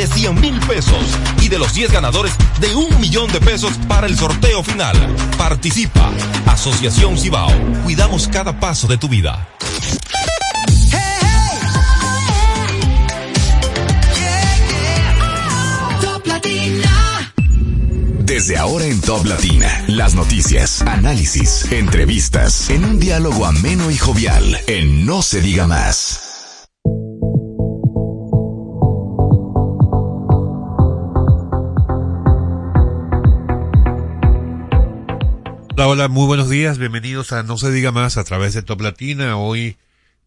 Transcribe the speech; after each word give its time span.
de 0.00 0.06
100 0.06 0.40
mil 0.40 0.58
pesos 0.60 1.04
y 1.42 1.50
de 1.50 1.58
los 1.58 1.74
10 1.74 1.92
ganadores 1.92 2.32
de 2.58 2.74
un 2.74 2.98
millón 3.02 3.30
de 3.32 3.38
pesos 3.38 3.72
para 3.86 4.06
el 4.06 4.16
sorteo 4.16 4.64
final. 4.64 4.96
Participa. 5.36 6.10
Asociación 6.46 7.18
Cibao. 7.18 7.52
Cuidamos 7.84 8.26
cada 8.26 8.58
paso 8.58 8.88
de 8.88 8.96
tu 8.96 9.10
vida. 9.10 9.46
Desde 18.20 18.56
ahora 18.56 18.86
en 18.86 19.02
Top 19.02 19.26
Latina, 19.26 19.84
las 19.86 20.14
noticias, 20.14 20.80
análisis, 20.82 21.70
entrevistas, 21.72 22.70
en 22.70 22.86
un 22.86 22.98
diálogo 22.98 23.44
ameno 23.44 23.90
y 23.90 23.98
jovial, 23.98 24.60
en 24.66 25.04
No 25.04 25.20
se 25.20 25.42
diga 25.42 25.66
más. 25.66 26.29
Hola, 35.80 35.88
hola, 35.88 36.08
muy 36.08 36.26
buenos 36.26 36.50
días, 36.50 36.76
bienvenidos 36.76 37.32
a 37.32 37.42
No 37.42 37.56
se 37.56 37.70
diga 37.70 37.90
más 37.90 38.18
a 38.18 38.24
través 38.24 38.52
de 38.52 38.60
Top 38.60 38.82
Latina, 38.82 39.38
hoy 39.38 39.78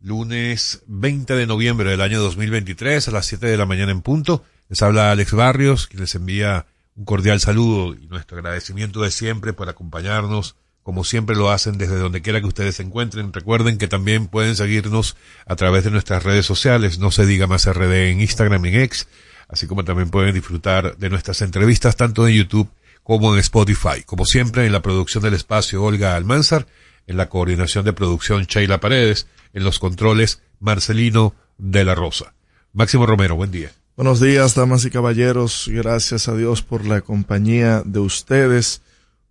lunes 0.02 0.82
20 0.88 1.36
de 1.36 1.46
noviembre 1.46 1.92
del 1.92 2.02
año 2.02 2.20
2023 2.22 3.08
a 3.08 3.12
las 3.12 3.28
7 3.28 3.46
de 3.46 3.56
la 3.56 3.68
mañana 3.68 3.92
en 3.92 4.02
punto. 4.02 4.44
Les 4.68 4.82
habla 4.82 5.12
Alex 5.12 5.34
Barrios, 5.34 5.86
quien 5.86 6.02
les 6.02 6.16
envía 6.16 6.66
un 6.96 7.06
cordial 7.06 7.40
saludo 7.40 7.94
y 7.94 8.08
nuestro 8.08 8.40
agradecimiento 8.40 9.04
de 9.04 9.12
siempre 9.12 9.54
por 9.54 9.70
acompañarnos, 9.70 10.56
como 10.82 11.04
siempre 11.04 11.36
lo 11.36 11.52
hacen 11.52 11.78
desde 11.78 12.00
donde 12.00 12.24
quiera 12.24 12.42
que 12.42 12.48
ustedes 12.48 12.78
se 12.78 12.82
encuentren. 12.82 13.32
Recuerden 13.32 13.78
que 13.78 13.88
también 13.88 14.26
pueden 14.26 14.56
seguirnos 14.56 15.18
a 15.46 15.56
través 15.56 15.84
de 15.84 15.92
nuestras 15.92 16.24
redes 16.24 16.48
sociales, 16.48 16.98
no 16.98 17.12
se 17.12 17.28
diga 17.28 17.46
más 17.46 17.72
RD 17.72 18.10
en 18.10 18.22
Instagram, 18.22 18.66
en 18.66 18.74
X, 18.86 19.08
así 19.48 19.68
como 19.68 19.86
también 19.86 20.10
pueden 20.10 20.34
disfrutar 20.34 20.98
de 20.98 21.12
nuestras 21.12 21.44
entrevistas 21.44 21.96
tanto 21.96 22.28
en 22.28 22.34
YouTube 22.34 22.72
como 23.04 23.34
en 23.34 23.40
Spotify. 23.40 24.04
Como 24.06 24.26
siempre, 24.26 24.66
en 24.66 24.72
la 24.72 24.82
producción 24.82 25.23
del 25.23 25.34
espacio 25.34 25.84
Olga 25.84 26.16
Almanzar, 26.16 26.68
en 27.08 27.18
la 27.18 27.30
coordinación 27.30 27.86
de 27.86 27.94
producción 27.94 28.44
Sheila 28.44 28.80
Paredes, 28.80 29.28
en 29.54 29.64
los 29.64 29.80
controles 29.80 30.42
Marcelino 30.60 31.36
de 31.58 31.84
la 31.84 31.95
Rosa. 31.95 32.34
Máximo 32.72 33.06
Romero, 33.06 33.36
buen 33.36 33.52
día. 33.52 33.72
Buenos 33.95 34.20
días, 34.20 34.56
damas 34.56 34.86
y 34.86 34.90
caballeros. 34.90 35.70
Gracias 35.72 36.28
a 36.28 36.36
Dios 36.36 36.64
por 36.64 36.86
la 36.86 37.02
compañía 37.02 37.84
de 37.86 38.00
ustedes. 38.00 38.82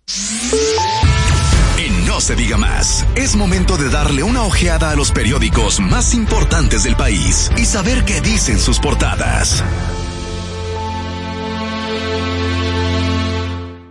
En 1.78 2.06
No 2.06 2.20
se 2.20 2.34
diga 2.34 2.56
más, 2.56 3.06
es 3.14 3.36
momento 3.36 3.76
de 3.76 3.88
darle 3.88 4.22
una 4.22 4.42
ojeada 4.42 4.90
a 4.90 4.96
los 4.96 5.12
periódicos 5.12 5.80
más 5.80 6.14
importantes 6.14 6.84
del 6.84 6.96
país 6.96 7.50
y 7.56 7.64
saber 7.64 8.04
qué 8.04 8.20
dicen 8.20 8.58
sus 8.58 8.78
portadas. 8.78 9.64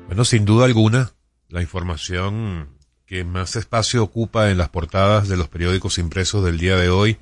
Bueno, 0.07 0.25
sin 0.25 0.43
duda 0.43 0.65
alguna, 0.65 1.13
la 1.47 1.61
información 1.61 2.80
que 3.11 3.25
más 3.25 3.57
espacio 3.57 4.03
ocupa 4.03 4.51
en 4.51 4.57
las 4.57 4.69
portadas 4.69 5.27
de 5.27 5.35
los 5.35 5.49
periódicos 5.49 5.97
impresos 5.97 6.45
del 6.45 6.57
día 6.57 6.77
de 6.77 6.87
hoy, 6.87 7.17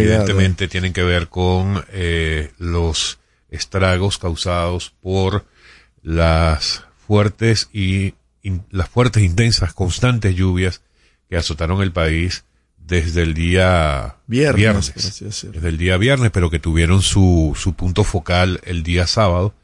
evidentemente 0.00 0.64
¿eh? 0.64 0.68
tienen 0.68 0.92
que 0.92 1.04
ver 1.04 1.28
con 1.28 1.84
eh, 1.92 2.50
los 2.58 3.20
estragos 3.48 4.18
causados 4.18 4.92
por 5.00 5.44
las 6.02 6.82
fuertes 7.06 7.68
y 7.72 8.14
in- 8.42 8.64
las 8.72 8.88
fuertes, 8.88 9.22
intensas, 9.22 9.72
constantes 9.74 10.34
lluvias 10.34 10.82
que 11.30 11.36
azotaron 11.36 11.82
el 11.82 11.92
país 11.92 12.44
desde 12.76 13.22
el 13.22 13.34
día 13.34 14.16
Viernes, 14.26 14.92
desde 15.52 15.68
el 15.68 15.78
día 15.78 15.98
viernes, 15.98 16.32
pero 16.32 16.50
que 16.50 16.58
tuvieron 16.58 17.00
su, 17.00 17.56
su 17.56 17.74
punto 17.74 18.02
focal 18.02 18.60
el 18.64 18.82
día 18.82 19.06
sábado, 19.06 19.54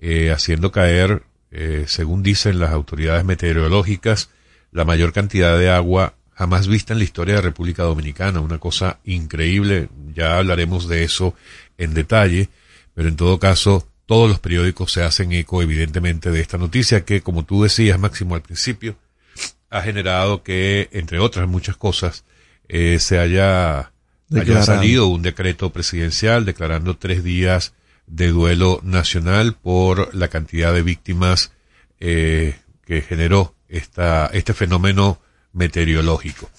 eh, 0.00 0.30
haciendo 0.32 0.72
caer, 0.72 1.24
eh, 1.50 1.84
según 1.88 2.22
dicen 2.22 2.58
las 2.58 2.70
autoridades 2.70 3.22
meteorológicas, 3.26 4.30
la 4.74 4.84
mayor 4.84 5.12
cantidad 5.12 5.56
de 5.56 5.70
agua 5.70 6.14
jamás 6.34 6.66
vista 6.66 6.92
en 6.92 6.98
la 6.98 7.04
historia 7.04 7.36
de 7.36 7.40
República 7.40 7.84
Dominicana, 7.84 8.40
una 8.40 8.58
cosa 8.58 8.98
increíble, 9.04 9.88
ya 10.12 10.36
hablaremos 10.36 10.88
de 10.88 11.04
eso 11.04 11.34
en 11.78 11.94
detalle, 11.94 12.48
pero 12.92 13.08
en 13.08 13.14
todo 13.14 13.38
caso, 13.38 13.88
todos 14.04 14.28
los 14.28 14.40
periódicos 14.40 14.92
se 14.92 15.04
hacen 15.04 15.32
eco 15.32 15.62
evidentemente 15.62 16.32
de 16.32 16.40
esta 16.40 16.58
noticia 16.58 17.04
que, 17.04 17.22
como 17.22 17.44
tú 17.44 17.62
decías, 17.62 18.00
Máximo, 18.00 18.34
al 18.34 18.42
principio, 18.42 18.96
ha 19.70 19.80
generado 19.80 20.42
que, 20.42 20.88
entre 20.90 21.20
otras 21.20 21.48
muchas 21.48 21.76
cosas, 21.76 22.24
eh, 22.68 22.98
se 22.98 23.20
haya, 23.20 23.92
haya 24.34 24.62
salido 24.62 25.06
un 25.06 25.22
decreto 25.22 25.70
presidencial 25.70 26.44
declarando 26.44 26.96
tres 26.96 27.22
días 27.22 27.74
de 28.08 28.28
duelo 28.28 28.80
nacional 28.82 29.54
por 29.54 30.12
la 30.16 30.28
cantidad 30.28 30.74
de 30.74 30.82
víctimas 30.82 31.52
eh, 32.00 32.56
que 32.84 33.02
generó 33.02 33.54
esta, 33.76 34.26
este 34.26 34.54
fenómeno 34.54 35.18
meteorológico. 35.52 36.50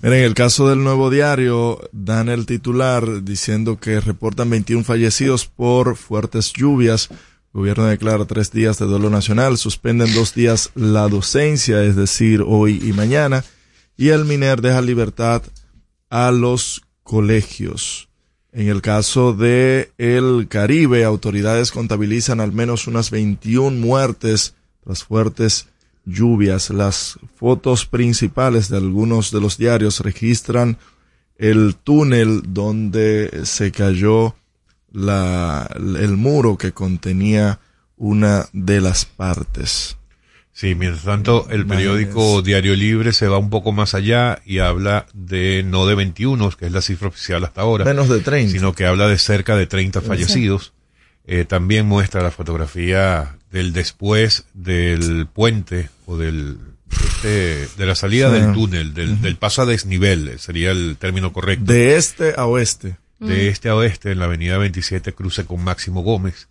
Miren, 0.00 0.20
en 0.20 0.24
el 0.24 0.34
caso 0.34 0.68
del 0.68 0.82
nuevo 0.82 1.10
diario, 1.10 1.80
dan 1.92 2.28
el 2.28 2.46
titular 2.46 3.24
diciendo 3.24 3.78
que 3.78 4.00
reportan 4.00 4.50
21 4.50 4.84
fallecidos 4.84 5.46
por 5.46 5.96
fuertes 5.96 6.52
lluvias. 6.52 7.08
El 7.10 7.60
gobierno 7.60 7.86
declara 7.86 8.24
tres 8.24 8.52
días 8.52 8.78
de 8.78 8.86
duelo 8.86 9.10
nacional, 9.10 9.58
suspenden 9.58 10.14
dos 10.14 10.34
días 10.34 10.70
la 10.74 11.08
docencia, 11.08 11.82
es 11.82 11.96
decir, 11.96 12.42
hoy 12.46 12.80
y 12.82 12.92
mañana, 12.92 13.44
y 13.96 14.10
el 14.10 14.24
MINER 14.24 14.60
deja 14.60 14.80
libertad 14.80 15.42
a 16.10 16.30
los 16.30 16.82
colegios. 17.02 18.08
En 18.52 18.68
el 18.68 18.80
caso 18.80 19.32
de 19.32 19.92
el 19.98 20.46
Caribe, 20.48 21.04
autoridades 21.04 21.70
contabilizan 21.70 22.40
al 22.40 22.52
menos 22.52 22.86
unas 22.86 23.10
21 23.10 23.78
muertes 23.78 24.54
tras 24.84 25.04
fuertes 25.04 25.66
lluvias. 26.08 26.70
Las 26.70 27.18
fotos 27.36 27.86
principales 27.86 28.68
de 28.68 28.78
algunos 28.78 29.30
de 29.30 29.40
los 29.40 29.58
diarios 29.58 30.00
registran 30.00 30.78
el 31.36 31.76
túnel 31.76 32.42
donde 32.48 33.42
se 33.44 33.70
cayó 33.70 34.34
la, 34.90 35.70
el 35.76 36.16
muro 36.16 36.56
que 36.56 36.72
contenía 36.72 37.60
una 37.96 38.48
de 38.52 38.80
las 38.80 39.04
partes. 39.04 39.96
Sí, 40.52 40.74
mientras 40.74 41.04
tanto, 41.04 41.46
el 41.50 41.66
periódico 41.66 42.42
Diario 42.42 42.74
Libre 42.74 43.12
se 43.12 43.28
va 43.28 43.38
un 43.38 43.48
poco 43.48 43.70
más 43.70 43.94
allá 43.94 44.42
y 44.44 44.58
habla 44.58 45.06
de 45.14 45.62
no 45.64 45.86
de 45.86 45.94
21, 45.94 46.50
que 46.50 46.66
es 46.66 46.72
la 46.72 46.82
cifra 46.82 47.06
oficial 47.06 47.44
hasta 47.44 47.60
ahora, 47.60 47.84
Menos 47.84 48.08
de 48.08 48.18
30. 48.18 48.50
sino 48.54 48.72
que 48.72 48.84
habla 48.84 49.06
de 49.06 49.18
cerca 49.18 49.54
de 49.54 49.68
30 49.68 50.00
fallecidos. 50.00 50.72
Eh, 51.28 51.44
también 51.44 51.86
muestra 51.86 52.22
la 52.22 52.32
fotografía 52.32 53.37
del 53.50 53.72
después 53.72 54.44
del 54.54 55.26
puente 55.26 55.90
o 56.06 56.16
del 56.16 56.58
este, 56.90 57.68
de 57.76 57.86
la 57.86 57.94
salida 57.94 58.32
Sí. 58.34 58.40
del 58.40 58.52
túnel, 58.54 58.94
del, 58.94 59.20
del 59.20 59.36
paso 59.36 59.62
a 59.62 59.66
desnivel, 59.66 60.38
sería 60.38 60.70
el 60.70 60.96
término 60.98 61.32
correcto. 61.32 61.72
De 61.72 61.96
este 61.96 62.34
a 62.36 62.46
oeste. 62.46 62.96
de 63.18 63.48
este 63.48 63.68
a 63.68 63.74
oeste 63.74 64.12
en 64.12 64.18
la 64.20 64.26
avenida 64.26 64.58
27 64.58 65.12
cruce 65.12 65.44
con 65.44 65.62
Máximo 65.62 66.02
Gómez. 66.02 66.48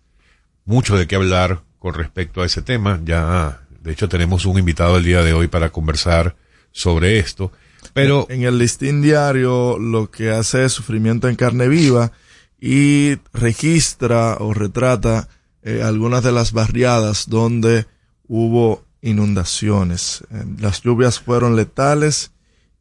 Mucho 0.64 0.96
de 0.96 1.06
qué 1.06 1.16
hablar 1.16 1.62
con 1.78 1.94
respecto 1.94 2.42
a 2.42 2.46
ese 2.46 2.60
tema. 2.62 3.00
Ya, 3.04 3.62
de 3.82 3.92
hecho, 3.92 4.08
tenemos 4.08 4.44
un 4.44 4.58
invitado 4.58 4.98
el 4.98 5.04
día 5.04 5.22
de 5.22 5.32
hoy 5.32 5.48
para 5.48 5.70
conversar 5.70 6.36
sobre 6.72 7.18
esto. 7.18 7.50
Pero 7.94 8.26
En 8.28 8.42
el 8.42 8.58
listín 8.58 9.00
diario 9.00 9.78
lo 9.78 10.10
que 10.10 10.30
hace 10.30 10.64
es 10.66 10.72
sufrimiento 10.72 11.28
en 11.28 11.36
carne 11.36 11.68
viva 11.68 12.12
y 12.60 13.16
registra 13.32 14.36
o 14.40 14.52
retrata 14.52 15.28
eh, 15.68 15.82
algunas 15.82 16.24
de 16.24 16.32
las 16.32 16.52
barriadas 16.52 17.28
donde 17.28 17.84
hubo 18.26 18.86
inundaciones. 19.02 20.24
Eh, 20.30 20.42
las 20.60 20.80
lluvias 20.80 21.20
fueron 21.20 21.56
letales 21.56 22.30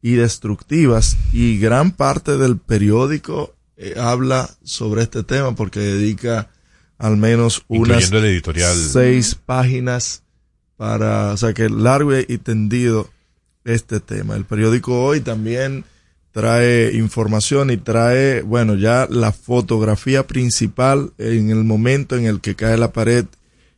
y 0.02 0.14
destructivas 0.14 1.18
y 1.34 1.60
gran 1.60 1.92
parte 1.92 2.38
del 2.38 2.56
periódico 2.56 3.54
eh, 3.76 3.96
habla 4.00 4.50
sobre 4.64 5.02
este 5.02 5.24
tema 5.24 5.54
porque 5.54 5.82
dedica 5.82 6.50
al 6.98 7.18
menos 7.18 7.66
unas 7.68 8.10
seis 8.74 9.36
páginas 9.36 10.24
para, 10.78 11.34
o 11.34 11.38
sea 11.38 11.54
que 11.54 11.68
largo 11.70 12.18
y 12.18 12.38
tendido 12.38 13.10
este 13.66 14.00
tema. 14.00 14.38
El 14.38 14.46
periódico 14.46 15.04
hoy 15.04 15.20
también 15.20 15.84
trae 16.32 16.94
información 16.94 17.72
y 17.72 17.78
trae, 17.78 18.42
bueno, 18.42 18.76
ya 18.76 19.08
la 19.10 19.32
fotografía 19.32 20.28
principal 20.28 21.14
en 21.18 21.50
el 21.50 21.64
momento 21.64 22.16
en 22.16 22.26
el 22.26 22.42
que 22.42 22.56
cae 22.56 22.78
la 22.78 22.94
pared 22.94 23.26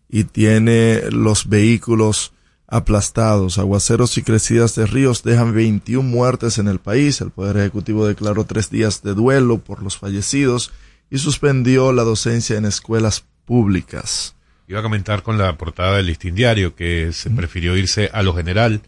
y 0.10 0.26
tiene 0.26 1.04
los 1.12 1.48
vehículos 1.48 2.34
aplastados. 2.68 3.58
Aguaceros 3.58 4.18
y 4.18 4.24
crecidas 4.24 4.76
de 4.76 4.86
ríos 4.86 5.24
dejan 5.24 5.54
21 5.54 6.08
muertes 6.08 6.58
en 6.58 6.68
el 6.68 6.80
país. 6.80 7.22
El 7.22 7.32
Poder 7.32 7.58
Ejecutivo 7.58 8.06
declaró 8.06 8.44
tres 8.46 8.70
días 8.70 9.02
de 9.04 9.14
duelo 9.14 9.60
por 9.60 9.82
los 9.82 9.98
fallecidos 9.98 10.72
y 11.10 11.18
suspendió 11.18 11.92
la 11.92 12.04
docencia 12.04 12.58
en 12.58 12.66
escuelas 12.66 13.26
públicas. 13.46 14.36
Iba 14.70 14.82
a 14.82 14.84
comentar 14.84 15.24
con 15.24 15.40
la 15.40 15.58
portada 15.58 15.98
del 15.98 16.06
listín 16.06 16.36
diario 16.36 16.76
que 16.76 17.12
se 17.12 17.32
prefirió 17.32 17.76
irse 17.76 18.12
a 18.14 18.22
lo 18.22 18.36
general. 18.36 18.82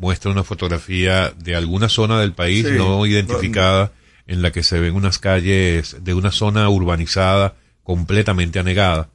Muestra 0.00 0.32
una 0.32 0.42
fotografía 0.42 1.32
de 1.38 1.54
alguna 1.54 1.88
zona 1.88 2.20
del 2.20 2.32
país 2.32 2.68
no 2.68 3.06
identificada 3.06 3.92
en 4.26 4.42
la 4.42 4.50
que 4.50 4.64
se 4.64 4.80
ven 4.80 4.96
unas 4.96 5.20
calles 5.20 5.98
de 6.00 6.12
una 6.12 6.32
zona 6.32 6.68
urbanizada 6.68 7.54
completamente 7.84 8.58
anegada. 8.58 9.10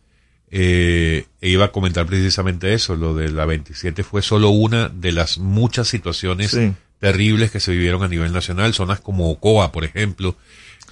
Eh, 0.50 1.26
e 1.42 1.50
iba 1.50 1.66
a 1.66 1.72
comentar 1.74 2.06
precisamente 2.06 2.74
eso, 2.74 2.96
lo 2.96 3.14
de 3.14 3.30
la 3.30 3.46
27 3.46 4.04
fue 4.04 4.22
solo 4.22 4.50
una 4.50 4.88
de 4.88 5.12
las 5.12 5.40
muchas 5.40 5.90
situaciones 5.90 6.58
terribles 7.00 7.52
que 7.52 7.60
se 7.60 7.74
vivieron 7.74 8.02
a 8.02 8.08
nivel 8.08 8.32
nacional, 8.32 8.74
zonas 8.74 9.02
como 9.02 9.30
Ocoa, 9.30 9.74
por 9.74 9.84
ejemplo, 9.84 10.38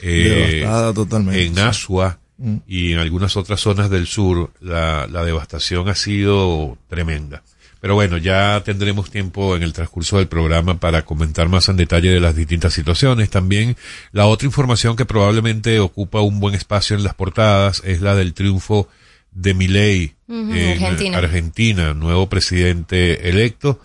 eh, 0.02 0.68
totalmente, 0.94 1.46
en 1.46 1.58
Asua 1.58 2.20
mm. 2.42 2.58
y 2.68 2.94
en 2.94 3.00
algunas 3.00 3.38
otras 3.38 3.62
zonas 3.62 3.90
del 3.90 4.08
sur, 4.08 4.52
la, 4.60 5.08
la 5.08 5.24
devastación 5.24 5.88
ha 5.90 5.96
sido 5.96 6.78
tremenda. 6.90 7.44
Pero 7.82 7.96
bueno, 7.96 8.18
ya 8.18 8.62
tendremos 8.64 9.10
tiempo 9.10 9.56
en 9.56 9.64
el 9.64 9.74
transcurso 9.74 10.18
del 10.20 10.28
programa 10.28 10.80
para 10.80 11.04
comentar 11.04 11.50
más 11.50 11.68
en 11.68 11.78
detalle 11.78 12.12
de 12.12 12.20
las 12.20 12.36
distintas 12.36 12.74
situaciones. 12.74 13.32
También 13.32 13.76
la 14.12 14.28
otra 14.28 14.46
información 14.46 14.96
que 14.96 15.06
probablemente 15.06 15.80
ocupa 15.80 16.22
un 16.22 16.40
buen 16.40 16.54
espacio 16.54 16.96
en 16.96 17.04
las 17.04 17.16
portadas 17.16 17.82
es 17.84 18.02
la 18.02 18.16
del 18.16 18.36
triunfo 18.36 18.88
de 19.32 19.56
Milei 19.56 20.14
en 20.28 21.16
Argentina. 21.16 21.96
nuevo 21.96 22.30
presidente 22.30 23.30
electo, 23.30 23.80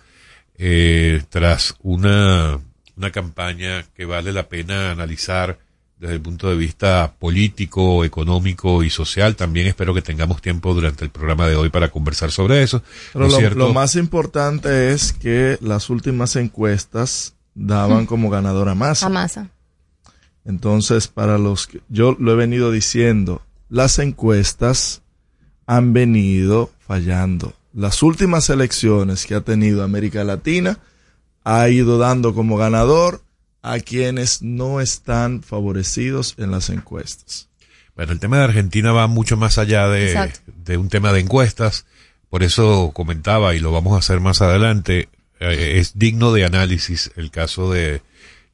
eh, 0.59 1.23
tras 1.29 1.75
una, 1.81 2.59
una 2.95 3.11
campaña 3.11 3.83
que 3.95 4.05
vale 4.05 4.31
la 4.31 4.47
pena 4.47 4.91
analizar 4.91 5.57
desde 5.99 6.15
el 6.15 6.21
punto 6.21 6.49
de 6.49 6.55
vista 6.55 7.13
político, 7.17 8.03
económico 8.03 8.83
y 8.83 8.89
social. 8.89 9.35
También 9.35 9.67
espero 9.67 9.93
que 9.93 10.01
tengamos 10.01 10.41
tiempo 10.41 10.73
durante 10.73 11.03
el 11.03 11.09
programa 11.09 11.47
de 11.47 11.55
hoy 11.55 11.69
para 11.69 11.89
conversar 11.89 12.31
sobre 12.31 12.61
eso. 12.61 12.83
Pero 13.13 13.27
lo, 13.55 13.73
más 13.73 13.95
importante 13.95 14.91
es 14.91 15.13
que 15.13 15.57
las 15.61 15.89
últimas 15.89 16.35
encuestas 16.35 17.35
daban 17.55 18.05
como 18.07 18.29
ganadora 18.29 18.75
Massa. 18.75 19.07
A 19.07 19.09
Massa. 19.09 19.49
Entonces, 20.45 21.07
para 21.07 21.37
los 21.37 21.67
que 21.67 21.81
yo 21.89 22.15
lo 22.19 22.31
he 22.31 22.35
venido 22.35 22.71
diciendo, 22.71 23.41
las 23.69 23.99
encuestas 23.99 25.01
han 25.65 25.93
venido 25.93 26.71
fallando. 26.79 27.53
Las 27.73 28.01
últimas 28.01 28.49
elecciones 28.49 29.25
que 29.25 29.35
ha 29.35 29.41
tenido 29.41 29.83
América 29.83 30.23
Latina 30.23 30.79
ha 31.43 31.67
ido 31.69 31.97
dando 31.97 32.33
como 32.33 32.55
ganador 32.55 33.21
a 33.71 33.79
quienes 33.79 34.41
no 34.41 34.79
están 34.81 35.43
favorecidos 35.43 36.35
en 36.37 36.51
las 36.51 36.69
encuestas. 36.69 37.49
Bueno, 37.95 38.13
el 38.13 38.19
tema 38.19 38.37
de 38.37 38.45
Argentina 38.45 38.91
va 38.91 39.07
mucho 39.07 39.37
más 39.37 39.57
allá 39.57 39.87
de, 39.89 40.31
de 40.63 40.77
un 40.77 40.87
tema 40.89 41.11
de 41.11 41.19
encuestas. 41.19 41.85
Por 42.29 42.43
eso 42.43 42.91
comentaba, 42.93 43.55
y 43.55 43.59
lo 43.59 43.71
vamos 43.71 43.93
a 43.95 43.99
hacer 43.99 44.19
más 44.19 44.41
adelante, 44.41 45.09
eh, 45.39 45.73
es 45.77 45.97
digno 45.97 46.31
de 46.31 46.45
análisis 46.45 47.11
el 47.15 47.31
caso 47.31 47.71
de, 47.71 48.01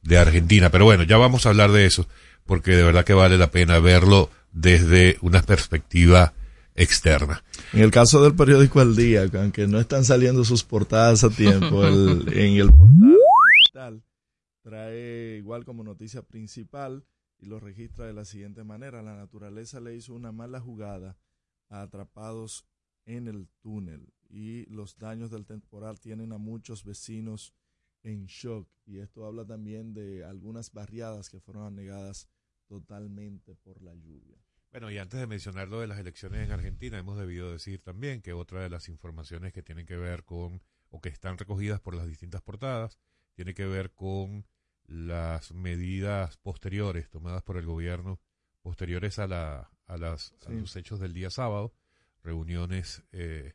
de 0.02 0.18
Argentina. 0.18 0.70
Pero 0.70 0.84
bueno, 0.84 1.02
ya 1.02 1.16
vamos 1.16 1.44
a 1.44 1.50
hablar 1.50 1.72
de 1.72 1.84
eso, 1.86 2.06
porque 2.46 2.72
de 2.72 2.82
verdad 2.82 3.04
que 3.04 3.14
vale 3.14 3.36
la 3.36 3.50
pena 3.50 3.78
verlo 3.78 4.30
desde 4.52 5.18
una 5.20 5.42
perspectiva 5.42 6.32
externa. 6.74 7.44
En 7.72 7.82
el 7.82 7.90
caso 7.90 8.22
del 8.22 8.34
periódico 8.34 8.80
El 8.80 8.96
Día, 8.96 9.28
aunque 9.34 9.66
no 9.66 9.78
están 9.78 10.04
saliendo 10.04 10.44
sus 10.44 10.64
portadas 10.64 11.22
a 11.22 11.30
tiempo, 11.30 11.86
en 11.86 12.28
el 12.32 12.68
portal 12.72 13.18
digital 13.58 14.02
trae 14.64 15.36
igual 15.36 15.64
como 15.64 15.84
noticia 15.84 16.22
principal 16.22 17.04
y 17.38 17.46
lo 17.46 17.60
registra 17.60 18.06
de 18.06 18.14
la 18.14 18.24
siguiente 18.24 18.64
manera. 18.64 19.02
La 19.02 19.14
naturaleza 19.14 19.78
le 19.78 19.94
hizo 19.94 20.14
una 20.14 20.32
mala 20.32 20.58
jugada 20.58 21.18
a 21.68 21.82
atrapados 21.82 22.66
en 23.04 23.28
el 23.28 23.46
túnel 23.60 24.14
y 24.30 24.64
los 24.66 24.96
daños 24.96 25.30
del 25.30 25.44
temporal 25.44 26.00
tienen 26.00 26.32
a 26.32 26.38
muchos 26.38 26.82
vecinos 26.82 27.54
en 28.02 28.24
shock 28.24 28.66
y 28.86 28.98
esto 28.98 29.26
habla 29.26 29.44
también 29.44 29.92
de 29.92 30.24
algunas 30.24 30.72
barriadas 30.72 31.28
que 31.28 31.40
fueron 31.40 31.64
anegadas 31.64 32.26
totalmente 32.66 33.54
por 33.56 33.82
la 33.82 33.94
lluvia. 33.94 34.38
Bueno, 34.70 34.90
y 34.90 34.96
antes 34.96 35.20
de 35.20 35.26
mencionar 35.26 35.68
lo 35.68 35.80
de 35.80 35.86
las 35.86 35.98
elecciones 35.98 36.40
en 36.40 36.52
Argentina, 36.52 36.98
hemos 36.98 37.18
debido 37.18 37.52
decir 37.52 37.82
también 37.82 38.22
que 38.22 38.32
otra 38.32 38.62
de 38.62 38.70
las 38.70 38.88
informaciones 38.88 39.52
que 39.52 39.62
tienen 39.62 39.84
que 39.84 39.96
ver 39.96 40.24
con, 40.24 40.62
o 40.88 41.02
que 41.02 41.10
están 41.10 41.36
recogidas 41.36 41.80
por 41.80 41.94
las 41.94 42.08
distintas 42.08 42.40
portadas, 42.42 42.98
tiene 43.34 43.54
que 43.54 43.66
ver 43.66 43.92
con 43.92 44.46
las 44.86 45.52
medidas 45.52 46.36
posteriores 46.38 47.08
tomadas 47.10 47.42
por 47.42 47.56
el 47.56 47.66
gobierno, 47.66 48.20
posteriores 48.62 49.18
a, 49.18 49.26
la, 49.26 49.70
a, 49.86 49.96
las, 49.96 50.34
los 50.48 50.76
hechos 50.76 51.00
del 51.00 51.14
día 51.14 51.30
sábado, 51.30 51.74
reuniones 52.22 53.02
eh, 53.12 53.54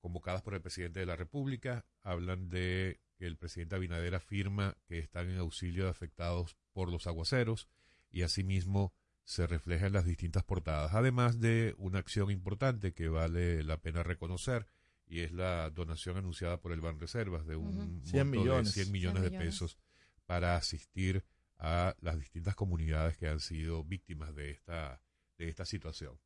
convocadas 0.00 0.42
por 0.42 0.54
el 0.54 0.60
presidente 0.62 1.00
de 1.00 1.06
la 1.06 1.16
República, 1.16 1.86
hablan 2.02 2.48
de 2.48 3.00
que 3.16 3.26
el 3.26 3.36
presidente 3.36 3.76
Abinader 3.76 4.14
afirma 4.14 4.76
que 4.86 4.98
están 4.98 5.30
en 5.30 5.38
auxilio 5.38 5.84
de 5.84 5.90
afectados 5.90 6.56
por 6.72 6.90
los 6.90 7.06
aguaceros 7.06 7.68
y 8.10 8.22
asimismo 8.22 8.92
se 9.24 9.46
refleja 9.46 9.86
en 9.86 9.94
las 9.94 10.04
distintas 10.04 10.44
portadas, 10.44 10.92
además 10.94 11.40
de 11.40 11.74
una 11.78 11.98
acción 11.98 12.30
importante 12.30 12.92
que 12.92 13.08
vale 13.08 13.62
la 13.64 13.78
pena 13.78 14.02
reconocer 14.02 14.66
y 15.06 15.20
es 15.20 15.32
la 15.32 15.70
donación 15.70 16.16
anunciada 16.16 16.60
por 16.60 16.72
el 16.72 16.80
Ban 16.80 16.98
Reservas 16.98 17.46
de 17.46 17.56
un 17.56 18.02
100 18.04 18.30
millones. 18.30 18.74
de 18.74 18.82
100 18.82 18.92
millones 18.92 19.22
de 19.22 19.30
pesos 19.30 19.78
para 20.26 20.56
asistir 20.56 21.24
a 21.58 21.94
las 22.00 22.18
distintas 22.18 22.54
comunidades 22.54 23.16
que 23.16 23.28
han 23.28 23.40
sido 23.40 23.84
víctimas 23.84 24.34
de 24.34 24.50
esta 24.50 25.00
de 25.38 25.48
esta 25.48 25.64
situación. 25.64 26.18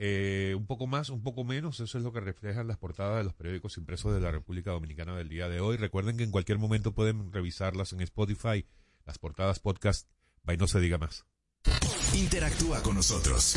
Eh, 0.00 0.54
un 0.56 0.66
poco 0.66 0.86
más, 0.86 1.10
un 1.10 1.22
poco 1.22 1.42
menos, 1.42 1.80
eso 1.80 1.98
es 1.98 2.04
lo 2.04 2.12
que 2.12 2.20
reflejan 2.20 2.68
las 2.68 2.78
portadas 2.78 3.18
de 3.18 3.24
los 3.24 3.34
periódicos 3.34 3.76
impresos 3.78 4.14
de 4.14 4.20
la 4.20 4.30
República 4.30 4.70
Dominicana 4.70 5.16
del 5.16 5.28
día 5.28 5.48
de 5.48 5.60
hoy. 5.60 5.76
Recuerden 5.76 6.16
que 6.16 6.22
en 6.22 6.30
cualquier 6.30 6.58
momento 6.58 6.94
pueden 6.94 7.32
revisarlas 7.32 7.92
en 7.92 8.00
Spotify, 8.02 8.64
las 9.04 9.18
portadas 9.18 9.58
podcast, 9.58 10.08
by 10.44 10.56
no 10.56 10.68
se 10.68 10.78
diga 10.78 10.98
más. 10.98 11.26
Interactúa 12.14 12.80
con 12.82 12.94
nosotros 12.94 13.56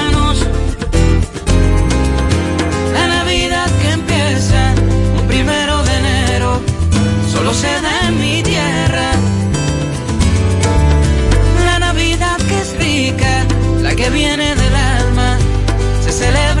Mi 8.17 8.41
tierra. 8.43 9.11
La 11.65 11.79
Navidad 11.79 12.37
que 12.37 12.57
es 12.61 12.77
rica, 12.77 13.45
la 13.81 13.93
que 13.93 14.09
viene 14.09 14.55
del 14.55 14.75
alma, 14.75 15.37
se 16.01 16.11
celebra 16.13 16.60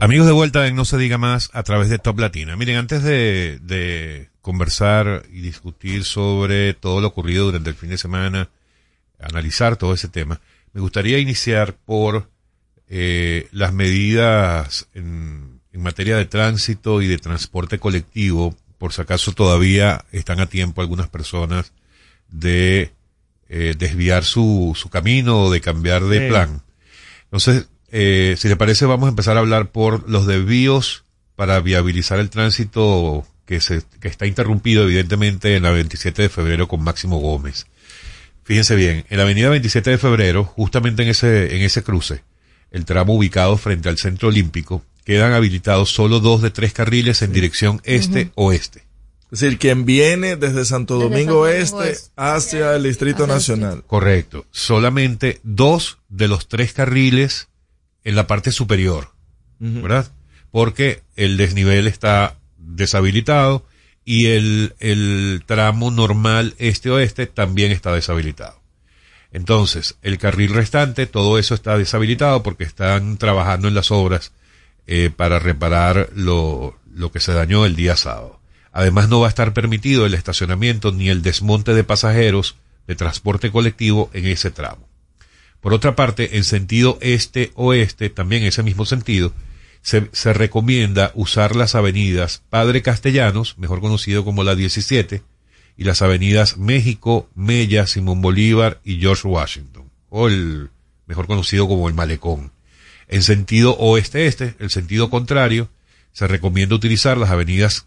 Amigos 0.01 0.27
de 0.27 0.33
vuelta 0.33 0.67
en 0.67 0.75
No 0.75 0.85
se 0.85 0.99
diga 0.99 1.19
más 1.19 1.51
a 1.53 1.63
través 1.63 1.91
de 1.91 1.99
Top 1.99 2.19
Latina. 2.19 2.57
Miren, 2.57 2.77
antes 2.77 3.03
de, 3.03 3.59
de 3.63 4.31
conversar 4.41 5.27
y 5.33 5.43
discutir 5.43 6.05
sobre 6.05 6.75
todo 6.75 7.01
lo 7.01 7.09
ocurrido 7.09 7.47
durante 7.47 7.71
el 7.71 7.77
fin 7.77 7.91
de 7.91 7.99
semana, 7.99 8.51
analizar 9.21 9.77
todo 9.77 9.95
ese 9.95 10.09
tema, 10.09 10.41
me 10.73 10.81
gustaría 10.81 11.19
iniciar 11.19 11.75
por 11.75 12.29
eh, 12.89 13.49
las 13.53 13.73
medidas 13.73 14.89
en, 14.95 15.61
en 15.73 15.83
materia 15.83 16.17
de 16.17 16.25
tránsito 16.27 17.03
y 17.03 17.07
de 17.07 17.19
transporte 17.19 17.79
colectivo, 17.79 18.55
por 18.79 18.93
si 18.93 19.01
acaso 19.03 19.33
todavía 19.33 20.05
están 20.13 20.41
a 20.41 20.47
tiempo 20.47 20.81
algunas 20.81 21.09
personas 21.09 21.73
de 22.29 22.93
eh, 23.49 23.75
desviar 23.79 24.25
su, 24.25 24.73
su 24.77 24.89
camino 24.91 25.45
o 25.45 25.51
de 25.51 25.61
cambiar 25.61 26.05
de 26.05 26.21
Sí. 26.21 26.29
plan. 26.29 26.63
Entonces, 27.25 27.69
eh, 27.91 28.35
si 28.39 28.49
le 28.49 28.57
parece, 28.57 28.87
vamos 28.87 29.07
a 29.07 29.11
empezar 29.11 29.37
a 29.37 29.41
hablar 29.41 29.71
por 29.71 30.09
los 30.09 30.27
desvíos 30.27 31.05
para 31.37 31.61
viabilizar 31.61 32.19
el 32.19 32.31
tránsito 32.31 33.27
que, 33.47 33.61
se, 33.61 33.83
que 34.01 34.09
está 34.09 34.27
interrumpido 34.27 34.85
evidentemente 34.85 35.55
en 35.57 35.63
la 35.63 35.71
27 35.71 36.23
de 36.23 36.29
febrero 36.29 36.67
con 36.67 36.83
Máximo 36.83 37.19
Gómez. 37.19 37.67
Fíjense 38.45 38.75
bien, 38.77 39.05
en 39.09 39.17
la 39.19 39.25
avenida 39.25 39.49
27 39.51 39.91
de 39.91 39.99
febrero, 39.99 40.45
justamente 40.45 41.03
en 41.03 41.09
ese, 41.11 41.55
en 41.57 41.63
ese 41.63 41.83
cruce, 41.83 42.23
el 42.77 42.85
tramo 42.85 43.15
ubicado 43.15 43.57
frente 43.57 43.89
al 43.89 43.97
Centro 43.97 44.29
Olímpico, 44.29 44.85
quedan 45.05 45.33
habilitados 45.33 45.91
solo 45.91 46.21
dos 46.21 46.43
de 46.43 46.51
tres 46.51 46.75
carriles 46.75 47.23
en 47.23 47.33
dirección 47.33 47.81
este-oeste. 47.85 48.85
Es 49.33 49.41
decir, 49.41 49.59
quien 49.59 49.87
viene 49.87 50.37
desde 50.37 50.67
Santo 50.67 50.99
Desde 50.99 51.09
Domingo 51.09 51.47
Santo 51.47 51.49
Este 51.49 51.77
Domingo 51.77 51.99
hacia 52.17 52.77
el 52.77 52.83
Distrito 52.83 53.25
Hacia 53.25 53.33
el 53.33 53.39
Nacional. 53.39 53.85
Correcto. 53.87 54.45
Solamente 54.51 55.41
dos 55.43 55.99
de 56.11 56.29
los 56.29 56.49
tres 56.49 56.75
carriles 56.75 57.49
en 58.05 58.15
la 58.15 58.27
parte 58.27 58.53
superior, 58.53 59.09
¿verdad? 59.59 60.13
Porque 60.51 61.03
el 61.17 61.39
desnivel 61.39 61.87
está 61.87 62.37
deshabilitado 62.59 63.65
y 64.05 64.27
el, 64.27 64.75
el 64.81 65.43
tramo 65.47 65.91
normal 65.91 66.55
este-oeste 66.59 67.27
también 67.27 67.73
está 67.73 67.93
deshabilitado. 67.93 68.61
Entonces, 69.33 69.97
el 70.03 70.19
carril 70.19 70.55
restante, 70.55 71.07
todo 71.07 71.39
eso 71.39 71.55
está 71.55 71.77
deshabilitado 71.77 72.43
porque 72.43 72.65
están 72.65 73.19
trabajando 73.19 73.69
en 73.69 73.75
las 73.75 73.91
obras 73.91 74.33
eh, 74.87 75.11
para 75.15 75.39
reparar 75.39 76.11
lo, 76.15 76.79
que 77.13 77.21
se 77.21 77.33
dañó 77.33 77.67
el 77.67 77.77
día 77.77 77.97
sábado. 77.97 78.41
Además, 78.73 79.09
no 79.09 79.21
va 79.21 79.27
a 79.27 79.31
estar 79.31 79.53
permitido 79.53 80.07
el 80.07 80.15
estacionamiento 80.15 80.93
ni 80.93 81.09
el 81.09 81.23
desmonte 81.23 81.75
de 81.75 81.85
pasajeros 81.85 82.57
de 82.87 82.95
transporte 82.95 83.51
colectivo 83.51 84.11
en 84.13 84.27
ese 84.27 84.51
tramo. 84.51 84.89
Por 85.61 85.75
otra 85.75 85.97
parte, 85.97 86.37
en 86.37 86.45
sentido 86.45 86.99
este-oeste, 87.01 88.11
también 88.11 88.43
en 88.43 88.49
ese 88.49 88.63
mismo 88.63 88.85
sentido, 88.85 89.33
se, 89.83 90.09
se 90.13 90.33
recomienda 90.33 91.11
usar 91.15 91.57
las 91.57 91.75
avenidas 91.75 92.43
Padre 92.49 92.83
Castellanos, 92.83 93.59
mejor 93.59 93.81
conocido 93.81 94.25
como 94.25 94.45
la 94.45 94.55
17, 94.55 95.23
y 95.77 95.85
las 95.85 96.03
avenidas 96.03 96.57
México, 96.57 97.29
Mella, 97.35 97.87
Simón 97.87 98.23
Bolívar 98.23 98.81
y 98.85 98.99
George 98.99 99.29
Washington, 99.29 99.91
o 100.09 100.29
el 100.29 100.71
mejor 101.07 101.27
conocido 101.27 101.69
como 101.69 101.89
el 101.89 101.95
Malecón. 101.95 102.53
En 103.09 103.23
sentido 103.23 103.77
oeste-este, 103.79 104.55
el 104.59 104.71
sentido 104.71 105.11
contrario, 105.11 105.69
se 106.13 106.27
recomienda 106.27 106.75
utilizar 106.75 107.19
las 107.19 107.31
avenidas 107.31 107.87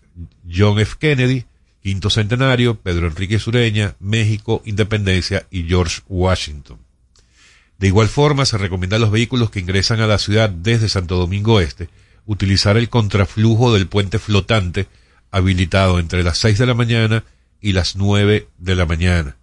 John 0.50 0.80
F. 0.80 0.96
Kennedy, 1.00 1.46
Quinto 1.82 2.10
Centenario, 2.10 2.76
Pedro 2.76 3.08
Enrique 3.08 3.40
Sureña, 3.40 3.96
México, 4.00 4.62
Independencia 4.66 5.46
y 5.50 5.64
George 5.64 6.02
Washington. 6.08 6.78
De 7.80 7.88
igual 7.88 8.10
forma, 8.10 8.46
se 8.46 8.58
recomienda 8.58 8.98
a 8.98 9.00
los 9.00 9.12
vehículos 9.12 9.50
que 9.50 9.62
ingresan 9.62 10.02
a 10.02 10.08
la 10.08 10.20
ciudad 10.20 10.50
desde 10.50 10.90
Santo 10.90 11.16
Domingo 11.16 11.60
Este 11.60 11.90
utilizar 12.26 12.78
el 12.78 12.90
contraflujo 12.90 13.74
del 13.74 13.88
puente 13.88 14.20
flotante 14.20 14.88
habilitado 15.32 15.98
entre 15.98 16.24
las 16.24 16.38
6 16.38 16.60
de 16.60 16.66
la 16.68 16.76
mañana 16.76 17.24
y 17.62 17.74
las 17.74 17.96
9 17.96 18.48
de 18.58 18.76
la 18.76 18.86
mañana. 18.86 19.36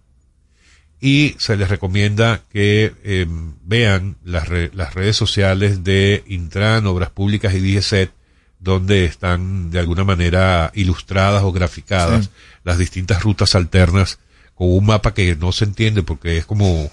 Y 0.99 1.35
se 1.37 1.55
les 1.57 1.69
recomienda 1.69 2.41
que 2.51 2.93
eh, 3.03 3.27
vean 3.63 4.17
las, 4.23 4.47
re- 4.47 4.71
las 4.73 4.95
redes 4.95 5.15
sociales 5.15 5.83
de 5.83 6.23
Intran, 6.27 6.87
Obras 6.87 7.11
Públicas 7.11 7.53
y 7.53 7.59
DGCET, 7.59 8.11
donde 8.59 9.05
están 9.05 9.69
de 9.69 9.79
alguna 9.79 10.03
manera 10.03 10.71
ilustradas 10.73 11.43
o 11.43 11.51
graficadas 11.51 12.25
Sí. 12.25 12.31
las 12.63 12.79
distintas 12.79 13.21
rutas 13.21 13.53
alternas 13.53 14.17
con 14.55 14.71
un 14.71 14.85
mapa 14.87 15.13
que 15.13 15.35
no 15.35 15.51
se 15.51 15.65
entiende 15.65 16.01
porque 16.01 16.37
es 16.37 16.47
como, 16.47 16.89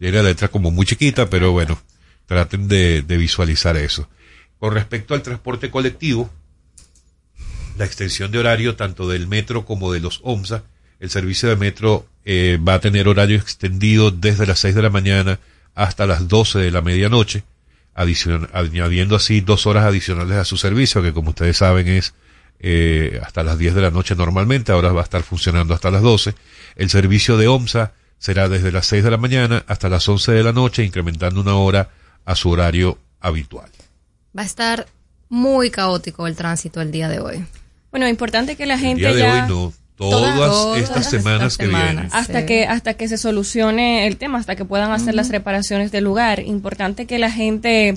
tiene 0.00 0.16
la 0.16 0.24
letra 0.24 0.48
como 0.48 0.72
muy 0.72 0.84
chiquita, 0.84 1.30
pero 1.30 1.52
bueno, 1.52 1.80
traten 2.26 2.66
de, 2.66 3.02
de 3.02 3.16
visualizar 3.16 3.76
eso. 3.76 4.08
Con 4.58 4.74
respecto 4.74 5.14
al 5.14 5.22
transporte 5.22 5.70
colectivo, 5.70 6.28
la 7.76 7.84
extensión 7.84 8.30
de 8.30 8.38
horario 8.38 8.76
tanto 8.76 9.08
del 9.08 9.26
metro 9.26 9.64
como 9.64 9.92
de 9.92 10.00
los 10.00 10.20
OMSA, 10.22 10.62
el 11.00 11.10
servicio 11.10 11.48
de 11.48 11.56
metro 11.56 12.06
eh, 12.24 12.58
va 12.66 12.74
a 12.74 12.80
tener 12.80 13.08
horario 13.08 13.36
extendido 13.36 14.10
desde 14.10 14.46
las 14.46 14.60
6 14.60 14.74
de 14.74 14.82
la 14.82 14.90
mañana 14.90 15.38
hasta 15.74 16.06
las 16.06 16.28
12 16.28 16.60
de 16.60 16.70
la 16.70 16.80
medianoche. 16.80 17.44
añadiendo 17.94 19.16
así 19.16 19.40
dos 19.40 19.66
horas 19.66 19.84
adicionales 19.84 20.36
a 20.36 20.44
su 20.44 20.56
servicio, 20.56 21.02
que 21.02 21.12
como 21.12 21.30
ustedes 21.30 21.58
saben 21.58 21.88
es 21.88 22.14
eh, 22.60 23.20
hasta 23.22 23.42
las 23.42 23.58
10 23.58 23.74
de 23.74 23.82
la 23.82 23.90
noche 23.90 24.14
normalmente, 24.14 24.72
ahora 24.72 24.92
va 24.92 25.00
a 25.00 25.04
estar 25.04 25.22
funcionando 25.22 25.74
hasta 25.74 25.90
las 25.90 26.02
12. 26.02 26.34
El 26.76 26.90
servicio 26.90 27.36
de 27.36 27.48
OMSA 27.48 27.92
será 28.18 28.48
desde 28.48 28.72
las 28.72 28.86
6 28.86 29.04
de 29.04 29.10
la 29.10 29.18
mañana 29.18 29.64
hasta 29.66 29.88
las 29.88 30.08
11 30.08 30.32
de 30.32 30.42
la 30.42 30.52
noche, 30.52 30.84
incrementando 30.84 31.40
una 31.40 31.56
hora 31.56 31.90
a 32.24 32.34
su 32.34 32.50
horario 32.50 32.98
habitual. 33.20 33.70
Va 34.36 34.42
a 34.42 34.46
estar 34.46 34.86
muy 35.28 35.70
caótico 35.70 36.26
el 36.26 36.36
tránsito 36.36 36.80
el 36.80 36.90
día 36.90 37.08
de 37.08 37.20
hoy. 37.20 37.44
Bueno, 37.94 38.08
importante 38.08 38.56
que 38.56 38.66
la 38.66 38.76
gente 38.76 39.06
el 39.06 39.14
día 39.14 39.24
de 39.24 39.32
hoy 39.32 39.48
no, 39.48 39.72
todas, 39.94 40.78
estas 40.78 41.08
semanas 41.08 41.56
que 41.56 41.68
vienen. 41.68 42.08
Hasta 42.10 42.44
que 42.44 42.66
hasta 42.66 42.94
que 42.94 43.06
se 43.06 43.16
solucione 43.16 44.08
el 44.08 44.16
tema, 44.16 44.40
hasta 44.40 44.56
que 44.56 44.64
puedan 44.64 44.90
hacer 44.90 45.14
las 45.14 45.28
reparaciones 45.28 45.92
del 45.92 46.02
lugar. 46.02 46.40
Importante 46.40 47.06
que 47.06 47.20
la 47.20 47.30
gente 47.30 47.96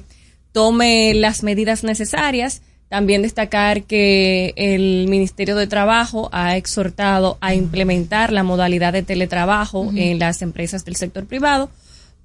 tome 0.51 1.15
las 1.15 1.41
medidas 1.41 1.83
necesarias. 1.83 2.61
También 2.89 3.23
destacar 3.23 3.85
que 3.85 4.53
el 4.55 5.07
Ministerio 5.07 5.55
de 5.55 5.65
Trabajo 5.65 6.29
ha 6.31 6.57
exhortado 6.57 7.39
a 7.41 7.55
implementar 7.55 8.31
la 8.31 8.43
modalidad 8.43 8.93
de 8.93 9.01
teletrabajo 9.01 9.91
en 9.95 10.19
las 10.19 10.43
empresas 10.43 10.85
del 10.85 10.95
sector 10.95 11.25
privado, 11.25 11.71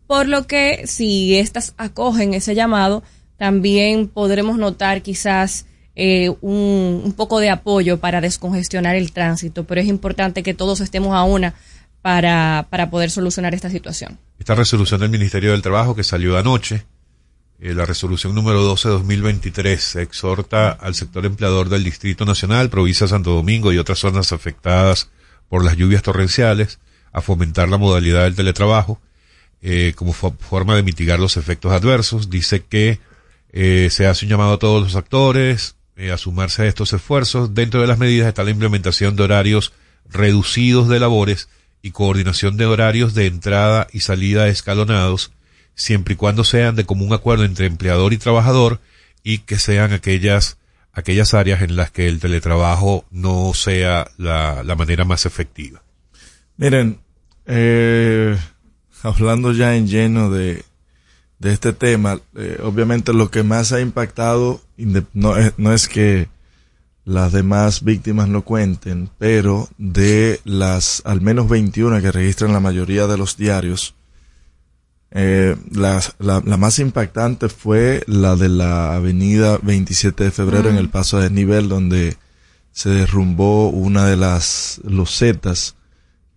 por 0.06 0.28
lo 0.28 0.46
que 0.46 0.86
si 0.86 1.38
éstas 1.38 1.72
acogen 1.78 2.34
ese 2.34 2.54
llamado, 2.54 3.02
también 3.38 4.08
podremos 4.08 4.58
notar 4.58 5.00
quizás 5.00 5.64
eh, 5.94 6.30
un, 6.40 7.12
poco 7.16 7.40
de 7.40 7.50
apoyo 7.50 7.98
para 7.98 8.20
descongestionar 8.20 8.96
el 8.96 9.12
tránsito, 9.12 9.64
pero 9.64 9.80
es 9.80 9.86
importante 9.86 10.42
que 10.42 10.54
todos 10.54 10.80
estemos 10.80 11.14
a 11.14 11.24
una 11.24 11.54
para, 12.00 12.66
para 12.70 12.90
poder 12.90 13.10
solucionar 13.10 13.54
esta 13.54 13.70
situación. 13.70 14.18
Esta 14.38 14.54
resolución 14.54 15.00
del 15.00 15.10
Ministerio 15.10 15.52
del 15.52 15.62
Trabajo 15.62 15.94
que 15.94 16.02
salió 16.02 16.38
anoche, 16.38 16.84
eh, 17.60 17.74
la 17.74 17.84
resolución 17.84 18.34
número 18.34 18.74
12-2023, 18.74 20.00
exhorta 20.00 20.70
al 20.70 20.94
sector 20.94 21.26
empleador 21.26 21.68
del 21.68 21.84
Distrito 21.84 22.24
Nacional, 22.24 22.70
provincia 22.70 23.06
Santo 23.06 23.30
Domingo 23.30 23.72
y 23.72 23.78
otras 23.78 24.00
zonas 24.00 24.32
afectadas 24.32 25.10
por 25.48 25.64
las 25.64 25.76
lluvias 25.76 26.02
torrenciales 26.02 26.80
a 27.12 27.20
fomentar 27.20 27.68
la 27.68 27.76
modalidad 27.76 28.24
del 28.24 28.34
teletrabajo 28.34 28.98
eh, 29.60 29.92
como 29.94 30.12
forma 30.12 30.74
de 30.74 30.82
mitigar 30.82 31.20
los 31.20 31.36
efectos 31.36 31.70
adversos. 31.70 32.30
Dice 32.30 32.64
que 32.64 32.98
eh, 33.52 33.88
se 33.90 34.06
hace 34.06 34.24
un 34.24 34.30
llamado 34.30 34.54
a 34.54 34.58
todos 34.58 34.82
los 34.82 34.96
actores 34.96 35.76
eh, 35.96 36.10
a 36.10 36.18
sumarse 36.18 36.62
a 36.62 36.66
estos 36.66 36.92
esfuerzos. 36.92 37.54
Dentro 37.54 37.80
de 37.80 37.86
las 37.86 37.98
medidas 37.98 38.28
está 38.28 38.44
la 38.44 38.50
implementación 38.50 39.16
de 39.16 39.22
horarios 39.24 39.72
reducidos 40.10 40.88
de 40.88 41.00
labores 41.00 41.48
y 41.82 41.90
coordinación 41.90 42.56
de 42.56 42.66
horarios 42.66 43.14
de 43.14 43.26
entrada 43.26 43.86
y 43.92 44.00
salida 44.00 44.48
escalonados, 44.48 45.32
siempre 45.74 46.14
y 46.14 46.16
cuando 46.16 46.44
sean 46.44 46.76
de 46.76 46.84
común 46.84 47.12
acuerdo 47.12 47.44
entre 47.44 47.66
empleador 47.66 48.12
y 48.12 48.18
trabajador 48.18 48.80
y 49.22 49.38
que 49.38 49.58
sean 49.58 49.92
aquellas 49.92 50.58
aquellas 50.94 51.32
áreas 51.32 51.62
en 51.62 51.76
las 51.76 51.90
que 51.90 52.06
el 52.06 52.20
teletrabajo 52.20 53.06
no 53.10 53.54
sea 53.54 54.10
la, 54.18 54.62
la 54.62 54.76
manera 54.76 55.04
más 55.06 55.24
efectiva. 55.24 55.82
Miren, 56.58 57.00
eh, 57.46 58.36
hablando 59.02 59.52
ya 59.52 59.74
en 59.74 59.88
lleno 59.88 60.30
de, 60.30 60.64
de 61.42 61.52
este 61.52 61.72
tema, 61.72 62.20
eh, 62.36 62.60
obviamente 62.62 63.12
lo 63.12 63.28
que 63.32 63.42
más 63.42 63.72
ha 63.72 63.80
impactado 63.80 64.60
no 65.12 65.36
es, 65.36 65.52
no 65.58 65.72
es 65.72 65.88
que 65.88 66.28
las 67.04 67.32
demás 67.32 67.82
víctimas 67.82 68.28
no 68.28 68.42
cuenten, 68.42 69.10
pero 69.18 69.68
de 69.76 70.40
las 70.44 71.02
al 71.04 71.20
menos 71.20 71.48
21 71.48 72.00
que 72.00 72.12
registran 72.12 72.52
la 72.52 72.60
mayoría 72.60 73.08
de 73.08 73.18
los 73.18 73.36
diarios, 73.36 73.96
eh, 75.10 75.56
la, 75.72 76.00
la, 76.20 76.40
más 76.56 76.78
impactante 76.78 77.48
fue 77.48 78.04
la 78.06 78.36
de 78.36 78.48
la 78.48 78.94
avenida 78.94 79.58
27 79.60 80.22
de 80.22 80.30
febrero 80.30 80.70
en 80.70 80.76
el 80.76 80.90
paso 80.90 81.18
de 81.18 81.28
nivel 81.28 81.68
donde 81.68 82.16
se 82.70 82.88
derrumbó 82.88 83.68
una 83.68 84.06
de 84.06 84.16
las 84.16 84.80
losetas 84.84 85.74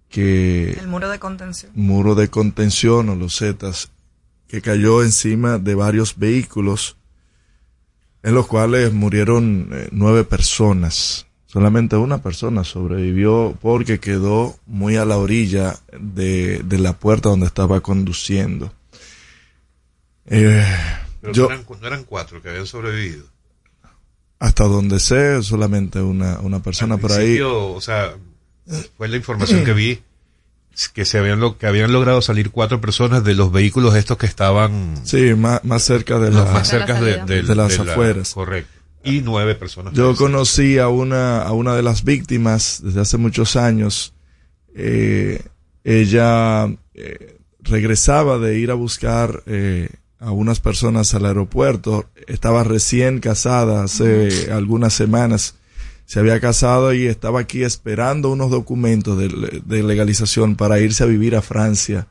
que... 0.10 0.72
El 0.72 0.88
muro 0.88 1.10
de 1.10 1.20
contención. 1.20 1.72
Muro 1.76 2.16
de 2.16 2.30
contención 2.30 3.08
o 3.10 3.16
losetas 3.16 3.92
que 4.48 4.62
cayó 4.62 5.04
encima 5.04 5.58
de 5.58 5.76
varios 5.76 6.18
vehículos 6.18 6.98
en 8.24 8.34
los 8.34 8.48
cuales 8.48 8.92
murieron 8.92 9.70
eh, 9.72 9.90
nueve 9.92 10.24
personas. 10.24 11.28
Solamente 11.46 11.96
una 11.96 12.22
persona 12.22 12.64
sobrevivió 12.64 13.58
porque 13.62 14.00
quedó 14.00 14.58
muy 14.66 14.98
a 14.98 15.06
la 15.06 15.18
orilla 15.18 15.78
de, 16.00 16.62
de 16.64 16.78
la 16.80 16.94
puerta 16.94 17.30
donde 17.30 17.46
estaba 17.46 17.82
conduciendo. 17.82 18.74
Eh, 20.26 20.66
Pero 21.22 21.34
yo, 21.34 21.50
no, 21.50 21.88
eran, 21.88 22.04
cuatro 22.04 22.42
que 22.42 22.50
habían 22.50 22.66
sobrevivido. 22.66 23.26
Hasta 24.40 24.66
donde 24.66 25.00
sé, 25.00 25.42
solamente 25.44 26.02
una, 26.02 26.40
una 26.40 26.62
persona 26.62 26.98
por 26.98 27.12
ahí. 27.12 27.40
O 27.42 27.80
sea, 27.80 28.16
fue 28.98 29.08
la 29.08 29.18
información 29.18 29.64
que 29.64 29.74
vi 29.74 30.02
que 30.94 31.06
se 31.06 31.18
habían 31.18 31.40
lo, 31.40 31.58
que 31.58 31.68
habían 31.68 31.92
logrado 31.94 32.22
salir 32.22 32.52
cuatro 32.52 32.82
personas 32.82 33.24
de 33.24 33.34
los 33.34 33.52
vehículos 33.52 33.96
estos 33.96 34.18
que 34.18 34.26
estaban 34.26 34.96
sí 35.04 35.34
más, 35.34 35.64
más 35.64 35.84
cerca 35.84 36.20
de, 36.20 36.32
más 36.32 36.68
cerca 36.68 37.00
de, 37.00 37.44
las 37.44 37.80
afueras. 37.80 38.34
correcto. 38.34 38.72
Y 39.04 39.22
nueve 39.22 39.56
personas 39.56 39.94
yo 39.94 40.16
conocí 40.16 40.80
a 40.80 40.88
una 40.88 41.44
a 41.44 41.52
una 41.54 41.76
de 41.76 41.84
las 41.84 42.04
víctimas 42.04 42.82
desde 42.84 43.02
hace 43.02 43.18
muchos 43.18 43.56
años. 43.56 44.14
Eh, 44.74 45.42
ella 45.84 46.66
eh, 46.94 47.38
regresaba 47.60 48.40
de 48.40 48.60
ir 48.60 48.72
a 48.72 48.74
buscar 48.74 49.44
eh, 49.46 49.90
a 50.20 50.32
unas 50.32 50.60
personas 50.60 51.14
al 51.14 51.26
aeropuerto. 51.26 52.10
Estaba 52.28 52.64
recién 52.64 53.20
casada 53.20 53.84
hace 53.84 54.52
algunas 54.52 54.94
semanas 54.94 55.56
se 56.06 56.20
había 56.20 56.40
casado 56.40 56.94
y 56.94 57.08
estaba 57.08 57.40
aquí 57.40 57.64
esperando 57.64 58.32
unos 58.32 58.52
documentos 58.52 59.18
de, 59.18 59.84
legalización 59.84 60.56
para 60.56 60.80
irse 60.80 61.04
a 61.04 61.08
vivir 61.08 61.36
a 61.36 61.42
Francia 61.42 62.08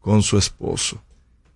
con 0.00 0.22
su 0.22 0.38
esposo. 0.38 1.02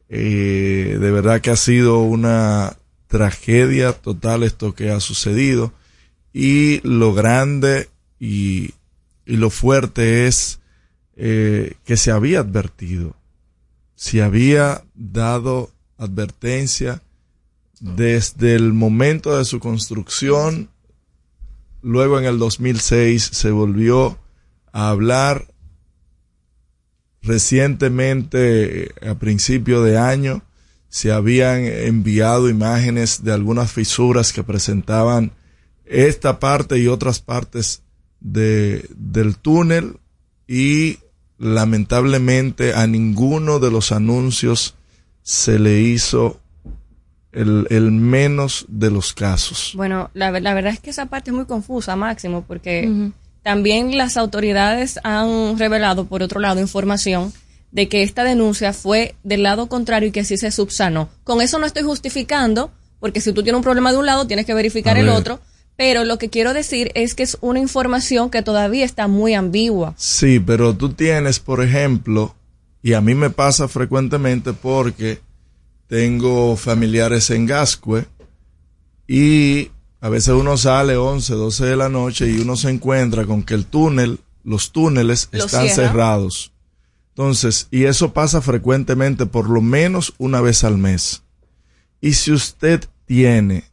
Eh, 0.08 0.98
de 1.00 1.10
verdad 1.10 1.40
que 1.40 1.50
ha 1.50 1.56
sido 1.56 2.00
una 2.00 2.76
tragedia 3.06 3.92
total 3.92 4.42
esto 4.42 4.74
que 4.74 4.90
ha 4.90 5.00
sucedido 5.00 5.72
y 6.32 6.80
lo 6.86 7.14
grande 7.14 7.88
y, 8.18 8.74
lo 9.24 9.50
fuerte 9.50 10.26
es 10.26 10.58
eh, 11.14 11.74
que 11.84 11.96
se 11.96 12.10
había 12.10 12.40
advertido, 12.40 13.14
se 13.94 14.22
había 14.22 14.82
dado 14.94 15.70
advertencia 15.98 17.00
desde 17.78 18.56
el 18.56 18.72
momento 18.72 19.38
de 19.38 19.44
su 19.44 19.60
construcción 19.60 20.68
Luego 21.82 22.18
en 22.18 22.26
el 22.26 22.38
2006 22.38 23.30
se 23.32 23.50
volvió 23.50 24.18
a 24.72 24.90
hablar 24.90 25.46
recientemente, 27.22 28.92
a 29.06 29.14
principio 29.14 29.82
de 29.82 29.98
año, 29.98 30.42
se 30.88 31.12
habían 31.12 31.64
enviado 31.64 32.48
imágenes 32.48 33.22
de 33.22 33.32
algunas 33.32 33.70
fisuras 33.70 34.32
que 34.32 34.42
presentaban 34.42 35.32
esta 35.84 36.38
parte 36.40 36.78
y 36.78 36.88
otras 36.88 37.20
partes 37.20 37.82
de, 38.20 38.86
del 38.96 39.36
túnel 39.36 39.98
y 40.46 40.98
lamentablemente 41.38 42.74
a 42.74 42.86
ninguno 42.86 43.60
de 43.60 43.70
los 43.70 43.92
anuncios 43.92 44.74
se 45.22 45.58
le 45.58 45.80
hizo 45.80 46.40
el, 47.32 47.90
menos 47.92 48.66
de 48.68 48.90
los 48.90 49.12
casos. 49.12 49.72
Bueno, 49.74 50.10
la, 50.14 50.30
la, 50.40 50.54
verdad 50.54 50.72
es 50.72 50.80
que 50.80 50.90
esa 50.90 51.06
parte 51.06 51.30
es 51.30 51.36
muy 51.36 51.46
confusa, 51.46 51.96
Máximo, 51.96 52.44
porque 52.46 53.12
también 53.42 53.96
las 53.96 54.16
autoridades 54.16 54.98
han 55.04 55.58
revelado, 55.58 56.06
por 56.06 56.22
otro 56.22 56.40
lado, 56.40 56.60
información 56.60 57.32
de 57.72 57.88
que 57.88 58.02
esta 58.02 58.24
denuncia 58.24 58.72
fue 58.72 59.14
del 59.22 59.42
lado 59.42 59.68
contrario 59.68 60.08
y 60.08 60.12
que 60.12 60.20
así 60.20 60.36
se 60.36 60.50
subsanó. 60.50 61.08
Con 61.24 61.40
eso 61.40 61.58
no 61.58 61.66
estoy 61.66 61.82
justificando, 61.82 62.72
porque 62.98 63.20
si 63.20 63.32
tú 63.32 63.42
tienes 63.42 63.58
un 63.58 63.62
problema 63.62 63.92
de 63.92 63.98
un 63.98 64.06
lado, 64.06 64.26
tienes 64.26 64.46
que 64.46 64.54
verificar 64.54 64.96
el 64.96 65.08
otro. 65.08 65.40
Pero 65.76 66.04
lo 66.04 66.18
que 66.18 66.28
quiero 66.28 66.52
decir 66.52 66.90
es 66.94 67.14
que 67.14 67.22
es 67.22 67.38
una 67.40 67.58
información 67.58 68.28
que 68.28 68.42
todavía 68.42 68.84
está 68.84 69.08
muy 69.08 69.32
ambigua. 69.32 69.94
Sí, 69.96 70.38
pero 70.38 70.76
tú 70.76 70.90
tienes, 70.90 71.40
por 71.40 71.64
ejemplo, 71.64 72.34
y 72.82 72.92
a 72.92 73.00
mí 73.00 73.14
me 73.14 73.30
pasa 73.30 73.66
frecuentemente 73.66 74.52
porque 74.52 75.20
tengo 75.90 76.54
familiares 76.54 77.30
en 77.30 77.46
Gascue 77.46 78.06
y 79.08 79.72
a 80.00 80.08
veces 80.08 80.34
uno 80.34 80.56
sale 80.56 80.96
11, 80.96 81.34
12 81.34 81.66
de 81.66 81.76
la 81.76 81.88
noche 81.88 82.30
y 82.30 82.38
uno 82.38 82.54
se 82.54 82.70
encuentra 82.70 83.26
con 83.26 83.42
que 83.42 83.54
el 83.54 83.66
túnel, 83.66 84.20
los 84.44 84.70
túneles 84.70 85.28
están 85.32 85.68
cerrados. 85.68 86.52
Entonces, 87.08 87.66
y 87.72 87.86
eso 87.86 88.12
pasa 88.12 88.40
frecuentemente 88.40 89.26
por 89.26 89.50
lo 89.50 89.62
menos 89.62 90.14
una 90.18 90.40
vez 90.40 90.62
al 90.62 90.78
mes. 90.78 91.24
Y 92.00 92.12
si 92.12 92.30
usted 92.30 92.88
tiene 93.04 93.64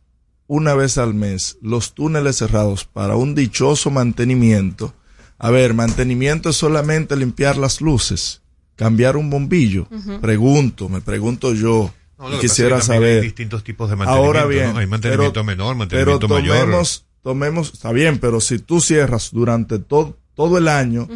una 0.48 0.74
vez 0.74 0.98
al 0.98 1.14
mes 1.14 1.60
los 1.62 1.94
túneles 1.94 2.38
cerrados 2.38 2.84
para 2.84 3.16
un 3.16 3.36
dichoso 3.36 3.92
mantenimiento, 3.92 4.96
a 5.38 5.52
ver, 5.52 5.76
mantenimiento 5.76 6.50
es 6.50 6.56
solamente 6.56 7.16
limpiar 7.16 7.58
las 7.58 7.80
luces, 7.80 8.42
cambiar 8.76 9.18
un 9.18 9.30
bombillo. 9.30 9.88
Pregunto, 10.20 10.90
me 10.90 11.02
pregunto 11.02 11.54
yo, 11.54 11.94
No, 12.18 12.30
y 12.30 12.32
lo 12.32 12.40
que 12.40 12.48
pasa 12.48 12.54
quisiera 12.54 12.76
que 12.78 12.82
saber. 12.84 13.16
Hay 13.20 13.26
distintos 13.26 13.64
tipos 13.64 13.90
de 13.90 13.96
mantenimiento. 13.96 14.28
Ahora 14.40 14.46
bien, 14.48 14.74
¿no? 14.74 14.80
Hay 14.80 14.88
mantenimiento 14.88 15.34
pero- 15.34 15.44
menor, 15.44 15.76
mantenimiento 15.76 16.28
pero 16.28 16.40
mayor. 16.40 16.86
tomemos, 17.22 17.74
está 17.74 17.92
bien, 17.92 18.20
pero 18.20 18.42
si 18.42 18.60
tú 18.60 18.82
cierras 18.82 19.30
durante 19.32 19.80
todo, 19.80 20.18
todo 20.34 20.58
el 20.58 20.68
año. 20.68 21.08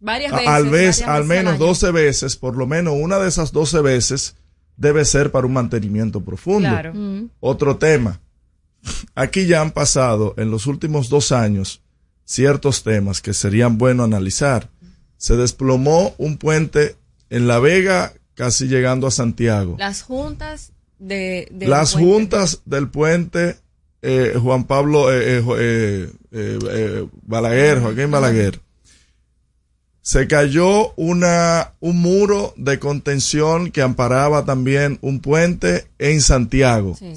Varias 0.00 0.32
veces. 0.32 0.48
al 0.48 0.64
vez, 0.68 1.00
varias 1.00 1.08
al 1.08 1.22
veces 1.22 1.28
menos 1.28 1.54
año. 1.54 1.64
12 1.66 1.90
veces, 1.90 2.36
por 2.36 2.56
lo 2.56 2.66
menos 2.66 2.94
una 2.96 3.18
de 3.18 3.28
esas 3.28 3.52
12 3.52 3.80
veces 3.80 4.36
debe 4.76 5.04
ser 5.04 5.32
para 5.32 5.46
un 5.46 5.52
mantenimiento 5.54 6.20
profundo. 6.20 6.68
Claro. 6.68 6.92
Otro 7.40 7.76
tema. 7.78 8.20
Aquí 9.14 9.46
ya 9.46 9.60
han 9.60 9.72
pasado 9.72 10.34
en 10.38 10.50
los 10.50 10.66
últimos 10.66 11.08
dos 11.08 11.32
años 11.32 11.82
ciertos 12.24 12.82
temas 12.84 13.20
que 13.20 13.34
serían 13.34 13.76
bueno 13.78 14.04
analizar. 14.04 14.70
Se 15.16 15.36
desplomó 15.36 16.14
un 16.18 16.36
puente 16.38 16.96
en 17.30 17.48
La 17.48 17.58
Vega, 17.58 18.12
casi 18.38 18.68
llegando 18.68 19.08
a 19.08 19.10
Santiago. 19.10 19.74
Las 19.78 20.02
juntas 20.02 20.70
de. 21.00 21.48
del 21.50 21.68
Las 21.68 21.94
puente. 21.94 22.08
juntas 22.08 22.60
del 22.64 22.88
puente 22.88 23.56
eh, 24.00 24.34
Juan 24.40 24.62
Pablo 24.64 25.12
eh, 25.12 25.42
eh, 25.58 26.08
eh, 26.30 27.08
Balaguer, 27.22 27.80
Joaquín 27.80 28.12
Balaguer. 28.12 28.60
Se 30.00 30.28
cayó 30.28 30.94
una, 30.94 31.74
un 31.80 32.00
muro 32.00 32.54
de 32.56 32.78
contención 32.78 33.72
que 33.72 33.82
amparaba 33.82 34.44
también 34.44 34.98
un 35.02 35.18
puente 35.20 35.88
en 35.98 36.20
Santiago. 36.20 36.96
Sí. 36.96 37.12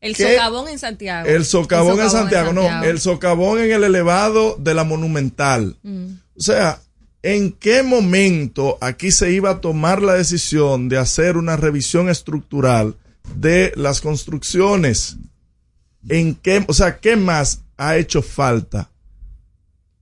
El 0.00 0.16
socavón 0.16 0.68
en 0.68 0.78
Santiago. 0.78 1.28
El 1.28 1.44
socavón, 1.44 2.00
en 2.00 2.10
Santiago, 2.10 2.52
no, 2.52 2.62
Santiago. 2.62 2.84
el 2.86 2.98
socavón 2.98 3.58
en 3.60 3.70
el 3.70 3.84
elevado 3.84 4.56
de 4.58 4.74
la 4.74 4.82
Monumental. 4.82 5.76
O 5.84 6.40
sea, 6.40 6.80
¿en 7.22 7.52
qué 7.52 7.82
momento 7.82 8.78
aquí 8.80 9.12
se 9.12 9.32
iba 9.32 9.50
a 9.50 9.60
tomar 9.60 10.02
la 10.02 10.14
decisión 10.14 10.88
de 10.88 10.98
hacer 10.98 11.36
una 11.36 11.56
revisión 11.56 12.08
estructural 12.08 12.96
de 13.36 13.72
las 13.76 14.00
construcciones? 14.00 15.16
¿En 16.08 16.34
qué, 16.34 16.64
o 16.66 16.72
sea, 16.74 16.98
qué 16.98 17.16
más 17.16 17.62
ha 17.76 17.96
hecho 17.96 18.22
falta? 18.22 18.90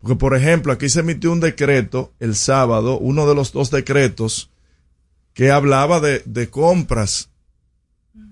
Porque, 0.01 0.17
por 0.17 0.35
ejemplo, 0.35 0.73
aquí 0.73 0.89
se 0.89 1.01
emitió 1.01 1.31
un 1.31 1.41
decreto 1.41 2.13
el 2.21 2.35
sábado, 2.35 2.99
uno 2.99 3.29
de 3.29 3.35
los 3.35 3.53
dos 3.53 3.71
decretos, 3.71 4.51
que 5.35 5.51
hablaba 5.51 6.01
de, 6.01 6.49
compras 6.49 7.29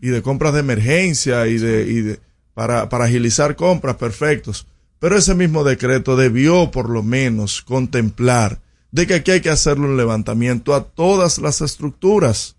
y 0.00 0.08
de 0.08 0.22
compras 0.22 0.54
de 0.54 0.60
emergencia 0.60 1.46
y 1.46 1.58
de, 1.58 1.82
y 1.82 2.00
de 2.00 2.20
para, 2.54 2.88
para 2.88 3.04
agilizar 3.04 3.54
compras 3.54 3.96
perfectos. 3.96 4.66
Pero 4.98 5.16
ese 5.16 5.34
mismo 5.34 5.62
decreto 5.62 6.16
debió 6.16 6.70
por 6.70 6.88
lo 6.88 7.02
menos 7.02 7.62
contemplar 7.62 8.60
de 8.90 9.06
que 9.06 9.14
aquí 9.14 9.30
hay 9.32 9.40
que 9.40 9.50
hacerle 9.50 9.86
un 9.86 9.96
levantamiento 9.96 10.74
a 10.74 10.84
todas 10.84 11.38
las 11.38 11.60
estructuras. 11.60 12.56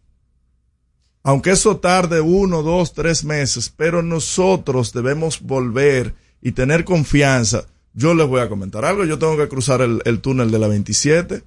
Aunque 1.23 1.51
eso 1.51 1.77
tarde 1.77 2.21
uno, 2.21 2.63
dos, 2.63 2.93
tres 2.93 3.23
meses, 3.23 3.73
pero 3.75 4.01
nosotros 4.01 4.93
debemos 4.93 5.41
volver 5.41 6.15
y 6.41 6.53
tener 6.53 6.85
confianza. 6.85 7.65
Yo 7.93 8.13
les 8.13 8.27
voy 8.27 8.41
a 8.41 8.49
comentar 8.49 8.85
algo. 8.85 9.03
Yo 9.05 9.19
tengo 9.19 9.35
que 9.37 9.49
cruzar 9.49 9.81
el, 9.81 10.01
el 10.05 10.21
túnel 10.21 10.51
de 10.51 10.59
la 10.59 10.67
27. 10.67 11.43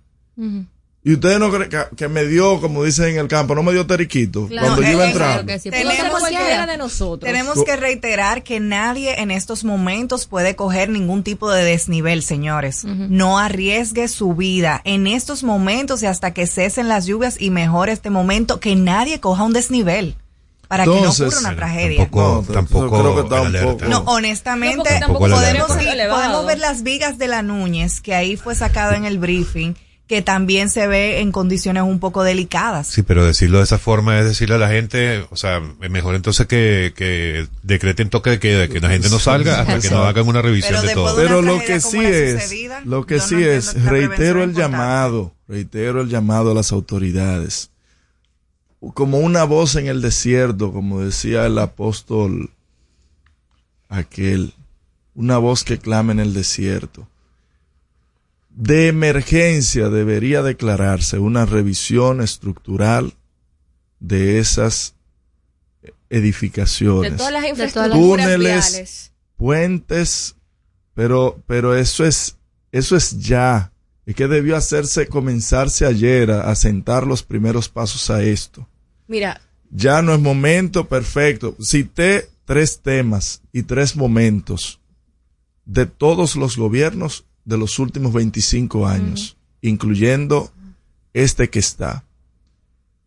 Y 1.04 1.14
ustedes 1.14 1.40
no 1.40 1.50
creen 1.50 1.68
que, 1.68 1.78
que 1.96 2.06
me 2.06 2.24
dio, 2.26 2.60
como 2.60 2.84
dicen 2.84 3.06
en 3.08 3.18
el 3.18 3.26
campo, 3.26 3.56
no 3.56 3.64
me 3.64 3.72
dio 3.72 3.84
teriquito 3.88 4.46
Claro, 4.46 4.68
cuando 4.68 4.82
yo 4.86 4.92
iba 4.92 5.02
a 5.02 5.06
entrar. 5.08 5.30
claro 5.32 5.46
que 5.46 5.58
sí. 5.58 5.68
Tenemos 5.70 6.22
que- 6.28 6.66
de 6.66 6.76
nosotros. 6.76 7.28
Tenemos 7.32 7.64
que 7.64 7.74
reiterar 7.76 8.44
que 8.44 8.60
nadie 8.60 9.20
en 9.20 9.32
estos 9.32 9.64
momentos 9.64 10.26
puede 10.26 10.54
coger 10.54 10.88
ningún 10.90 11.24
tipo 11.24 11.50
de 11.50 11.64
desnivel, 11.64 12.22
señores. 12.22 12.84
No 12.84 13.38
arriesgue 13.40 14.06
su 14.06 14.34
vida 14.34 14.80
en 14.84 15.08
estos 15.08 15.42
momentos 15.42 16.04
y 16.04 16.06
hasta 16.06 16.32
que 16.32 16.46
cesen 16.46 16.86
las 16.88 17.06
lluvias 17.06 17.34
y 17.40 17.50
mejore 17.50 17.90
este 17.90 18.10
momento, 18.10 18.60
que 18.60 18.76
nadie 18.76 19.18
coja 19.18 19.42
un 19.42 19.52
desnivel 19.52 20.14
para 20.68 20.84
que 20.84 20.90
no 20.90 21.10
ocurra 21.10 21.38
una 21.40 21.56
tragedia. 21.56 21.98
Tampoco, 21.98 22.44
No, 22.46 22.54
tampoco 22.54 23.00
creo 23.00 23.14
que 23.16 23.20
está 23.22 23.34
el 23.36 23.40
un 23.42 23.46
alerta. 23.48 23.72
poco- 23.72 23.84
No, 23.86 23.98
honestamente, 24.06 24.88
tampoco 25.00 25.18
podemos, 25.28 25.68
ir- 25.82 26.08
podemos 26.08 26.46
ver 26.46 26.58
las 26.60 26.82
vigas 26.84 27.18
de 27.18 27.26
la 27.26 27.42
Núñez, 27.42 28.00
que 28.00 28.14
ahí 28.14 28.36
fue 28.36 28.54
sacado 28.54 28.92
en 28.94 29.04
el 29.04 29.18
briefing, 29.18 29.74
que 30.12 30.20
también 30.20 30.68
se 30.68 30.86
ve 30.88 31.20
en 31.20 31.32
condiciones 31.32 31.84
un 31.84 31.98
poco 31.98 32.22
delicadas. 32.22 32.86
Sí, 32.86 33.02
pero 33.02 33.24
decirlo 33.24 33.56
de 33.56 33.64
esa 33.64 33.78
forma 33.78 34.18
es 34.18 34.26
decirle 34.26 34.56
a 34.56 34.58
la 34.58 34.68
gente, 34.68 35.24
o 35.30 35.36
sea, 35.36 35.62
es 35.80 35.90
mejor 35.90 36.14
entonces 36.14 36.46
que, 36.46 36.92
que 36.94 37.46
decreten 37.62 38.10
toque 38.10 38.28
de 38.28 38.38
queda, 38.38 38.68
que 38.68 38.78
la 38.78 38.90
gente 38.90 39.08
no 39.08 39.18
salga 39.18 39.62
hasta 39.62 39.80
que 39.80 39.88
no 39.88 40.02
hagan 40.02 40.28
una 40.28 40.42
revisión 40.42 40.74
Pero 40.74 40.86
de 40.86 40.94
todo. 40.94 41.16
de 41.16 41.22
Pero 41.22 41.40
lo 41.40 41.58
que 41.60 41.80
sí 41.80 41.98
es, 41.98 42.42
sucedida, 42.42 42.82
lo 42.84 43.06
que 43.06 43.16
no 43.16 43.22
sí 43.22 43.42
es, 43.42 43.82
reitero 43.84 44.42
el 44.42 44.50
importante. 44.50 44.60
llamado, 44.60 45.34
reitero 45.48 46.02
el 46.02 46.10
llamado 46.10 46.50
a 46.50 46.54
las 46.54 46.72
autoridades. 46.72 47.70
Como 48.92 49.16
una 49.16 49.44
voz 49.44 49.76
en 49.76 49.86
el 49.86 50.02
desierto, 50.02 50.74
como 50.74 51.00
decía 51.00 51.46
el 51.46 51.56
apóstol 51.56 52.50
aquel, 53.88 54.52
una 55.14 55.38
voz 55.38 55.64
que 55.64 55.78
clama 55.78 56.12
en 56.12 56.20
el 56.20 56.34
desierto. 56.34 57.08
De 58.54 58.88
emergencia 58.88 59.88
debería 59.88 60.42
declararse 60.42 61.18
una 61.18 61.46
revisión 61.46 62.20
estructural 62.20 63.14
de 63.98 64.38
esas 64.38 64.94
De 65.80 65.94
edificaciones 66.10 67.12
las 67.12 67.18
todas 67.18 67.32
las- 67.32 67.44
infraestructuras 67.48 67.98
Túneles. 67.98 68.38
viales. 68.72 69.12
puentes, 69.36 70.36
pero, 70.94 71.40
pero 71.46 71.74
eso 71.76 72.04
es, 72.04 72.36
eso 72.72 72.96
es 72.96 73.18
ya. 73.20 73.72
Es 74.04 74.14
que 74.14 74.28
debió 74.28 74.56
hacerse, 74.56 75.06
comenzarse 75.06 75.86
ayer 75.86 76.30
a, 76.30 76.50
a 76.50 76.54
sentar 76.54 77.06
los 77.06 77.22
primeros 77.22 77.68
pasos 77.68 78.10
a 78.10 78.22
esto. 78.22 78.68
Mira, 79.08 79.40
Ya 79.70 80.02
no 80.02 80.12
es 80.12 80.20
momento 80.20 80.86
perfecto. 80.88 81.56
Cité 81.62 82.28
tres 82.44 82.80
temas 82.82 83.40
y 83.52 83.62
tres 83.62 83.96
momentos 83.96 84.80
de 85.64 85.86
todos 85.86 86.36
los 86.36 86.56
gobiernos 86.58 87.24
de 87.44 87.58
los 87.58 87.78
últimos 87.78 88.12
25 88.12 88.86
años, 88.86 89.36
incluyendo 89.60 90.52
este 91.12 91.50
que 91.50 91.58
está. 91.58 92.04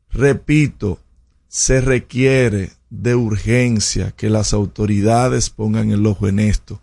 Repito, 0.10 1.00
se 1.48 1.82
requiere 1.82 2.72
de 2.90 3.16
urgencia 3.16 4.12
que 4.12 4.30
las 4.30 4.54
autoridades 4.54 5.50
pongan 5.50 5.92
el 5.92 6.06
ojo 6.06 6.28
en 6.28 6.40
esto 6.40 6.82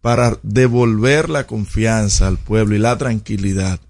para 0.00 0.38
devolver 0.42 1.28
la 1.28 1.46
confianza 1.46 2.28
al 2.28 2.38
pueblo 2.38 2.76
y 2.76 2.78
la 2.78 2.96
tranquilidad. 2.96 3.80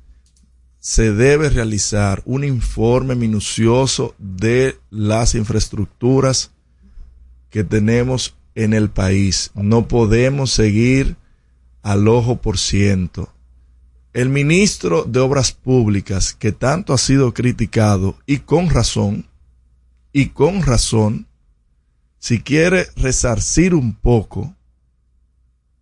Se 0.78 1.12
debe 1.12 1.50
realizar 1.50 2.22
un 2.24 2.44
informe 2.44 3.14
minucioso 3.14 4.14
de 4.18 4.78
las 4.90 5.34
infraestructuras 5.34 6.52
que 7.50 7.64
tenemos 7.64 8.34
en 8.54 8.72
el 8.72 8.88
país. 8.88 9.50
No 9.54 9.88
podemos 9.88 10.50
seguir 10.50 11.16
al 11.86 12.08
ojo 12.08 12.42
por 12.42 12.58
ciento. 12.58 13.32
El 14.12 14.28
ministro 14.28 15.04
de 15.04 15.20
Obras 15.20 15.52
Públicas, 15.52 16.34
que 16.34 16.50
tanto 16.50 16.92
ha 16.92 16.98
sido 16.98 17.32
criticado 17.32 18.18
y 18.26 18.38
con 18.38 18.70
razón, 18.70 19.28
y 20.12 20.30
con 20.30 20.62
razón, 20.62 21.28
si 22.18 22.40
quiere 22.40 22.88
resarcir 22.96 23.72
un 23.72 23.94
poco 23.94 24.52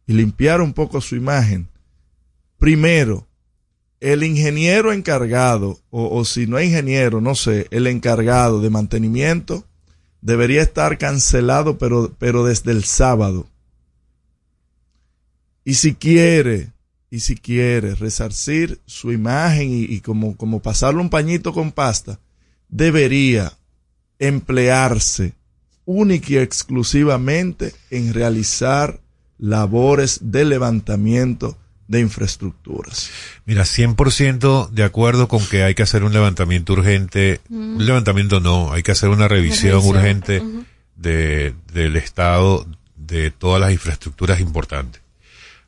y 0.06 0.12
limpiar 0.12 0.60
un 0.60 0.74
poco 0.74 1.00
su 1.00 1.16
imagen, 1.16 1.70
primero, 2.58 3.26
el 3.98 4.24
ingeniero 4.24 4.92
encargado, 4.92 5.78
o, 5.88 6.18
o 6.18 6.26
si 6.26 6.46
no 6.46 6.58
es 6.58 6.66
ingeniero, 6.66 7.22
no 7.22 7.34
sé, 7.34 7.66
el 7.70 7.86
encargado 7.86 8.60
de 8.60 8.68
mantenimiento, 8.68 9.64
debería 10.20 10.60
estar 10.60 10.98
cancelado, 10.98 11.78
pero, 11.78 12.14
pero 12.18 12.44
desde 12.44 12.72
el 12.72 12.84
sábado. 12.84 13.46
Y 15.64 15.74
si 15.74 15.94
quiere, 15.94 16.72
y 17.10 17.20
si 17.20 17.36
quiere 17.36 17.94
resarcir 17.94 18.80
su 18.86 19.12
imagen 19.12 19.70
y, 19.70 19.84
y 19.84 20.00
como, 20.00 20.36
como 20.36 20.60
pasarle 20.60 21.00
un 21.00 21.10
pañito 21.10 21.52
con 21.52 21.72
pasta, 21.72 22.20
debería 22.68 23.52
emplearse 24.18 25.34
única 25.84 26.32
y 26.32 26.38
exclusivamente 26.38 27.72
en 27.90 28.14
realizar 28.14 29.00
labores 29.38 30.18
de 30.22 30.44
levantamiento 30.44 31.58
de 31.88 32.00
infraestructuras. 32.00 33.10
Mira, 33.44 33.62
100% 33.64 34.70
de 34.70 34.84
acuerdo 34.84 35.28
con 35.28 35.44
que 35.46 35.62
hay 35.62 35.74
que 35.74 35.82
hacer 35.82 36.02
un 36.02 36.12
levantamiento 36.12 36.72
urgente. 36.72 37.40
Un 37.50 37.84
levantamiento 37.84 38.40
no, 38.40 38.72
hay 38.72 38.82
que 38.82 38.92
hacer 38.92 39.10
una 39.10 39.28
revisión 39.28 39.72
revisión, 39.72 39.96
urgente 39.96 40.42
de, 40.96 41.54
del 41.72 41.96
estado 41.96 42.66
de 42.96 43.30
todas 43.30 43.60
las 43.60 43.72
infraestructuras 43.72 44.40
importantes. 44.40 45.02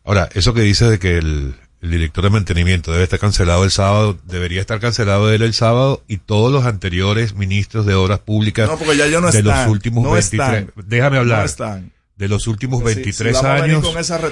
Ahora, 0.07 0.29
eso 0.35 0.55
que 0.55 0.61
dice 0.63 0.87
de 0.87 0.99
que 0.99 1.19
el, 1.19 1.55
el 1.83 1.91
director 1.91 2.25
de 2.25 2.31
mantenimiento 2.31 2.93
debe 2.93 3.05
estar 3.05 3.19
cancelado 3.19 3.65
el 3.65 3.71
sábado, 3.71 4.17
debería 4.25 4.61
estar 4.61 4.79
cancelado 4.81 5.31
él 5.33 5.43
el 5.43 5.53
sábado 5.53 6.03
y 6.09 6.19
todos 6.19 6.53
los 6.53 6.65
anteriores 6.65 7.35
ministros 7.35 7.85
de 7.87 7.95
obras 7.95 8.21
públicas 8.21 8.69
No, 8.69 8.79
porque 8.79 8.97
ya 8.97 9.21
no 9.21 9.31
de 9.31 9.39
están, 9.41 9.65
los 9.65 9.73
últimos 9.73 10.05
no 10.05 10.13
23. 10.13 10.49
están. 10.49 10.73
déjame 10.87 11.19
hablar. 11.19 11.41
No 11.41 11.45
están. 11.45 11.93
de 12.17 12.29
los 12.29 12.47
últimos 12.47 12.81
Porque 12.81 12.95
si- 12.95 13.01
23 13.01 13.37
si 13.37 13.45
venir 13.45 13.63
años, 13.63 13.83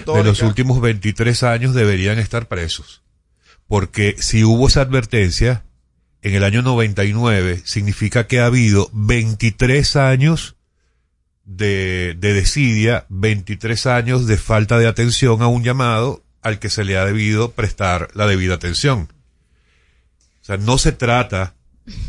de 0.07 0.25
los 0.25 0.43
últimos 0.43 0.81
23 0.81 1.43
años 1.43 1.75
deberían 1.75 2.19
estar 2.19 2.47
presos. 2.49 3.03
Porque 3.67 4.17
si 4.19 4.45
hubo 4.45 4.69
esa 4.69 4.81
advertencia, 4.83 5.65
en 6.23 6.35
el 6.35 6.45
año 6.45 6.63
99 6.63 7.61
significa 7.65 8.27
que 8.27 8.41
ha 8.41 8.47
habido 8.47 8.89
23 8.93 9.97
años 9.97 10.57
de, 11.45 12.15
de 12.19 12.33
desidia, 12.33 13.07
23 13.09 13.87
años 13.87 14.27
de 14.27 14.37
falta 14.37 14.79
de 14.79 14.87
atención 14.87 15.43
a 15.43 15.49
un 15.49 15.63
llamado 15.63 16.23
al 16.43 16.59
que 16.59 16.71
se 16.71 16.85
le 16.85 16.97
ha 16.97 17.05
debido 17.05 17.53
prestar 17.53 18.09
la 18.15 18.27
debida 18.27 18.55
atención. 18.55 19.13
O 20.43 20.45
sea, 20.45 20.57
no 20.59 20.77
se 20.79 20.93
trata 20.93 21.55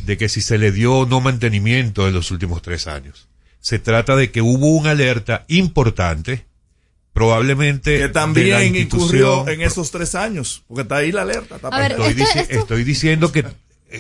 de 0.06 0.18
que 0.18 0.30
si 0.30 0.42
se 0.42 0.58
le 0.58 0.72
dio 0.72 0.94
o 0.94 1.06
no 1.06 1.22
mantenimiento 1.22 2.08
en 2.08 2.14
los 2.14 2.32
últimos 2.32 2.62
tres 2.62 2.88
años. 2.88 3.28
Se 3.60 3.80
trata 3.80 4.16
de 4.16 4.32
que 4.32 4.42
hubo 4.42 4.68
una 4.68 4.92
alerta 4.92 5.46
importante, 5.48 6.46
probablemente 7.14 7.98
que 7.98 8.10
también 8.10 8.76
incurrió 8.76 9.48
en 9.48 9.62
esos 9.62 9.90
tres 9.92 10.16
años, 10.16 10.64
porque 10.68 10.84
está 10.84 10.98
ahí 10.98 11.12
la 11.12 11.24
alerta. 11.24 11.56
Está 11.56 11.70
ver, 11.70 11.94
estoy, 11.94 12.14
dici 12.14 12.40
estoy 12.50 12.84
diciendo 12.84 13.32
que 13.32 13.46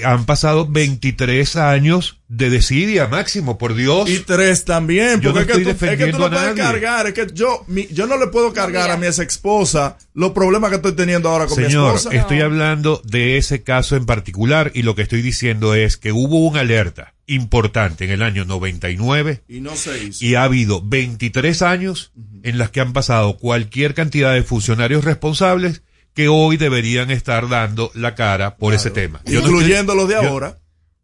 han 0.04 0.26
pasado 0.26 0.67
23 0.67 1.56
años 1.56 2.19
de 2.28 2.50
desidia 2.50 3.08
máximo, 3.08 3.58
por 3.58 3.76
Dios. 3.76 4.10
Y 4.10 4.19
tres 4.19 4.65
también, 4.65 5.21
porque 5.21 5.39
es, 5.39 5.45
que 5.45 5.54
tú, 5.63 5.69
es, 5.69 5.98
que 5.98 6.08
tú, 6.08 6.19
no 6.19 6.30
puedes 6.30 6.56
cargar, 6.56 7.08
es 7.08 7.13
que 7.13 7.28
yo, 7.34 7.63
mi, 7.67 7.88
yo 7.88 8.08
no 8.08 8.17
le 8.17 8.28
puedo 8.28 8.52
cargar 8.52 8.89
a 8.91 8.98
mi 8.98 9.06
ex 9.06 9.19
esposa 9.19 9.98
los 10.13 10.32
problemas 10.32 10.71
que 10.71 10.78
estoy 10.78 10.93
teniendo 10.93 11.30
ahora 11.30 11.45
con 11.45 11.56
Señor, 11.56 11.91
mi 11.91 11.98
esposa. 11.98 12.15
estoy 12.15 12.41
hablando 12.41 13.02
de 13.06 13.38
ese 13.38 13.63
caso 13.63 13.95
en 13.95 14.06
particular 14.06 14.71
y 14.74 14.82
lo 14.82 14.95
que 14.95 15.04
estoy 15.04 15.21
diciendo 15.21 15.76
es 15.76 15.98
que 15.98 16.12
hubo 16.12 16.39
una 16.39 16.62
alerta 16.62 17.13
importante 17.28 18.06
en 18.06 18.12
el 18.12 18.21
año 18.21 18.45
99 18.45 19.43
y 19.48 19.60
no 19.62 19.76
se 19.76 20.04
hizo. 20.04 20.26
Y 20.26 20.36
ha 20.36 20.43
habido 20.43 20.82
23 20.84 21.62
años 21.62 22.12
uh 22.15 22.19
-huh. 22.19 22.39
en 22.43 22.58
las 22.58 22.69
que 22.71 22.82
han 22.82 22.93
pasado 22.93 23.38
cualquier 23.38 23.93
cantidad 23.93 24.34
de 24.34 24.43
funcionarios 24.43 25.06
responsables 25.06 25.82
que 26.15 26.30
hoy 26.30 26.58
deberían 26.58 27.12
estar 27.12 27.49
dando 27.49 27.91
la 27.93 28.15
cara 28.15 28.56
por 28.56 28.71
claro. 28.71 28.82
ese 28.82 28.89
tema. 28.89 29.21
Incluyendo 29.25 29.93
no 29.93 30.01
los 30.01 30.10
de 30.10 30.15
ahora. 30.15 30.58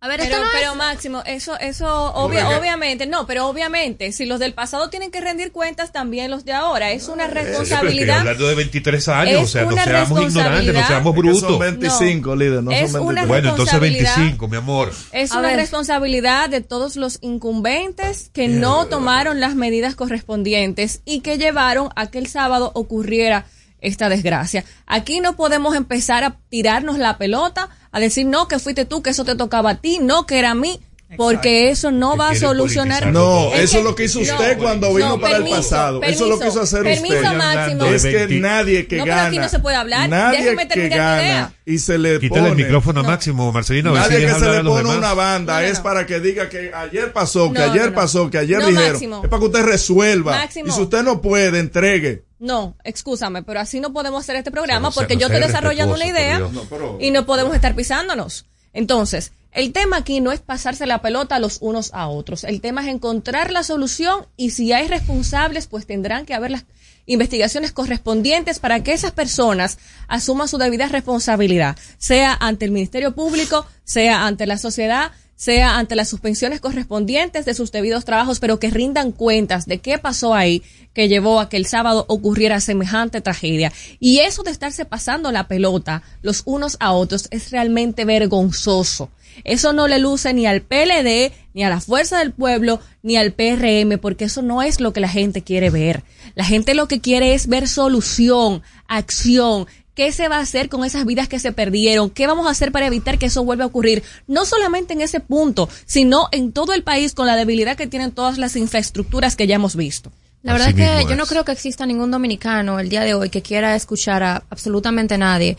A 0.04 0.08
ver, 0.08 0.20
pero, 0.20 0.40
no 0.40 0.46
pero 0.52 0.74
Máximo, 0.74 1.22
eso, 1.28 1.60
eso 1.60 2.12
obvia, 2.16 2.58
obviamente, 2.58 3.06
no, 3.06 3.28
pero 3.28 3.46
obviamente, 3.46 4.12
si 4.14 4.26
los 4.26 4.40
del 4.40 4.56
pasado 4.56 4.90
tienen 4.90 5.12
que 5.12 5.22
rendir 5.22 5.52
cuentas, 5.52 5.92
también 5.92 6.32
los 6.32 6.44
de 6.44 6.54
ahora. 6.54 6.92
Es 6.92 7.08
una 7.08 7.28
responsabilidad. 7.28 8.16
Eh, 8.16 8.20
hablando 8.22 8.48
de 8.48 8.56
23 8.56 9.08
años, 9.10 9.44
o 9.44 9.48
sea, 9.48 9.66
no 9.66 9.76
seamos 9.76 10.22
ignorantes, 10.24 10.74
no 10.74 10.88
seamos 10.88 11.16
brutos. 11.16 11.42
Son 11.42 11.60
25, 11.60 12.30
no, 12.30 12.36
líder, 12.36 12.64
no 12.64 12.72
es 12.72 12.92
son 12.92 13.06
25. 13.06 13.28
Bueno, 13.28 13.50
entonces 13.50 13.80
25, 13.80 14.48
mi 14.48 14.58
amor. 14.58 14.92
Es 15.12 15.34
A 15.34 15.38
una 15.38 15.50
ver. 15.50 15.58
responsabilidad 15.58 16.50
de 16.50 16.62
todos 16.62 16.96
los 16.96 17.20
incumbentes 17.22 18.32
que 18.34 18.48
no 18.48 18.88
tomaron 18.88 19.40
las 19.40 19.54
medidas 19.54 19.94
correspondientes 19.94 21.02
y 21.06 21.20
que 21.20 21.38
llevaron 21.38 21.90
a 21.96 22.08
que 22.10 22.18
el 22.18 22.26
sábado 22.26 22.72
ocurriera 22.74 23.46
esta 23.82 24.10
desgracia. 24.10 24.64
Aquí 24.88 25.20
no 25.20 25.36
podemos 25.36 25.76
empezar 25.76 26.24
a 26.24 26.38
tirarnos 26.50 26.98
la 26.98 27.18
pelota, 27.18 27.70
a 27.92 28.00
decir 28.00 28.26
no, 28.26 28.48
que 28.48 28.60
fuiste 28.60 28.86
tú, 28.86 29.02
que 29.04 29.10
eso 29.10 29.26
te 29.26 29.36
tocaba 29.36 29.72
a 29.72 29.76
ti, 29.76 30.00
no, 30.02 30.26
que 30.26 30.40
era 30.40 30.52
a 30.52 30.56
mí. 30.56 30.80
Porque 31.18 31.70
eso 31.70 31.92
no 31.92 32.16
va 32.16 32.30
a 32.30 32.36
solucionar. 32.36 33.08
No, 33.08 33.54
eso 33.54 33.80
es 33.80 33.84
lo 33.84 33.96
que 33.96 34.06
hizo 34.06 34.20
usted 34.22 34.56
no, 34.56 34.64
cuando 34.64 34.94
vino 34.94 35.10
no, 35.10 35.20
para 35.20 35.36
permiso, 35.36 35.56
el 35.58 35.62
pasado. 35.64 36.00
Permiso, 36.00 36.24
eso 36.24 36.24
es 36.24 36.30
lo 36.30 36.40
que 36.40 36.48
hizo 36.48 36.62
hacer 36.62 36.84
permiso 36.84 37.16
usted. 37.16 37.34
Máximo. 37.34 37.86
Es 37.86 38.04
que 38.04 38.28
nadie 38.40 38.88
que 38.88 38.98
no, 38.98 39.06
gana. 39.06 39.16
Pero 39.24 39.28
aquí 39.28 39.40
no 39.40 39.50
se 39.50 39.60
puede 39.60 39.76
hablar. 39.76 40.10
Nadie 40.10 40.42
Déjeme 40.42 40.68
que 40.70 40.88
gana 40.88 41.54
y 41.66 41.80
se 41.80 41.98
le 41.98 42.18
Quítale 42.18 42.42
pone. 42.42 42.52
el 42.52 42.56
micrófono 42.56 43.02
a 43.02 43.04
Máximo, 43.04 43.52
Marcelino. 43.52 43.94
Nadie 43.94 44.26
que 44.26 44.34
se 44.34 44.50
le 44.52 44.64
pone 44.64 44.90
una 44.90 45.14
banda 45.14 45.66
es 45.66 45.82
para 45.82 46.06
que 46.06 46.22
diga 46.22 46.48
que 46.48 46.72
ayer 46.74 47.12
pasó, 47.12 47.52
que 47.52 47.60
No, 47.60 47.66
ayer 47.66 47.84
no, 47.84 47.90
no. 47.90 47.96
pasó, 47.96 48.30
que 48.30 48.38
ayer 48.38 48.60
No, 48.60 48.68
dijeron. 48.68 48.92
Máximo. 48.94 49.22
Es 49.22 49.30
para 49.30 49.40
que 49.42 49.46
usted 49.48 49.64
resuelva. 49.64 50.32
Máximo. 50.38 50.70
Y 50.70 50.72
si 50.72 50.82
usted 50.82 51.04
no 51.04 51.22
puede, 51.22 51.60
entregue. 51.60 52.24
No, 52.42 52.76
excúsame, 52.84 53.44
pero 53.44 53.60
así 53.60 53.80
no 53.80 53.94
podemos 53.94 54.22
hacer 54.24 54.36
este 54.36 54.50
programa 54.50 54.90
porque 54.90 55.14
no 55.14 55.22
yo 55.22 55.28
estoy 55.28 55.42
desarrollando 55.42 55.94
una 55.96 56.06
idea 56.08 56.40
por 56.40 56.52
No, 56.54 56.62
pero- 56.64 56.98
y 57.00 57.12
no 57.12 57.26
podemos 57.28 57.54
estar 57.54 57.76
pisándonos. 57.76 58.46
Entonces, 58.74 59.32
el 59.52 59.72
tema 59.74 59.98
aquí 59.98 60.22
no 60.22 60.32
es 60.32 60.40
pasarse 60.40 60.88
la 60.88 61.04
pelota 61.04 61.38
los 61.38 61.60
unos 61.62 61.94
a 61.94 62.08
otros. 62.08 62.44
El 62.44 62.60
tema 62.60 62.82
es 62.82 62.88
encontrar 62.88 63.52
la 63.52 63.62
solución 63.64 64.26
y 64.38 64.50
si 64.52 64.74
hay 64.74 64.88
responsables, 64.88 65.68
pues 65.68 65.86
tendrán 65.86 66.26
que 66.26 66.34
haber 66.34 66.50
las 66.50 66.66
investigaciones 67.06 67.72
correspondientes 67.74 68.58
para 68.60 68.82
que 68.82 68.94
esas 68.94 69.12
personas 69.12 69.78
asuman 70.08 70.48
su 70.48 70.58
debida 70.58 70.88
responsabilidad, 70.88 71.78
sea 72.00 72.36
ante 72.40 72.66
el 72.66 72.72
Ministerio 72.72 73.14
Público, 73.14 73.68
sea 73.84 74.26
ante 74.26 74.48
la 74.48 74.58
sociedad, 74.58 75.12
sea 75.42 75.80
ante 75.80 75.96
las 75.96 76.08
suspensiones 76.08 76.62
correspondientes 76.62 77.46
de 77.46 77.56
sus 77.56 77.72
debidos 77.72 78.06
trabajos, 78.06 78.40
pero 78.40 78.60
que 78.60 78.70
rindan 78.70 79.12
cuentas 79.12 79.66
de 79.66 79.80
qué 79.80 79.98
pasó 79.98 80.36
ahí 80.36 80.62
que 80.94 81.08
llevó 81.08 81.40
a 81.40 81.50
que 81.50 81.58
el 81.58 81.66
sábado 81.66 82.06
ocurriera 82.10 82.60
semejante 82.60 83.22
tragedia. 83.22 83.74
Y 84.00 84.20
eso 84.20 84.44
de 84.44 84.52
estarse 84.52 84.86
pasando 84.86 85.32
la 85.32 85.48
pelota 85.48 86.04
los 86.22 86.44
unos 86.46 86.78
a 86.80 86.92
otros 86.92 87.28
es 87.32 87.50
realmente 87.50 88.06
vergonzoso. 88.06 89.10
Eso 89.44 89.74
no 89.74 89.88
le 89.88 89.98
luce 89.98 90.32
ni 90.36 90.46
al 90.46 90.62
PLD, 90.62 91.32
ni 91.56 91.64
a 91.64 91.70
la 91.70 91.82
Fuerza 91.82 92.20
del 92.20 92.34
Pueblo, 92.34 92.80
ni 93.02 93.18
al 93.18 93.34
PRM, 93.34 93.98
porque 94.00 94.26
eso 94.26 94.44
no 94.44 94.62
es 94.62 94.80
lo 94.80 94.94
que 94.94 95.00
la 95.00 95.10
gente 95.10 95.42
quiere 95.42 95.72
ver. 95.72 96.04
La 96.36 96.46
gente 96.46 96.76
lo 96.76 96.88
que 96.88 97.02
quiere 97.02 97.34
es 97.34 97.48
ver 97.48 97.68
solución, 97.68 98.62
acción, 98.88 99.66
¿Qué 99.94 100.12
se 100.12 100.28
va 100.28 100.38
a 100.38 100.42
hacer 100.42 100.70
con 100.70 100.86
esas 100.86 101.06
vidas 101.06 101.28
que 101.28 101.40
se 101.40 101.52
perdieron? 101.52 102.10
¿Qué 102.10 102.28
vamos 102.28 102.48
a 102.48 102.52
hacer 102.52 102.72
para 102.72 102.88
evitar 102.88 103.18
que 103.18 103.26
eso 103.26 103.44
vuelva 103.44 103.66
a 103.66 103.68
ocurrir? 103.68 104.04
No 104.28 104.46
solamente 104.46 104.94
en 104.94 105.02
ese 105.02 105.20
punto, 105.20 105.68
sino 105.86 106.30
en 106.32 106.54
todo 106.54 106.74
el 106.74 106.84
país 106.84 107.14
con 107.14 107.28
la 107.28 107.36
debilidad 107.36 107.76
que 107.76 107.88
tienen 107.88 108.12
todas 108.12 108.38
las 108.38 108.56
infraestructuras 108.56 109.36
que 109.36 109.48
ya 109.48 109.56
hemos 109.56 109.76
visto. 109.76 110.12
La 110.44 110.54
verdad 110.54 110.70
es 110.70 110.76
que 110.76 111.06
yo 111.10 111.16
no 111.16 111.26
creo 111.26 111.46
que 111.46 111.52
exista 111.52 111.86
ningún 111.86 112.10
dominicano 112.10 112.80
el 112.80 112.90
día 112.90 113.02
de 113.02 113.14
hoy 113.14 113.30
que 113.30 113.42
quiera 113.42 113.76
escuchar 113.76 114.24
a 114.24 114.44
absolutamente 114.50 115.18
nadie 115.18 115.58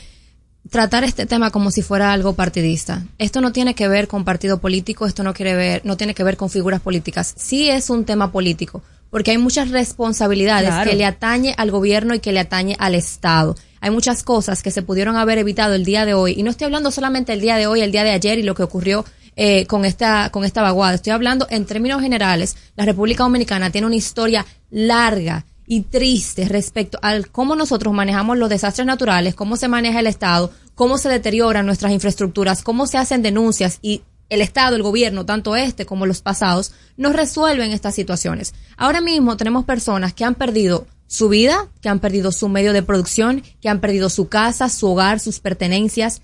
tratar 0.71 1.05
este 1.05 1.27
tema 1.27 1.51
como 1.51 1.71
si 1.71 1.83
fuera 1.83 2.13
algo 2.13 2.35
partidista. 2.35 3.03
Esto 3.19 3.41
no 3.41 3.53
tiene 3.53 3.75
que 3.75 3.89
ver 3.89 4.09
con 4.09 4.25
partido 4.25 4.59
político, 4.59 5.07
esto 5.07 5.23
no 5.23 5.35
quiere 5.35 5.55
ver, 5.55 5.83
no 5.85 5.97
tiene 5.97 6.15
que 6.15 6.25
ver 6.25 6.37
con 6.37 6.51
figuras 6.51 6.81
políticas. 6.81 7.35
Sí 7.37 7.69
es 7.69 7.91
un 7.91 8.05
tema 8.05 8.33
político, 8.33 8.83
porque 9.13 9.33
hay 9.33 9.39
muchas 9.39 9.69
responsabilidades 9.71 10.71
Claro. 10.71 10.91
que 10.91 10.97
le 10.97 11.05
atañe 11.05 11.55
al 11.59 11.71
gobierno 11.71 12.15
y 12.15 12.21
que 12.21 12.33
le 12.33 12.41
atañe 12.41 12.77
al 12.79 12.95
Estado. 12.95 13.55
Hay 13.83 13.91
muchas 13.91 14.23
cosas 14.23 14.63
que 14.63 14.71
se 14.71 14.81
pudieron 14.81 15.17
haber 15.17 15.37
evitado 15.37 15.75
el 15.75 15.85
día 15.85 16.07
de 16.07 16.15
hoy, 16.15 16.33
y 16.35 16.43
no 16.43 16.51
estoy 16.51 16.65
hablando 16.65 16.91
solamente 16.91 17.35
el 17.35 17.43
día 17.43 17.57
de 17.57 17.67
hoy, 17.67 17.83
el 17.83 17.93
día 17.93 18.05
de 18.05 18.11
ayer 18.13 18.39
y 18.39 18.43
lo 18.43 18.55
que 18.55 18.63
ocurrió 18.63 19.05
eh, 19.37 19.67
con 19.67 19.85
esta 19.85 20.31
con 20.31 20.45
esta 20.45 20.63
vaguada. 20.63 20.95
Estoy 20.95 21.13
hablando 21.13 21.47
en 21.51 21.67
términos 21.67 22.01
generales. 22.01 22.57
La 22.75 22.87
República 22.87 23.25
Dominicana 23.25 23.69
tiene 23.71 23.87
una 23.87 23.97
historia 23.97 24.47
larga 24.71 25.45
y 25.67 25.83
triste 25.83 26.47
respecto 26.49 26.99
al 27.03 27.29
cómo 27.29 27.55
nosotros 27.55 27.93
manejamos 27.93 28.39
los 28.39 28.49
desastres 28.49 28.87
naturales, 28.87 29.35
cómo 29.35 29.57
se 29.57 29.69
maneja 29.69 30.01
el 30.01 30.07
Estado, 30.07 30.51
cómo 30.75 30.97
se 30.97 31.11
deterioran 31.11 31.67
nuestras 31.67 31.93
infraestructuras, 31.93 32.63
cómo 32.63 32.87
se 32.87 32.97
hacen 32.97 33.21
denuncias 33.21 33.79
y 33.83 34.03
el 34.33 34.41
Estado, 34.41 34.77
el 34.77 34.83
gobierno, 34.83 35.27
tanto 35.27 35.57
este 35.57 35.85
como 35.85 36.07
los 36.07 36.23
pasados, 36.23 36.73
no 36.97 37.13
resuelven 37.13 37.71
estas 37.71 37.95
situaciones. 37.95 38.55
Ahora 38.79 39.03
mismo 39.03 39.37
tenemos 39.37 39.67
personas 39.67 40.15
que 40.15 40.25
han 40.25 40.35
perdido 40.35 40.87
su 41.07 41.29
vida, 41.29 41.69
que 41.83 41.91
han 41.91 41.99
perdido 41.99 42.33
su 42.33 42.49
medio 42.49 42.73
de 42.73 42.83
producción, 42.83 43.43
que 43.61 43.69
han 43.69 43.81
perdido 43.81 44.09
su 44.09 44.29
casa, 44.29 44.71
su 44.71 44.89
hogar, 44.89 45.21
sus 45.21 45.41
pertenencias. 45.41 46.23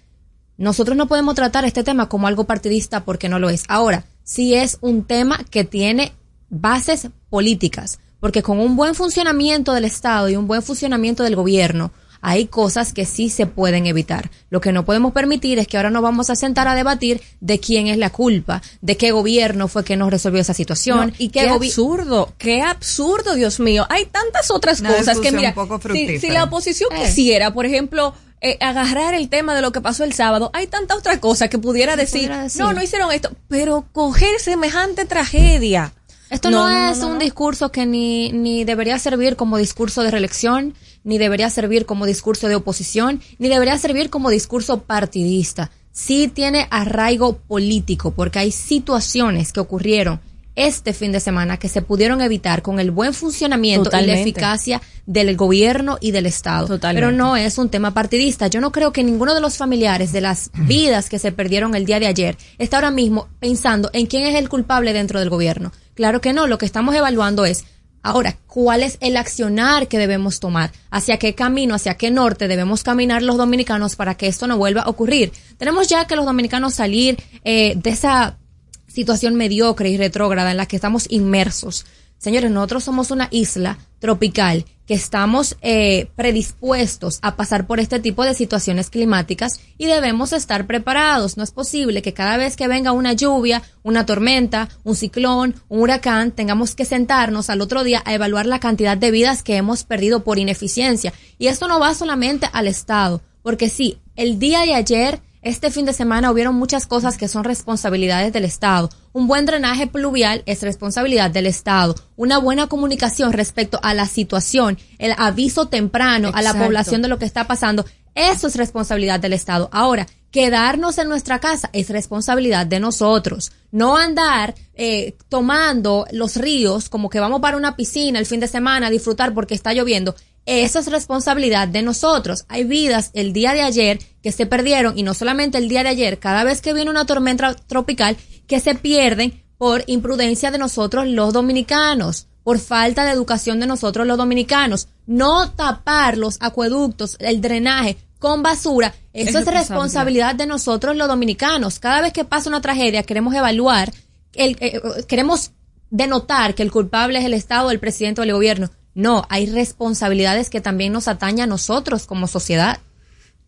Nosotros 0.57 0.97
no 0.97 1.07
podemos 1.07 1.35
tratar 1.35 1.67
este 1.67 1.85
tema 1.85 2.09
como 2.09 2.27
algo 2.27 2.45
partidista 2.45 3.05
porque 3.05 3.29
no 3.29 3.39
lo 3.39 3.51
es. 3.51 3.65
Ahora, 3.69 4.07
sí 4.25 4.55
es 4.55 4.79
un 4.81 5.05
tema 5.05 5.45
que 5.51 5.65
tiene 5.65 6.15
bases 6.49 7.11
políticas, 7.29 7.99
porque 8.21 8.43
con 8.43 8.59
un 8.59 8.75
buen 8.75 8.95
funcionamiento 8.95 9.75
del 9.75 9.85
Estado 9.85 10.31
y 10.31 10.37
un 10.37 10.47
buen 10.47 10.63
funcionamiento 10.63 11.25
del 11.25 11.37
gobierno, 11.37 11.93
hay 12.21 12.47
cosas 12.47 12.93
que 12.93 13.05
sí 13.07 13.31
se 13.31 13.47
pueden 13.47 13.87
evitar. 13.87 14.31
Lo 14.51 14.61
que 14.61 14.73
no 14.73 14.85
podemos 14.85 15.13
permitir 15.13 15.59
es 15.59 15.67
que 15.67 15.77
ahora 15.77 15.91
nos 15.91 16.03
vamos 16.03 16.31
a 16.31 16.37
sentar 16.37 16.69
a 16.69 16.75
debatir 16.75 17.21
de 17.41 17.61
quién 17.61 17.87
es 17.87 17.97
la 17.99 18.11
culpa, 18.11 18.63
de 18.81 18.97
qué 18.97 19.11
gobierno 19.13 19.69
fue 19.69 19.85
que 19.85 19.97
nos 19.97 20.11
resolvió 20.11 20.41
esa 20.41 20.55
situación 20.55 21.09
No, 21.09 21.13
y 21.19 21.29
qué, 21.29 21.49
absurdo, 21.49 22.33
qué 22.39 22.63
absurdo, 22.63 23.35
Dios 23.35 23.61
mío. 23.61 23.87
Hay 23.91 24.07
tantas 24.07 24.51
otras 24.51 24.81
Una 24.81 24.97
cosas 24.97 25.19
que 25.19 25.33
mira, 25.33 25.51
un 25.51 25.55
poco 25.55 25.77
si, 25.77 25.83
fructífera. 25.83 26.21
si 26.21 26.29
la 26.31 26.45
oposición 26.45 26.91
Eh. 26.93 27.05
quisiera, 27.07 27.53
por 27.53 27.67
ejemplo, 27.67 28.15
eh, 28.41 28.57
agarrar 28.61 29.15
el 29.15 29.29
tema 29.29 29.55
de 29.55 29.63
lo 29.63 29.73
que 29.73 29.81
pasó 29.81 30.05
el 30.05 30.13
sábado, 30.13 30.51
hay 30.55 30.67
tanta 30.69 30.95
otra 30.95 31.19
cosa 31.21 31.49
que 31.49 31.59
pudiera 31.59 31.97
decir, 31.97 32.23
pudiera 32.29 32.43
decir. 32.45 32.61
no, 32.63 32.73
no 32.73 32.83
hicieron 32.83 33.11
esto, 33.13 33.31
pero 33.49 33.87
coger 33.93 34.39
semejante 34.41 35.05
tragedia. 35.07 35.93
Esto 36.31 36.51
no, 36.51 36.69
es 36.69 36.99
un 36.99 37.19
discurso 37.19 37.71
que 37.73 37.87
ni, 37.87 38.33
ni 38.33 38.65
debería 38.65 38.99
servir 38.99 39.37
como 39.37 39.57
discurso 39.57 40.03
de 40.03 40.11
reelección, 40.11 40.75
ni 41.05 41.19
debería 41.19 41.51
servir 41.51 41.87
como 41.87 42.07
discurso 42.07 42.49
de 42.49 42.55
oposición, 42.55 43.21
ni 43.39 43.49
debería 43.49 43.79
servir 43.79 44.11
como 44.11 44.31
discurso 44.31 44.83
partidista. 44.83 45.71
Sí 45.91 46.29
tiene 46.29 46.69
arraigo 46.71 47.39
político, 47.39 48.13
porque 48.13 48.39
hay 48.39 48.53
situaciones 48.53 49.53
que 49.53 49.61
ocurrieron 49.61 50.21
este 50.59 50.93
fin 50.93 51.13
de 51.13 51.21
semana 51.21 51.57
que 51.57 51.69
se 51.69 51.83
pudieron 51.83 52.21
evitar 52.21 52.63
con 52.63 52.81
el 52.81 52.91
buen 52.91 53.15
funcionamiento 53.15 53.91
y 53.93 54.07
la 54.07 54.19
eficacia 54.19 54.83
del 55.07 55.37
gobierno 55.37 55.99
y 56.01 56.11
del 56.11 56.27
Estado. 56.27 56.67
Totalmente. 56.67 57.07
Pero 57.07 57.17
no 57.17 57.37
es 57.37 57.59
un 57.59 57.69
tema 57.69 57.95
partidista. 57.95 58.49
Yo 58.49 58.61
no 58.61 58.73
creo 58.73 58.93
que 58.93 59.05
ninguno 59.05 59.35
de 59.35 59.41
los 59.41 59.57
familiares 59.57 60.11
de 60.11 60.21
las 60.21 60.51
vidas 60.67 61.09
que 61.09 61.21
se 61.21 61.31
perdieron 61.31 61.77
el 61.77 61.87
día 61.87 62.01
de 62.01 62.09
ayer 62.09 62.37
está 62.59 62.79
ahora 62.79 62.91
mismo 62.91 63.29
pensando 63.39 63.89
en 63.93 64.07
quién 64.07 64.25
es 64.25 64.35
el 64.35 64.49
culpable 64.49 64.93
dentro 64.93 65.21
del 65.21 65.31
gobierno. 65.31 65.71
Claro 65.99 66.21
que 66.21 66.33
no. 66.33 66.47
Lo 66.47 66.59
que 66.59 66.65
estamos 66.65 66.95
evaluando 66.95 67.45
es 67.45 67.65
Ahora, 68.05 68.39
¿cuál 68.47 68.85
es 68.85 68.99
el 69.01 69.17
accionar 69.17 69.89
que 69.89 69.99
debemos 69.99 70.39
tomar? 70.39 70.71
¿Hacia 70.93 71.19
qué 71.19 71.35
camino, 71.35 71.75
hacia 71.75 71.97
qué 71.97 72.13
norte 72.13 72.47
debemos 72.47 72.85
caminar 72.85 73.25
los 73.25 73.37
dominicanos 73.37 73.97
para 73.97 74.15
que 74.15 74.29
esto 74.29 74.47
no 74.47 74.57
vuelva 74.57 74.83
a 74.83 74.89
ocurrir? 74.89 75.33
Tenemos 75.57 75.89
ya 75.89 76.07
que 76.07 76.15
los 76.15 76.25
dominicanos 76.25 76.75
salir 76.75 77.19
eh, 77.43 77.75
de 77.75 77.91
esa 77.91 78.39
situación 78.87 79.35
mediocre 79.35 79.91
y 79.91 79.97
retrógrada 79.97 80.53
en 80.53 80.59
la 80.59 80.67
que 80.67 80.77
estamos 80.77 81.07
inmersos. 81.11 81.85
Señores, 82.19 82.53
nosotros 82.53 82.85
somos 82.85 83.11
una 83.11 83.27
isla 83.33 83.77
tropical 83.99 84.67
que 84.89 84.95
estamos 84.95 85.59
eh, 85.61 86.09
predispuestos 86.17 87.19
a 87.21 87.37
pasar 87.37 87.67
por 87.67 87.79
este 87.79 88.01
tipo 88.01 88.25
de 88.25 88.33
situaciones 88.33 88.89
climáticas 88.89 89.61
y 89.77 89.85
debemos 89.85 90.33
estar 90.33 90.67
preparados. 90.67 91.37
No 91.37 91.45
es 91.45 91.51
posible 91.51 92.01
que 92.01 92.15
cada 92.15 92.39
vez 92.39 92.57
que 92.57 92.69
venga 92.69 92.93
una 92.93 93.13
lluvia, 93.13 93.63
una 93.83 94.07
tormenta, 94.07 94.71
un 94.85 94.97
ciclón, 94.97 95.55
un 95.69 95.83
huracán, 95.83 96.31
tengamos 96.31 96.75
que 96.75 96.87
sentarnos 96.87 97.51
al 97.51 97.61
otro 97.61 97.85
día 97.85 98.03
a 98.07 98.15
evaluar 98.15 98.47
la 98.47 98.61
cantidad 98.61 98.97
de 98.97 99.11
vidas 99.11 99.43
que 99.43 99.57
hemos 99.57 99.85
perdido 99.85 100.25
por 100.25 100.39
ineficiencia. 100.39 101.13
Y 101.37 101.49
esto 101.49 101.69
no 101.69 101.79
va 101.79 101.95
solamente 101.95 102.49
al 102.55 102.67
Estado, 102.67 103.21
porque 103.43 103.69
sí, 103.69 103.99
el 104.17 104.39
día 104.39 104.63
de 104.63 104.75
ayer 104.75 105.21
este 105.43 105.71
fin 105.71 105.85
de 105.85 105.93
semana 105.93 106.31
hubieron 106.31 106.55
muchas 106.55 106.87
cosas 106.87 107.17
que 107.17 107.29
son 107.29 107.45
responsabilidades 107.45 108.33
del 108.33 108.45
Estado. 108.45 108.91
Un 109.13 109.27
buen 109.27 109.47
drenaje 109.47 109.87
pluvial 109.87 110.43
es 110.47 110.63
responsabilidad 110.63 111.31
del 111.31 111.47
Estado. 111.47 111.95
Una 112.17 112.39
buena 112.39 112.67
comunicación 112.67 113.33
respecto 113.33 113.79
a 113.83 113.95
la 113.95 114.07
situación, 114.07 114.79
el 114.99 115.15
aviso 115.17 115.67
temprano 115.67 116.31
a 116.35 116.43
la 116.43 116.55
población 116.55 117.03
de 117.03 117.09
lo 117.09 117.19
que 117.19 117.25
está 117.25 117.47
pasando, 117.47 117.85
eso 118.15 118.49
es 118.49 118.57
responsabilidad 118.57 119.21
del 119.21 119.33
Estado. 119.33 119.69
Ahora, 119.73 120.09
quedarnos 120.33 120.99
en 120.99 121.09
nuestra 121.09 121.39
casa 121.39 121.71
es 121.73 121.89
responsabilidad 121.89 122.67
de 122.67 122.81
nosotros. 122.81 123.53
No 123.71 123.97
andar 123.97 124.57
eh, 124.75 125.17
tomando 125.29 126.05
los 126.11 126.35
ríos 126.35 126.89
como 126.89 127.11
que 127.11 127.21
vamos 127.21 127.41
para 127.41 127.57
una 127.57 127.77
piscina 127.77 128.19
el 128.19 128.27
fin 128.27 128.41
de 128.41 128.49
semana 128.49 128.89
a 128.89 128.91
disfrutar 128.91 129.35
porque 129.35 129.55
está 129.55 129.73
lloviendo. 129.73 130.17
Eso 130.49 130.79
es 130.79 130.87
responsabilidad 130.87 131.69
de 131.69 131.83
nosotros. 131.83 132.47
Hay 132.49 132.65
vidas 132.65 133.11
el 133.13 133.35
día 133.35 133.53
de 133.53 133.61
ayer 133.61 133.99
que 134.23 134.33
se 134.33 134.47
perdieron 134.47 134.99
y 134.99 135.03
no 135.03 135.13
solamente 135.13 135.59
el 135.59 135.69
día 135.69 135.83
de 135.83 135.91
ayer, 135.91 136.19
cada 136.19 136.43
vez 136.43 136.63
que 136.63 136.73
viene 136.73 136.91
una 136.91 137.05
tormenta 137.05 137.55
tropical 137.55 138.17
que 138.47 138.59
se 138.59 138.75
pierden 138.75 139.45
por 139.59 139.85
imprudencia 139.87 140.51
de 140.51 140.57
nosotros 140.57 141.07
los 141.07 141.35
dominicanos, 141.35 142.29
por 142.45 142.59
falta 142.61 143.05
de 143.05 143.11
educación 143.11 143.61
de 143.61 143.67
nosotros 143.67 144.07
los 144.07 144.17
dominicanos. 144.17 144.89
No 145.07 145.51
tapar 145.51 146.17
los 146.17 146.39
acueductos, 146.41 147.19
el 147.21 147.43
drenaje 147.43 147.99
con 148.19 148.43
basura, 148.43 148.95
eso 149.13 149.41
es, 149.41 149.45
responsabilidad 149.45 150.35
de 150.35 150.47
nosotros 150.47 150.97
los 150.97 151.09
dominicanos. 151.09 151.79
Cada 151.79 152.01
vez 152.01 152.15
que 152.15 152.25
pasa 152.25 152.49
una 152.49 152.63
tragedia 152.63 153.03
queremos 153.03 153.35
evaluar, 153.35 153.93
el, 154.33 154.57
eh, 154.61 154.81
queremos 155.07 155.51
denotar 155.91 156.55
que 156.55 156.63
el 156.63 156.73
culpable 156.73 157.19
es 157.19 157.27
el 157.27 157.35
Estado, 157.35 157.71
el 157.71 157.81
presidente 157.81 158.23
o 158.23 158.25
el 158.25 158.33
gobierno. 158.33 158.71
No, 158.99 159.25
hay 159.31 159.47
responsabilidades 159.47 160.51
que 160.51 160.61
también 160.61 160.93
nos 160.93 161.07
atañen 161.07 161.43
a 161.43 161.47
nosotros 161.47 162.05
como 162.05 162.27
sociedad. 162.27 162.81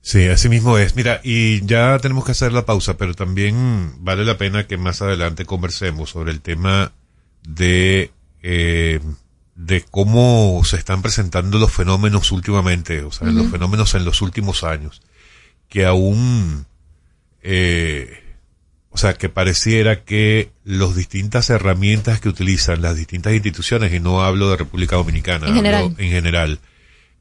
Sí, 0.01 0.29
así 0.29 0.49
mismo 0.49 0.79
es. 0.79 0.95
Mira, 0.95 1.21
y 1.25 1.67
ya 1.67 1.99
tenemos 1.99 2.25
que 2.25 2.31
hacer 2.31 2.53
la 2.53 2.65
pausa, 2.65 2.97
pero 2.97 3.15
también 3.15 3.95
vale 3.99 4.25
la 4.25 4.39
pena 4.39 4.69
que 4.69 4.77
más 4.77 5.03
adelante 5.03 5.45
conversemos 5.47 6.11
sobre 6.11 6.31
el 6.31 6.41
tema 6.41 6.93
de, 7.43 8.13
eh, 8.45 9.01
de 9.57 9.83
cómo 9.91 10.63
se 10.65 10.77
están 10.77 11.03
presentando 11.03 11.59
los 11.59 11.73
fenómenos 11.73 12.31
últimamente, 12.31 13.03
o 13.03 13.11
sea, 13.11 13.27
los 13.27 13.51
fenómenos 13.51 13.97
en 13.97 14.05
los 14.05 14.23
últimos 14.23 14.63
años, 14.63 15.03
que 15.69 15.85
aún 15.85 16.65
eh, 17.43 18.20
o 18.91 18.99
sea, 18.99 19.15
que 19.15 19.29
pareciera 19.29 20.05
que 20.05 20.51
las 20.65 20.97
distintas 20.97 21.49
herramientas 21.49 22.21
que 22.21 22.29
utilizan 22.29 22.83
las 22.83 22.97
distintas 22.97 23.33
instituciones, 23.33 23.95
y 23.95 24.01
no 24.01 24.23
hablo 24.23 24.51
de 24.51 24.57
República 24.57 24.97
Dominicana, 24.97 25.47
en 25.47 25.55
general, 25.55 25.95
en 25.97 26.11
general 26.11 26.59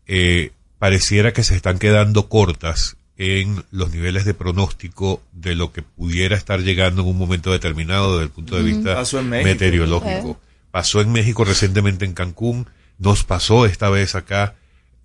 eh, 0.07 0.51
pareciera 0.79 1.31
que 1.31 1.43
se 1.43 1.55
están 1.55 1.77
quedando 1.77 2.27
cortas 2.27 2.97
en 3.17 3.63
los 3.69 3.91
niveles 3.91 4.25
de 4.25 4.33
pronóstico 4.33 5.21
de 5.33 5.53
lo 5.53 5.71
que 5.71 5.83
pudiera 5.83 6.35
estar 6.35 6.61
llegando 6.61 7.01
en 7.03 7.09
un 7.09 7.17
momento 7.17 7.51
determinado 7.51 8.13
desde 8.13 8.23
el 8.23 8.31
punto 8.31 8.55
de 8.55 8.63
vista 8.63 9.03
meteorológico. 9.21 10.39
Pasó 10.71 11.01
en 11.01 11.11
México 11.11 11.43
recientemente 11.43 12.05
en 12.05 12.13
Cancún, 12.13 12.67
nos 12.97 13.23
pasó 13.23 13.65
esta 13.65 13.89
vez 13.89 14.15
acá 14.15 14.55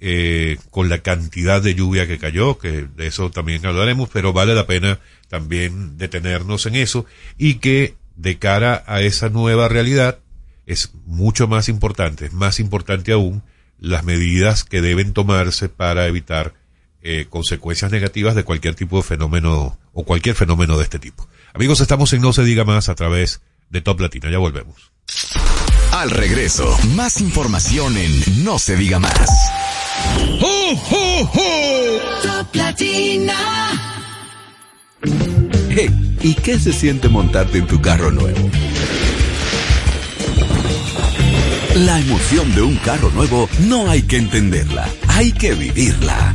eh, 0.07 0.59
con 0.71 0.91
la 0.91 0.99
cantidad 0.99 1.63
de 1.63 1.75
lluvia 1.75 2.07
que 2.07 2.19
cayó, 2.19 2.59
que 2.59 2.87
de 2.95 3.07
eso 3.07 3.31
también 3.31 3.65
hablaremos, 3.65 4.11
pero 4.13 4.35
vale 4.35 4.55
la 4.55 4.67
pena 4.67 4.99
también 5.31 5.97
detenernos 5.97 6.67
en 6.67 6.75
eso 6.75 7.07
y 7.39 7.55
que 7.55 7.95
de 8.15 8.39
cara 8.39 8.85
a 8.87 9.01
esa 9.01 9.31
nueva 9.31 9.67
realidad 9.67 10.19
es 10.67 10.93
mucho 11.07 11.49
más 11.49 11.71
importante, 11.71 12.27
es 12.27 12.35
más 12.35 12.61
importante 12.61 13.13
aún 13.13 13.43
las 13.79 14.05
medidas 14.05 14.65
que 14.65 14.83
deben 14.83 15.15
tomarse 15.15 15.71
para 15.71 16.07
evitar 16.07 16.53
eh, 17.01 17.25
consecuencias 17.31 17.91
negativas 17.91 18.35
de 18.35 18.45
cualquier 18.45 18.75
tipo 18.75 18.99
de 18.99 19.05
fenómeno 19.05 19.79
o 19.95 20.05
cualquier 20.05 20.35
fenómeno 20.35 20.77
de 20.77 20.85
este 20.85 20.99
tipo. 20.99 21.27
Amigos, 21.55 21.81
estamos 21.81 22.13
en 22.13 22.21
No 22.21 22.35
se 22.35 22.45
diga 22.45 22.65
más 22.65 22.91
a 22.91 22.95
través 22.95 23.41
de 23.71 23.81
Top 23.81 24.01
Latina. 24.01 24.31
Ya 24.31 24.37
volvemos. 24.37 24.93
Al 25.95 26.11
regreso, 26.11 26.77
más 26.97 27.21
información 27.21 27.97
en 27.97 28.45
No 28.45 28.59
se 28.59 28.75
diga 28.75 28.99
más. 28.99 29.31
Top 32.21 32.53
Latina. 32.53 33.37
Hey, 35.71 36.17
¿y 36.21 36.35
qué 36.35 36.59
se 36.59 36.73
siente 36.73 37.09
montarte 37.09 37.59
en 37.59 37.69
tu 37.69 37.81
carro 37.81 38.11
nuevo? 38.11 38.51
La 41.77 42.01
emoción 42.01 42.53
de 42.57 42.63
un 42.63 42.75
carro 42.79 43.11
nuevo 43.11 43.49
no 43.61 43.89
hay 43.89 44.03
que 44.03 44.17
entenderla, 44.17 44.89
hay 45.07 45.31
que 45.31 45.55
vivirla. 45.55 46.35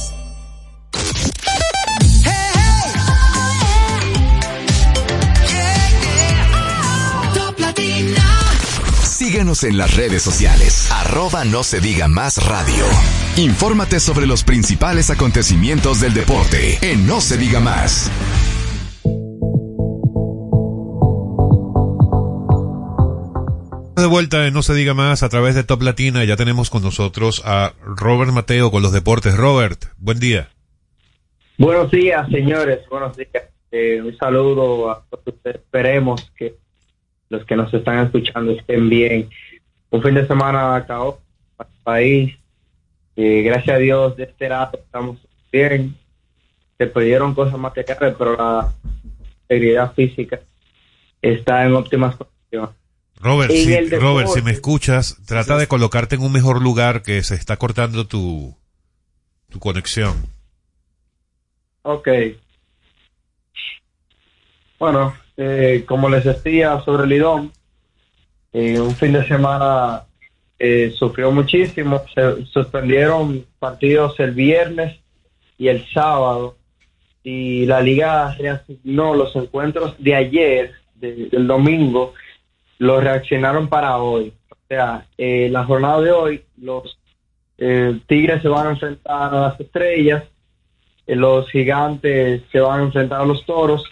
Síguenos 9.51 9.63
en 9.65 9.77
las 9.77 9.97
redes 9.97 10.21
sociales, 10.21 10.89
arroba 10.91 11.43
no 11.43 11.63
se 11.63 11.81
diga 11.81 12.07
más 12.07 12.47
radio. 12.47 12.85
Infórmate 13.35 13.99
sobre 13.99 14.25
los 14.25 14.45
principales 14.45 15.09
acontecimientos 15.09 15.99
del 15.99 16.13
deporte 16.13 16.77
en 16.81 17.05
No 17.05 17.19
se 17.19 17.37
diga 17.37 17.59
más. 17.59 18.09
De 23.97 24.05
vuelta 24.05 24.47
en 24.47 24.53
No 24.53 24.61
se 24.61 24.73
diga 24.73 24.93
más 24.93 25.21
a 25.21 25.27
través 25.27 25.55
de 25.55 25.65
Top 25.65 25.81
Latina. 25.81 26.23
Ya 26.23 26.37
tenemos 26.37 26.69
con 26.69 26.81
nosotros 26.81 27.41
a 27.43 27.73
Robert 27.83 28.31
Mateo 28.31 28.71
con 28.71 28.81
los 28.81 28.93
deportes. 28.93 29.35
Robert, 29.35 29.83
buen 29.97 30.19
día. 30.19 30.49
Buenos 31.57 31.91
días, 31.91 32.25
señores. 32.29 32.87
Buenos 32.89 33.17
días. 33.17 33.49
Eh, 33.69 34.01
un 34.01 34.15
saludo 34.17 34.91
a 34.91 35.03
todos 35.09 35.35
ustedes. 35.35 35.57
Esperemos 35.57 36.31
que 36.37 36.55
los 37.31 37.45
que 37.45 37.55
nos 37.55 37.73
están 37.73 38.05
escuchando 38.05 38.51
estén 38.51 38.89
bien. 38.89 39.29
Un 39.89 40.03
fin 40.03 40.13
de 40.13 40.27
semana 40.27 40.75
acabó 40.75 41.21
para 41.55 41.69
el 41.69 41.83
país. 41.83 42.37
Eh, 43.15 43.41
gracias 43.41 43.75
a 43.75 43.79
Dios, 43.79 44.17
de 44.17 44.23
este 44.23 44.49
lado 44.49 44.77
estamos 44.77 45.17
bien. 45.51 45.95
Se 46.77 46.87
perdieron 46.87 47.33
cosas 47.33 47.57
materiales, 47.57 48.15
pero 48.17 48.35
la 48.35 48.73
integridad 49.43 49.93
física 49.93 50.41
está 51.21 51.65
en 51.65 51.73
óptimas 51.73 52.15
condiciones. 52.15 52.75
Si, 53.49 53.89
Robert, 53.97 54.29
si 54.29 54.41
me 54.41 54.51
escuchas, 54.51 55.17
trata 55.25 55.57
de 55.57 55.67
colocarte 55.67 56.15
en 56.15 56.23
un 56.23 56.31
mejor 56.31 56.61
lugar 56.61 57.01
que 57.01 57.21
se 57.23 57.35
está 57.35 57.55
cortando 57.55 58.07
tu, 58.07 58.57
tu 59.49 59.59
conexión. 59.59 60.25
Ok. 61.83 62.07
Bueno, 64.79 65.13
eh, 65.37 65.83
como 65.87 66.09
les 66.09 66.23
decía 66.23 66.81
sobre 66.81 67.07
Lidón, 67.07 67.51
eh, 68.53 68.79
un 68.79 68.95
fin 68.95 69.13
de 69.13 69.25
semana 69.27 70.03
eh, 70.59 70.93
sufrió 70.97 71.31
muchísimo. 71.31 72.03
Se 72.13 72.45
suspendieron 72.45 73.45
partidos 73.59 74.19
el 74.19 74.31
viernes 74.31 74.99
y 75.57 75.67
el 75.69 75.85
sábado 75.93 76.57
y 77.23 77.65
la 77.65 77.81
liga 77.81 78.35
reasignó 78.35 79.13
los 79.15 79.35
encuentros 79.35 79.95
de 79.99 80.15
ayer, 80.15 80.71
de- 80.95 81.27
del 81.29 81.47
domingo, 81.47 82.13
los 82.79 83.03
reaccionaron 83.03 83.67
para 83.69 83.97
hoy. 83.97 84.33
O 84.49 84.55
sea, 84.67 85.05
eh, 85.17 85.47
la 85.51 85.63
jornada 85.65 86.01
de 86.01 86.11
hoy, 86.11 86.43
los 86.57 86.97
eh, 87.57 87.99
Tigres 88.07 88.41
se 88.41 88.47
van 88.47 88.67
a 88.67 88.69
enfrentar 88.71 89.33
a 89.35 89.39
las 89.41 89.59
estrellas, 89.59 90.23
los 91.05 91.49
gigantes 91.51 92.41
se 92.51 92.59
van 92.59 92.79
a 92.79 92.83
enfrentar 92.83 93.21
a 93.21 93.25
los 93.25 93.45
toros 93.45 93.83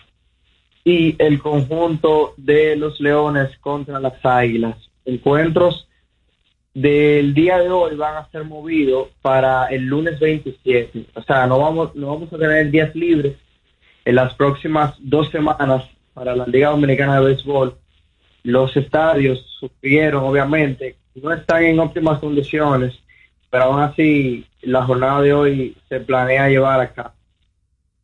y 0.83 1.15
el 1.19 1.39
conjunto 1.39 2.33
de 2.37 2.75
los 2.75 2.99
leones 2.99 3.57
contra 3.59 3.99
las 3.99 4.23
águilas. 4.25 4.75
Encuentros 5.05 5.87
del 6.73 7.33
día 7.33 7.57
de 7.57 7.69
hoy 7.69 7.95
van 7.95 8.15
a 8.15 8.29
ser 8.29 8.43
movidos 8.43 9.09
para 9.21 9.67
el 9.67 9.85
lunes 9.85 10.19
27. 10.19 11.05
O 11.15 11.21
sea, 11.23 11.47
no 11.47 11.59
vamos, 11.59 11.95
no 11.95 12.07
vamos 12.07 12.31
a 12.31 12.37
tener 12.37 12.69
días 12.71 12.95
libres 12.95 13.35
en 14.05 14.15
las 14.15 14.33
próximas 14.35 14.95
dos 14.99 15.29
semanas 15.29 15.83
para 16.13 16.35
la 16.35 16.45
Liga 16.45 16.69
Dominicana 16.69 17.19
de 17.19 17.25
Béisbol. 17.25 17.75
Los 18.43 18.75
estadios 18.77 19.45
sufrieron, 19.59 20.23
obviamente, 20.23 20.95
no 21.15 21.33
están 21.33 21.63
en 21.63 21.79
óptimas 21.79 22.19
condiciones, 22.19 22.97
pero 23.49 23.65
aún 23.65 23.81
así 23.81 24.45
la 24.61 24.83
jornada 24.83 25.21
de 25.21 25.33
hoy 25.33 25.77
se 25.89 25.99
planea 25.99 26.47
llevar 26.47 26.79
a 26.79 26.93
cabo. 26.93 27.18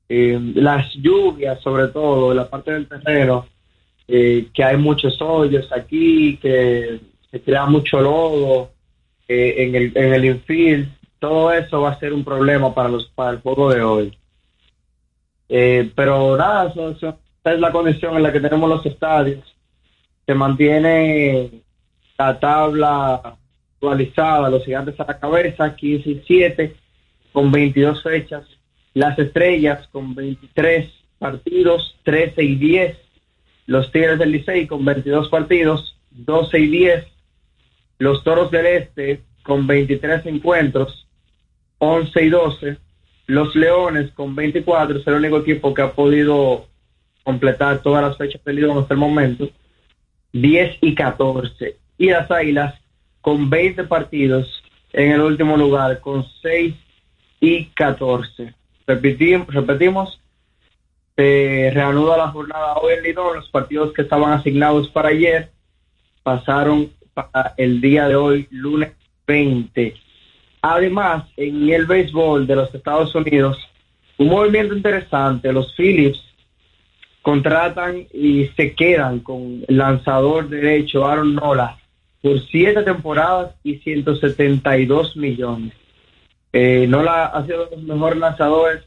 Eh, 0.07 0.39
las 0.55 0.93
lluvias, 0.93 1.59
sobre 1.61 1.87
todo, 1.87 2.33
la 2.33 2.47
parte 2.49 2.71
del 2.71 2.87
terreno, 2.87 3.47
eh, 4.07 4.47
que 4.53 4.63
hay 4.63 4.77
muchos 4.77 5.19
hoyos 5.21 5.71
aquí, 5.71 6.37
que 6.37 6.99
se 7.31 7.41
crea 7.41 7.65
mucho 7.65 7.99
lodo 8.01 8.71
eh, 9.27 9.55
en, 9.57 9.75
el, 9.75 9.91
en 9.95 10.13
el 10.13 10.25
infield, 10.25 10.89
todo 11.19 11.51
eso 11.51 11.81
va 11.81 11.91
a 11.91 11.99
ser 11.99 12.13
un 12.13 12.23
problema 12.23 12.73
para, 12.75 12.89
los, 12.89 13.07
para 13.15 13.31
el 13.31 13.39
juego 13.41 13.71
de 13.73 13.81
hoy. 13.81 14.17
Eh, 15.49 15.91
pero 15.95 16.37
nada, 16.37 16.69
eso- 16.69 16.89
esa 16.91 17.17
es 17.53 17.59
la 17.59 17.71
condición 17.71 18.15
en 18.15 18.23
la 18.23 18.31
que 18.31 18.39
tenemos 18.39 18.69
los 18.69 18.85
estadios. 18.85 19.43
Se 20.25 20.33
mantiene 20.33 21.51
la 22.17 22.39
tabla 22.39 23.37
actualizada, 23.75 24.49
los 24.49 24.63
gigantes 24.65 24.99
a 24.99 25.05
la 25.05 25.19
cabeza, 25.19 25.75
15 25.75 26.09
y 26.09 26.23
7, 26.25 26.75
con 27.31 27.51
22 27.51 28.01
fechas. 28.01 28.43
Las 28.95 29.19
estrellas 29.19 29.89
con 29.91 30.15
23 30.15 30.89
partidos, 31.19 31.97
13 32.03 32.43
y 32.43 32.55
10. 32.55 32.97
Los 33.67 33.91
Tigres 33.91 34.17
del 34.17 34.31
Licey 34.31 34.67
con 34.67 34.85
22 34.85 35.27
partidos, 35.27 35.97
12 36.11 36.59
y 36.59 36.67
10. 36.67 37.05
Los 37.99 38.23
Toros 38.23 38.49
del 38.51 38.65
Este 38.65 39.21
con 39.43 39.67
23 39.67 40.25
encuentros, 40.27 41.07
11 41.79 42.23
y 42.23 42.29
12. 42.29 42.77
Los 43.27 43.53
Leones 43.53 44.11
con 44.11 44.33
24, 44.33 44.99
es 44.99 45.07
el 45.07 45.15
único 45.15 45.39
equipo 45.39 45.73
que 45.73 45.81
ha 45.81 45.91
podido 45.91 46.67
completar 47.25 47.81
todas 47.81 48.01
las 48.01 48.17
fechas 48.17 48.41
del 48.45 48.55
Lidón 48.55 48.77
hasta 48.77 48.93
el 48.93 48.99
momento. 49.01 49.49
10 50.31 50.77
y 50.79 50.95
14. 50.95 51.75
Y 51.97 52.11
las 52.11 52.31
Águilas 52.31 52.75
con 53.19 53.49
20 53.49 53.83
partidos 53.83 54.63
en 54.93 55.11
el 55.11 55.19
último 55.19 55.57
lugar, 55.57 55.99
con 55.99 56.25
6 56.41 56.75
y 57.41 57.65
14. 57.65 58.53
Repetimos, 58.87 59.47
repetimos 59.53 60.21
se 61.15 61.71
reanuda 61.73 62.17
la 62.17 62.27
jornada 62.27 62.75
hoy 62.75 62.93
en 62.97 63.03
Lidón. 63.03 63.37
Los 63.37 63.49
partidos 63.49 63.93
que 63.93 64.01
estaban 64.01 64.33
asignados 64.33 64.89
para 64.89 65.09
ayer 65.09 65.49
pasaron 66.23 66.91
para 67.13 67.53
el 67.57 67.79
día 67.79 68.07
de 68.07 68.15
hoy, 68.15 68.47
lunes 68.51 68.91
20. 69.25 69.95
Además, 70.61 71.23
en 71.37 71.69
el 71.69 71.85
béisbol 71.85 72.45
de 72.45 72.55
los 72.55 72.73
Estados 72.73 73.15
Unidos, 73.15 73.57
un 74.17 74.27
movimiento 74.27 74.75
interesante. 74.75 75.53
Los 75.53 75.73
Phillips 75.75 76.21
contratan 77.21 78.07
y 78.13 78.47
se 78.57 78.73
quedan 78.73 79.19
con 79.19 79.63
el 79.67 79.77
lanzador 79.77 80.49
derecho 80.49 81.07
Aaron 81.07 81.35
Nola 81.35 81.77
por 82.21 82.39
siete 82.47 82.81
temporadas 82.83 83.55
y 83.63 83.75
172 83.77 85.15
millones. 85.15 85.73
Eh, 86.57 86.87
Nola 86.87 87.25
ha 87.25 87.45
sido 87.45 87.65
de 87.65 87.75
los 87.75 87.83
mejores 87.83 88.17
lanzadores 88.17 88.83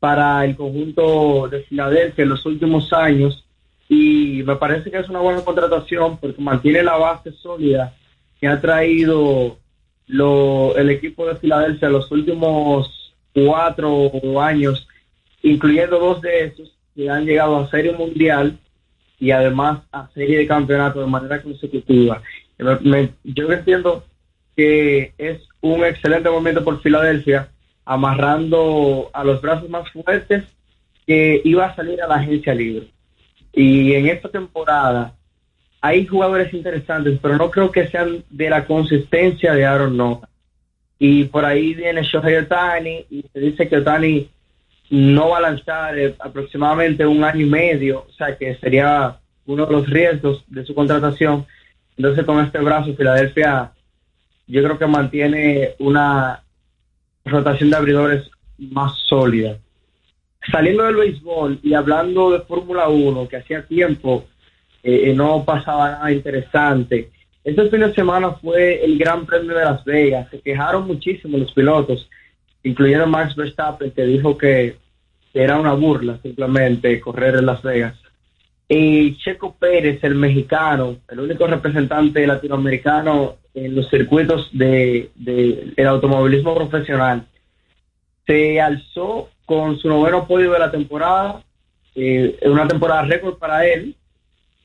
para 0.00 0.42
el 0.46 0.56
conjunto 0.56 1.46
de 1.46 1.60
Filadelfia 1.64 2.22
en 2.22 2.30
los 2.30 2.46
últimos 2.46 2.90
años 2.94 3.44
y 3.86 4.42
me 4.46 4.56
parece 4.56 4.90
que 4.90 4.96
es 4.96 5.08
una 5.10 5.18
buena 5.20 5.42
contratación 5.44 6.16
porque 6.16 6.40
mantiene 6.40 6.82
la 6.82 6.96
base 6.96 7.32
sólida 7.32 7.94
que 8.40 8.48
ha 8.48 8.58
traído 8.62 9.58
lo, 10.06 10.74
el 10.76 10.88
equipo 10.88 11.26
de 11.26 11.36
Filadelfia 11.36 11.90
los 11.90 12.10
últimos 12.10 13.14
cuatro 13.34 14.10
años, 14.40 14.88
incluyendo 15.42 15.98
dos 15.98 16.22
de 16.22 16.44
esos 16.44 16.72
que 16.94 17.10
han 17.10 17.26
llegado 17.26 17.56
a 17.58 17.68
Serie 17.70 17.92
Mundial 17.92 18.58
y 19.20 19.32
además 19.32 19.80
a 19.92 20.08
Serie 20.14 20.38
de 20.38 20.46
Campeonato 20.46 21.00
de 21.00 21.06
manera 21.08 21.42
consecutiva. 21.42 22.22
Me- 22.80 23.10
yo 23.22 23.52
entiendo 23.52 24.02
que 24.56 25.12
es 25.18 25.40
un 25.60 25.84
excelente 25.84 26.30
momento 26.30 26.64
por 26.64 26.80
Filadelfia, 26.80 27.48
amarrando 27.84 29.10
a 29.12 29.22
los 29.22 29.40
brazos 29.40 29.68
más 29.68 29.88
fuertes 29.90 30.44
que 31.06 31.40
iba 31.44 31.66
a 31.66 31.76
salir 31.76 32.02
a 32.02 32.08
la 32.08 32.16
agencia 32.16 32.54
libre. 32.54 32.88
Y 33.52 33.94
en 33.94 34.08
esta 34.08 34.28
temporada 34.28 35.14
hay 35.80 36.06
jugadores 36.06 36.52
interesantes, 36.52 37.18
pero 37.22 37.36
no 37.36 37.50
creo 37.50 37.70
que 37.70 37.86
sean 37.88 38.24
de 38.30 38.50
la 38.50 38.64
consistencia 38.66 39.54
de 39.54 39.64
Aaron 39.64 39.96
Nola. 39.96 40.28
Y 40.98 41.24
por 41.24 41.44
ahí 41.44 41.74
viene 41.74 42.02
Shohei 42.02 42.36
Otani 42.36 43.04
y 43.10 43.24
se 43.32 43.38
dice 43.38 43.68
que 43.68 43.76
Otani 43.76 44.28
no 44.90 45.30
va 45.30 45.38
a 45.38 45.42
lanzar 45.42 45.98
eh, 45.98 46.14
aproximadamente 46.18 47.06
un 47.06 47.22
año 47.22 47.44
y 47.44 47.48
medio, 47.48 48.06
o 48.08 48.12
sea 48.12 48.36
que 48.36 48.54
sería 48.56 49.18
uno 49.44 49.66
de 49.66 49.72
los 49.72 49.88
riesgos 49.88 50.44
de 50.48 50.64
su 50.64 50.74
contratación. 50.74 51.46
Entonces 51.96 52.24
con 52.24 52.44
este 52.44 52.58
brazo 52.58 52.94
Filadelfia 52.94 53.72
yo 54.46 54.62
creo 54.62 54.78
que 54.78 54.86
mantiene 54.86 55.74
una 55.78 56.42
rotación 57.24 57.70
de 57.70 57.76
abridores 57.76 58.30
más 58.58 58.96
sólida. 59.08 59.58
Saliendo 60.50 60.84
del 60.84 60.96
béisbol 60.96 61.58
y 61.62 61.74
hablando 61.74 62.30
de 62.30 62.40
Fórmula 62.40 62.88
1, 62.88 63.28
que 63.28 63.36
hacía 63.36 63.66
tiempo 63.66 64.24
eh, 64.82 65.12
no 65.14 65.44
pasaba 65.44 65.90
nada 65.90 66.12
interesante. 66.12 67.10
Este 67.42 67.68
fin 67.68 67.80
de 67.80 67.94
semana 67.94 68.32
fue 68.32 68.84
el 68.84 68.96
Gran 68.98 69.26
Premio 69.26 69.56
de 69.56 69.64
Las 69.64 69.84
Vegas. 69.84 70.28
Se 70.30 70.40
quejaron 70.40 70.86
muchísimo 70.86 71.38
los 71.38 71.52
pilotos, 71.52 72.08
incluyendo 72.62 73.06
Max 73.06 73.34
Verstappen, 73.34 73.90
que 73.90 74.04
dijo 74.04 74.38
que 74.38 74.76
era 75.34 75.58
una 75.58 75.72
burla 75.74 76.18
simplemente 76.22 77.00
correr 77.00 77.36
en 77.36 77.46
Las 77.46 77.62
Vegas. 77.62 77.96
Y 78.68 79.16
Checo 79.18 79.54
Pérez, 79.54 80.02
el 80.02 80.16
mexicano, 80.16 80.96
el 81.08 81.20
único 81.20 81.46
representante 81.46 82.26
latinoamericano 82.26 83.36
en 83.54 83.74
los 83.74 83.88
circuitos 83.88 84.48
de, 84.52 85.10
de 85.14 85.72
el 85.76 85.86
automovilismo 85.86 86.54
profesional, 86.54 87.26
se 88.26 88.60
alzó 88.60 89.30
con 89.44 89.78
su 89.78 89.88
noveno 89.88 90.26
podio 90.26 90.52
de 90.52 90.58
la 90.58 90.70
temporada, 90.70 91.42
eh, 91.94 92.38
una 92.42 92.66
temporada 92.66 93.02
récord 93.02 93.38
para 93.38 93.64
él, 93.64 93.94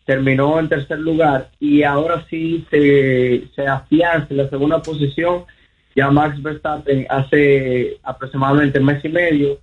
terminó 0.05 0.59
en 0.59 0.67
tercer 0.67 0.99
lugar 0.99 1.51
y 1.59 1.83
ahora 1.83 2.25
sí 2.29 2.65
se, 2.69 3.47
se 3.55 3.67
afianza 3.67 4.27
en 4.31 4.37
la 4.37 4.49
segunda 4.49 4.81
posición. 4.81 5.45
Ya 5.95 6.09
Max 6.09 6.41
Verstappen 6.41 7.05
hace 7.09 7.99
aproximadamente 8.03 8.79
un 8.79 8.85
mes 8.85 9.05
y 9.05 9.09
medio 9.09 9.59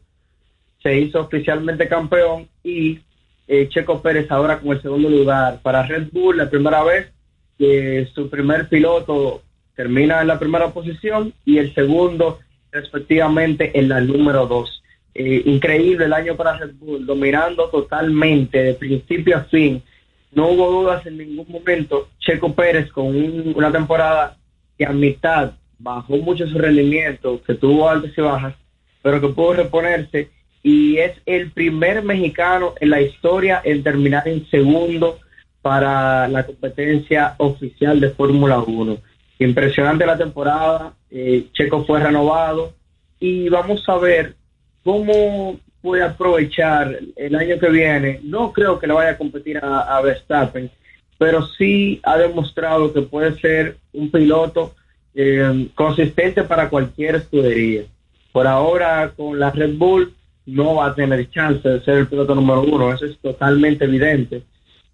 se 0.83 0.97
hizo 0.97 1.21
oficialmente 1.21 1.89
campeón 1.89 2.49
y 2.63 3.01
eh, 3.49 3.69
Checo 3.71 4.03
Pérez 4.03 4.31
ahora 4.31 4.61
con 4.61 4.73
el 4.73 4.83
segundo 4.83 5.09
lugar. 5.09 5.61
Para 5.63 5.83
Red 5.83 6.09
Bull, 6.13 6.37
la 6.37 6.51
primera 6.51 6.85
vez 6.85 7.11
que 7.59 8.07
su 8.15 8.29
primer 8.29 8.69
piloto 8.69 9.43
termina 9.75 10.21
en 10.21 10.29
la 10.29 10.39
primera 10.39 10.69
posición 10.71 11.33
y 11.45 11.59
el 11.59 11.75
segundo 11.75 12.39
respectivamente 12.71 13.77
en 13.79 13.89
la 13.89 14.01
número 14.01 14.47
dos. 14.47 14.83
Eh, 15.15 15.43
increíble 15.47 16.05
el 16.05 16.13
año 16.13 16.37
para 16.37 16.59
Red 16.59 16.75
Bull, 16.75 17.07
dominando 17.07 17.69
totalmente 17.71 18.63
de 18.63 18.75
principio 18.75 19.39
a 19.39 19.45
fin. 19.45 19.83
No 20.31 20.49
hubo 20.49 20.71
dudas 20.71 21.07
en 21.07 21.17
ningún 21.17 21.47
momento. 21.49 22.09
Checo 22.19 22.53
Pérez 22.55 22.93
con 22.93 23.17
una 23.57 23.73
temporada 23.73 24.37
que 24.77 24.85
a 24.85 24.93
mitad 24.93 25.53
bajó 25.79 26.19
mucho 26.19 26.47
su 26.47 26.59
rendimiento, 26.59 27.41
que 27.45 27.55
tuvo 27.55 27.89
altas 27.89 28.13
y 28.17 28.21
bajas, 28.21 28.55
pero 29.03 29.21
que 29.21 29.29
pudo 29.29 29.55
reponerse 29.55 30.31
y 30.63 30.99
es 30.99 31.13
el 31.27 31.51
primer 31.51 32.03
mexicano 32.03 32.75
en 32.81 32.91
la 32.91 33.01
historia 33.01 33.61
en 33.65 33.83
terminar 33.83 34.27
en 34.27 34.47
segundo 34.51 35.19
para 35.63 36.29
la 36.29 36.47
competencia 36.47 37.35
oficial 37.39 38.01
de 38.01 38.11
Fórmula 38.11 38.59
1. 38.61 38.99
Impresionante 39.41 40.07
la 40.07 40.19
temporada, 40.19 40.95
eh, 41.11 41.47
Checo 41.53 41.85
fue 41.85 42.01
renovado 42.01 42.73
y 43.21 43.49
vamos 43.49 43.89
a 43.89 43.97
ver 43.99 44.35
cómo 44.83 45.59
puede 45.81 46.03
aprovechar 46.03 46.99
el 47.17 47.35
año 47.35 47.59
que 47.59 47.69
viene. 47.69 48.21
No 48.25 48.53
creo 48.53 48.79
que 48.79 48.87
le 48.87 48.95
vaya 48.95 49.11
a 49.11 49.19
competir 49.19 49.59
a, 49.59 50.01
Verstappen, 50.01 50.71
pero 51.19 51.47
sí 51.47 52.01
ha 52.03 52.17
demostrado 52.17 52.93
que 52.93 53.03
puede 53.03 53.39
ser 53.41 53.77
un 53.93 54.11
piloto 54.11 54.75
eh, 55.15 55.69
consistente 55.75 56.43
para 56.43 56.69
cualquier 56.69 57.17
escudería. 57.17 57.85
Por 58.33 58.47
ahora 58.47 59.13
con 59.17 59.39
la 59.39 59.51
Red 59.51 59.77
Bull 59.77 60.15
no 60.49 60.77
va 60.77 60.87
a 60.87 60.95
tener 60.95 61.29
chance 61.31 61.69
de 61.69 61.81
ser 61.83 61.99
el 61.99 62.07
piloto 62.07 62.35
número 62.35 62.63
uno, 62.63 62.93
eso 62.93 63.05
es 63.05 63.19
totalmente 63.19 63.85
evidente. 63.85 64.43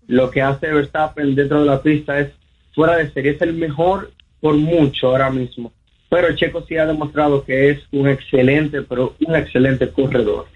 Lo 0.09 0.29
que 0.29 0.43
hace 0.43 0.73
Verstappen 0.73 1.35
dentro 1.37 1.61
de 1.61 1.67
la 1.67 1.81
pista 1.81 2.19
es 2.19 2.33
fuera 2.75 2.97
de 2.97 3.11
serie, 3.13 3.33
es 3.33 3.41
el 3.41 3.55
mejor 3.55 4.11
por 4.41 4.57
mucho 4.57 5.09
ahora 5.09 5.31
mismo. 5.31 5.73
Pero 6.09 6.35
Checo 6.35 6.65
sí 6.67 6.77
ha 6.77 6.87
demostrado 6.87 7.45
que 7.45 7.71
es 7.71 7.79
un 7.93 8.09
excelente, 8.09 8.83
pero 8.83 9.15
un 9.25 9.37
excelente 9.37 9.89
corredor. 9.91 10.47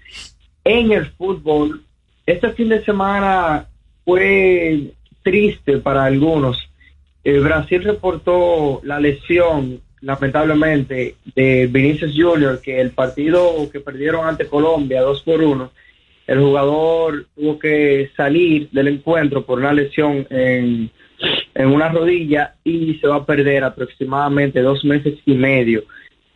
En 0.65 0.91
el 0.91 1.05
fútbol, 1.11 1.81
este 2.25 2.49
fin 2.51 2.67
de 2.67 2.83
semana 2.83 3.67
fue 4.03 4.91
triste 5.23 5.77
para 5.77 6.03
algunos. 6.03 6.57
El 7.23 7.39
Brasil 7.39 7.83
reportó 7.85 8.81
la 8.83 8.99
lesión 8.99 9.81
lamentablemente, 10.01 11.15
de 11.35 11.67
Vinicius 11.67 12.13
Junior, 12.15 12.61
que 12.61 12.79
el 12.79 12.91
partido 12.91 13.69
que 13.71 13.79
perdieron 13.79 14.25
ante 14.27 14.47
Colombia, 14.47 15.01
dos 15.01 15.21
por 15.21 15.41
uno, 15.41 15.71
el 16.27 16.39
jugador 16.39 17.25
tuvo 17.35 17.57
que 17.57 18.11
salir 18.15 18.69
del 18.71 18.87
encuentro 18.87 19.45
por 19.45 19.59
una 19.59 19.73
lesión 19.73 20.27
en, 20.29 20.91
en 21.55 21.67
una 21.67 21.89
rodilla 21.89 22.55
y 22.63 22.95
se 22.95 23.07
va 23.07 23.17
a 23.17 23.25
perder 23.25 23.63
aproximadamente 23.63 24.61
dos 24.61 24.85
meses 24.85 25.15
y 25.25 25.33
medio. 25.33 25.83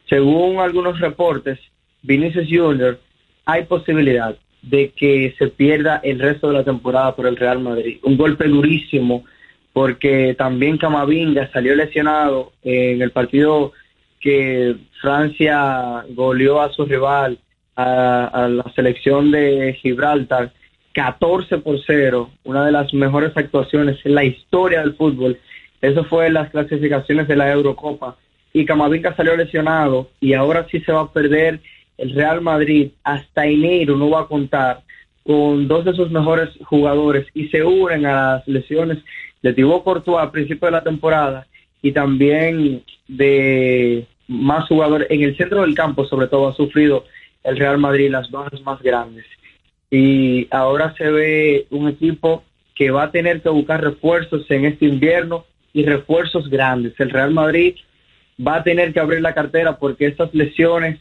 Según 0.10 0.60
algunos 0.60 1.00
reportes, 1.00 1.60
Vinicius 2.02 2.48
Junior, 2.50 3.00
hay 3.46 3.66
posibilidad 3.66 4.36
de 4.62 4.92
que 4.96 5.36
se 5.38 5.48
pierda 5.48 6.00
el 6.04 6.20
resto 6.20 6.48
de 6.48 6.54
la 6.54 6.64
temporada 6.64 7.16
por 7.16 7.28
el 7.28 7.36
Real 7.36 7.60
Madrid. 7.60 8.00
Un 8.04 8.18
golpe 8.18 8.48
durísimo 8.48 9.26
porque 9.74 10.36
también 10.38 10.78
Camavinga 10.78 11.52
salió 11.52 11.76
lesionado 11.76 12.54
en 12.64 13.02
el 13.02 13.12
partido 13.12 13.74
que 14.22 14.78
Francia 15.02 16.06
goleó 16.10 16.62
a 16.62 16.72
su 16.72 16.86
rival, 16.86 17.40
a, 17.76 18.48
la 18.50 18.72
selección 18.76 19.32
de 19.32 19.74
Gibraltar, 19.82 20.54
14 20.94 21.58
por 21.58 21.80
0, 21.86 22.30
una 22.44 22.66
de 22.66 22.72
las 22.72 22.94
mejores 22.94 23.36
actuaciones 23.36 23.98
en 24.06 24.14
la 24.14 24.24
historia 24.24 24.82
del 24.82 24.94
fútbol. 24.94 25.40
Eso 25.82 26.04
fue 26.06 26.28
en 26.28 26.36
las 26.36 26.52
clasificaciones 26.52 27.28
de 27.28 27.36
la 27.36 27.52
Eurocopa. 27.52 28.16
Y 28.54 28.66
Camavinga 28.66 29.16
salió 29.16 29.36
lesionado 29.36 30.12
y 30.22 30.34
ahora 30.34 30.68
sí 30.70 30.80
se 30.82 30.92
va 30.92 31.02
a 31.02 31.12
perder 31.12 31.60
el 31.98 32.14
Real 32.14 32.42
Madrid 32.42 32.92
hasta 33.04 33.48
enero, 33.48 33.98
no 33.98 34.12
va 34.12 34.22
a 34.22 34.28
contar 34.28 34.84
con 35.26 35.68
dos 35.68 35.84
de 35.86 35.94
sus 35.94 36.12
mejores 36.12 36.50
jugadores 36.66 37.26
y 37.34 37.48
se 37.48 37.64
unen 37.64 38.06
a 38.06 38.36
las 38.36 38.48
lesiones 38.48 39.00
de 39.44 39.54
Thibaut 39.54 39.84
Courtois 39.84 40.24
a 40.24 40.32
principio 40.32 40.66
de 40.66 40.72
la 40.72 40.84
temporada 40.84 41.46
y 41.82 41.92
también 41.92 42.82
de 43.08 44.08
más 44.28 44.68
jugadores 44.68 45.08
en 45.12 45.22
el 45.22 45.38
centro 45.38 45.62
del 45.62 45.76
campo, 45.76 46.06
sobre 46.06 46.28
todo 46.28 46.48
ha 46.48 46.54
sufrido 46.56 47.06
el 47.44 47.58
Real 47.58 47.78
Madrid 47.78 48.10
las 48.10 48.32
bajas 48.32 48.62
más 48.62 48.82
grandes. 48.82 49.26
Y 49.92 50.48
ahora 50.50 50.96
se 50.98 51.12
ve 51.12 51.68
un 51.70 51.90
equipo 51.90 52.44
que 52.74 52.90
va 52.90 53.04
a 53.04 53.12
tener 53.12 53.42
que 53.42 53.50
buscar 53.50 53.84
refuerzos 53.84 54.50
en 54.50 54.66
este 54.66 54.86
invierno 54.86 55.46
y 55.74 55.86
refuerzos 55.86 56.50
grandes. 56.50 56.98
El 57.00 57.10
Real 57.10 57.32
Madrid 57.32 57.76
va 58.46 58.56
a 58.56 58.64
tener 58.64 58.94
que 58.94 59.02
abrir 59.02 59.22
la 59.22 59.34
cartera 59.34 59.78
porque 59.78 60.08
estas 60.08 60.34
lesiones 60.34 61.00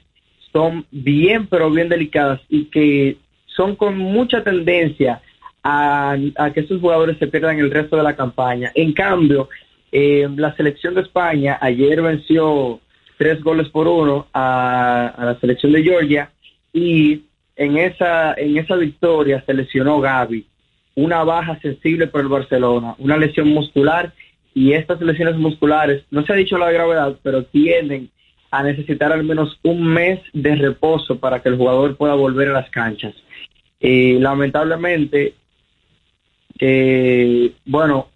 son 0.53 0.85
bien, 0.91 1.47
pero 1.47 1.71
bien 1.71 1.89
delicadas 1.89 2.41
y 2.49 2.65
que 2.65 3.17
son 3.47 3.77
con 3.77 3.97
mucha 3.97 4.43
tendencia 4.43 5.23
a, 5.63 6.17
que 6.53 6.61
esos 6.61 6.81
jugadores 6.81 7.19
se 7.19 7.27
pierdan 7.27 7.59
el 7.59 7.71
resto 7.71 7.97
de 7.97 8.03
la 8.03 8.17
campaña. 8.17 8.73
En 8.75 8.93
cambio, 8.93 9.49
eh, 9.91 10.29
la 10.37 10.55
selección 10.57 10.95
de 10.95 11.03
España 11.03 11.59
ayer 11.61 12.01
venció 12.03 12.81
tres 13.17 13.43
goles 13.43 13.69
por 13.69 13.87
uno 13.87 14.27
a, 14.33 15.15
la 15.19 15.39
selección 15.41 15.73
de 15.73 15.83
Georgia 15.83 16.31
y 16.73 17.23
en 17.57 17.77
esa, 17.77 18.35
en 18.35 18.57
esa 18.57 18.77
victoria 18.77 19.43
se 19.47 19.55
lesionó 19.55 20.01
Gaby, 20.01 20.47
una 20.95 21.23
baja 21.23 21.59
sensible 21.61 22.07
por 22.07 22.23
el 22.23 22.29
Barcelona, 22.29 22.95
una 22.99 23.17
lesión 23.17 23.49
muscular 23.49 24.13
y 24.55 24.73
estas 24.73 25.01
lesiones 25.01 25.37
musculares, 25.37 26.05
no 26.11 26.25
se 26.25 26.33
ha 26.33 26.37
dicho 26.37 26.59
la 26.59 26.71
gravedad, 26.71 27.17
pero 27.23 27.45
tienden 27.45 28.11
a 28.51 28.63
necesitar 28.63 29.13
al 29.13 29.25
menos 29.25 29.59
un 29.63 29.83
mes 29.83 30.21
de 30.33 30.55
reposo 30.57 31.19
para 31.19 31.41
que 31.41 31.49
el 31.49 31.57
jugador 31.57 31.97
pueda 31.97 32.15
volver 32.15 32.49
a 32.49 32.53
las 32.53 32.71
canchas. 32.71 33.15
Y 33.81 34.19
lamentablemente 34.19 35.35
eh, 36.65 37.55
bueno, 37.65 38.07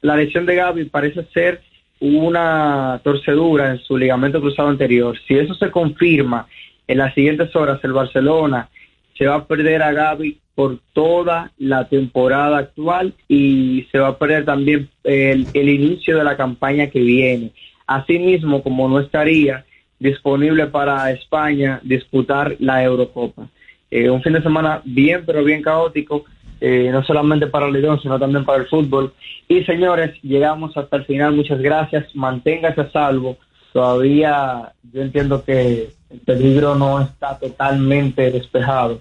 la 0.00 0.16
lesión 0.16 0.44
de 0.44 0.56
Gaby 0.56 0.86
parece 0.86 1.22
ser 1.32 1.60
una 2.00 3.00
torcedura 3.04 3.70
en 3.70 3.78
su 3.78 3.96
ligamento 3.96 4.40
cruzado 4.40 4.70
anterior. 4.70 5.16
Si 5.28 5.34
eso 5.34 5.54
se 5.54 5.70
confirma 5.70 6.48
en 6.88 6.98
las 6.98 7.14
siguientes 7.14 7.54
horas, 7.54 7.78
el 7.84 7.92
Barcelona 7.92 8.68
se 9.16 9.28
va 9.28 9.36
a 9.36 9.46
perder 9.46 9.84
a 9.84 9.92
Gaby 9.92 10.40
por 10.56 10.80
toda 10.92 11.52
la 11.58 11.88
temporada 11.88 12.58
actual 12.58 13.14
y 13.28 13.86
se 13.92 14.00
va 14.00 14.08
a 14.08 14.18
perder 14.18 14.44
también 14.44 14.88
el, 15.04 15.46
inicio 15.54 16.18
de 16.18 16.24
la 16.24 16.36
campaña 16.36 16.88
que 16.88 16.98
viene. 16.98 17.52
Asimismo, 17.86 18.64
como 18.64 18.88
no 18.88 18.98
estaría 18.98 19.64
disponible 20.00 20.66
para 20.66 21.12
España 21.12 21.78
disputar 21.84 22.56
la 22.58 22.82
Eurocopa. 22.82 23.48
Eh, 23.92 24.10
un 24.10 24.22
fin 24.22 24.32
de 24.32 24.42
semana 24.42 24.82
bien, 24.84 25.22
pero 25.24 25.44
bien 25.44 25.62
caótico, 25.62 26.24
eh, 26.60 26.90
no 26.92 27.02
solamente 27.04 27.46
para 27.46 27.66
el 27.66 27.72
Lidón, 27.72 28.00
sino 28.02 28.18
también 28.18 28.44
para 28.44 28.62
el 28.62 28.68
fútbol. 28.68 29.14
Y 29.48 29.64
señores, 29.64 30.14
llegamos 30.22 30.76
hasta 30.76 30.96
el 30.98 31.04
final. 31.06 31.34
Muchas 31.34 31.60
gracias. 31.60 32.14
Manténgase 32.14 32.82
a 32.82 32.90
salvo. 32.90 33.38
Todavía 33.72 34.72
yo 34.92 35.02
entiendo 35.02 35.44
que 35.44 35.90
el 36.10 36.20
peligro 36.20 36.74
no 36.74 37.00
está 37.00 37.38
totalmente 37.38 38.30
despejado. 38.30 39.00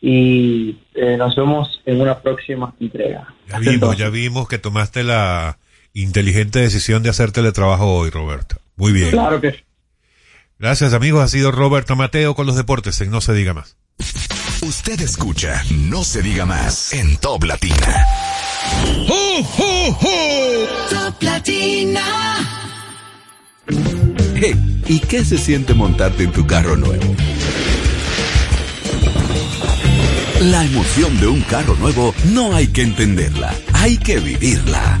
Y 0.00 0.76
eh, 0.94 1.16
nos 1.16 1.36
vemos 1.36 1.80
en 1.86 2.00
una 2.00 2.18
próxima 2.18 2.74
entrega. 2.80 3.32
Ya 3.48 3.58
vimos, 3.58 3.96
ya 3.96 4.10
vimos 4.10 4.48
que 4.48 4.58
tomaste 4.58 5.04
la 5.04 5.58
inteligente 5.94 6.58
decisión 6.58 7.02
de 7.02 7.10
hacer 7.10 7.30
teletrabajo 7.30 7.98
hoy, 7.98 8.10
Roberto. 8.10 8.56
Muy 8.76 8.92
bien. 8.92 9.10
Claro 9.10 9.40
que 9.40 9.52
sí. 9.52 9.58
Gracias, 10.58 10.92
amigos. 10.94 11.22
Ha 11.22 11.28
sido 11.28 11.52
Roberto 11.52 11.96
Mateo 11.96 12.34
con 12.34 12.46
los 12.46 12.56
deportes 12.56 13.00
en 13.00 13.10
No 13.10 13.20
se 13.20 13.32
diga 13.32 13.54
más. 13.54 13.76
Usted 14.62 15.00
escucha 15.00 15.60
No 15.70 16.04
se 16.04 16.22
diga 16.22 16.46
más 16.46 16.92
en 16.92 17.16
Top 17.16 17.42
Latina. 17.42 18.06
Top 20.88 21.20
Latina. 21.20 22.00
Hey, 24.36 24.82
¿y 24.86 25.00
qué 25.00 25.24
se 25.24 25.36
siente 25.36 25.74
montarte 25.74 26.22
en 26.22 26.30
tu 26.30 26.46
carro 26.46 26.76
nuevo? 26.76 27.02
La 30.42 30.64
emoción 30.64 31.18
de 31.18 31.26
un 31.26 31.40
carro 31.42 31.74
nuevo 31.76 32.14
no 32.26 32.54
hay 32.54 32.68
que 32.68 32.82
entenderla, 32.82 33.52
hay 33.72 33.96
que 33.98 34.20
vivirla. 34.20 35.00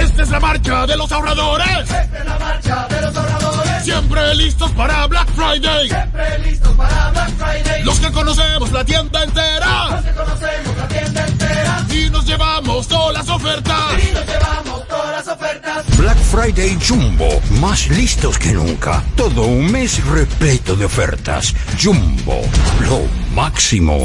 Esta 0.00 0.22
es 0.22 0.30
la 0.30 0.40
marcha 0.40 0.86
de 0.86 0.96
los 0.96 1.12
ahorradores. 1.12 1.66
Esta 1.80 2.02
es 2.02 2.24
la 2.24 2.38
marcha 2.38 2.86
de 2.88 3.00
los 3.02 3.16
ahorradores. 3.16 3.84
Siempre 3.84 4.34
listos 4.34 4.70
para 4.72 5.06
Black 5.06 5.28
Friday. 5.34 5.88
Siempre 5.88 6.38
listos 6.38 6.72
para 6.76 7.10
Black 7.10 7.30
Friday. 7.36 7.84
Los 7.84 8.00
que 8.00 8.10
conocemos 8.10 8.72
la 8.72 8.84
tienda 8.84 9.22
entera. 9.22 9.90
Los 9.90 10.04
que 10.04 10.12
conocemos 10.12 10.76
la 10.76 10.88
tienda 10.88 11.26
entera. 11.26 11.86
Y 11.90 12.10
nos 12.10 12.24
llevamos 12.26 12.88
todas 12.88 13.12
las 13.12 13.28
ofertas. 13.28 13.92
Y 14.02 14.12
nos 14.12 14.26
llevamos 14.26 14.88
todas 14.88 15.10
las 15.12 15.28
ofertas. 15.28 15.96
Black 15.98 16.18
Friday 16.18 16.78
Jumbo, 16.86 17.28
más 17.60 17.88
listos 17.88 18.38
que 18.38 18.52
nunca. 18.52 19.02
Todo 19.16 19.42
un 19.42 19.70
mes 19.70 20.02
repleto 20.06 20.76
de 20.76 20.86
ofertas. 20.86 21.54
Jumbo, 21.78 22.40
lo 22.80 23.02
máximo. 23.34 24.02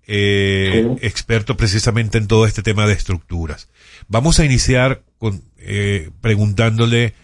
eh, 0.07 0.87
experto 1.03 1.57
precisamente 1.57 2.17
en 2.17 2.29
todo 2.29 2.47
este 2.47 2.63
tema 2.63 2.87
de 2.87 2.93
estructuras. 2.93 3.69
Vamos 4.07 4.39
a 4.39 4.45
iniciar 4.45 5.03
con, 5.19 5.43
eh, 5.59 6.11
preguntándole, 6.21 7.15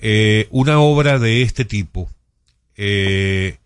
eh, 0.00 0.48
una 0.50 0.80
obra 0.80 1.20
de 1.20 1.42
este 1.42 1.64
tipo, 1.64 2.10
se, 2.74 3.58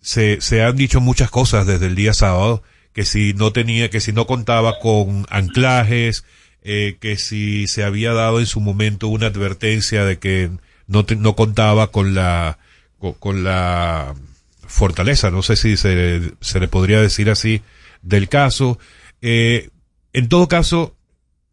se 0.00 0.62
han 0.64 0.74
dicho 0.74 1.00
muchas 1.00 1.30
cosas 1.30 1.68
desde 1.68 1.86
el 1.86 1.94
día 1.94 2.14
sábado, 2.14 2.64
que 2.92 3.04
si 3.04 3.32
no 3.32 3.52
tenía, 3.52 3.90
que 3.90 4.00
si 4.00 4.12
no 4.12 4.26
contaba 4.26 4.80
con 4.80 5.24
anclajes, 5.30 6.24
eh, 6.64 6.96
que 7.00 7.16
si 7.16 7.66
se 7.66 7.84
había 7.84 8.12
dado 8.12 8.40
en 8.40 8.46
su 8.46 8.60
momento 8.60 9.08
una 9.08 9.26
advertencia 9.26 10.04
de 10.04 10.18
que 10.18 10.50
no, 10.86 11.04
te- 11.04 11.16
no 11.16 11.34
contaba 11.34 11.90
con 11.90 12.14
la, 12.14 12.58
con, 12.98 13.12
con 13.14 13.44
la 13.44 14.14
fortaleza, 14.66 15.30
no 15.30 15.42
sé 15.42 15.56
si 15.56 15.76
se, 15.76 16.32
se 16.40 16.60
le 16.60 16.68
podría 16.68 17.00
decir 17.00 17.30
así, 17.30 17.62
del 18.02 18.28
caso. 18.28 18.78
Eh, 19.20 19.70
en 20.12 20.28
todo 20.28 20.48
caso, 20.48 20.94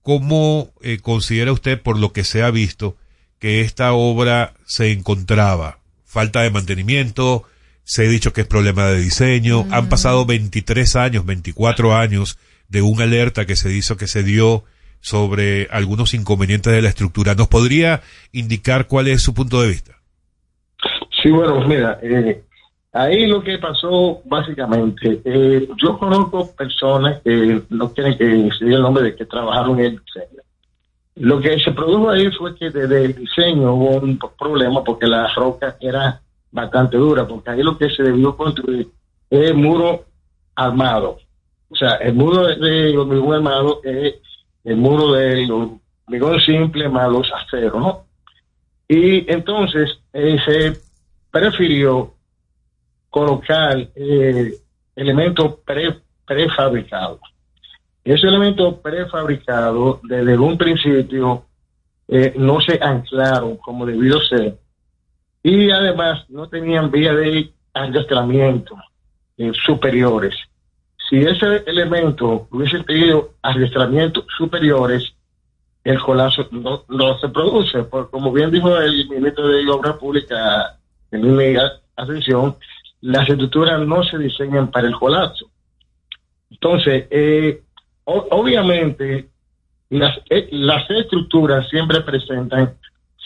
¿cómo 0.02 0.72
eh, 0.82 1.00
considera 1.02 1.52
usted, 1.52 1.82
por 1.82 1.98
lo 1.98 2.14
que 2.14 2.24
se 2.24 2.44
ha 2.44 2.52
visto, 2.52 2.96
que 3.40 3.62
esta 3.62 3.94
obra 3.94 4.54
se 4.66 4.92
encontraba? 4.92 5.80
Falta 6.06 6.42
de 6.42 6.50
mantenimiento, 6.50 7.44
se 7.84 8.06
ha 8.06 8.10
dicho 8.10 8.34
que 8.34 8.42
es 8.42 8.48
problema 8.48 8.88
de 8.88 9.00
diseño, 9.02 9.68
han 9.72 9.90
pasado 9.90 10.26
23 10.26 10.96
años, 10.96 11.26
24 11.26 11.96
años 11.96 12.38
de 12.68 12.82
una 12.82 13.04
alerta 13.04 13.46
que 13.46 13.56
se 13.56 13.72
hizo, 13.74 13.98
que 13.98 14.08
se 14.08 14.24
dio 14.24 14.64
sobre 15.02 15.68
algunos 15.72 16.14
inconvenientes 16.14 16.74
de 16.74 16.82
la 16.82 16.90
estructura. 16.90 17.36
¿Nos 17.36 17.48
podría 17.48 18.02
indicar 18.32 18.88
cuál 18.88 19.08
es 19.08 19.22
su 19.22 19.34
punto 19.34 19.62
de 19.62 19.70
vista? 19.70 19.94
Sí, 21.22 21.30
bueno, 21.30 21.68
mira, 21.68 22.00
eh, 22.02 22.44
Ahí 22.92 23.28
lo 23.28 23.44
que 23.44 23.60
pasó 23.60 24.22
básicamente, 24.26 25.22
eh, 25.24 25.70
yo 25.78 25.98
conozco 26.00 26.56
personas 26.56 27.22
que 27.22 27.62
no 27.70 27.94
quieren 27.94 28.18
que 28.18 28.50
se 28.58 28.66
diga 28.66 28.78
el 28.78 28.82
nombre 28.82 29.04
de 29.04 29.16
que 29.16 29.26
trabajaron 29.26 29.80
en 29.80 29.86
el 29.86 30.02
diseño. 30.04 30.42
Lo 31.18 31.40
que 31.40 31.60
se 31.60 31.72
produjo 31.72 32.10
ahí 32.10 32.32
fue 32.32 32.56
que 32.56 32.72
desde 32.72 33.06
el 33.06 33.16
diseño 33.16 33.74
hubo 33.74 33.98
un 33.98 34.18
problema 34.38 34.84
porque 34.84 35.06
la 35.06 35.32
roca 35.36 35.78
era 35.80 36.20
bastante 36.52 36.98
dura, 36.98 37.28
porque 37.28 37.52
ahí 37.52 37.62
lo 37.62 37.78
que 37.78 37.92
se 37.92 38.02
debió 38.02 38.36
construir 38.36 38.88
es 39.30 39.54
muro 39.54 40.06
armado. 40.56 41.20
O 41.70 41.76
sea, 41.76 41.96
el 41.96 42.16
muro 42.16 42.48
de 42.48 42.98
hormigón 42.98 43.36
armado 43.36 43.82
es 43.84 44.16
el 44.64 44.78
muro 44.78 45.14
del 45.14 45.50
hormigón 45.52 46.40
simple 46.42 46.90
más 46.90 47.10
los 47.10 47.32
aceros, 47.32 47.80
¿no? 47.82 48.06
Y 48.88 49.32
entonces 49.32 50.00
eh, 50.14 50.38
se 50.46 50.80
prefirió 51.32 52.16
colocar 53.10 53.78
eh, 53.96 54.54
elementos 54.96 55.56
pre- 55.66 56.00
prefabricados. 56.26 57.20
Esos 58.04 58.24
elementos 58.30 58.76
prefabricados, 58.76 60.00
desde 60.04 60.38
un 60.38 60.58
principio, 60.58 61.46
eh, 62.08 62.34
no 62.38 62.60
se 62.62 62.80
anclaron 62.82 63.58
como 63.58 63.86
debió 63.86 64.20
ser. 64.22 64.58
Y 65.44 65.70
además 65.70 66.26
no 66.30 66.50
tenían 66.50 66.90
vía 66.90 67.14
de 67.14 67.54
adiestramiento 67.74 68.76
eh, 69.38 69.52
superiores. 69.66 70.36
Si 71.10 71.18
ese 71.18 71.64
elemento 71.66 72.48
hubiese 72.52 72.84
tenido 72.84 73.32
adiestramientos 73.42 74.26
superiores, 74.38 75.12
el 75.84 76.00
colapso 76.00 76.48
no, 76.52 77.20
se 77.20 77.30
produce. 77.30 77.84
Porque 77.84 78.12
como 78.12 78.32
bien 78.32 78.52
dijo 78.52 78.78
el 78.78 79.10
ministro 79.10 79.48
de 79.48 79.68
Obras 79.70 79.98
Públicas, 79.98 80.78
en 81.12 81.36
mi 81.36 81.56
atención, 81.96 82.56
las 83.02 83.28
estructuras 83.28 83.80
no 83.82 84.04
se 84.04 84.20
diseñan 84.20 84.70
para 84.70 84.88
el 84.88 84.94
colapso. 84.94 85.50
Entonces, 86.52 87.08
eh, 87.10 87.64
obviamente, 88.04 89.30
las, 89.90 90.20
eh, 90.30 90.48
las 90.52 90.88
estructuras 90.92 91.68
siempre 91.70 92.02
presentan 92.02 92.76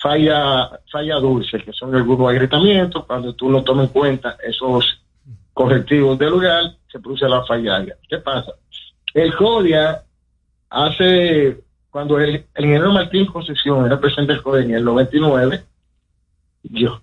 falla, 0.02 0.80
falla 0.90 1.16
dulce, 1.16 1.60
que 1.60 1.74
son 1.74 1.94
algunos 1.96 2.30
agrietamientos. 2.30 3.06
Cuando 3.06 3.34
tú 3.34 3.50
no 3.50 3.64
tomas 3.64 3.88
en 3.88 3.94
cuenta 3.94 4.38
esos 4.46 5.02
correctivos 5.54 6.18
del 6.18 6.30
lugar, 6.30 6.76
se 6.94 7.00
produce 7.00 7.28
la 7.28 7.44
falla. 7.44 7.84
¿Qué 8.08 8.20
pasa? 8.20 8.54
El 9.16 9.36
CODIA 9.36 10.04
hace, 10.70 11.58
cuando 11.89 12.20
el, 12.20 12.46
el 12.54 12.66
ingeniero 12.66 12.91
Martín 12.91 13.26
Concesión 13.26 13.86
era 13.86 14.00
presidente 14.00 14.34
del 14.34 14.44
CODIA 14.44 14.66
en 14.66 14.76
el 14.76 14.84
99, 14.86 15.64
yo, 16.64 17.02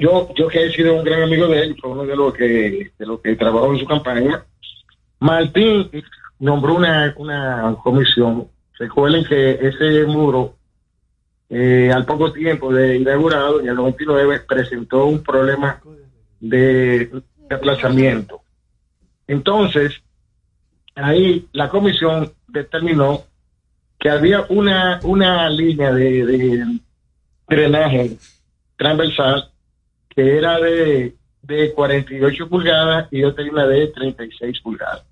yo, 0.00 0.30
yo 0.34 0.48
que 0.48 0.64
he 0.64 0.72
sido 0.72 0.94
un 0.94 1.04
gran 1.04 1.22
amigo 1.22 1.46
de 1.46 1.60
él, 1.60 1.76
fue 1.78 1.90
uno 1.90 2.06
de 2.06 2.16
los 2.16 2.32
que, 2.32 2.90
de 2.98 3.06
los 3.06 3.20
que 3.20 3.36
trabajó 3.36 3.70
en 3.72 3.80
su 3.80 3.86
campaña, 3.86 4.42
Martín 5.20 5.90
nombró 6.38 6.74
una, 6.74 7.14
una 7.18 7.76
comisión. 7.82 8.48
Recuerden 8.78 9.24
que 9.24 9.58
ese 9.60 10.06
muro, 10.06 10.54
eh, 11.50 11.90
al 11.94 12.06
poco 12.06 12.32
tiempo 12.32 12.72
de 12.72 12.96
inaugurado, 12.96 13.60
en 13.60 13.68
el 13.68 13.74
99, 13.74 14.40
presentó 14.48 15.04
un 15.04 15.22
problema 15.22 15.80
de 16.40 17.10
desplazamiento. 17.50 18.40
Entonces, 19.28 20.02
ahí 20.96 21.46
la 21.52 21.68
comisión 21.68 22.32
determinó 22.48 23.22
que 24.00 24.10
había 24.10 24.44
una, 24.48 24.98
una 25.04 25.48
línea 25.50 25.92
de, 25.92 26.80
drenaje 27.48 28.16
transversal 28.76 29.50
que 30.08 30.36
era 30.36 30.58
de, 30.58 31.14
de 31.42 31.72
48 31.72 32.48
pulgadas 32.48 33.08
y 33.10 33.22
otra 33.24 33.44
línea 33.44 33.66
de 33.66 33.86
36 33.88 34.60
pulgadas. 34.60 35.04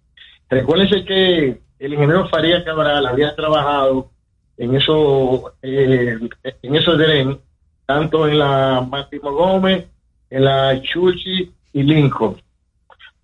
Recuérdense 0.48 1.04
que 1.04 1.60
el 1.78 1.92
ingeniero 1.92 2.28
Faría 2.28 2.64
Cabral 2.64 3.06
había 3.06 3.34
trabajado 3.34 4.10
en 4.56 4.74
eso, 4.74 5.54
eh, 5.62 6.18
en 6.62 6.76
esos 6.76 6.98
dren, 6.98 7.38
tanto 7.84 8.26
en 8.26 8.38
la 8.38 8.86
Máximo 8.88 9.32
Gómez, 9.32 9.86
en 10.30 10.44
la 10.44 10.80
Chuchi 10.80 11.52
y 11.72 11.82
Lincoln, 11.82 12.36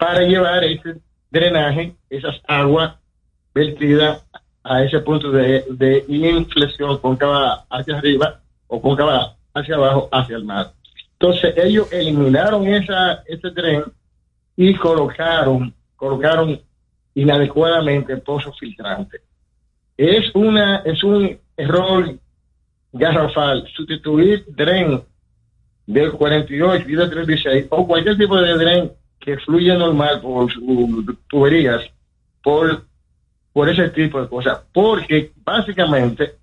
para 0.02 0.22
llevar 0.22 0.64
ese 0.64 0.96
drenaje, 1.30 1.94
esas 2.10 2.34
aguas 2.48 2.96
vertidas 3.54 4.26
a 4.64 4.82
ese 4.82 4.98
punto 4.98 5.30
de, 5.30 5.64
de 5.70 6.04
inflexión 6.08 6.98
cóncava 6.98 7.64
hacia 7.70 7.98
arriba 7.98 8.40
o 8.66 8.82
cóncava 8.82 9.36
hacia 9.54 9.76
abajo 9.76 10.08
hacia 10.10 10.38
el 10.38 10.44
mar. 10.44 10.72
Entonces 11.12 11.54
ellos 11.56 11.86
eliminaron 11.92 12.66
esa, 12.66 13.22
ese 13.26 13.52
tren 13.52 13.84
y 14.56 14.74
colocaron, 14.74 15.72
colocaron 15.94 16.60
inadecuadamente 17.14 18.16
pozos 18.16 18.58
filtrantes. 18.58 19.22
Es 19.96 20.34
una, 20.34 20.78
es 20.78 21.04
un 21.04 21.38
error 21.56 22.12
garrafal 22.92 23.68
sustituir 23.72 24.46
dren 24.48 25.00
del 25.86 26.10
48 26.10 26.88
y 26.88 26.96
del 26.96 27.08
36 27.08 27.66
o 27.70 27.86
cualquier 27.86 28.18
tipo 28.18 28.36
de 28.40 28.54
dren 28.54 28.92
que 29.22 29.38
fluye 29.38 29.74
normal 29.74 30.20
por 30.20 30.52
sus 30.52 31.16
tuberías 31.28 31.82
por, 32.42 32.84
por 33.52 33.68
ese 33.68 33.88
tipo 33.90 34.20
de 34.20 34.28
cosas. 34.28 34.60
Porque 34.72 35.30
básicamente 35.44 36.34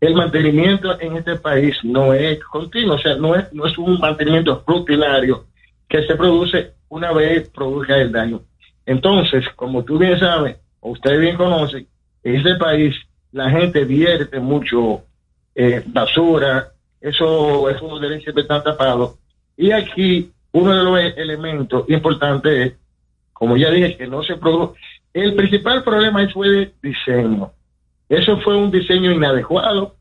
el 0.00 0.14
mantenimiento 0.14 1.00
en 1.00 1.16
este 1.16 1.36
país 1.36 1.76
no 1.82 2.12
es 2.12 2.38
continuo, 2.44 2.94
o 2.94 2.98
sea, 2.98 3.16
no 3.16 3.34
es, 3.34 3.52
no 3.52 3.66
es 3.66 3.76
un 3.78 3.98
mantenimiento 3.98 4.62
rutinario 4.66 5.46
que 5.88 6.06
se 6.06 6.14
produce 6.14 6.74
una 6.88 7.12
vez 7.12 7.48
produzca 7.48 7.96
el 7.96 8.12
daño. 8.12 8.42
Entonces, 8.84 9.44
como 9.56 9.84
tú 9.84 9.98
bien 9.98 10.18
sabes, 10.18 10.56
o 10.80 10.90
usted 10.90 11.18
bien 11.18 11.36
conoce, 11.36 11.86
en 12.22 12.36
este 12.36 12.54
país 12.56 12.94
la 13.32 13.50
gente 13.50 13.84
vierte 13.84 14.38
mucho 14.38 15.02
eh, 15.54 15.82
basura, 15.86 16.72
eso, 17.00 17.66
derechos 18.00 18.24
siempre 18.24 18.42
están 18.42 18.62
tapados. 18.62 19.18
Y 19.56 19.72
aquí 19.72 20.30
uno 20.52 20.76
de 20.76 20.84
los 20.84 20.98
e- 20.98 21.20
elementos 21.20 21.88
importantes 21.88 22.66
es, 22.66 22.78
como 23.32 23.56
ya 23.56 23.70
dije, 23.70 23.96
que 23.96 24.06
no 24.06 24.22
se 24.22 24.36
produjo. 24.36 24.74
El 25.12 25.34
principal 25.34 25.82
problema 25.82 26.28
fue 26.28 26.48
de 26.48 26.74
diseño. 26.82 27.52
Eso 28.08 28.38
fue 28.38 28.56
un 28.56 28.70
diseño 28.70 29.10
inadecuado, 29.12 29.96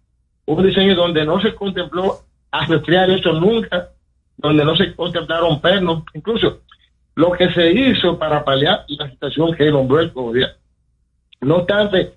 un 0.46 0.66
diseño 0.66 0.96
donde 0.96 1.26
no 1.26 1.42
se 1.42 1.54
contempló 1.54 2.20
arrastrar 2.52 3.10
eso 3.10 3.34
nunca, 3.34 3.90
donde 4.38 4.64
no 4.64 4.76
se 4.76 4.96
contemplaron 4.96 5.60
pernos, 5.60 6.04
incluso 6.14 6.62
lo 7.16 7.32
que 7.32 7.52
se 7.52 7.72
hizo 7.72 8.18
para 8.18 8.46
paliar 8.46 8.86
la 8.88 9.10
situación 9.10 9.54
que 9.56 9.72
nombró 9.72 10.00
el 10.00 10.14
CODIA. 10.14 10.56
No 11.42 11.58
obstante, 11.58 12.14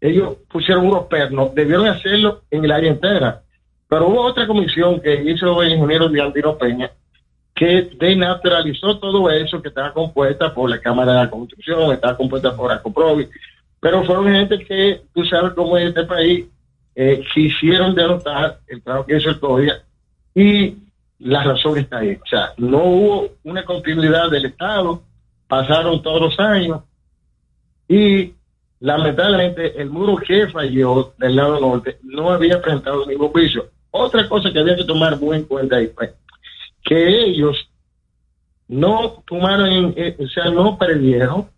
ellos 0.00 0.36
pusieron 0.48 0.88
unos 0.88 1.04
pernos, 1.04 1.54
debieron 1.54 1.86
hacerlo 1.86 2.42
en 2.50 2.64
el 2.64 2.72
área 2.72 2.90
entera. 2.90 3.42
Pero 3.88 4.08
hubo 4.08 4.22
otra 4.22 4.46
comisión 4.46 5.00
que 5.00 5.14
hizo 5.30 5.62
el 5.62 5.72
ingeniero 5.72 6.08
Leandino 6.08 6.58
Peña, 6.58 6.90
que 7.62 7.90
denaturalizó 7.96 8.98
todo 8.98 9.30
eso, 9.30 9.62
que 9.62 9.68
estaba 9.68 9.92
compuesta 9.92 10.52
por 10.52 10.68
la 10.68 10.80
Cámara 10.80 11.12
de 11.12 11.18
la 11.18 11.30
Construcción, 11.30 11.92
estaba 11.92 12.16
compuesta 12.16 12.56
por 12.56 12.72
Acoprovi, 12.72 13.28
pero 13.78 14.02
fueron 14.02 14.32
gente 14.32 14.58
que, 14.64 15.02
tú 15.14 15.24
sabes 15.26 15.52
cómo 15.52 15.78
es 15.78 15.90
este 15.90 16.02
país, 16.02 16.46
eh, 16.96 17.22
quisieron 17.32 17.94
derrotar 17.94 18.58
el 18.66 18.82
trabajo 18.82 19.06
que 19.06 19.16
hizo 19.16 19.30
el 19.30 19.38
CODIA 19.38 19.80
y 20.34 20.74
la 21.20 21.44
razón 21.44 21.78
está 21.78 21.98
ahí. 21.98 22.18
O 22.20 22.26
sea, 22.26 22.52
no 22.56 22.82
hubo 22.82 23.28
una 23.44 23.64
continuidad 23.64 24.28
del 24.28 24.46
Estado, 24.46 25.00
pasaron 25.46 26.02
todos 26.02 26.20
los 26.20 26.40
años 26.40 26.80
y 27.86 28.34
lamentablemente 28.80 29.80
el 29.80 29.88
muro 29.88 30.16
que 30.16 30.48
falló 30.48 31.14
del 31.16 31.36
lado 31.36 31.60
norte 31.60 32.00
no 32.02 32.30
había 32.30 32.60
presentado 32.60 33.06
ningún 33.06 33.28
juicio. 33.28 33.66
Otra 33.92 34.28
cosa 34.28 34.50
que 34.52 34.58
había 34.58 34.74
que 34.74 34.82
tomar 34.82 35.16
muy 35.20 35.36
en 35.36 35.44
cuenta 35.44 35.76
ahí 35.76 35.86
fue 35.94 36.12
que 36.82 37.24
ellos 37.24 37.68
no 38.68 39.22
tomaron, 39.26 39.68
en- 39.68 39.94
eh, 39.96 40.16
o 40.18 40.26
sea, 40.28 40.46
no 40.50 40.78
previeron 40.78 41.48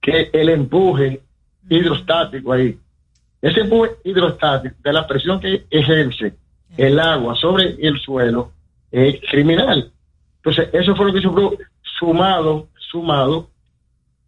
que 0.00 0.30
el 0.32 0.48
empuje 0.50 1.20
hidrostático 1.68 2.52
ahí, 2.52 2.78
ese 3.40 3.60
empuje 3.60 3.92
hidrostático 4.04 4.76
de 4.82 4.92
la 4.92 5.06
presión 5.06 5.40
que 5.40 5.64
ejerce 5.70 6.34
el 6.76 6.98
agua 6.98 7.34
sobre 7.36 7.76
el 7.86 7.98
suelo 8.00 8.52
es 8.90 9.20
criminal. 9.30 9.90
Entonces, 10.36 10.68
eso 10.72 10.94
fue 10.94 11.06
lo 11.06 11.12
que 11.12 11.20
sufrió 11.20 11.56
sumado, 11.82 12.68
sumado 12.90 13.48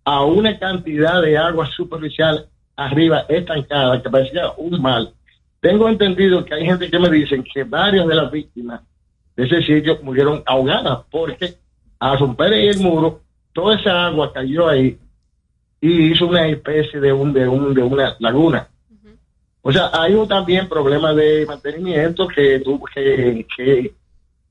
a 0.05 0.24
una 0.24 0.59
cantidad 0.59 1.20
de 1.22 1.37
agua 1.37 1.66
superficial 1.66 2.47
arriba 2.76 3.24
estancada 3.28 4.03
que 4.03 4.11
parecía 4.11 4.51
un 4.57 4.80
mal. 4.80 5.12
Tengo 5.61 5.89
entendido 5.89 6.45
que 6.45 6.55
hay 6.55 6.64
gente 6.66 6.91
que 6.91 6.99
me 6.99 7.11
dicen 7.11 7.43
que 7.43 7.64
varias 7.64 8.07
de 8.07 8.14
las 8.14 8.30
víctimas 8.30 8.82
ese 9.37 9.62
sitio 9.62 9.99
murieron 10.03 10.43
ahogadas 10.47 11.01
porque 11.11 11.55
al 11.99 12.18
romper 12.18 12.53
el 12.53 12.78
muro, 12.80 13.20
toda 13.53 13.76
esa 13.76 14.07
agua 14.07 14.32
cayó 14.32 14.68
ahí 14.68 14.99
y 15.80 16.12
hizo 16.12 16.26
una 16.26 16.47
especie 16.47 17.01
de, 17.01 17.12
un, 17.12 17.32
de, 17.32 17.47
un, 17.47 17.74
de 17.74 17.82
una 17.82 18.16
laguna. 18.18 18.68
O 19.62 19.72
sea, 19.72 19.91
hay 19.93 20.14
un 20.14 20.28
también 20.28 20.68
problema 20.68 21.12
de 21.12 21.45
mantenimiento 21.47 22.28
que, 22.28 22.62
que, 22.95 23.47
que, 23.57 23.95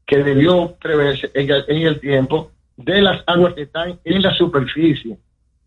que 0.06 0.24
debió 0.24 0.76
preverse 0.76 1.32
en 1.34 1.50
en 1.68 1.88
el 1.88 2.00
tiempo 2.00 2.52
de 2.78 3.02
las 3.02 3.24
aguas 3.26 3.54
que 3.54 3.64
están 3.64 4.00
en 4.04 4.22
la 4.22 4.34
superficie, 4.34 5.18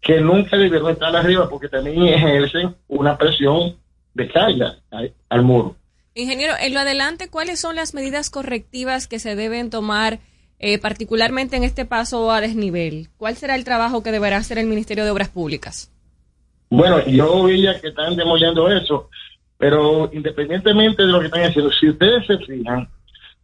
que 0.00 0.20
nunca 0.20 0.56
debieron 0.56 0.90
estar 0.90 1.14
arriba 1.16 1.48
porque 1.48 1.68
también 1.68 2.02
ejercen 2.08 2.74
una 2.88 3.16
presión 3.16 3.74
de 4.14 4.28
carga 4.28 4.76
al, 4.90 5.12
al 5.28 5.42
muro. 5.42 5.76
Ingeniero, 6.18 6.54
en 6.60 6.74
lo 6.74 6.80
adelante, 6.80 7.28
¿cuáles 7.30 7.60
son 7.60 7.76
las 7.76 7.94
medidas 7.94 8.28
correctivas 8.28 9.06
que 9.06 9.20
se 9.20 9.36
deben 9.36 9.70
tomar, 9.70 10.18
eh, 10.58 10.78
particularmente 10.78 11.56
en 11.56 11.62
este 11.62 11.84
paso 11.84 12.32
a 12.32 12.40
desnivel? 12.40 13.08
¿Cuál 13.16 13.36
será 13.36 13.54
el 13.54 13.62
trabajo 13.62 14.02
que 14.02 14.10
deberá 14.10 14.38
hacer 14.38 14.58
el 14.58 14.66
Ministerio 14.66 15.04
de 15.04 15.10
Obras 15.10 15.28
Públicas? 15.28 15.92
Bueno, 16.70 17.06
yo 17.06 17.44
veía 17.44 17.80
que 17.80 17.88
están 17.88 18.16
demoliendo 18.16 18.68
eso, 18.68 19.08
pero 19.58 20.10
independientemente 20.12 21.02
de 21.02 21.08
lo 21.08 21.20
que 21.20 21.26
están 21.26 21.44
haciendo, 21.44 21.70
si 21.70 21.88
ustedes 21.88 22.26
se 22.26 22.38
fijan, 22.38 22.88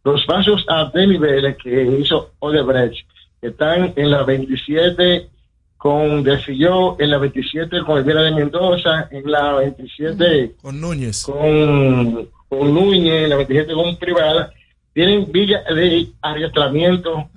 los 0.03 0.25
pasos 0.25 0.65
a 0.67 0.91
desniveles 0.93 1.55
que 1.63 1.81
hizo 1.99 2.33
Odebrecht 2.39 3.07
están 3.41 3.93
en 3.95 4.11
la 4.11 4.23
27 4.23 5.29
con 5.77 6.23
Desfilló, 6.23 6.99
en 6.99 7.11
la 7.11 7.19
27 7.19 7.83
con 7.85 7.99
Elvira 7.99 8.21
de 8.21 8.31
Mendoza, 8.31 9.07
en 9.11 9.31
la 9.31 9.53
27 9.53 10.55
Con 10.61 10.81
Núñez. 10.81 11.23
con, 11.23 12.27
con 12.49 12.73
Núñez, 12.73 13.23
en 13.23 13.29
la 13.29 13.35
27 13.37 13.73
con 13.73 13.95
Privada, 13.97 14.51
tienen 14.93 15.31
villas 15.31 15.63
de 15.65 16.07
arrastramiento 16.21 17.29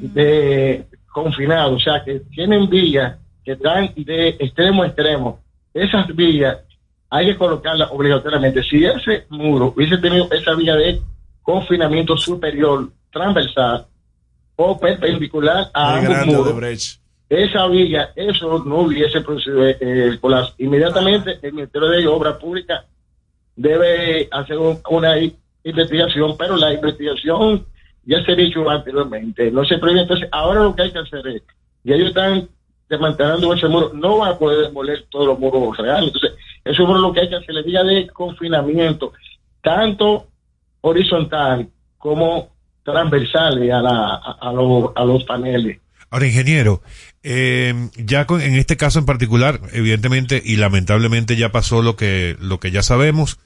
de 0.00 0.84
confinados, 1.12 1.76
o 1.76 1.80
sea 1.80 2.02
que 2.04 2.20
tienen 2.30 2.68
villas 2.68 3.16
que 3.44 3.52
están 3.52 3.92
de 3.96 4.28
extremo 4.38 4.82
a 4.82 4.86
extremo. 4.86 5.40
Esas 5.74 6.14
villas 6.14 6.58
hay 7.10 7.26
que 7.26 7.36
colocarlas 7.36 7.90
obligatoriamente. 7.90 8.62
Si 8.62 8.84
ese 8.84 9.26
muro 9.30 9.72
hubiese 9.74 9.98
tenido 9.98 10.30
esa 10.30 10.54
vía 10.54 10.76
de 10.76 11.00
confinamiento 11.42 12.16
superior, 12.16 12.90
transversal 13.10 13.86
o 14.56 14.78
perpendicular 14.78 15.70
a 15.72 16.00
El 16.00 16.12
ambos 16.12 16.26
muros, 16.26 17.00
esa 17.28 17.66
villa, 17.66 18.10
eso 18.16 18.64
no 18.64 18.80
hubiese 18.80 19.20
producido 19.20 19.66
eh, 19.66 19.76
el 19.80 20.18
colapso. 20.18 20.54
Inmediatamente 20.58 21.38
el 21.42 21.52
Ministerio 21.52 21.88
de 21.88 22.06
Obras 22.06 22.36
Públicas 22.36 22.84
debe 23.58 24.28
hacer 24.30 24.56
un- 24.56 24.78
una 24.88 25.14
investigación, 25.64 26.36
pero 26.38 26.56
la 26.56 26.72
investigación 26.72 27.66
ya 28.04 28.24
se 28.24 28.32
ha 28.32 28.36
dicho 28.36 28.68
anteriormente, 28.70 29.50
no 29.50 29.64
se 29.64 29.78
prevé. 29.78 30.02
Entonces, 30.02 30.28
ahora 30.32 30.60
lo 30.62 30.74
que 30.74 30.82
hay 30.82 30.92
que 30.92 31.00
hacer 31.00 31.26
es, 31.26 31.42
y 31.84 31.92
ellos 31.92 32.08
están 32.08 32.48
desmantelando 32.88 33.52
ese 33.52 33.68
muro, 33.68 33.90
no 33.94 34.18
van 34.18 34.32
a 34.32 34.38
poder 34.38 34.68
demoler 34.68 35.04
todos 35.10 35.26
los 35.26 35.38
muros 35.38 35.76
reales. 35.76 36.06
Entonces, 36.14 36.30
eso 36.64 36.82
es 36.82 36.88
lo 37.00 37.12
que 37.12 37.20
hay 37.20 37.28
que 37.28 37.36
hacer, 37.36 37.54
la 37.54 37.62
vía 37.62 37.82
de 37.82 38.06
confinamiento, 38.08 39.12
tanto 39.62 40.28
horizontal 40.80 41.68
como 41.98 42.48
transversales 42.84 43.70
a, 43.72 43.82
la, 43.82 44.14
a, 44.14 44.38
a 44.40 44.52
los, 44.52 44.90
a 44.94 45.04
los 45.04 45.24
paneles. 45.24 45.78
Ahora, 46.10 46.26
ingeniero, 46.26 46.80
eh, 47.22 47.74
ya 47.96 48.26
con- 48.26 48.40
en 48.40 48.54
este 48.54 48.78
caso 48.78 48.98
en 48.98 49.04
particular, 49.04 49.60
evidentemente 49.74 50.40
y 50.42 50.56
lamentablemente 50.56 51.36
ya 51.36 51.50
pasó 51.52 51.82
lo 51.82 51.96
que, 51.96 52.36
lo 52.40 52.58
que 52.60 52.70
ya 52.70 52.82
sabemos, 52.82 53.38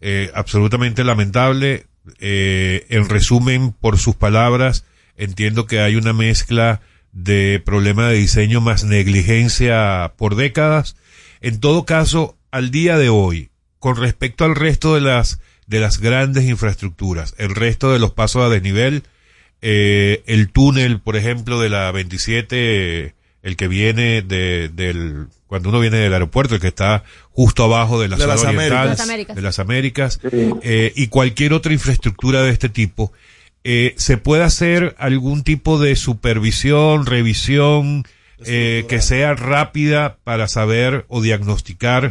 eh, 0.00 0.30
absolutamente 0.34 1.04
lamentable. 1.04 1.86
Eh, 2.18 2.86
en 2.88 3.08
resumen, 3.08 3.72
por 3.72 3.98
sus 3.98 4.16
palabras, 4.16 4.84
entiendo 5.16 5.66
que 5.66 5.80
hay 5.80 5.96
una 5.96 6.12
mezcla 6.12 6.80
de 7.12 7.60
problema 7.64 8.08
de 8.08 8.16
diseño 8.16 8.60
más 8.60 8.84
negligencia 8.84 10.14
por 10.16 10.36
décadas. 10.36 10.96
En 11.40 11.60
todo 11.60 11.84
caso, 11.84 12.38
al 12.50 12.70
día 12.70 12.98
de 12.98 13.08
hoy, 13.08 13.50
con 13.78 13.96
respecto 13.96 14.44
al 14.44 14.56
resto 14.56 14.94
de 14.94 15.00
las, 15.00 15.40
de 15.66 15.80
las 15.80 16.00
grandes 16.00 16.44
infraestructuras, 16.44 17.34
el 17.38 17.54
resto 17.54 17.92
de 17.92 17.98
los 17.98 18.12
pasos 18.12 18.42
a 18.42 18.48
desnivel, 18.48 19.04
eh, 19.62 20.22
el 20.26 20.50
túnel, 20.50 21.00
por 21.00 21.16
ejemplo, 21.16 21.60
de 21.60 21.68
la 21.68 21.90
27, 21.92 23.14
el 23.42 23.56
que 23.56 23.68
viene 23.68 24.22
de, 24.22 24.68
del, 24.68 25.26
cuando 25.46 25.68
uno 25.70 25.80
viene 25.80 25.96
del 25.98 26.12
aeropuerto, 26.12 26.54
el 26.54 26.60
que 26.60 26.68
está 26.68 27.04
justo 27.30 27.64
abajo 27.64 28.00
de 28.00 28.08
la 28.08 28.16
De 28.16 28.22
zona 28.22 28.34
las 28.34 28.44
oriental, 28.44 28.70
Américas. 28.70 28.98
Las 28.98 29.08
Américas. 29.08 29.36
de 29.36 29.42
las 29.42 29.58
Américas, 29.58 30.20
eh, 30.62 30.92
y 30.94 31.08
cualquier 31.08 31.52
otra 31.52 31.72
infraestructura 31.72 32.42
de 32.42 32.50
este 32.50 32.68
tipo, 32.68 33.12
eh, 33.64 33.94
¿se 33.96 34.16
puede 34.16 34.42
hacer 34.42 34.94
algún 34.98 35.42
tipo 35.42 35.78
de 35.78 35.96
supervisión, 35.96 37.06
revisión, 37.06 38.04
eh, 38.46 38.84
que 38.88 39.00
sea 39.00 39.34
rápida 39.34 40.16
para 40.24 40.48
saber 40.48 41.04
o 41.08 41.20
diagnosticar 41.20 42.10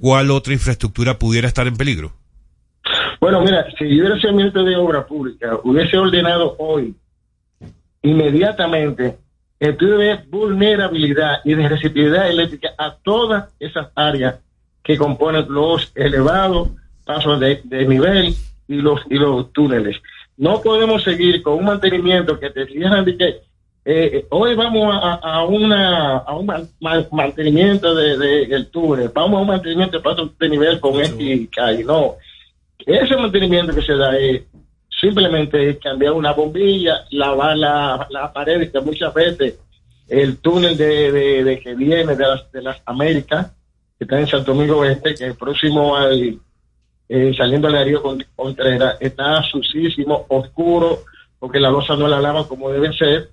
cuál 0.00 0.30
otra 0.30 0.52
infraestructura 0.52 1.18
pudiera 1.18 1.46
estar 1.46 1.66
en 1.66 1.76
peligro? 1.76 2.12
Bueno, 3.20 3.40
mira, 3.42 3.66
si 3.78 3.84
yo 3.84 4.02
hubiera 4.02 4.20
sido 4.20 4.32
ministro 4.32 4.64
de 4.64 4.76
Obra 4.76 5.06
Pública, 5.06 5.58
hubiese 5.62 5.96
ordenado 5.98 6.56
hoy, 6.58 6.94
inmediatamente, 8.02 9.18
estudio 9.60 9.98
de 9.98 10.16
vulnerabilidad 10.28 11.40
y 11.44 11.54
de 11.54 11.68
receptividad 11.68 12.30
eléctrica 12.30 12.70
a 12.78 12.94
todas 13.02 13.52
esas 13.58 13.88
áreas 13.94 14.36
que 14.82 14.96
componen 14.96 15.46
los 15.48 15.90
elevados 15.94 16.68
pasos 17.04 17.38
de, 17.40 17.60
de 17.64 17.86
nivel 17.86 18.34
y 18.68 18.76
los, 18.76 19.00
y 19.10 19.14
los 19.16 19.52
túneles. 19.52 19.96
No 20.36 20.60
podemos 20.62 21.02
seguir 21.02 21.42
con 21.42 21.54
un 21.54 21.64
mantenimiento 21.64 22.38
que 22.38 22.50
te 22.50 22.66
cierran 22.66 23.04
de 23.04 23.16
que 23.16 23.40
eh, 23.84 24.26
hoy 24.30 24.54
vamos 24.54 24.94
a, 24.94 25.14
a 25.14 25.44
una, 25.44 26.18
a 26.18 26.36
un 26.36 26.46
man- 26.46 26.68
man- 26.80 27.06
mantenimiento 27.10 27.94
de, 27.94 28.18
de- 28.18 28.46
del 28.46 28.66
túnel, 28.70 29.10
vamos 29.14 29.38
a 29.38 29.40
un 29.40 29.48
mantenimiento 29.48 29.96
de 29.96 30.02
paso 30.02 30.32
de 30.38 30.48
nivel 30.48 30.78
con 30.78 31.00
X 31.00 31.48
calle. 31.54 31.84
No, 31.84 32.16
ese 32.78 33.16
mantenimiento 33.16 33.74
que 33.74 33.82
se 33.82 33.94
da 33.96 34.16
es 34.18 34.42
simplemente 35.00 35.70
es 35.70 35.78
cambiar 35.78 36.12
una 36.12 36.32
bombilla, 36.32 37.04
lavar 37.10 37.56
la, 37.56 38.06
la 38.10 38.32
pared, 38.32 38.70
que 38.70 38.80
muchas 38.80 39.12
veces 39.14 39.58
el 40.08 40.38
túnel 40.38 40.76
de, 40.76 41.12
de- 41.12 41.44
de 41.44 41.60
que 41.60 41.74
viene 41.74 42.16
de 42.16 42.26
las, 42.26 42.50
de 42.52 42.62
las 42.62 42.80
Américas, 42.86 43.52
que 43.98 44.04
está 44.04 44.18
en 44.18 44.26
Santo 44.26 44.54
Domingo 44.54 44.78
Oeste, 44.78 45.14
que 45.14 45.26
es 45.28 45.36
próximo 45.36 45.96
al, 45.96 46.38
eh, 47.08 47.34
saliendo 47.36 47.68
al 47.68 47.74
Darío 47.74 48.02
Con- 48.02 48.24
Contreras, 48.34 48.96
está 49.00 49.42
sucísimo, 49.42 50.24
oscuro, 50.28 51.00
porque 51.38 51.60
la 51.60 51.70
losa 51.70 51.94
no 51.96 52.08
la 52.08 52.20
lavan 52.20 52.44
como 52.44 52.70
debe 52.70 52.92
ser. 52.92 53.30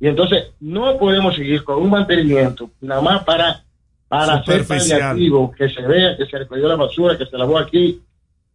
Y 0.00 0.08
entonces 0.08 0.50
no 0.60 0.98
podemos 0.98 1.34
seguir 1.36 1.62
con 1.64 1.80
un 1.80 1.90
mantenimiento, 1.90 2.70
nada 2.80 3.00
más 3.00 3.24
para, 3.24 3.62
para 4.08 4.34
hacer 4.34 4.66
paliativo, 4.98 5.52
que 5.56 5.68
se 5.70 5.82
vea 5.82 6.16
que 6.16 6.26
se 6.26 6.38
recogió 6.38 6.68
la 6.68 6.76
basura, 6.76 7.16
que 7.16 7.26
se 7.26 7.38
lavó 7.38 7.56
aquí. 7.58 8.00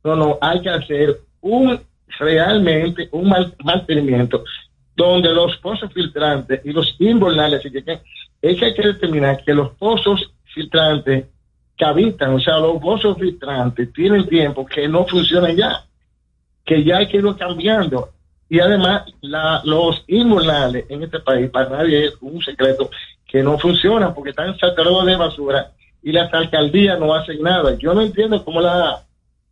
No, 0.03 0.15
no, 0.15 0.37
hay 0.41 0.61
que 0.61 0.69
hacer 0.69 1.17
un 1.41 1.79
realmente 2.19 3.09
un 3.11 3.29
mal- 3.29 3.53
mantenimiento 3.63 4.43
donde 4.95 5.31
los 5.31 5.57
pozos 5.57 5.91
filtrantes 5.93 6.61
y 6.65 6.71
los 6.71 6.95
invernales 6.99 7.63
es 7.63 7.83
que 8.57 8.65
hay 8.65 8.73
que 8.73 8.81
determinar 8.81 9.43
que 9.43 9.53
los 9.53 9.71
pozos 9.71 10.31
filtrantes 10.45 11.25
que 11.77 11.85
habitan, 11.85 12.33
o 12.33 12.39
sea, 12.39 12.57
los 12.57 12.81
pozos 12.81 13.17
filtrantes 13.17 13.93
tienen 13.93 14.27
tiempo 14.27 14.65
que 14.65 14.87
no 14.87 15.05
funcionan 15.05 15.55
ya, 15.55 15.85
que 16.65 16.83
ya 16.83 16.97
hay 16.97 17.07
que 17.07 17.17
irlo 17.17 17.37
cambiando. 17.37 18.09
Y 18.49 18.59
además, 18.59 19.03
la, 19.21 19.61
los 19.65 20.03
invernales 20.07 20.85
en 20.89 21.03
este 21.03 21.19
país, 21.19 21.49
para 21.51 21.69
nadie 21.69 22.05
es 22.05 22.13
un 22.21 22.41
secreto, 22.41 22.89
que 23.27 23.43
no 23.43 23.59
funcionan 23.59 24.15
porque 24.15 24.31
están 24.31 24.57
saturados 24.57 25.05
de 25.05 25.15
basura 25.17 25.71
y 26.01 26.11
las 26.11 26.33
alcaldías 26.33 26.97
no 26.99 27.13
hacen 27.13 27.41
nada. 27.41 27.77
Yo 27.77 27.93
no 27.93 28.01
entiendo 28.01 28.43
cómo 28.43 28.61
la 28.61 29.03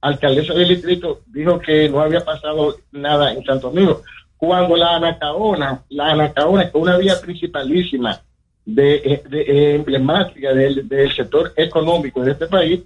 alcaldesa 0.07 0.53
del 0.53 0.67
distrito 0.69 1.21
dijo 1.27 1.59
que 1.59 1.89
no 1.89 1.99
había 2.01 2.21
pasado 2.23 2.77
nada 2.91 3.31
en 3.33 3.43
Santo 3.43 3.69
Domingo, 3.69 4.01
cuando 4.37 4.75
la 4.75 4.95
Anacaona, 4.97 5.81
la 5.89 6.11
Anacaona, 6.11 6.63
que 6.63 6.77
es 6.77 6.83
una 6.83 6.97
vía 6.97 7.15
principalísima 7.21 8.19
de, 8.65 8.95
eh, 8.95 9.23
de- 9.29 9.75
emblemática 9.75 10.53
del, 10.53 10.87
del 10.87 11.13
sector 11.15 11.53
económico 11.55 12.21
de 12.23 12.31
este 12.31 12.47
país, 12.47 12.81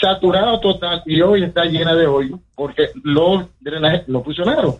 saturada 0.00 0.58
total 0.60 1.02
y 1.06 1.20
hoy 1.20 1.44
está 1.44 1.64
llena 1.64 1.94
de 1.94 2.06
hoyo 2.06 2.38
porque 2.54 2.88
los 3.02 3.44
drenajes 3.60 4.08
no 4.08 4.22
funcionaron. 4.22 4.76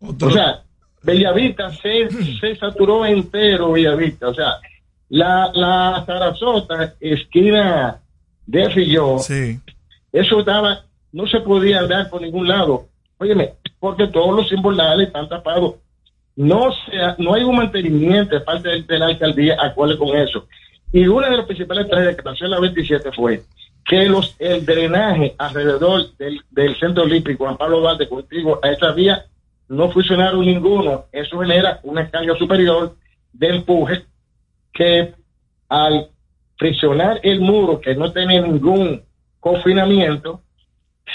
O 0.00 0.30
sea, 0.30 0.62
Bellavista 1.02 1.70
se, 1.74 2.08
se 2.40 2.56
saturó 2.56 3.04
entero 3.04 3.72
Bellavista. 3.72 4.28
O 4.28 4.34
sea, 4.34 4.54
la, 5.10 5.50
la 5.54 6.02
Sarasota, 6.06 6.94
esquina 7.00 7.98
de 8.46 8.70
Filló, 8.70 9.18
eso 10.12 10.40
estaba, 10.40 10.84
no 11.12 11.26
se 11.26 11.40
podía 11.40 11.80
andar 11.80 12.08
por 12.10 12.22
ningún 12.22 12.48
lado. 12.48 12.88
Óyeme, 13.18 13.54
porque 13.78 14.06
todos 14.08 14.34
los 14.34 14.48
simbolales 14.48 15.08
están 15.08 15.28
tapados. 15.28 15.76
No 16.36 16.70
sea, 16.86 17.16
no 17.18 17.34
hay 17.34 17.42
un 17.42 17.56
mantenimiento 17.56 18.34
de 18.34 18.40
parte 18.40 18.68
de, 18.68 18.82
de 18.82 18.98
la 18.98 19.06
alcaldía 19.06 19.56
acorde 19.60 19.98
con 19.98 20.16
eso. 20.16 20.46
Y 20.92 21.06
una 21.06 21.28
de 21.28 21.36
las 21.36 21.46
principales 21.46 21.88
tragedias 21.88 22.16
que 22.16 22.22
pasó 22.22 22.44
en 22.44 22.50
la 22.50 22.60
27 22.60 23.12
fue 23.12 23.42
que 23.84 24.08
los, 24.08 24.36
el 24.38 24.64
drenaje 24.64 25.34
alrededor 25.38 26.16
del, 26.16 26.40
del 26.50 26.78
centro 26.78 27.04
olímpico 27.04 27.44
Juan 27.44 27.56
Pablo 27.56 27.80
Duarte 27.80 28.08
contigo 28.08 28.60
a 28.62 28.70
esa 28.70 28.92
vía 28.92 29.24
no 29.68 29.90
funcionaron 29.90 30.44
ninguno. 30.44 31.06
Eso 31.12 31.40
genera 31.40 31.80
una 31.84 32.10
carga 32.10 32.36
superior 32.36 32.96
de 33.32 33.48
empuje 33.48 34.04
que 34.72 35.14
al 35.68 36.08
friccionar 36.56 37.20
el 37.22 37.40
muro 37.40 37.80
que 37.80 37.94
no 37.94 38.12
tenía 38.12 38.42
ningún 38.42 39.02
confinamiento, 39.40 40.42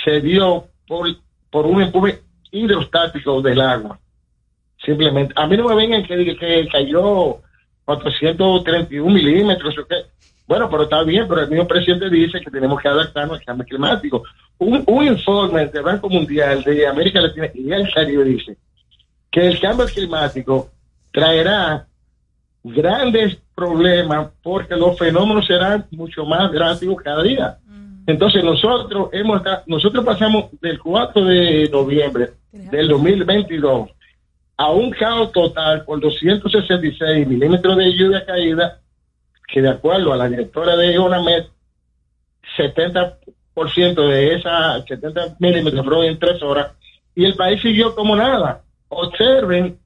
se 0.04 0.20
dio 0.20 0.68
por, 0.88 1.08
por 1.50 1.66
un 1.66 1.82
empuje 1.82 2.22
hidrostático 2.52 3.42
del 3.42 3.62
agua. 3.62 4.00
Simplemente, 4.84 5.34
a 5.38 5.48
mí 5.48 5.56
no 5.58 5.70
me 5.70 5.76
vengan 5.76 6.04
que 6.04 6.36
que 6.36 6.68
cayó 6.72 7.40
431 7.86 9.14
milímetros 9.14 9.78
o. 9.78 9.86
Bueno, 10.48 10.70
pero 10.70 10.84
está 10.84 11.02
bien, 11.04 11.28
pero 11.28 11.42
el 11.42 11.50
mismo 11.50 11.68
presidente 11.68 12.10
dice 12.10 12.40
que 12.40 12.52
tenemos 12.52 12.80
que 12.80 12.88
adaptarnos 12.88 13.40
al 13.40 13.46
cambio 13.46 13.66
climático. 13.66 14.24
Un, 14.60 14.84
un 14.86 15.08
informe 15.08 15.66
del 15.68 15.84
Banco 15.84 16.08
Mundial 16.08 16.64
de 16.64 16.86
América 16.86 17.20
Latina 17.20 17.50
y 17.54 17.72
el 17.72 17.92
Caribe 17.92 18.24
dice 18.24 18.58
que 19.32 19.48
el 19.48 19.60
cambio 19.60 19.86
climático 19.88 20.70
traerá 21.12 21.88
grandes 22.64 23.38
problemas 23.56 24.30
porque 24.42 24.76
los 24.76 24.98
fenómenos 24.98 25.46
serán 25.46 25.88
mucho 25.92 26.26
más 26.26 26.52
drásticos 26.52 27.02
cada 27.04 27.24
día. 27.24 27.58
Entonces 28.08 28.44
nosotros 28.44 29.10
hemos 29.14 29.42
nosotros 29.66 30.06
pasamos 30.06 30.46
del 30.62 30.80
4 30.80 31.26
de 31.26 31.70
noviembre 31.72 32.30
del 32.52 32.88
2022 32.88 33.90
a 34.58 34.72
un 34.72 34.92
caos 34.92 35.32
total 35.32 35.84
por 35.86 36.00
266 36.00 37.28
milímetros 37.28 37.76
de 37.78 37.92
lluvia 37.94 38.26
caída 38.26 38.80
que 39.48 39.62
de 39.62 39.70
acuerdo 39.70 40.14
a 40.14 40.18
la 40.18 40.30
directora 40.30 40.76
de 40.78 40.98
ONAMED 40.98 41.46
70% 42.58 44.08
de 44.10 44.36
esa 44.36 44.82
70 44.84 45.36
milímetros 45.40 45.84
fueron 45.86 46.06
en 46.06 46.20
tres 46.20 46.42
horas 46.42 46.72
y 47.16 47.26
el 47.26 47.36
país 47.36 47.62
siguió 47.62 47.96
como 47.96 48.16
nada. 48.16 48.62
Observen 48.90 49.78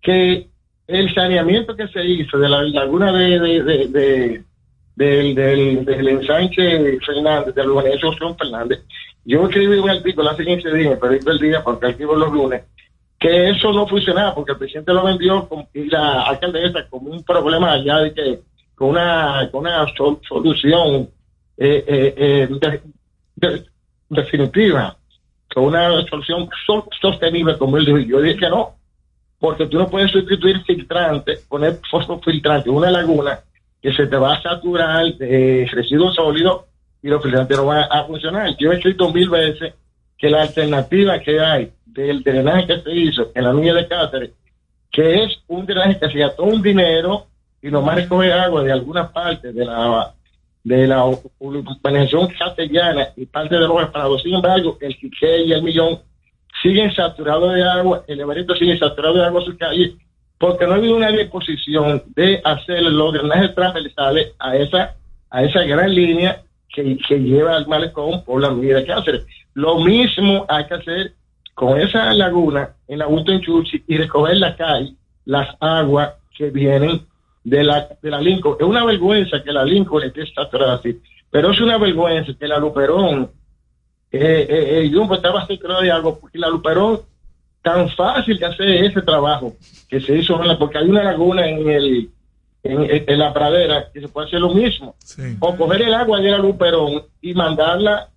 que 0.00 0.48
el 0.86 1.14
saneamiento 1.14 1.76
que 1.76 1.88
se 1.88 2.04
hizo 2.04 2.38
de 2.38 2.48
la 2.48 2.62
laguna 2.62 3.12
de, 3.12 3.38
de, 3.38 3.62
de- 3.62 3.86
de- 3.88 4.44
del, 4.94 5.34
del, 5.34 5.84
del 5.84 6.08
ensanche 6.08 6.98
Fernández, 7.00 7.54
de 7.54 7.64
la 7.64 7.70
urbanización 7.72 8.36
Fernández, 8.36 8.80
yo 9.24 9.44
escribí 9.46 9.78
un 9.78 9.90
artículo 9.90 10.30
hace 10.30 10.44
15 10.44 10.72
días, 10.74 10.98
pero 11.00 11.12
el 11.32 11.38
día 11.38 11.62
porque 11.62 11.88
escribo 11.88 12.14
los 12.16 12.32
lunes, 12.32 12.62
que 13.18 13.50
eso 13.50 13.72
no 13.72 13.86
funcionaba 13.86 14.34
porque 14.34 14.52
el 14.52 14.58
presidente 14.58 14.92
lo 14.92 15.04
vendió 15.04 15.48
y 15.72 15.84
la 15.88 16.22
alcaldesa 16.22 16.88
como 16.90 17.10
un 17.10 17.22
problema 17.22 17.72
allá 17.72 17.98
de 17.98 18.12
que 18.12 18.40
con 18.74 18.90
una, 18.90 19.48
con 19.52 19.60
una 19.60 19.86
sol- 19.96 20.18
solución 20.28 21.08
eh, 21.56 21.84
eh, 21.86 22.14
eh, 22.16 22.48
de- 22.50 22.80
de- 23.36 23.64
definitiva, 24.08 24.96
con 25.54 25.64
una 25.64 26.04
solución 26.08 26.48
so- 26.66 26.88
sostenible 27.00 27.56
como 27.58 27.76
él 27.76 27.84
dijo. 27.86 27.98
Yo 27.98 28.20
dije 28.20 28.38
que 28.38 28.48
no, 28.48 28.74
porque 29.38 29.66
tú 29.66 29.78
no 29.78 29.88
puedes 29.88 30.10
sustituir 30.10 30.60
filtrante, 30.64 31.38
poner 31.48 31.78
fosfofiltrante 31.90 32.68
en 32.70 32.74
una 32.76 32.90
laguna 32.90 33.40
que 33.82 33.92
se 33.92 34.06
te 34.06 34.16
va 34.16 34.34
a 34.34 34.42
saturar 34.42 35.12
de 35.16 35.68
residuos 35.72 36.14
sólidos 36.14 36.62
y 37.02 37.08
los 37.08 37.20
filtrantes 37.20 37.56
no 37.56 37.66
van 37.66 37.84
a 37.90 38.04
funcionar. 38.04 38.56
Yo 38.56 38.70
he 38.70 38.76
escrito 38.76 39.12
mil 39.12 39.28
veces 39.28 39.74
que 40.16 40.30
la 40.30 40.42
alternativa 40.42 41.18
que 41.18 41.40
hay 41.40 41.72
del 41.84 42.22
drenaje 42.22 42.68
que 42.68 42.80
se 42.80 42.92
hizo 42.92 43.32
en 43.34 43.44
la 43.44 43.52
línea 43.52 43.74
de 43.74 43.88
Cáceres, 43.88 44.30
que 44.90 45.24
es 45.24 45.36
un 45.48 45.66
drenaje 45.66 45.98
que 45.98 46.10
se 46.10 46.18
gastó 46.18 46.44
un 46.44 46.62
dinero 46.62 47.26
y 47.60 47.70
nomás 47.70 47.96
recoge 47.96 48.32
agua 48.32 48.62
de 48.62 48.72
alguna 48.72 49.12
parte 49.12 49.52
de 49.52 49.64
la 49.64 50.14
de 50.64 50.86
la 50.86 51.04
urbanización 51.40 52.28
castellana 52.38 53.08
y 53.16 53.26
parte 53.26 53.56
de 53.56 53.66
los 53.66 53.90
parados. 53.90 54.22
Sin 54.22 54.34
embargo, 54.34 54.78
el 54.80 54.96
Quique 54.96 55.44
y 55.44 55.52
el 55.52 55.62
Millón 55.62 55.98
siguen 56.62 56.94
saturados 56.94 57.52
de 57.54 57.64
agua, 57.64 58.04
el 58.06 58.20
Everito 58.20 58.54
sigue 58.54 58.78
saturado 58.78 59.14
de 59.14 59.24
agua 59.24 59.40
en 59.40 59.46
sus 59.46 59.56
calles, 59.56 59.92
porque 60.42 60.66
no 60.66 60.74
ha 60.74 60.78
una 60.78 61.12
disposición 61.12 62.02
de 62.16 62.40
hacer 62.42 62.82
los 62.82 63.12
drenajes 63.12 63.54
transversales 63.54 64.32
a 64.40 64.56
esa, 64.56 64.96
a 65.30 65.44
esa 65.44 65.62
gran 65.62 65.94
línea 65.94 66.42
que, 66.68 66.98
que 66.98 67.20
lleva 67.20 67.54
al 67.54 67.68
malecón 67.68 68.24
por 68.24 68.42
la 68.42 68.50
medida 68.50 68.78
de 68.78 68.86
Cáceres. 68.86 69.24
Lo 69.54 69.78
mismo 69.78 70.44
hay 70.48 70.66
que 70.66 70.74
hacer 70.74 71.12
con 71.54 71.80
esa 71.80 72.12
laguna 72.12 72.74
en 72.88 72.98
la 72.98 73.06
Churchill 73.06 73.84
y 73.86 73.96
recoger 73.96 74.38
la 74.38 74.56
calle, 74.56 74.96
las 75.26 75.48
aguas 75.60 76.14
que 76.36 76.50
vienen 76.50 77.02
de 77.44 77.62
la, 77.62 77.86
de 78.02 78.10
la 78.10 78.20
Lincoln. 78.20 78.56
Es 78.58 78.66
una 78.66 78.84
vergüenza 78.84 79.44
que 79.44 79.52
la 79.52 79.64
Lincoln 79.64 80.02
esté 80.02 80.26
saturada 80.26 80.74
así, 80.74 81.00
pero 81.30 81.52
es 81.52 81.60
una 81.60 81.78
vergüenza 81.78 82.32
que 82.36 82.48
la 82.48 82.58
Luperón, 82.58 83.30
eh, 84.10 84.46
eh, 84.50 84.78
el 84.80 84.92
Jumbo 84.92 85.14
estaba 85.14 85.46
saturado 85.46 85.82
de 85.82 85.92
agua, 85.92 86.18
porque 86.20 86.40
la 86.40 86.48
Luperón, 86.48 87.02
tan 87.62 87.88
fácil 87.90 88.38
que 88.38 88.44
hacer 88.44 88.68
ese 88.84 89.02
trabajo 89.02 89.54
que 89.88 90.00
se 90.00 90.16
hizo, 90.16 90.40
en 90.42 90.48
la- 90.48 90.58
porque 90.58 90.78
hay 90.78 90.88
una 90.88 91.04
laguna 91.04 91.46
en 91.46 91.68
el 91.70 92.10
en, 92.64 93.18
la 93.18 93.32
pradera 93.32 93.90
que 93.92 94.00
se 94.00 94.08
puede 94.08 94.28
hacer 94.28 94.38
lo 94.40 94.50
mismo. 94.54 94.94
O 95.40 95.56
coger 95.56 95.82
el 95.82 95.94
agua 95.94 96.20
de 96.20 96.30
la 96.30 96.38
Luperón 96.38 97.02
y 97.20 97.34
mandarla 97.34 98.08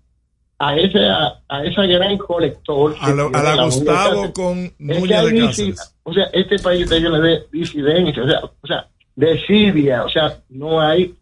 a 0.58 0.76
ese 0.76 1.04
a, 1.04 1.40
a 1.48 1.64
esa 1.64 1.82
gran 1.84 2.16
colector. 2.16 2.94
que 2.94 3.00
A, 3.00 3.08
la- 3.14 3.22
tiene 3.24 3.38
a 3.38 3.42
la 3.42 3.56
la 3.56 3.64
Gustavo 3.64 4.32
con 4.32 4.68
que 4.68 4.74
Núñez 4.78 5.18
hay 5.18 5.30
de 5.32 5.40
Cáceres. 5.46 5.94
O 6.04 6.12
sea, 6.12 6.24
este 6.32 6.58
país 6.60 6.82
está 6.84 6.96
lleno 6.96 7.20
de 7.20 7.44
disidencia, 7.50 8.22
o 8.22 8.28
sea, 8.28 8.40
o 8.44 8.66
sea, 8.66 8.88
desidia, 9.16 10.04
o 10.04 10.08
sea, 10.08 10.38
no 10.50 10.80
hay. 10.80 11.12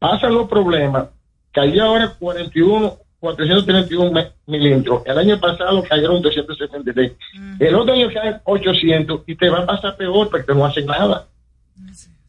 Pasan 0.00 0.34
los 0.34 0.48
problemas. 0.48 1.06
Cayó 1.52 1.84
ahora 1.84 2.14
41, 2.18 2.96
431 3.20 4.10
me- 4.12 4.32
milímetros. 4.46 5.02
El 5.06 5.18
año 5.18 5.38
pasado 5.38 5.82
cayeron 5.88 6.22
273. 6.22 7.12
El 7.58 7.74
otro 7.74 7.92
año 7.94 8.08
caen 8.12 8.36
800 8.44 9.22
y 9.26 9.36
te 9.36 9.48
va 9.50 9.60
a 9.60 9.66
pasar 9.66 9.96
peor 9.96 10.30
porque 10.30 10.54
no 10.54 10.64
hacen 10.64 10.86
nada. 10.86 11.28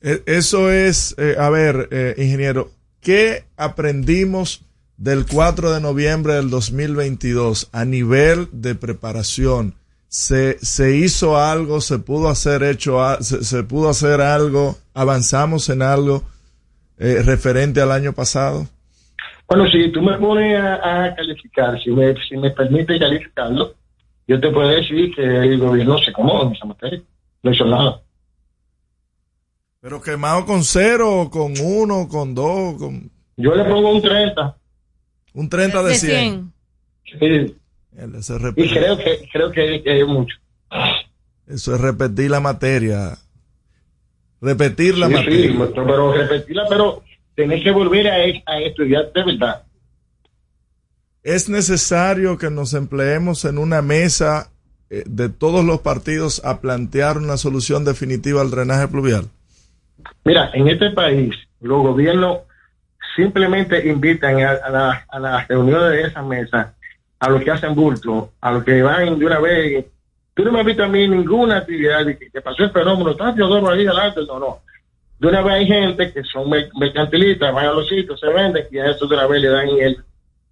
E- 0.01 0.21
Eso 0.25 0.71
es, 0.71 1.15
eh, 1.17 1.35
a 1.39 1.49
ver, 1.49 1.87
eh, 1.91 2.15
ingeniero, 2.17 2.71
¿qué 2.99 3.45
aprendimos 3.57 4.61
del 4.97 5.25
4 5.25 5.71
de 5.71 5.79
noviembre 5.81 6.33
del 6.35 6.49
2022 6.49 7.69
a 7.71 7.85
nivel 7.85 8.47
de 8.51 8.75
preparación? 8.75 9.75
¿Se, 10.09 10.57
se 10.61 10.97
hizo 10.97 11.37
algo? 11.37 11.79
¿Se 11.79 11.97
pudo 11.99 12.27
hacer 12.29 12.63
hecho? 12.63 13.01
a- 13.03 13.21
se, 13.21 13.43
se 13.45 13.63
pudo 13.63 13.89
hacer 13.89 14.19
algo? 14.21 14.77
¿Avanzamos 14.93 15.69
en 15.69 15.81
algo 15.81 16.23
eh, 16.97 17.21
referente 17.23 17.79
al 17.81 17.91
año 17.91 18.11
pasado? 18.13 18.67
Bueno, 19.51 19.69
si 19.69 19.91
tú 19.91 20.01
me 20.01 20.17
pones 20.17 20.57
a, 20.57 21.03
a 21.03 21.13
calificar, 21.13 21.77
si 21.83 21.89
me, 21.89 22.15
si 22.25 22.37
me 22.37 22.51
permite 22.51 22.97
calificarlo, 22.97 23.75
yo 24.25 24.39
te 24.39 24.49
puedo 24.49 24.69
decir 24.69 25.13
que 25.13 25.21
el 25.25 25.57
gobierno 25.59 25.97
se 25.97 26.11
acomodó 26.11 26.47
en 26.47 26.53
esa 26.55 26.63
materia. 26.65 27.01
No 27.43 27.51
hizo 27.51 27.65
nada. 27.65 27.99
¿Pero 29.81 30.01
quemado 30.01 30.45
con 30.45 30.63
cero, 30.63 31.27
con 31.29 31.51
uno, 31.61 32.07
con 32.07 32.33
dos? 32.33 32.75
Con... 32.77 33.11
Yo 33.35 33.53
le 33.53 33.65
pongo 33.65 33.91
un 33.91 34.01
30. 34.01 34.55
Un 35.33 35.49
30 35.49 35.83
de 35.83 35.95
100. 35.95 36.53
Sí. 37.19 37.55
Eso 37.97 38.37
es 38.37 38.53
Y 38.55 38.69
creo 38.69 38.97
que, 38.97 39.27
creo 39.33 39.51
que, 39.51 39.83
que 39.83 39.99
es 39.99 40.07
mucho. 40.07 40.37
eso 41.45 41.75
es 41.75 41.81
repetir 41.81 42.31
la 42.31 42.39
materia. 42.39 43.17
Repetir 44.39 44.97
la 44.97 45.07
Sí, 45.07 45.13
materia. 45.13 45.51
sí, 45.51 45.57
pero 45.75 46.13
repetirla, 46.13 46.63
pero 46.69 47.03
tenés 47.41 47.63
que 47.63 47.71
volver 47.71 48.07
a, 48.07 48.15
a 48.53 48.59
estudiar 48.59 49.11
de 49.13 49.23
verdad. 49.23 49.63
Es 51.23 51.49
necesario 51.49 52.37
que 52.37 52.49
nos 52.49 52.73
empleemos 52.73 53.45
en 53.45 53.57
una 53.57 53.81
mesa 53.81 54.49
eh, 54.89 55.03
de 55.05 55.29
todos 55.29 55.63
los 55.63 55.81
partidos 55.81 56.43
a 56.45 56.61
plantear 56.61 57.17
una 57.17 57.37
solución 57.37 57.85
definitiva 57.85 58.41
al 58.41 58.51
drenaje 58.51 58.87
pluvial. 58.87 59.25
Mira, 60.25 60.49
en 60.53 60.67
este 60.67 60.91
país, 60.91 61.33
los 61.61 61.81
gobiernos 61.81 62.39
simplemente 63.15 63.87
invitan 63.87 64.41
a, 64.41 64.51
a 64.51 64.69
la- 64.69 65.05
a 65.09 65.19
las 65.19 65.47
reuniones 65.47 65.91
de 65.91 66.01
esa 66.07 66.21
mesa 66.21 66.73
a 67.19 67.29
los 67.29 67.43
que 67.43 67.51
hacen 67.51 67.75
bulto, 67.75 68.31
a 68.41 68.51
los 68.51 68.63
que 68.63 68.81
van 68.81 69.19
de 69.19 69.25
una 69.25 69.39
vez. 69.39 69.85
Tú 70.33 70.43
no 70.43 70.51
me 70.51 70.61
has 70.61 70.65
visto 70.65 70.83
a 70.83 70.87
mí 70.87 71.07
ninguna 71.07 71.57
actividad 71.57 72.03
que, 72.05 72.31
que 72.31 72.41
pasó 72.41 72.63
el 72.63 72.71
fenómeno, 72.71 73.11
está 73.11 73.35
Teodoro 73.35 73.69
ahí 73.69 73.85
adelante, 73.85 74.21
no, 74.27 74.39
no. 74.39 74.59
De 75.21 75.27
una 75.27 75.41
vez 75.43 75.53
hay 75.53 75.67
gente 75.67 76.11
que 76.11 76.23
son 76.23 76.49
mer- 76.49 76.71
mercantilistas, 76.79 77.53
van 77.53 77.67
a 77.67 77.73
los 77.73 77.87
sitios, 77.87 78.19
se 78.19 78.27
venden 78.27 78.65
y 78.71 78.79
a 78.79 78.87
eso 78.87 79.05
de 79.05 79.13
una 79.13 79.27
vez 79.27 79.39
le 79.43 79.49
dan 79.49 79.69
el, 79.69 79.97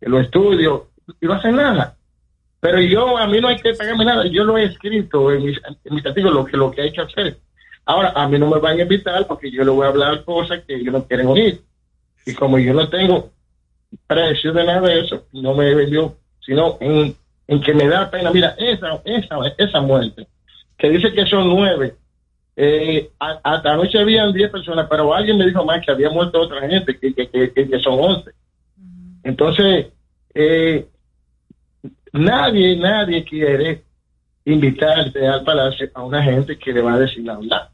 los 0.01 0.21
estudios 0.21 0.81
y 1.19 1.25
no 1.25 1.33
hacen 1.33 1.55
nada. 1.55 1.95
Pero 2.59 2.79
yo, 2.79 3.17
a 3.17 3.25
mí 3.25 3.41
no 3.41 3.47
hay 3.47 3.55
que 3.55 3.73
pagarme 3.73 4.05
nada, 4.05 4.27
yo 4.27 4.43
lo 4.43 4.59
he 4.59 4.65
escrito 4.65 5.31
en 5.31 5.43
mis, 5.43 5.59
en 5.85 5.95
mis 5.95 6.05
artículos, 6.05 6.35
lo 6.35 6.45
que, 6.45 6.55
lo 6.55 6.69
que 6.69 6.81
hay 6.83 6.91
que 6.91 7.01
hacer. 7.01 7.37
Ahora, 7.83 8.13
a 8.15 8.27
mí 8.27 8.37
no 8.37 8.47
me 8.47 8.59
van 8.59 8.77
a 8.77 8.83
invitar 8.83 9.25
porque 9.25 9.49
yo 9.49 9.63
le 9.63 9.71
voy 9.71 9.87
a 9.87 9.89
hablar 9.89 10.23
cosas 10.23 10.61
que 10.67 10.75
ellos 10.75 10.93
no 10.93 11.03
quieren 11.03 11.25
oír. 11.25 11.61
Y 12.27 12.35
como 12.35 12.59
yo 12.59 12.71
no 12.71 12.87
tengo 12.89 13.31
precio 14.05 14.53
de 14.53 14.65
nada 14.65 14.81
de 14.87 14.99
eso, 14.99 15.25
no 15.31 15.55
me 15.55 15.73
vendió, 15.73 16.15
sino 16.41 16.77
en, 16.79 17.15
en 17.47 17.61
que 17.61 17.73
me 17.73 17.87
da 17.87 18.11
pena. 18.11 18.29
Mira, 18.29 18.53
esa, 18.59 19.01
esa, 19.03 19.35
esa 19.57 19.81
muerte, 19.81 20.27
que 20.77 20.91
dice 20.91 21.11
que 21.11 21.25
son 21.25 21.49
nueve, 21.49 21.95
eh, 22.61 23.11
hasta 23.19 23.71
anoche 23.71 23.97
habían 23.97 24.33
diez 24.33 24.51
personas, 24.51 24.85
pero 24.89 25.13
alguien 25.13 25.37
me 25.37 25.45
dijo 25.45 25.63
más 25.63 25.81
que 25.81 25.93
había 25.93 26.09
muerto 26.09 26.41
otra 26.41 26.67
gente, 26.67 26.99
que, 26.99 27.13
que, 27.13 27.53
que, 27.53 27.79
son 27.79 27.97
once. 27.97 28.31
Entonces, 29.23 29.87
eh, 30.33 30.85
nadie, 32.11 32.75
nadie 32.75 33.23
quiere 33.23 33.85
invitarte 34.43 35.25
al 35.25 35.45
palacio 35.45 35.89
a 35.93 36.03
una 36.03 36.21
gente 36.21 36.59
que 36.59 36.73
le 36.73 36.81
va 36.81 36.95
a 36.95 36.99
decir 36.99 37.23
la 37.23 37.37
verdad. 37.37 37.69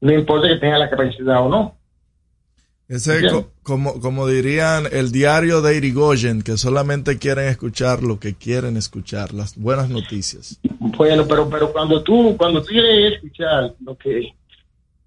No 0.00 0.12
importa 0.14 0.48
que 0.48 0.56
tenga 0.56 0.78
la 0.78 0.88
capacidad 0.88 1.44
o 1.44 1.50
no. 1.50 1.76
Ese 2.88 3.10
es 3.10 3.22
Entiendo. 3.22 3.42
co- 3.42 3.52
como, 3.62 4.00
como 4.00 4.26
dirían 4.26 4.86
el 4.90 5.12
diario 5.12 5.60
de 5.60 5.76
Irigoyen, 5.76 6.40
que 6.40 6.56
solamente 6.56 7.18
quieren 7.18 7.48
escuchar 7.48 8.02
lo 8.02 8.18
que 8.18 8.34
quieren 8.34 8.78
escuchar, 8.78 9.34
las 9.34 9.56
buenas 9.56 9.90
noticias. 9.90 10.58
Bueno, 10.78 11.26
pero 11.28 11.50
pero 11.50 11.70
cuando 11.70 12.02
tú 12.02 12.34
cuando 12.38 12.62
tú 12.62 12.68
quieres 12.68 13.14
escuchar 13.14 13.74
lo 13.84 13.96
que 13.98 14.32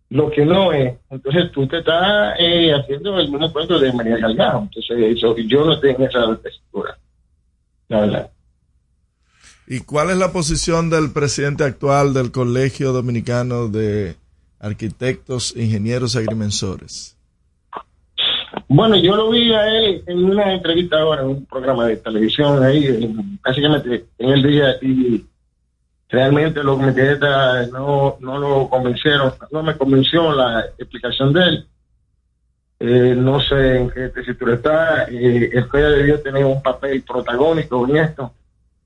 lo 0.10 0.30
que 0.30 0.46
no 0.46 0.72
es, 0.74 0.94
entonces 1.10 1.52
tú 1.54 1.66
te 1.68 1.80
estás 1.80 2.36
eh, 2.38 2.72
haciendo 2.74 3.18
el 3.18 3.32
mismo 3.32 3.52
cuento 3.52 3.80
de 3.80 3.92
María 3.94 4.18
Galgado. 4.18 4.60
Entonces 4.60 5.18
eso, 5.18 5.36
yo 5.38 5.66
no 5.66 5.80
tengo 5.80 6.06
esa 6.06 6.36
textura, 6.44 7.00
la 7.88 8.02
verdad. 8.02 8.32
¿Y 9.68 9.80
cuál 9.80 10.10
es 10.12 10.18
la 10.18 10.32
posición 10.34 10.90
del 10.90 11.12
presidente 11.12 11.64
actual 11.64 12.14
del 12.14 12.32
Colegio 12.32 12.92
Dominicano 12.92 13.70
de 13.70 14.18
Arquitectos, 14.60 15.56
Ingenieros 15.56 16.14
y 16.14 16.18
Agrimensores? 16.20 17.16
Bueno, 18.74 18.96
yo 18.96 19.18
lo 19.18 19.30
vi 19.32 19.54
a 19.54 19.68
él 19.68 20.02
en 20.08 20.24
una 20.24 20.54
entrevista 20.54 20.98
ahora 21.02 21.24
en 21.24 21.28
un 21.28 21.46
programa 21.46 21.88
de 21.88 21.98
televisión 21.98 22.64
ahí, 22.64 22.86
en- 22.86 23.38
básicamente 23.44 24.06
en 24.18 24.30
el 24.30 24.42
día, 24.44 24.78
y 24.82 25.26
realmente 26.08 26.64
los 26.64 26.78
comités 26.80 27.20
no, 27.74 28.16
no 28.22 28.38
lo 28.40 28.70
convencieron, 28.70 29.34
no 29.52 29.62
me 29.62 29.76
convenció 29.76 30.32
la 30.34 30.62
explicación 30.78 31.34
de 31.34 31.44
él. 31.44 31.68
Eh, 32.80 33.14
no 33.18 33.42
sé 33.42 33.76
en 33.78 33.90
qué 33.90 34.08
tesitura 34.08 34.54
está, 34.54 35.04
eh, 35.10 35.50
el 35.52 35.68
CODIA 35.68 35.90
debió 35.90 36.22
tener 36.22 36.46
un 36.46 36.62
papel 36.64 37.04
protagónico 37.04 37.86
en 37.90 37.98
esto, 37.98 38.32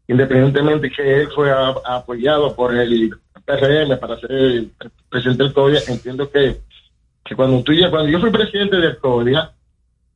independientemente 0.08 0.90
que 0.90 1.22
él 1.22 1.28
fue 1.34 1.52
apoyado 1.86 2.56
por 2.56 2.76
el 2.76 3.12
PRM 3.46 4.00
para 4.00 4.20
ser 4.20 4.32
el 4.32 4.72
presidente 5.10 5.44
del 5.44 5.54
CODIA, 5.54 5.80
entiendo 5.90 6.28
que, 6.32 6.58
que 7.24 7.36
cuando 7.36 7.62
tú 7.62 7.72
ya, 7.72 7.92
cuando 7.92 8.10
yo 8.10 8.20
fui 8.20 8.32
presidente 8.32 8.78
del 8.78 8.98
CODIA, 8.98 9.52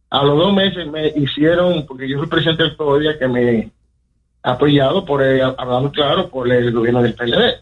a 0.10 0.24
los 0.24 0.38
dos 0.38 0.54
meses 0.54 0.88
me 0.88 1.08
hicieron, 1.08 1.86
porque 1.86 2.10
yo 2.10 2.18
fui 2.18 2.28
presidente 2.28 2.64
del 2.64 2.76
CODIA 2.76 3.20
que 3.20 3.28
me 3.28 3.72
apoyado 4.42 5.06
por, 5.06 5.22
el, 5.22 5.42
hablando 5.42 5.92
claro, 5.92 6.30
por 6.30 6.52
el 6.52 6.72
gobierno 6.72 7.02
del 7.02 7.14
PLD. 7.14 7.60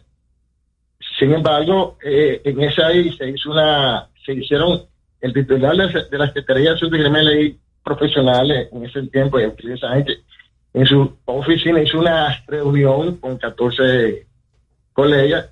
Sin 1.20 1.34
embargo, 1.34 1.98
eh, 2.04 2.42
en 2.44 2.62
esa 2.62 2.88
ahí 2.88 3.12
se 3.18 3.30
hizo 3.30 3.52
una, 3.52 4.08
se 4.26 4.34
hicieron, 4.34 4.84
el 5.20 5.34
titular 5.34 5.76
de, 5.76 6.06
de 6.10 6.18
la 6.18 6.28
Secretaría 6.28 6.70
de 6.70 6.76
Asuntos 6.76 7.00
Gremiales 7.00 7.46
y 7.46 7.60
Profesionales 7.84 8.70
en 8.72 8.86
ese 8.86 9.02
tiempo, 9.04 9.40
Sánchez, 9.80 10.20
en 10.74 10.86
su 10.86 11.18
oficina 11.26 11.82
hizo 11.82 12.00
una 12.00 12.44
reunión 12.48 13.16
con 13.18 13.38
14 13.38 14.28
colegas 14.94 15.50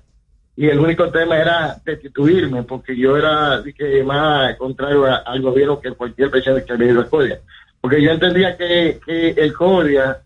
y 0.56 0.68
el 0.68 0.80
único 0.80 1.10
tema 1.10 1.38
era 1.38 1.76
destituirme 1.84 2.62
porque 2.62 2.96
yo 2.96 3.16
era 3.16 3.62
más 4.04 4.56
contrario 4.56 5.04
al 5.04 5.42
gobierno 5.42 5.78
que 5.78 5.92
cualquier 5.92 6.30
presidente 6.30 6.64
que 6.64 6.72
había 6.72 6.92
ido 6.92 7.00
al 7.00 7.10
CODIA. 7.10 7.40
Porque 7.78 8.02
yo 8.02 8.10
entendía 8.10 8.56
que, 8.56 8.98
que 9.04 9.30
el 9.30 9.52
CODIA 9.52 10.22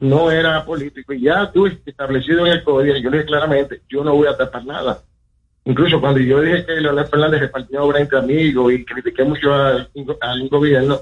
no 0.00 0.30
era 0.30 0.64
político 0.66 1.14
y 1.14 1.22
ya 1.22 1.50
tú 1.50 1.66
establecido 1.66 2.46
en 2.46 2.52
el 2.52 2.62
CODIA, 2.62 2.98
yo 2.98 3.08
le 3.08 3.18
dije 3.18 3.28
claramente, 3.28 3.80
yo 3.88 4.04
no 4.04 4.14
voy 4.14 4.28
a 4.28 4.36
tapar 4.36 4.66
nada. 4.66 5.02
Incluso 5.64 5.98
cuando 5.98 6.20
yo 6.20 6.42
dije 6.42 6.66
que 6.66 6.72
Leonel 6.74 7.06
Fernández 7.06 7.40
repartía 7.40 7.82
obra 7.82 8.00
entre 8.00 8.18
amigos 8.18 8.70
y 8.70 8.84
critiqué 8.84 9.24
mucho 9.24 9.54
al, 9.54 9.88
al 10.20 10.48
gobierno, 10.50 11.00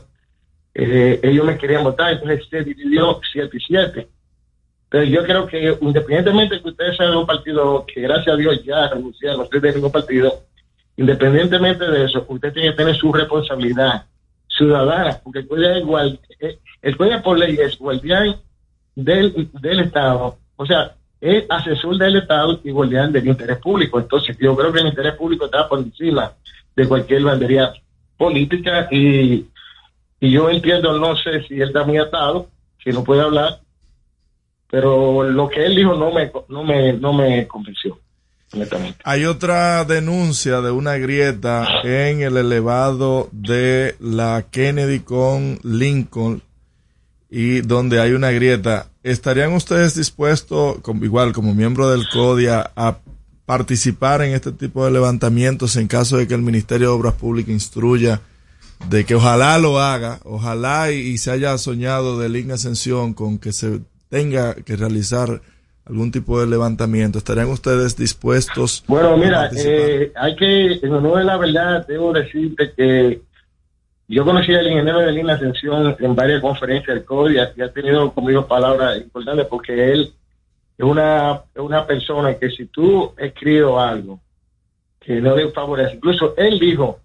eh, 0.73 1.19
ellos 1.21 1.45
me 1.45 1.59
querían 1.59 1.83
votar, 1.83 2.13
entonces 2.13 2.47
se 2.49 2.63
dividió 2.63 3.21
7 3.33 3.57
y 3.57 3.61
7. 3.61 4.09
Pero 4.93 5.05
yo 5.05 5.25
creo 5.25 5.47
que 5.47 5.79
independientemente 5.81 6.57
de 6.57 6.63
que 6.63 6.69
ustedes 6.69 6.99
sean 6.99 7.17
un 7.17 7.25
partido 7.25 7.87
que 7.87 8.03
gracias 8.03 8.35
a 8.35 8.37
Dios 8.37 8.63
ya 8.63 8.89
renunciaron, 8.89 9.43
estoy 9.43 9.61
de 9.61 9.73
ningún 9.73 9.91
partido, 9.91 10.43
independientemente 10.99 11.87
de 11.87 12.05
eso, 12.05 12.27
usted 12.29 12.53
tiene 12.53 12.73
que 12.73 12.77
tener 12.77 12.95
su 12.97 13.11
responsabilidad 13.11 14.05
ciudadana, 14.47 15.19
porque 15.25 15.39
el 15.39 15.49
CODIA 15.49 15.73
es 15.73 15.79
igual, 15.79 16.21
eh, 16.41 16.59
el 16.83 16.95
CODIA 16.99 17.23
por 17.23 17.39
ley 17.39 17.57
es 17.59 17.79
guardián 17.79 18.37
del, 18.95 19.49
del 19.63 19.81
Estado, 19.81 20.37
o 20.57 20.67
sea, 20.67 20.95
es 21.23 21.47
asesor 21.49 21.97
del 21.97 22.17
Estado 22.17 22.61
y 22.63 22.71
guardián 22.71 23.13
del 23.13 23.29
interés 23.29 23.57
público. 23.61 23.99
Entonces, 23.99 24.37
yo 24.39 24.55
creo 24.55 24.75
que 24.75 24.81
el 24.81 24.89
interés 24.89 25.15
público 25.15 25.47
está 25.47 25.71
por 25.71 25.79
encima 25.79 26.33
de 26.77 26.87
cualquier 26.87 27.23
bandería 27.23 27.73
política 28.19 28.89
y, 28.91 29.47
y 30.21 30.31
yo 30.31 30.51
entiendo, 30.51 30.99
no 30.99 31.17
sé 31.17 31.45
si 31.45 31.55
él 31.55 31.69
está 31.69 31.83
muy 31.83 31.97
atado, 31.97 32.49
si 32.85 32.91
no 32.91 33.03
puede 33.03 33.23
hablar, 33.23 33.63
pero 34.73 35.23
lo 35.23 35.51
que 35.51 35.67
él 35.67 35.77
dijo 35.77 35.95
no 35.95 36.11
me, 36.11 36.33
no 36.49 36.65
me, 36.65 36.95
no 36.95 37.13
me 37.13 37.47
convenció. 37.47 37.99
Hay 39.05 39.27
otra 39.27 39.85
denuncia 39.85 40.63
de 40.63 40.71
una 40.71 40.97
grieta 40.97 41.67
en 41.85 42.23
el 42.23 42.39
elevado 42.39 43.29
de 43.33 43.97
la 44.01 44.47
Kennedy 44.51 45.01
con 45.01 45.59
Lincoln 45.63 46.41
y 47.29 47.61
donde 47.61 48.01
hay 48.01 48.13
una 48.13 48.31
grieta. 48.31 48.87
¿Estarían 49.03 49.53
ustedes 49.53 49.95
dispuestos, 49.95 50.79
igual 51.03 51.35
como 51.35 51.55
miembro 51.55 51.91
del 51.91 52.09
CODIA, 52.09 52.71
a 52.75 52.97
participar 53.45 54.23
en 54.23 54.33
este 54.33 54.53
tipo 54.53 54.87
de 54.87 54.91
levantamientos 54.91 55.77
en 55.77 55.87
caso 55.87 56.17
de 56.17 56.27
que 56.27 56.33
el 56.33 56.41
Ministerio 56.41 56.89
de 56.89 56.95
Obras 56.95 57.15
Públicas 57.15 57.53
instruya 57.53 58.23
de 58.89 59.05
que 59.05 59.17
ojalá 59.17 59.59
lo 59.59 59.79
haga, 59.79 60.21
ojalá 60.25 60.91
y, 60.93 60.97
y 60.97 61.19
se 61.19 61.31
haya 61.31 61.59
soñado 61.59 62.19
de 62.19 62.31
línea 62.31 62.55
ascensión 62.55 63.13
con 63.13 63.39
que 63.39 63.53
se 63.53 63.81
tenga 64.13 64.55
que 64.55 64.77
realizar 64.77 65.41
algún 65.87 66.13
tipo 66.13 66.39
de 66.39 66.47
levantamiento? 66.47 67.17
¿Estarían 67.17 67.49
ustedes 67.49 67.97
dispuestos? 67.97 68.85
Bueno, 68.87 69.17
mira, 69.17 69.49
eh, 69.57 70.13
hay 70.15 70.37
que, 70.37 70.73
en 70.83 70.93
honor 70.93 71.21
de 71.21 71.25
la 71.25 71.39
verdad, 71.39 71.87
debo 71.87 72.13
decirte 72.13 72.75
que 72.77 73.23
yo 74.09 74.23
conocí 74.27 74.55
al 74.55 74.67
ingeniero 74.67 74.99
de 74.99 75.13
Lina 75.13 75.33
Ascensión 75.33 75.97
en 75.99 76.15
varias 76.15 76.43
conferencias 76.43 76.95
del 76.95 77.07
CODIA 77.07 77.55
y 77.57 77.63
ha 77.63 77.73
tenido 77.73 78.13
conmigo 78.13 78.47
palabras 78.47 78.99
importantes 78.99 79.47
porque 79.47 79.93
él 79.93 80.13
es 80.77 80.85
una, 80.85 81.41
una 81.57 81.87
persona 81.87 82.35
que 82.35 82.51
si 82.51 82.67
tú 82.67 83.15
escribes 83.17 83.75
algo 83.75 84.21
que 85.01 85.23
no 85.23 85.35
le 85.35 85.51
favorece, 85.53 85.97
incluso 85.97 86.35
él 86.37 86.59
dijo, 86.59 87.01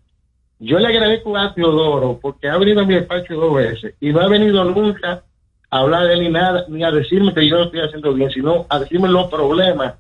yo 0.60 0.78
le 0.78 0.88
agradezco 0.88 1.38
a 1.38 1.54
Teodoro 1.54 2.20
porque 2.22 2.50
ha 2.50 2.58
venido 2.58 2.82
a 2.82 2.86
mi 2.86 2.96
despacho 2.96 3.34
dos 3.36 3.56
veces 3.56 3.94
y 4.02 4.12
no 4.12 4.20
ha 4.20 4.28
venido 4.28 4.62
nunca 4.66 5.24
a 5.70 5.80
hablar 5.80 6.08
de 6.08 6.14
él 6.14 6.20
ni 6.22 6.30
nada, 6.30 6.66
ni 6.70 6.84
a 6.84 6.92
decirme 6.92 7.34
que 7.34 7.48
yo 7.48 7.58
lo 7.58 7.64
estoy 7.66 7.82
haciendo 7.82 8.14
bien, 8.14 8.30
sino 8.32 8.66
a 8.70 8.80
decirme 8.80 9.08
los 9.10 9.28
problemas 9.30 9.96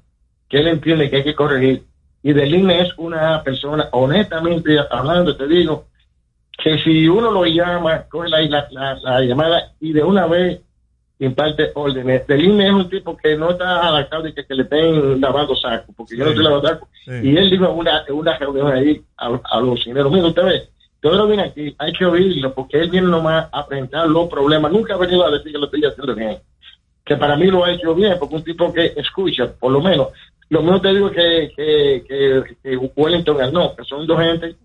que 0.49 0.59
él 0.59 0.67
entiende 0.67 1.09
que 1.09 1.17
hay 1.17 1.23
que 1.23 1.35
corregir. 1.35 1.83
Y 2.23 2.33
Deline 2.33 2.71
es 2.81 2.89
una 2.97 3.43
persona, 3.43 3.89
honestamente 3.91 4.77
hablando, 4.89 5.35
te 5.35 5.47
digo, 5.47 5.85
que 6.57 6.77
si 6.79 7.07
uno 7.07 7.31
lo 7.31 7.45
llama, 7.45 8.03
coge 8.09 8.29
la, 8.29 8.41
la, 8.41 8.67
la- 8.71 8.95
la 8.95 9.21
llamada 9.21 9.71
y 9.79 9.93
de 9.93 10.03
una 10.03 10.25
vez 10.25 10.59
imparte 11.19 11.71
órdenes. 11.75 12.25
Deline 12.27 12.61
es 12.61 12.71
un 12.71 12.89
tipo 12.89 13.15
que 13.17 13.35
no 13.35 13.51
está 13.51 13.87
adaptado 13.87 14.23
de 14.23 14.33
que, 14.33 14.45
que 14.45 14.53
le 14.55 14.63
estén 14.63 15.19
lavando 15.21 15.55
sacos, 15.55 15.93
porque 15.95 16.15
yo 16.17 16.23
no 16.23 16.29
estoy 16.31 16.43
lavando 16.43 16.67
sacos. 16.67 16.89
Sí. 17.05 17.11
Y 17.23 17.37
él 17.37 17.49
dijo 17.49 17.65
en 17.65 17.77
una, 17.77 18.03
una 18.09 18.37
reunión 18.37 18.71
ahí 18.71 19.01
a, 19.17 19.39
a 19.43 19.59
los 19.59 19.79
ingenieros, 19.79 20.11
mira, 20.11 20.27
usted 20.27 20.43
ve, 20.45 20.69
todo 21.01 21.15
lo 21.15 21.27
viene 21.27 21.43
aquí, 21.43 21.75
hay 21.77 21.93
que 21.93 22.05
oírlo, 22.05 22.53
porque 22.53 22.79
él 22.79 22.89
viene 22.89 23.07
nomás 23.07 23.47
a 23.51 23.65
presentar 23.65 24.07
los 24.07 24.27
problemas, 24.29 24.71
nunca 24.71 24.95
ha 24.95 24.97
venido 24.97 25.25
a 25.25 25.31
decir 25.31 25.51
que 25.51 25.57
lo 25.57 25.65
estoy 25.65 25.85
haciendo 25.85 26.15
bien. 26.15 26.37
Que 27.05 27.15
para 27.15 27.35
mí 27.35 27.47
lo 27.47 27.63
ha 27.63 27.71
hecho 27.71 27.95
bien, 27.95 28.17
porque 28.19 28.35
un 28.35 28.43
tipo 28.43 28.73
que 28.73 28.93
escucha, 28.95 29.51
por 29.53 29.71
lo 29.71 29.81
menos. 29.81 30.09
Lo 30.49 30.61
mismo 30.61 30.81
te 30.81 30.89
digo 30.89 31.11
que, 31.11 31.51
que, 31.55 32.03
que, 32.07 32.55
que 32.61 32.77
Wellington 32.77 33.37
ganó, 33.37 33.75
que 33.75 33.83
son 33.83 34.07
dos 34.07 34.19
gente 34.19 34.55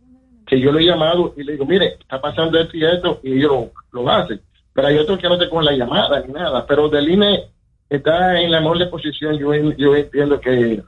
que 0.46 0.60
yo 0.60 0.72
lo 0.72 0.78
he 0.78 0.84
llamado 0.84 1.34
y 1.36 1.44
le 1.44 1.52
digo, 1.52 1.64
mire, 1.64 1.96
está 2.00 2.20
pasando 2.20 2.58
esto 2.58 2.76
y 2.76 2.84
esto, 2.84 3.20
y 3.22 3.38
ellos 3.38 3.52
lo, 3.92 4.02
lo 4.02 4.10
hacen. 4.10 4.40
Pero 4.72 4.88
hay 4.88 4.98
otros 4.98 5.18
que 5.18 5.28
no 5.28 5.38
te 5.38 5.48
cogen 5.48 5.66
la 5.66 5.72
llamada 5.72 6.20
ni 6.20 6.32
nada. 6.32 6.66
Pero 6.66 6.88
Deline 6.88 7.44
está 7.88 8.40
en 8.40 8.50
la 8.50 8.60
mejor 8.60 8.78
disposición, 8.78 9.38
yo, 9.38 9.54
yo 9.54 9.96
entiendo 9.96 10.40
que... 10.40 10.82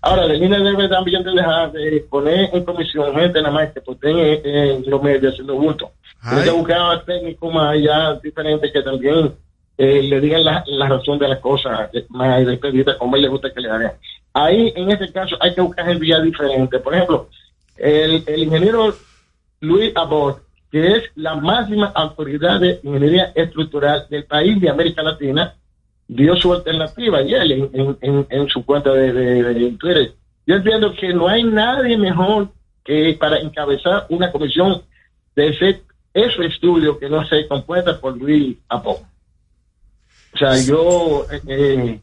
ahora, 0.00 0.26
Deline 0.26 0.62
debe 0.62 0.88
también 0.88 1.22
de 1.22 1.32
dejar 1.32 1.72
de 1.72 2.06
poner 2.08 2.50
en 2.52 2.64
comisión 2.64 3.14
gente 3.14 3.40
nada 3.40 3.54
más 3.54 3.72
que 3.72 3.80
estén 3.80 4.18
en, 4.18 4.46
en 4.46 4.90
los 4.90 5.02
medios 5.02 5.32
haciendo 5.32 5.54
bulto. 5.54 5.90
Tiene 6.28 6.44
que 6.44 6.50
buscar 6.50 7.04
técnicos 7.04 7.54
más 7.54 7.74
allá 7.74 8.14
diferentes 8.22 8.72
que 8.72 8.82
también 8.82 9.34
eh, 9.76 10.02
le 10.02 10.20
digan 10.20 10.44
la, 10.44 10.64
la 10.66 10.88
razón 10.88 11.18
de 11.18 11.28
las 11.28 11.38
cosas 11.38 11.90
eh, 11.92 12.04
más 12.08 12.44
despedidas 12.44 12.96
como 12.96 13.16
él 13.16 13.22
le 13.22 13.28
gusta 13.28 13.52
que 13.52 13.60
le 13.60 13.70
hagan. 13.70 13.92
Ahí, 14.34 14.72
en 14.74 14.90
este 14.90 15.12
caso, 15.12 15.36
hay 15.40 15.54
que 15.54 15.60
buscar 15.60 15.88
el 15.88 15.98
vía 15.98 16.20
diferente. 16.20 16.78
Por 16.80 16.94
ejemplo, 16.94 17.28
el, 17.76 18.24
el 18.26 18.42
ingeniero 18.42 18.94
Luis 19.60 19.92
Abbott, 19.94 20.42
que 20.70 20.96
es 20.96 21.04
la 21.14 21.36
máxima 21.36 21.86
autoridad 21.94 22.60
de 22.60 22.80
ingeniería 22.82 23.32
estructural 23.34 24.06
del 24.10 24.24
país 24.24 24.60
de 24.60 24.68
América 24.68 25.02
Latina, 25.02 25.54
dio 26.08 26.34
su 26.36 26.52
alternativa 26.54 27.20
y 27.22 27.34
él 27.34 27.52
en, 27.52 27.70
en- 27.74 27.98
en- 28.00 28.26
en 28.30 28.48
su 28.48 28.64
cuenta 28.64 28.92
de, 28.92 29.12
de- 29.12 29.42
de 29.54 29.70
Twitter. 29.72 30.12
Yo 30.46 30.56
entiendo 30.56 30.94
que 30.98 31.12
no 31.12 31.28
hay 31.28 31.44
nadie 31.44 31.96
mejor 31.98 32.48
que 32.84 33.14
para 33.20 33.38
encabezar 33.38 34.06
una 34.08 34.32
comisión 34.32 34.82
de 35.36 35.48
ese, 35.48 35.82
ese 36.14 36.46
estudio 36.46 36.98
que 36.98 37.10
no 37.10 37.26
se 37.28 37.46
compuesta 37.46 38.00
por 38.00 38.16
Luis 38.16 38.56
Abbott. 38.68 39.02
O 40.34 40.38
sea, 40.38 40.56
yo, 40.62 41.26
eh, 41.30 41.40
eh, 41.46 42.00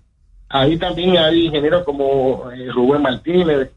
ahí 0.50 0.78
también 0.78 1.18
hay 1.18 1.46
ingenieros 1.48 1.84
como 1.84 2.52
eh, 2.52 2.70
Rubén 2.72 3.02
Martínez, 3.02 3.72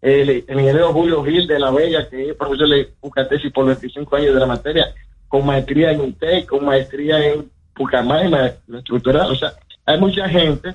el, 0.00 0.30
el 0.30 0.44
ingeniero 0.48 0.92
Julio 0.92 1.24
Gil 1.24 1.46
de 1.46 1.58
la 1.58 1.70
Bella, 1.70 2.08
que 2.08 2.30
es 2.30 2.34
profesor 2.36 2.68
de 2.68 2.92
Bucatesis 3.00 3.52
por 3.52 3.66
25 3.66 4.16
años 4.16 4.34
de 4.34 4.40
la 4.40 4.46
materia, 4.46 4.92
con 5.28 5.46
maestría 5.46 5.92
en 5.92 6.00
UTEC, 6.00 6.46
con 6.46 6.64
maestría 6.64 7.24
en 7.26 7.50
Pucamay, 7.74 8.28
maestría 8.28 8.78
estructural. 8.78 9.30
O 9.30 9.34
sea, 9.36 9.52
hay 9.86 9.98
mucha 10.00 10.28
gente, 10.28 10.74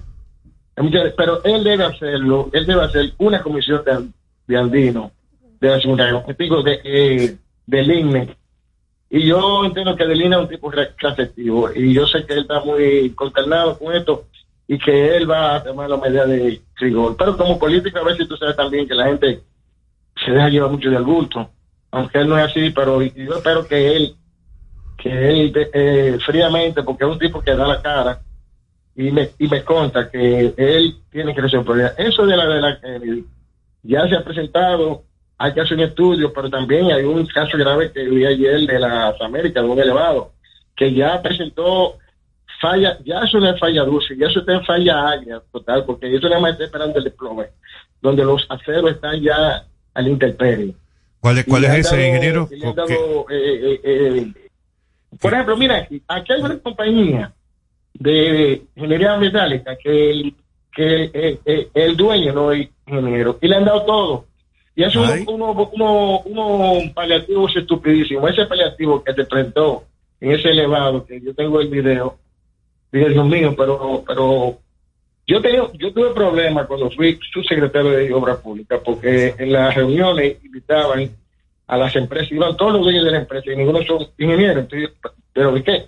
hay 0.76 0.84
mucha- 0.84 1.14
pero 1.16 1.44
él 1.44 1.64
debe 1.64 1.84
hacerlo, 1.86 2.50
él 2.54 2.66
debe 2.66 2.84
hacer 2.84 3.14
una 3.18 3.42
comisión 3.42 3.84
de, 3.86 4.08
de 4.48 4.58
andino, 4.60 5.12
de 5.60 5.70
la 5.70 5.80
segunda, 5.82 6.24
digo, 6.38 6.62
de, 6.64 6.80
eh, 6.84 7.38
INE. 7.72 8.36
Y 9.10 9.26
yo 9.26 9.64
entiendo 9.66 9.96
que 9.96 10.06
del 10.06 10.22
INE 10.22 10.36
es 10.36 10.42
un 10.42 10.50
tipo 10.50 10.70
re- 10.70 10.92
receptivo, 10.98 11.70
y 11.74 11.94
yo 11.94 12.06
sé 12.06 12.26
que 12.26 12.34
él 12.34 12.40
está 12.42 12.60
muy 12.62 13.12
consternado 13.12 13.78
con 13.80 13.96
esto, 13.96 14.26
y 14.68 14.78
que 14.78 15.16
él 15.16 15.30
va 15.30 15.56
a 15.56 15.64
tomar 15.64 15.90
la 15.90 15.96
medida 15.98 16.26
de 16.26 16.62
rigor. 16.76 17.16
Pero 17.18 17.38
como 17.38 17.58
político, 17.58 18.00
a 18.00 18.04
veces 18.04 18.28
tú 18.28 18.36
sabes 18.36 18.56
también 18.58 18.86
que 18.88 18.94
la 18.96 19.06
gente 19.06 19.42
se 20.26 20.32
deja 20.32 20.50
llevar 20.50 20.72
mucho 20.72 20.90
del 20.90 21.04
bulto, 21.04 21.50
aunque 21.92 22.18
él 22.20 22.28
no 22.28 22.38
es 22.38 22.46
así, 22.52 22.70
pero 22.72 23.02
yo 23.02 23.36
espero 23.38 23.66
que 23.66 23.96
él, 23.96 24.16
que 24.98 25.30
él 25.30 25.54
eh, 25.74 26.18
fríamente, 26.26 26.84
porque 26.84 27.06
es 27.06 27.10
un 27.12 27.18
tipo 27.20 27.40
que 27.42 27.56
da 27.56 27.66
la 27.66 27.82
cara, 27.82 28.20
y 28.98 29.12
me, 29.12 29.30
y 29.38 29.48
me 29.48 29.64
conta 29.64 30.10
que 30.10 30.54
él 30.58 30.96
tiene 31.12 31.34
que 31.34 31.42
resolver. 31.42 31.94
Eso 31.98 32.26
de 32.26 32.36
la 32.36 32.48
de 32.48 32.62
la 32.62 32.80
Kennedy 32.82 33.26
ya 33.84 34.08
se 34.10 34.16
ha 34.16 34.24
presentado, 34.24 35.04
hay 35.38 35.54
que 35.54 35.62
hacer 35.62 35.78
un 35.78 35.84
estudio, 35.84 36.34
pero 36.34 36.50
también 36.50 36.92
hay 36.92 37.04
un 37.04 37.26
caso 37.28 37.58
grave 37.58 37.92
que 37.92 38.04
vi 38.04 38.26
ayer 38.26 38.62
de 38.62 38.80
las 38.80 39.22
Américas, 39.22 39.64
de 39.64 39.70
un 39.70 39.80
elevado, 39.80 40.32
que 40.76 40.92
ya 40.94 41.22
presentó 41.22 41.98
falla, 42.60 42.98
ya 43.06 43.20
eso 43.20 43.40
no 43.40 43.50
es 43.52 43.60
falla 43.60 43.84
dulce, 43.84 44.18
ya 44.18 44.28
eso 44.28 44.40
está 44.40 44.54
en 44.54 44.66
falla 44.66 45.10
agria 45.10 45.42
total, 45.52 45.86
porque 45.86 46.14
eso 46.16 46.28
nada 46.28 46.42
más 46.42 46.54
está 46.54 46.64
esperando 46.66 46.98
el 46.98 47.04
desplome, 47.04 47.46
donde 48.02 48.26
los 48.26 48.48
aceros 48.50 48.90
están 48.92 49.22
ya 49.22 49.64
al 49.94 50.08
intemperie. 50.08 50.74
¿Cuál, 51.20 51.38
es- 51.38 51.46
cuál 51.46 51.66
es 51.66 51.72
ese, 51.76 51.96
dado- 51.98 52.08
ingeniero? 52.08 52.50
dado, 52.76 53.26
eh, 53.30 53.36
eh, 53.76 53.82
eh, 53.84 54.34
por 55.22 55.34
ejemplo, 55.34 55.56
mira, 55.56 55.76
aquí, 55.78 56.02
aquí 56.08 56.34
hay 56.34 56.42
una 56.42 56.58
compañía 56.58 57.32
de 58.00 58.62
ingeniería 58.76 59.18
metálica 59.18 59.76
que 59.78 60.12
el, 60.12 60.34
que 60.74 61.04
el, 61.14 61.40
el- 61.46 61.68
el 61.74 61.98
dueño 61.98 62.34
no 62.34 62.52
es 62.52 62.70
ingeniero 62.86 63.38
y 63.42 63.48
le 63.48 63.56
han 63.56 63.66
dado 63.66 63.84
todo. 63.84 64.26
Y 64.76 64.84
eso 64.84 65.04
Ay. 65.04 65.22
es 65.22 65.28
uno, 65.28 65.52
uno, 65.74 66.22
uno, 66.26 66.72
uno 66.80 66.94
paliativo 66.94 67.48
estupidísimo. 67.48 68.28
Ese 68.28 68.46
paliativo 68.46 69.04
que 69.04 69.14
te 69.14 69.26
presentó 69.26 69.84
en 70.22 70.32
ese 70.34 70.50
elevado, 70.50 71.04
que 71.06 71.20
yo 71.20 71.34
tengo 71.34 71.60
el 71.60 71.68
video, 71.70 72.18
dije, 72.92 73.10
Dios 73.10 73.26
mío, 73.26 73.56
pero, 73.58 74.04
pero 74.08 74.58
yo 75.26 75.42
tenía, 75.42 75.64
yo 75.74 75.92
tuve 75.94 76.12
problemas 76.14 76.68
cuando 76.68 76.92
fui 76.92 77.20
subsecretario 77.34 77.92
de 77.92 78.14
Obras 78.14 78.38
Públicas, 78.38 78.80
porque 78.86 79.34
en 79.38 79.52
las 79.52 79.74
reuniones 79.74 80.38
invitaban 80.46 81.10
a 81.66 81.78
las 81.78 81.96
empresas, 81.96 82.32
iban 82.32 82.56
todos 82.56 82.74
los 82.74 82.84
dueños 82.84 83.04
de 83.04 83.12
la 83.12 83.18
empresa 83.20 83.52
y 83.52 83.56
ninguno 83.58 83.82
son 83.84 84.08
ingenieros. 84.18 84.58
Entonces, 84.72 84.92
pero 85.34 85.52
¿de 85.54 85.64
qué? 85.64 85.86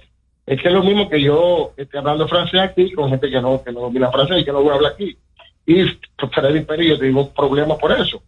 Es 0.50 0.60
que 0.60 0.68
es 0.68 0.74
lo 0.74 0.82
mismo 0.82 1.08
que 1.08 1.22
yo 1.22 1.74
esté 1.78 2.00
hablando 2.00 2.28
francés 2.28 2.60
aquí 2.60 2.92
con 2.94 3.08
gente 3.08 3.30
que 3.30 3.40
no, 3.40 3.64
que 3.64 3.72
no 3.72 3.82
domina 3.82 4.12
francés 4.12 4.40
y 4.40 4.46
que 4.46 4.52
no 4.52 4.64
voy 4.64 4.72
a 4.72 4.76
hablar 4.78 4.94
aquí. 4.94 5.16
Y 5.68 5.84
Freddy 6.34 6.62
Pérez, 6.62 6.88
yo 6.88 6.98
tengo 6.98 7.30
problemas 7.30 7.78
por 7.78 7.92
eso. 7.92 8.24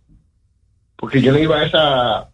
Porque 0.96 1.20
yo 1.20 1.32
no 1.32 1.40
iba 1.40 1.58
a 1.58 1.66
esas 1.66 2.28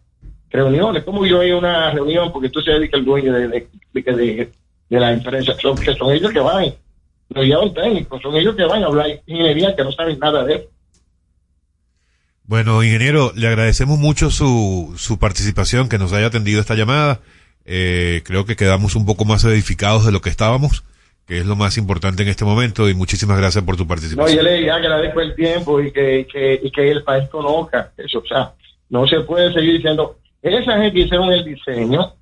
reuniones. 0.50 1.04
¿Cómo 1.04 1.24
yo 1.24 1.42
iba 1.42 1.56
a 1.56 1.58
una 1.58 1.90
reunión? 1.90 2.30
Porque 2.30 2.50
tú 2.50 2.60
sabes 2.60 2.90
que 2.90 2.98
el 2.98 3.04
dueño 3.06 3.32
de, 3.32 3.48
de, 3.48 4.52
de, 4.90 5.00
la 5.00 5.10
empresa, 5.10 5.54
son, 5.58 5.78
que 5.78 5.94
son 5.94 6.12
ellos 6.12 6.32
que 6.32 6.40
van, 6.40 6.66
no 7.30 7.42
llevan 7.42 7.72
técnicos, 7.72 8.20
son 8.20 8.36
ellos 8.36 8.54
que 8.56 8.64
van 8.64 8.82
a 8.82 8.88
hablar 8.88 9.06
ingeniería 9.24 9.74
que 9.74 9.84
no 9.84 9.92
saben 9.92 10.18
nada 10.18 10.44
de 10.44 10.54
eso. 10.56 10.68
Bueno, 12.44 12.82
ingeniero, 12.82 13.32
le 13.34 13.48
agradecemos 13.48 13.98
mucho 13.98 14.30
su, 14.30 14.92
su 14.98 15.18
participación, 15.18 15.88
que 15.88 15.96
nos 15.96 16.12
haya 16.12 16.26
atendido 16.26 16.60
esta 16.60 16.74
llamada. 16.74 17.22
Eh, 17.70 18.22
creo 18.24 18.46
que 18.46 18.56
quedamos 18.56 18.96
un 18.96 19.04
poco 19.04 19.26
más 19.26 19.44
edificados 19.44 20.06
de 20.06 20.12
lo 20.12 20.22
que 20.22 20.30
estábamos, 20.30 20.84
que 21.26 21.38
es 21.38 21.44
lo 21.46 21.54
más 21.54 21.76
importante 21.76 22.22
en 22.22 22.30
este 22.30 22.46
momento, 22.46 22.88
y 22.88 22.94
muchísimas 22.94 23.36
gracias 23.36 23.62
por 23.62 23.76
tu 23.76 23.82
No, 23.82 23.88
participación. 23.88 24.36
yo 24.38 24.42
le 24.42 24.70
agradezco 24.70 25.20
el 25.20 25.34
tiempo 25.34 25.78
y 25.82 25.92
que, 25.92 26.26
que, 26.32 26.58
y 26.62 26.70
que 26.70 26.90
el 26.90 27.02
país 27.02 27.28
conozca 27.28 27.92
eso. 27.98 28.20
O 28.20 28.26
sea, 28.26 28.54
no 28.88 29.06
se 29.06 29.20
puede 29.20 29.52
seguir 29.52 29.74
diciendo, 29.74 30.16
esa 30.40 30.78
gente 30.78 30.92
que 30.92 31.00
hicieron 31.00 31.30
el 31.30 31.44
diseño, 31.44 32.14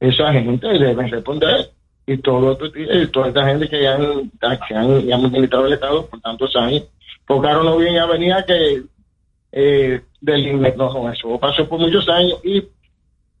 esa 0.00 0.32
gente 0.32 0.68
debe 0.68 1.06
responder. 1.06 1.70
Y 2.06 2.18
todo, 2.18 2.58
y 2.74 3.06
toda 3.08 3.28
esta 3.28 3.46
gente 3.46 3.66
que 3.68 3.86
han, 3.88 4.30
que 4.40 4.46
han, 4.74 5.02
que 5.02 5.12
han 5.12 5.24
administrado 5.24 5.66
el 5.66 5.72
Estado 5.74 6.06
por 6.06 6.20
tantos 6.20 6.54
años, 6.56 6.84
porque 7.26 7.48
ahora 7.48 7.62
no 7.62 7.78
viene 7.78 7.98
a 7.98 8.06
venir 8.06 8.32
a 8.32 8.44
que 8.44 8.82
eh, 9.52 10.00
del 10.20 10.76
no, 10.76 10.92
no, 10.92 11.12
eso 11.12 11.38
pasó 11.38 11.66
por 11.68 11.80
muchos 11.80 12.06
años 12.08 12.38
y 12.44 12.62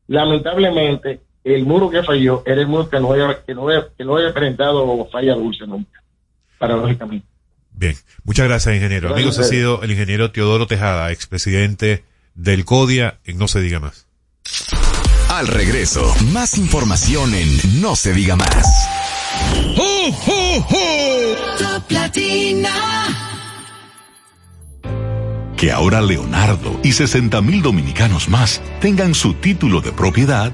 lamentablemente 0.08 1.20
el 1.44 1.64
muro 1.64 1.90
que 1.90 2.02
falló 2.02 2.42
era 2.46 2.60
el 2.60 2.66
muro 2.66 2.88
que 2.88 2.98
no 2.98 3.12
había, 3.12 3.44
que 3.44 3.54
no 3.54 3.68
había, 3.68 3.86
que 3.96 4.04
no 4.04 4.16
había 4.16 4.32
presentado 4.32 5.08
falla 5.12 5.34
dulce 5.34 5.66
nunca, 5.66 6.02
paradójicamente. 6.58 7.26
Bien, 7.72 7.94
muchas 8.24 8.46
gracias, 8.46 8.74
ingeniero. 8.74 9.08
Gracias 9.08 9.26
Amigos, 9.26 9.38
ha 9.38 9.50
sido 9.50 9.82
el 9.82 9.90
ingeniero 9.90 10.30
Teodoro 10.30 10.66
Tejada, 10.66 11.10
expresidente 11.12 12.04
del 12.34 12.64
CODIA 12.64 13.18
en 13.24 13.38
No 13.38 13.48
Se 13.48 13.60
Diga 13.60 13.80
Más. 13.80 14.06
Al 15.28 15.48
regreso, 15.48 16.14
más 16.32 16.56
información 16.58 17.34
en 17.34 17.80
No 17.80 17.96
se 17.96 18.12
diga 18.12 18.36
más. 18.36 18.88
Top 21.58 21.90
Latina. 21.90 22.70
Que 25.56 25.72
ahora 25.72 26.02
Leonardo 26.02 26.78
y 26.84 26.92
60 26.92 27.40
mil 27.40 27.62
dominicanos 27.62 28.28
más 28.28 28.62
tengan 28.80 29.14
su 29.14 29.34
título 29.34 29.80
de 29.80 29.90
propiedad, 29.90 30.52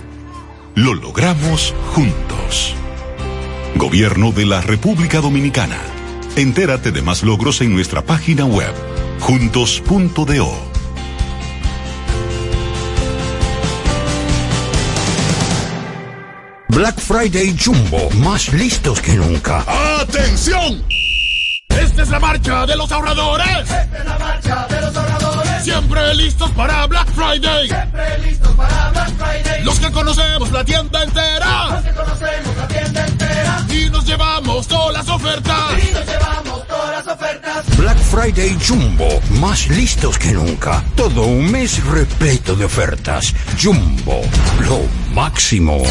lo 0.81 0.95
logramos 0.95 1.75
juntos. 1.95 2.75
Gobierno 3.77 4.33
de 4.33 4.47
la 4.47 4.63
República 4.63 5.21
Dominicana. 5.21 5.79
Entérate 6.37 6.91
de 6.91 7.03
más 7.03 7.23
logros 7.23 7.61
en 7.61 7.75
nuestra 7.75 8.03
página 8.03 8.47
web, 8.47 8.73
juntos.do. 9.21 10.71
Black 16.69 16.99
Friday 16.99 17.55
Jumbo, 17.63 18.09
más 18.13 18.51
listos 18.55 19.03
que 19.03 19.15
nunca. 19.15 19.65
¡Atención! 20.01 21.00
Esta 21.79 22.03
es 22.03 22.09
la 22.09 22.19
marcha 22.21 22.67
de 22.67 22.77
los 22.77 22.91
ahorradores. 22.93 23.47
Esta 23.61 23.83
es 23.99 24.05
la 24.05 24.19
marcha 24.19 24.67
de 24.69 24.81
los 24.81 24.97
ahorradores. 24.97 25.65
Siempre 25.65 26.15
listos 26.15 26.51
para 26.53 26.87
Black 26.87 27.09
Friday. 27.13 27.69
Siempre 27.69 28.19
listos 28.19 28.53
para 28.55 28.91
Black 28.91 29.11
Friday. 29.17 29.65
Los 29.65 29.79
que 29.81 29.91
conocemos 29.91 30.51
la 30.53 30.65
tienda 30.65 30.99
Los 31.01 31.09
entera. 31.09 31.83
que 31.85 31.93
conocemos 31.93 32.57
la 32.57 32.69
tienda 32.69 33.07
entera. 33.07 33.67
Y 33.71 33.91
nos 33.91 34.05
llevamos 34.07 34.67
todas 34.69 34.93
las 34.95 35.09
ofertas. 35.09 35.57
Y 35.79 35.93
nos 35.93 36.07
llevamos 36.07 36.67
todas 36.67 36.91
las 37.05 37.15
ofertas. 37.15 37.77
Black 37.77 37.99
Friday 37.99 38.59
Jumbo, 38.67 39.09
más 39.41 39.69
listos 39.69 40.19
que 40.19 40.33
nunca. 40.33 40.83
Todo 40.97 41.23
un 41.23 41.51
mes 41.51 41.83
repleto 41.85 42.55
de 42.57 42.65
ofertas. 42.65 43.35
Jumbo, 43.63 44.21
lo 44.61 44.81
máximo. 45.15 45.83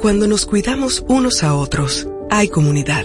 Cuando 0.00 0.26
nos 0.26 0.44
cuidamos 0.46 1.02
unos 1.08 1.42
a 1.42 1.54
otros, 1.54 2.06
hay 2.30 2.48
comunidad. 2.48 3.04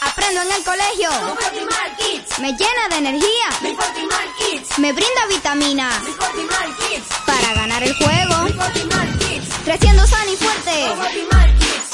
Aprendo 0.00 0.40
en 0.40 0.52
el 0.52 0.64
colegio. 0.64 1.10
Con 1.20 1.36
Fortimal 1.36 1.96
Kids. 1.98 2.38
Me 2.38 2.52
llena 2.52 2.88
de 2.88 2.96
energía. 2.96 3.48
Mi 3.60 3.74
Fortimal 3.74 4.34
Kids. 4.38 4.78
Me 4.78 4.94
brinda 4.94 5.26
vitaminas. 5.28 6.02
Mi 6.02 6.12
Fortimal 6.12 6.74
Kids. 6.78 7.04
Para 7.26 7.52
ganar 7.52 7.82
el 7.82 7.94
juego. 7.94 8.44
Mi 8.44 8.52
Fortimal 8.54 9.18
Kids. 9.18 9.48
Creciendo 9.66 10.06
sano 10.06 10.32
y 10.32 10.36
fuerte. 10.36 10.86
Con 10.88 10.96
Fortimal 10.96 11.54
Kids. 11.58 11.91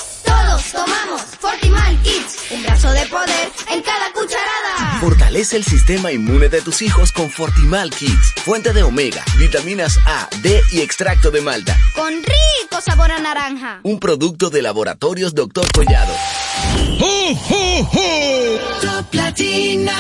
Todos 0.59 0.73
tomamos 0.73 1.23
Fortimal 1.39 2.03
Kids. 2.03 2.51
Un 2.51 2.63
brazo 2.65 2.91
de 2.91 3.07
poder 3.07 3.53
en 3.73 3.81
cada 3.81 4.13
cucharada. 4.13 4.99
Fortalece 5.01 5.57
el 5.57 5.65
sistema 5.65 6.11
inmune 6.11 6.49
de 6.49 6.61
tus 6.63 6.83
hijos 6.83 7.13
con 7.13 7.31
Fortimal 7.31 7.91
Kids, 7.91 8.35
fuente 8.45 8.73
de 8.73 8.83
omega, 8.83 9.23
vitaminas 9.39 9.99
A, 10.05 10.29
D 10.43 10.61
y 10.73 10.81
extracto 10.81 11.31
de 11.31 11.43
malta. 11.43 11.79
Con 11.95 12.13
rico 12.13 12.81
sabor 12.81 13.13
a 13.13 13.21
naranja. 13.21 13.79
Un 13.85 14.01
producto 14.01 14.51
de 14.51 14.63
laboratorios 14.63 15.33
Dr. 15.33 15.71
Collado. 15.73 16.15
Top 18.81 19.15
Latina. 19.15 19.95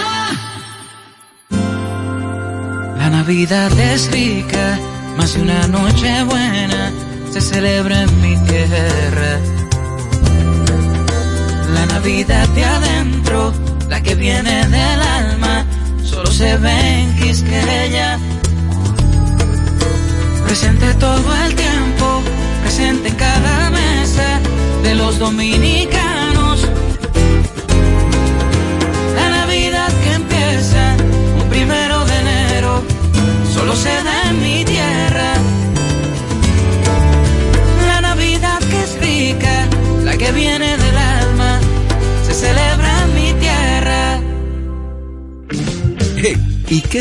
Navidad 3.10 3.78
es 3.78 4.10
rica, 4.10 4.78
más 5.16 5.34
de 5.34 5.42
una 5.42 5.68
noche 5.68 6.24
buena 6.24 6.92
se 7.30 7.40
celebra 7.40 8.02
en 8.02 8.20
mi 8.20 8.36
tierra. 8.44 9.57
La 11.88 11.94
Navidad 11.94 12.48
de 12.48 12.64
adentro, 12.64 13.52
la 13.88 14.02
que 14.02 14.14
viene 14.14 14.66
del 14.68 15.00
alma, 15.00 15.64
solo 16.04 16.30
se 16.30 16.56
ve 16.56 17.02
en 17.02 17.16
Quisqueya. 17.16 18.18
Presente 20.44 20.94
todo 20.94 21.34
el 21.44 21.54
tiempo, 21.54 22.22
presente 22.62 23.08
en 23.08 23.14
cada 23.16 23.70
mesa 23.70 24.40
de 24.82 24.94
los 24.94 25.18
dominicanos. 25.18 26.27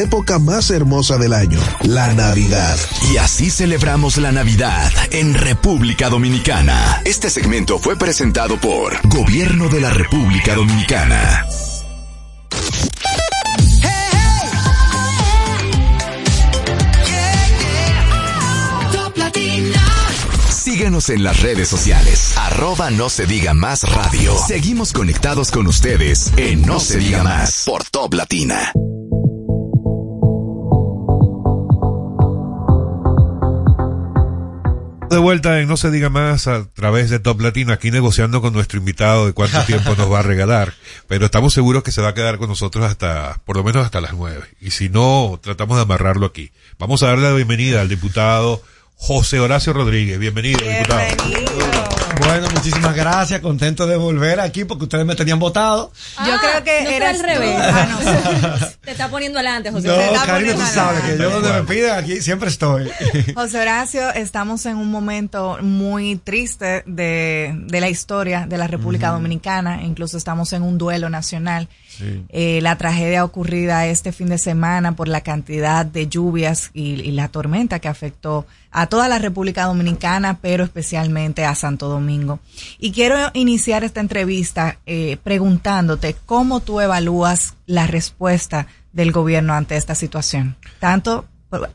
época 0.00 0.38
más 0.38 0.70
hermosa 0.70 1.18
del 1.18 1.32
año, 1.32 1.60
la 1.82 2.12
Navidad. 2.14 2.76
Y 3.12 3.18
así 3.18 3.50
celebramos 3.50 4.16
la 4.16 4.32
Navidad 4.32 4.90
en 5.10 5.34
República 5.34 6.08
Dominicana. 6.08 7.02
Este 7.04 7.30
segmento 7.30 7.78
fue 7.78 7.96
presentado 7.96 8.58
por 8.58 8.98
Gobierno 9.08 9.68
de 9.68 9.80
la 9.80 9.90
República 9.90 10.54
Dominicana. 10.54 11.46
Top 18.92 19.16
Latina. 19.16 19.82
Síguenos 20.50 21.10
en 21.10 21.22
las 21.22 21.40
redes 21.42 21.68
sociales. 21.68 22.34
Arroba 22.36 22.90
no 22.90 23.08
se 23.08 23.26
diga 23.26 23.54
más 23.54 23.82
radio. 23.82 24.36
Seguimos 24.46 24.92
conectados 24.92 25.50
con 25.50 25.66
ustedes 25.66 26.32
en 26.36 26.62
No, 26.62 26.80
se 26.80 26.98
diga 26.98 27.22
más 27.22 27.64
por 27.66 27.84
Top 27.84 28.14
Latina. 28.14 28.72
De 35.10 35.18
vuelta 35.18 35.58
en 35.58 35.66
No 35.66 35.76
se 35.76 35.90
diga 35.90 36.08
más 36.08 36.46
a 36.46 36.70
través 36.72 37.10
de 37.10 37.18
Top 37.18 37.40
Latino, 37.40 37.72
aquí 37.72 37.90
negociando 37.90 38.40
con 38.40 38.52
nuestro 38.52 38.78
invitado 38.78 39.26
de 39.26 39.32
cuánto 39.32 39.60
tiempo 39.66 39.96
nos 39.96 40.10
va 40.10 40.20
a 40.20 40.22
regalar. 40.22 40.72
Pero 41.08 41.24
estamos 41.24 41.52
seguros 41.52 41.82
que 41.82 41.90
se 41.90 42.00
va 42.00 42.10
a 42.10 42.14
quedar 42.14 42.38
con 42.38 42.48
nosotros 42.48 42.84
hasta, 42.84 43.40
por 43.44 43.56
lo 43.56 43.64
menos 43.64 43.84
hasta 43.84 44.00
las 44.00 44.14
nueve. 44.14 44.44
Y 44.60 44.70
si 44.70 44.88
no, 44.88 45.40
tratamos 45.42 45.78
de 45.78 45.82
amarrarlo 45.82 46.26
aquí. 46.26 46.52
Vamos 46.78 47.02
a 47.02 47.08
darle 47.08 47.24
la 47.28 47.34
bienvenida 47.34 47.80
al 47.80 47.88
diputado 47.88 48.62
José 49.00 49.40
Horacio 49.40 49.72
Rodríguez. 49.72 50.18
Bienvenido, 50.18 50.60
diputado. 50.60 51.00
Bueno, 52.26 52.48
muchísimas 52.54 52.94
gracias, 52.94 53.40
contento 53.40 53.86
de 53.86 53.96
volver 53.96 54.40
aquí 54.40 54.64
porque 54.64 54.84
ustedes 54.84 55.06
me 55.06 55.14
tenían 55.14 55.38
votado. 55.38 55.90
Yo 56.26 56.36
creo 56.38 56.62
que 56.62 56.84
no 56.84 56.90
eras 56.90 57.18
al 57.18 57.24
revés. 57.24 57.56
Ah, 57.58 58.58
Te 58.84 58.90
está 58.92 59.08
poniendo 59.08 59.38
adelante, 59.38 59.70
José. 59.72 59.88
No, 59.88 59.94
Te 59.94 60.04
está 60.04 60.26
Karina, 60.26 60.54
tú 60.54 60.60
sabes 60.60 61.02
que 61.02 61.18
yo 61.18 61.30
donde 61.30 61.52
me 61.52 61.62
piden 61.62 61.92
aquí 61.92 62.20
siempre 62.20 62.50
estoy. 62.50 62.90
José 63.34 63.60
Horacio, 63.60 64.12
estamos 64.12 64.66
en 64.66 64.76
un 64.76 64.90
momento 64.90 65.58
muy 65.62 66.16
triste 66.16 66.82
de, 66.86 67.52
de 67.56 67.80
la 67.80 67.88
historia 67.88 68.46
de 68.46 68.58
la 68.58 68.66
República 68.66 69.08
Dominicana. 69.10 69.82
Incluso 69.82 70.18
estamos 70.18 70.52
en 70.52 70.62
un 70.62 70.76
duelo 70.76 71.08
nacional. 71.08 71.68
Eh, 72.28 72.60
la 72.62 72.76
tragedia 72.76 73.24
ocurrida 73.24 73.86
este 73.86 74.12
fin 74.12 74.28
de 74.28 74.38
semana 74.38 74.92
por 74.92 75.08
la 75.08 75.22
cantidad 75.22 75.84
de 75.84 76.06
lluvias 76.06 76.70
y, 76.74 77.00
y 77.00 77.10
la 77.10 77.28
tormenta 77.28 77.78
que 77.78 77.88
afectó 77.88 78.46
a 78.70 78.86
toda 78.86 79.08
la 79.08 79.18
República 79.18 79.64
Dominicana, 79.64 80.38
pero 80.40 80.64
especialmente 80.64 81.44
a 81.44 81.54
Santo 81.54 81.88
Domingo. 81.88 82.40
Y 82.78 82.92
quiero 82.92 83.16
iniciar 83.34 83.84
esta 83.84 84.00
entrevista 84.00 84.78
eh, 84.86 85.18
preguntándote 85.22 86.16
cómo 86.26 86.60
tú 86.60 86.80
evalúas 86.80 87.54
la 87.66 87.86
respuesta 87.86 88.66
del 88.92 89.12
gobierno 89.12 89.54
ante 89.54 89.76
esta 89.76 89.94
situación, 89.94 90.56
tanto 90.78 91.26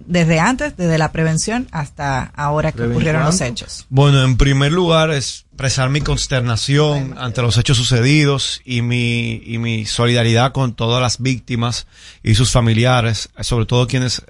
desde 0.05 0.39
antes, 0.39 0.77
desde 0.77 0.97
la 0.97 1.11
prevención 1.11 1.67
hasta 1.71 2.31
ahora 2.35 2.71
que 2.71 2.83
ocurrieron 2.83 3.25
los 3.25 3.41
hechos. 3.41 3.85
Bueno, 3.89 4.23
en 4.23 4.37
primer 4.37 4.71
lugar, 4.71 5.11
expresar 5.11 5.89
mi 5.89 5.99
consternación 5.99 7.15
ante 7.17 7.41
los 7.41 7.57
hechos 7.57 7.75
sucedidos 7.75 8.61
y 8.63 8.81
mi, 8.81 9.41
y 9.45 9.57
mi 9.57 9.85
solidaridad 9.85 10.53
con 10.53 10.75
todas 10.75 11.01
las 11.01 11.19
víctimas 11.19 11.87
y 12.23 12.35
sus 12.35 12.51
familiares, 12.51 13.29
sobre 13.41 13.65
todo 13.65 13.85
quienes 13.87 14.23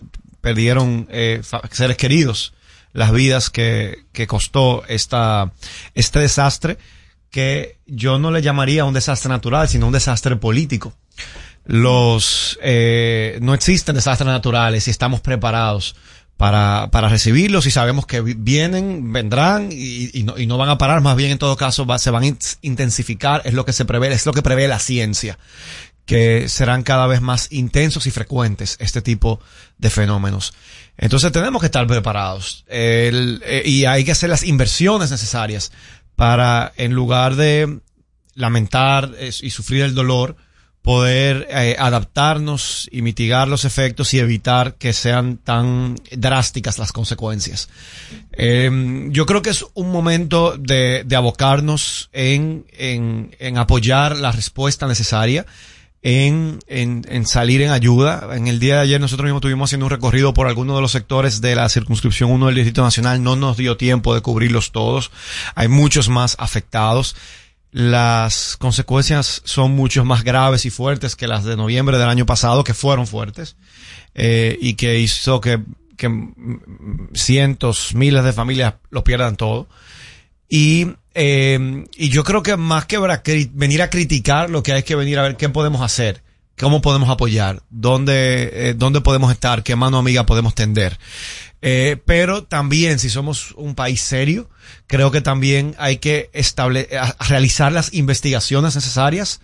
perdieron 0.45 1.07
eh, 1.09 1.41
seres 1.71 1.97
queridos, 1.97 2.53
las 2.93 3.11
vidas 3.11 3.49
que, 3.49 4.05
que 4.13 4.27
costó 4.27 4.83
esta, 4.87 5.51
este 5.95 6.19
desastre, 6.19 6.77
que 7.31 7.79
yo 7.87 8.19
no 8.19 8.29
le 8.29 8.43
llamaría 8.43 8.85
un 8.85 8.93
desastre 8.93 9.29
natural, 9.29 9.67
sino 9.67 9.87
un 9.87 9.91
desastre 9.93 10.35
político. 10.35 10.93
Los, 11.65 12.59
eh, 12.61 13.39
no 13.41 13.55
existen 13.55 13.95
desastres 13.95 14.27
naturales 14.27 14.87
y 14.87 14.91
estamos 14.91 15.19
preparados 15.21 15.95
para, 16.37 16.89
para 16.91 17.09
recibirlos 17.09 17.65
y 17.65 17.71
sabemos 17.71 18.05
que 18.05 18.21
vi- 18.21 18.35
vienen, 18.37 19.11
vendrán 19.11 19.69
y, 19.71 20.11
no, 20.23 20.37
y 20.37 20.45
no 20.45 20.57
van 20.59 20.69
a 20.69 20.77
parar, 20.77 21.01
más 21.01 21.15
bien 21.17 21.31
en 21.31 21.39
todo 21.39 21.55
caso 21.57 21.87
va- 21.87 21.97
se 21.97 22.11
van 22.11 22.21
a 22.23 22.27
in- 22.27 22.37
intensificar, 22.61 23.41
es 23.45 23.55
lo 23.55 23.65
que 23.65 23.73
se 23.73 23.85
prevé, 23.85 24.11
es 24.13 24.27
lo 24.27 24.33
que 24.33 24.43
prevé 24.43 24.67
la 24.67 24.77
ciencia. 24.79 25.39
que 26.05 26.49
serán 26.49 26.83
cada 26.83 27.07
vez 27.07 27.19
más 27.19 27.47
intensos 27.51 28.05
y 28.05 28.11
frecuentes 28.11 28.77
este 28.79 29.01
tipo 29.01 29.39
de 29.77 29.89
fenómenos. 29.89 30.53
Entonces 30.97 31.31
tenemos 31.31 31.59
que 31.61 31.65
estar 31.67 31.85
preparados 31.87 32.63
El- 32.67 33.41
eh, 33.45 33.63
y 33.65 33.85
hay 33.85 34.05
que 34.05 34.13
hacer 34.13 34.29
las 34.29 34.43
inversiones 34.43 35.11
necesarias 35.11 35.71
para, 36.15 36.71
en 36.77 36.93
lugar 36.93 37.35
de 37.35 37.79
lamentar 38.35 39.11
y 39.41 39.49
sufrir 39.49 39.83
el 39.83 39.93
dolor, 39.95 40.35
poder 40.81 41.47
eh, 41.49 41.75
adaptarnos 41.79 42.87
y 42.91 43.01
mitigar 43.01 43.47
los 43.47 43.65
efectos 43.65 44.13
y 44.13 44.19
evitar 44.19 44.75
que 44.75 44.93
sean 44.93 45.37
tan 45.37 45.95
drásticas 46.11 46.77
las 46.77 46.91
consecuencias. 46.91 47.69
Eh, 48.31 49.07
yo 49.09 49.25
creo 49.25 49.41
que 49.41 49.49
es 49.49 49.65
un 49.73 49.91
momento 49.91 50.55
de, 50.59 51.03
de 51.03 51.15
abocarnos 51.15 52.09
en, 52.13 52.65
en, 52.77 53.35
en 53.39 53.57
apoyar 53.57 54.15
la 54.17 54.31
respuesta 54.31 54.85
necesaria, 54.87 55.45
en, 56.01 56.59
en, 56.67 57.05
en 57.09 57.25
salir 57.25 57.61
en 57.61 57.71
ayuda. 57.71 58.35
En 58.35 58.47
el 58.47 58.59
día 58.59 58.75
de 58.75 58.81
ayer 58.81 59.01
nosotros 59.01 59.25
mismos 59.25 59.39
estuvimos 59.39 59.69
haciendo 59.69 59.85
un 59.87 59.91
recorrido 59.91 60.33
por 60.33 60.47
algunos 60.47 60.75
de 60.75 60.81
los 60.81 60.91
sectores 60.91 61.41
de 61.41 61.55
la 61.55 61.67
circunscripción 61.69 62.31
1 62.31 62.45
del 62.47 62.55
Distrito 62.55 62.83
Nacional. 62.83 63.23
No 63.23 63.35
nos 63.35 63.57
dio 63.57 63.77
tiempo 63.77 64.13
de 64.13 64.21
cubrirlos 64.21 64.71
todos. 64.71 65.11
Hay 65.55 65.67
muchos 65.67 66.09
más 66.09 66.35
afectados 66.39 67.15
las 67.75 68.55
consecuencias 68.55 69.41
son 69.43 69.71
mucho 69.71 70.05
más 70.05 70.23
graves 70.23 70.65
y 70.65 70.69
fuertes 70.69 71.17
que 71.17 71.27
las 71.27 71.43
de 71.43 71.57
noviembre 71.57 71.97
del 71.97 72.07
año 72.07 72.25
pasado, 72.25 72.63
que 72.63 72.73
fueron 72.73 73.05
fuertes, 73.05 73.57
eh, 74.13 74.57
y 74.61 74.75
que 74.75 75.01
hizo 75.01 75.41
que, 75.41 75.59
que 75.97 76.09
cientos, 77.13 77.93
miles 77.93 78.23
de 78.23 78.31
familias 78.31 78.75
lo 78.91 79.03
pierdan 79.03 79.35
todo. 79.35 79.67
Y, 80.47 80.87
eh, 81.17 81.85
y 81.95 82.09
yo 82.09 82.25
creo 82.25 82.43
que 82.43 82.57
más 82.57 82.85
que 82.85 82.99
venir 83.53 83.81
a 83.81 83.89
criticar, 83.89 84.49
lo 84.49 84.61
que 84.61 84.73
hay 84.73 84.83
que 84.83 84.95
venir 84.95 85.17
a 85.17 85.23
ver 85.23 85.37
qué 85.37 85.47
podemos 85.47 85.81
hacer, 85.81 86.21
cómo 86.59 86.81
podemos 86.81 87.09
apoyar, 87.09 87.63
dónde, 87.69 88.51
eh, 88.51 88.73
dónde 88.73 88.99
podemos 88.99 89.31
estar, 89.31 89.63
qué 89.63 89.77
mano 89.77 89.97
amiga 89.97 90.25
podemos 90.25 90.53
tender. 90.53 90.99
Eh, 91.61 91.97
pero 92.05 92.43
también, 92.43 92.99
si 92.99 93.09
somos 93.09 93.53
un 93.53 93.75
país 93.75 94.01
serio, 94.01 94.49
creo 94.87 95.09
que 95.09 95.21
también 95.21 95.73
hay 95.79 95.97
que 95.97 96.29
estable 96.33 96.89
realizar 97.29 97.71
las 97.71 97.93
investigaciones 97.93 98.75
necesarias 98.75 99.39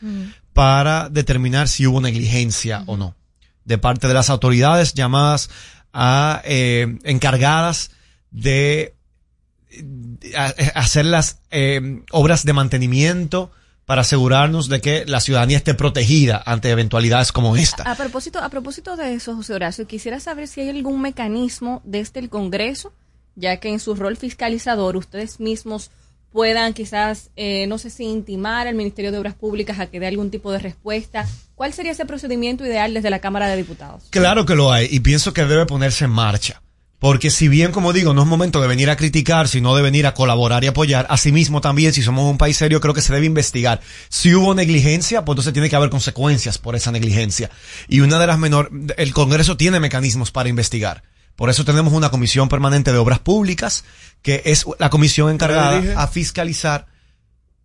para 0.51 1.07
determinar 1.07 1.69
si 1.69 1.87
hubo 1.87 2.01
negligencia 2.01 2.83
o 2.85 2.97
no 2.97 3.15
de 3.63 3.77
parte 3.77 4.09
de 4.09 4.13
las 4.13 4.29
autoridades 4.29 4.93
llamadas 4.93 5.49
a 5.93 6.41
encargadas 6.45 7.91
de 8.31 8.95
hacer 10.75 11.05
las 11.05 11.39
eh, 11.51 12.01
obras 12.11 12.45
de 12.45 12.53
mantenimiento 12.53 13.51
para 13.85 14.01
asegurarnos 14.01 14.69
de 14.69 14.79
que 14.79 15.05
la 15.05 15.19
ciudadanía 15.19 15.57
esté 15.57 15.73
protegida 15.73 16.41
ante 16.45 16.69
eventualidades 16.69 17.31
como 17.31 17.55
esta. 17.55 17.83
A 17.83 17.95
propósito, 17.95 18.39
a 18.39 18.49
propósito 18.49 18.95
de 18.95 19.13
eso, 19.13 19.35
José 19.35 19.53
Horacio, 19.53 19.87
quisiera 19.87 20.19
saber 20.19 20.47
si 20.47 20.61
hay 20.61 20.69
algún 20.69 21.01
mecanismo 21.01 21.81
desde 21.83 22.19
el 22.19 22.29
Congreso, 22.29 22.93
ya 23.35 23.57
que 23.57 23.69
en 23.69 23.79
su 23.79 23.95
rol 23.95 24.17
fiscalizador 24.17 24.95
ustedes 24.95 25.39
mismos 25.39 25.91
puedan 26.31 26.73
quizás, 26.73 27.31
eh, 27.35 27.67
no 27.67 27.77
sé 27.77 27.89
si 27.89 28.05
intimar 28.05 28.67
al 28.67 28.75
Ministerio 28.75 29.11
de 29.11 29.17
Obras 29.17 29.35
Públicas 29.35 29.79
a 29.79 29.87
que 29.87 29.99
dé 29.99 30.07
algún 30.07 30.31
tipo 30.31 30.51
de 30.51 30.59
respuesta. 30.59 31.27
¿Cuál 31.55 31.73
sería 31.73 31.91
ese 31.91 32.05
procedimiento 32.05 32.65
ideal 32.65 32.93
desde 32.93 33.09
la 33.09 33.19
Cámara 33.19 33.47
de 33.47 33.57
Diputados? 33.57 34.03
Claro 34.09 34.45
que 34.45 34.55
lo 34.55 34.71
hay 34.71 34.87
y 34.89 35.01
pienso 35.01 35.33
que 35.33 35.45
debe 35.45 35.65
ponerse 35.65 36.05
en 36.05 36.11
marcha. 36.11 36.61
Porque 37.01 37.31
si 37.31 37.47
bien, 37.47 37.71
como 37.71 37.93
digo, 37.93 38.13
no 38.13 38.21
es 38.21 38.27
momento 38.27 38.61
de 38.61 38.67
venir 38.67 38.91
a 38.91 38.95
criticar, 38.95 39.47
sino 39.47 39.75
de 39.75 39.81
venir 39.81 40.05
a 40.05 40.13
colaborar 40.13 40.63
y 40.63 40.67
apoyar, 40.67 41.07
asimismo 41.09 41.59
también, 41.59 41.93
si 41.93 42.03
somos 42.03 42.29
un 42.29 42.37
país 42.37 42.57
serio, 42.57 42.79
creo 42.79 42.93
que 42.93 43.01
se 43.01 43.11
debe 43.11 43.25
investigar. 43.25 43.81
Si 44.07 44.35
hubo 44.35 44.53
negligencia, 44.53 45.25
pues 45.25 45.33
entonces 45.33 45.51
tiene 45.51 45.67
que 45.67 45.75
haber 45.75 45.89
consecuencias 45.89 46.59
por 46.59 46.75
esa 46.75 46.91
negligencia. 46.91 47.49
Y 47.87 48.01
una 48.01 48.19
de 48.19 48.27
las 48.27 48.37
menores, 48.37 48.71
el 48.97 49.13
Congreso 49.13 49.57
tiene 49.57 49.79
mecanismos 49.79 50.29
para 50.29 50.49
investigar. 50.49 51.01
Por 51.35 51.49
eso 51.49 51.65
tenemos 51.65 51.91
una 51.91 52.11
comisión 52.11 52.49
permanente 52.49 52.91
de 52.91 52.99
obras 52.99 53.17
públicas, 53.17 53.83
que 54.21 54.43
es 54.45 54.63
la 54.77 54.91
comisión 54.91 55.31
encargada 55.31 55.99
a 55.99 56.07
fiscalizar. 56.07 56.85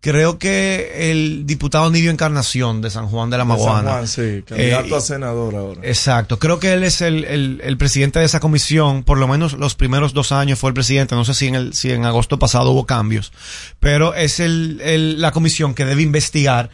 Creo 0.00 0.38
que 0.38 1.10
el 1.10 1.46
diputado 1.46 1.90
Nidio 1.90 2.12
Encarnación 2.12 2.80
de 2.80 2.90
San 2.90 3.08
Juan 3.08 3.28
de 3.28 3.38
la 3.38 3.44
De 3.44 3.50
San 3.50 3.58
Maguana. 3.58 3.90
Juan, 3.90 4.06
sí, 4.06 4.42
candidato 4.46 4.94
Eh, 4.94 4.98
a 4.98 5.00
senador 5.00 5.54
ahora. 5.56 5.80
Exacto, 5.82 6.38
creo 6.38 6.60
que 6.60 6.72
él 6.74 6.84
es 6.84 7.00
el, 7.00 7.24
el, 7.24 7.60
el 7.64 7.76
presidente 7.76 8.20
de 8.20 8.24
esa 8.26 8.38
comisión, 8.38 9.02
por 9.02 9.18
lo 9.18 9.26
menos 9.26 9.54
los 9.54 9.74
primeros 9.74 10.12
dos 10.12 10.30
años 10.30 10.60
fue 10.60 10.70
el 10.70 10.74
presidente, 10.74 11.16
no 11.16 11.24
sé 11.24 11.34
si 11.34 11.48
en, 11.48 11.56
el, 11.56 11.72
si 11.74 11.90
en 11.90 12.04
agosto 12.04 12.38
pasado 12.38 12.70
hubo 12.70 12.86
cambios, 12.86 13.32
pero 13.80 14.14
es 14.14 14.38
el, 14.38 14.80
el- 14.84 15.20
la 15.20 15.32
comisión 15.32 15.74
que 15.74 15.84
debe 15.84 16.02
investigar 16.02 16.70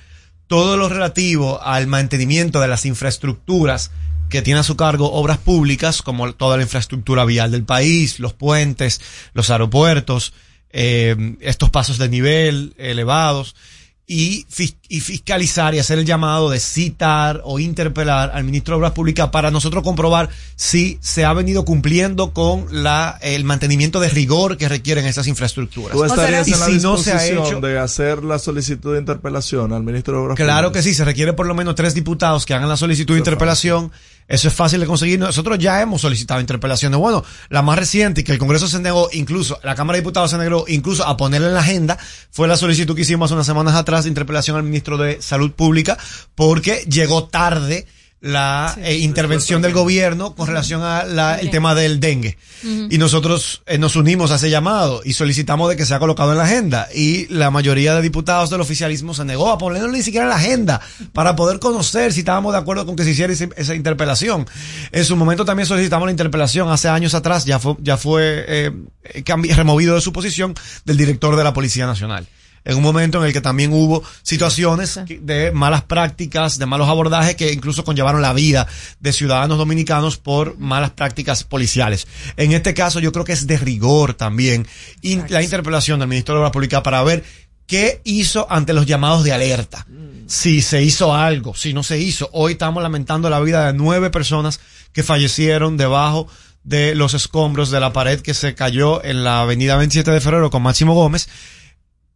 todo 0.47 0.77
lo 0.77 0.90
relativo 0.90 1.62
al 1.62 1.86
mantenimiento 1.86 2.61
de 2.61 2.69
las 2.69 2.85
infraestructuras 2.85 3.93
que 4.28 4.43
tiene 4.43 4.61
a 4.61 4.65
su 4.65 4.77
cargo 4.77 5.11
obras 5.12 5.39
públicas, 5.39 6.03
como 6.03 6.31
toda 6.35 6.57
la 6.59 6.65
infraestructura 6.65 7.24
vial 7.24 7.51
del 7.51 7.65
país, 7.65 8.19
los 8.19 8.35
puentes, 8.35 9.01
los 9.32 9.49
aeropuertos, 9.49 10.35
eh, 10.73 11.36
estos 11.40 11.70
pasos 11.70 11.99
de 11.99 12.09
nivel 12.09 12.74
elevados, 12.78 13.55
y, 14.05 14.44
fis- 14.51 14.74
y 14.89 15.01
fiscalizar 15.01 15.74
y 15.74 15.78
hacer 15.78 15.99
el 15.99 16.05
llamado 16.05 16.51
de 16.51 16.59
citar 16.61 17.40
o 17.44 17.61
interpelar 17.61 18.32
al 18.35 18.44
ministro 18.44 18.74
de 18.74 18.78
Obras 18.78 18.93
Públicas 18.93 19.31
para 19.31 19.51
nosotros 19.51 19.82
comprobar 19.85 20.28
si 20.57 20.99
se 21.01 21.24
ha 21.24 21.32
venido 21.32 21.65
cumpliendo 21.65 22.32
con 22.35 22.66
la, 22.82 23.19
el 23.23 23.44
mantenimiento 23.44 24.01
de 24.01 24.09
rigor 24.11 24.59
que 24.59 24.69
requieren 24.69 25.07
esas 25.07 25.28
infraestructuras. 25.28 25.93
¿Tú 25.97 26.05
estarías 26.05 26.47
y 26.49 26.53
en 26.53 26.61
la 26.61 26.66
si 26.66 26.78
no 26.78 26.99
se 26.99 27.12
ha 27.12 27.27
hecho, 27.27 27.61
de 27.61 27.78
hacer 27.78 28.23
la 28.24 28.39
solicitud 28.39 28.93
de 28.93 28.99
interpelación 28.99 29.73
al 29.73 29.85
ministro 29.85 30.15
de 30.15 30.24
Obras 30.24 30.36
Claro 30.36 30.73
que 30.73 30.81
Públicas? 30.81 30.85
sí, 30.85 30.94
se 30.94 31.05
requiere 31.05 31.32
por 31.32 31.47
lo 31.47 31.55
menos 31.55 31.77
tres 31.77 31.94
diputados 31.94 32.44
que 32.44 32.53
hagan 32.55 32.69
la 32.69 32.77
solicitud 32.77 33.15
de 33.15 33.20
interpelación. 33.20 33.93
Eso 34.28 34.49
es 34.49 34.55
fácil 34.55 34.81
de 34.81 34.86
conseguir. 34.86 35.19
Nosotros 35.19 35.59
ya 35.59 35.81
hemos 35.81 36.01
solicitado 36.01 36.40
interpelaciones. 36.40 36.99
Bueno, 36.99 37.24
la 37.49 37.62
más 37.62 37.78
reciente 37.78 38.23
y 38.23 38.24
que 38.24 38.32
el 38.32 38.39
Congreso 38.39 38.69
se 38.69 38.81
negó, 38.81 39.09
incluso 39.12 39.59
la 39.62 39.74
Cámara 39.74 39.97
de 39.97 40.03
Diputados 40.03 40.31
se 40.31 40.39
negó, 40.39 40.65
incluso 40.69 41.07
a 41.07 41.16
ponerla 41.16 41.49
en 41.49 41.55
la 41.55 41.61
agenda, 41.61 41.99
fue 42.31 42.49
la 42.49 42.57
solicitud 42.57 42.94
que 42.94 43.03
hicimos 43.03 43.27
hace 43.27 43.35
unas 43.35 43.47
semanas 43.47 43.74
atrás 43.74 44.05
de 44.05 44.09
interpelación 44.09 44.57
al 44.57 44.62
ministro 44.62 44.97
de 44.97 45.20
Salud 45.20 45.53
Pública, 45.53 45.99
porque 46.35 46.85
llegó 46.89 47.24
tarde 47.24 47.86
la 48.23 48.74
eh, 48.81 48.99
intervención 48.99 49.61
del 49.62 49.73
gobierno 49.73 50.35
con 50.36 50.47
relación 50.47 50.81
al 50.82 51.51
tema 51.51 51.74
del 51.74 51.99
dengue. 52.01 52.39
Y 52.89 52.97
nosotros 52.99 53.62
eh, 53.66 53.77
nos 53.78 53.97
unimos 53.97 54.31
a 54.31 54.36
ese 54.36 54.49
llamado 54.49 55.03
y 55.05 55.15
solicitamos 55.15 55.69
de 55.69 55.74
que 55.77 55.85
sea 55.85 55.99
colocado 55.99 56.31
en 56.31 56.39
la 56.39 56.44
agenda. 56.44 56.86
Y 56.94 57.27
la 57.27 57.51
mayoría 57.51 57.97
de 57.97 58.01
diputados 58.03 58.49
del 58.51 58.61
oficialismo 58.61 59.12
se 59.12 59.24
negó 59.24 59.51
a 59.51 59.59
ponerlo 59.59 59.89
ni 59.90 60.03
siquiera 60.05 60.27
en 60.27 60.31
la 60.31 60.36
agenda 60.36 60.81
para 61.12 61.35
poder 61.35 61.59
conocer 61.59 62.12
si 62.12 62.20
estábamos 62.20 62.53
de 62.53 62.61
acuerdo 62.61 62.86
con 62.86 62.94
que 62.94 63.03
se 63.03 63.11
hiciera 63.11 63.32
ese- 63.32 63.51
esa 63.57 63.74
interpelación. 63.74 64.47
En 64.93 65.05
su 65.05 65.16
momento 65.16 65.44
también 65.44 65.66
solicitamos 65.66 66.07
la 66.07 66.12
interpelación 66.12 66.70
hace 66.70 66.89
años 66.89 67.15
atrás, 67.15 67.44
ya 67.44 67.59
fue, 67.59 67.74
ya 67.81 67.97
fue 67.97 68.44
eh, 68.47 68.70
eh, 69.03 69.55
removido 69.57 69.97
de 69.97 70.01
su 70.01 70.12
posición 70.12 70.55
del 70.85 70.97
director 70.97 71.35
de 71.35 71.43
la 71.43 71.53
Policía 71.53 71.86
Nacional 71.86 72.28
en 72.64 72.76
un 72.76 72.82
momento 72.82 73.18
en 73.20 73.26
el 73.26 73.32
que 73.32 73.40
también 73.40 73.72
hubo 73.72 74.02
situaciones 74.22 75.01
de 75.20 75.51
malas 75.52 75.82
prácticas, 75.82 76.59
de 76.59 76.66
malos 76.66 76.89
abordajes 76.89 77.34
que 77.36 77.52
incluso 77.52 77.84
conllevaron 77.84 78.22
la 78.22 78.32
vida 78.32 78.66
de 79.01 79.12
ciudadanos 79.12 79.59
dominicanos 79.59 80.16
por 80.16 80.59
malas 80.59 80.90
prácticas 80.93 81.44
policiales. 81.44 82.06
En 82.36 82.52
este 82.52 82.74
caso 82.74 83.01
yo 83.01 83.12
creo 83.12 83.24
que 83.24 83.32
es 83.32 83.47
de 83.47 83.56
rigor 83.59 84.14
también 84.14 84.66
in- 85.02 85.24
la 85.28 85.43
interpelación 85.43 85.98
del 85.98 86.09
Ministerio 86.09 86.34
de 86.36 86.40
Obras 86.40 86.52
Públicas 86.52 86.82
para 86.82 87.02
ver 87.02 87.24
qué 87.66 88.01
hizo 88.05 88.47
ante 88.51 88.72
los 88.72 88.86
llamados 88.86 89.24
de 89.24 89.32
alerta. 89.32 89.86
Si 90.26 90.62
se 90.62 90.82
hizo 90.82 91.14
algo, 91.14 91.55
si 91.55 91.72
no 91.74 91.82
se 91.82 91.98
hizo. 91.98 92.30
Hoy 92.32 92.52
estamos 92.52 92.82
lamentando 92.82 93.28
la 93.28 93.40
vida 93.40 93.66
de 93.66 93.72
nueve 93.72 94.09
personas 94.10 94.60
que 94.93 95.02
fallecieron 95.02 95.76
debajo 95.76 96.26
de 96.64 96.94
los 96.94 97.12
escombros 97.14 97.70
de 97.70 97.80
la 97.80 97.93
pared 97.93 98.20
que 98.20 98.34
se 98.34 98.55
cayó 98.55 99.02
en 99.05 99.24
la 99.24 99.43
avenida 99.43 99.76
27 99.76 100.10
de 100.10 100.20
febrero 100.20 100.48
con 100.51 100.62
Máximo 100.62 100.94
Gómez. 100.94 101.28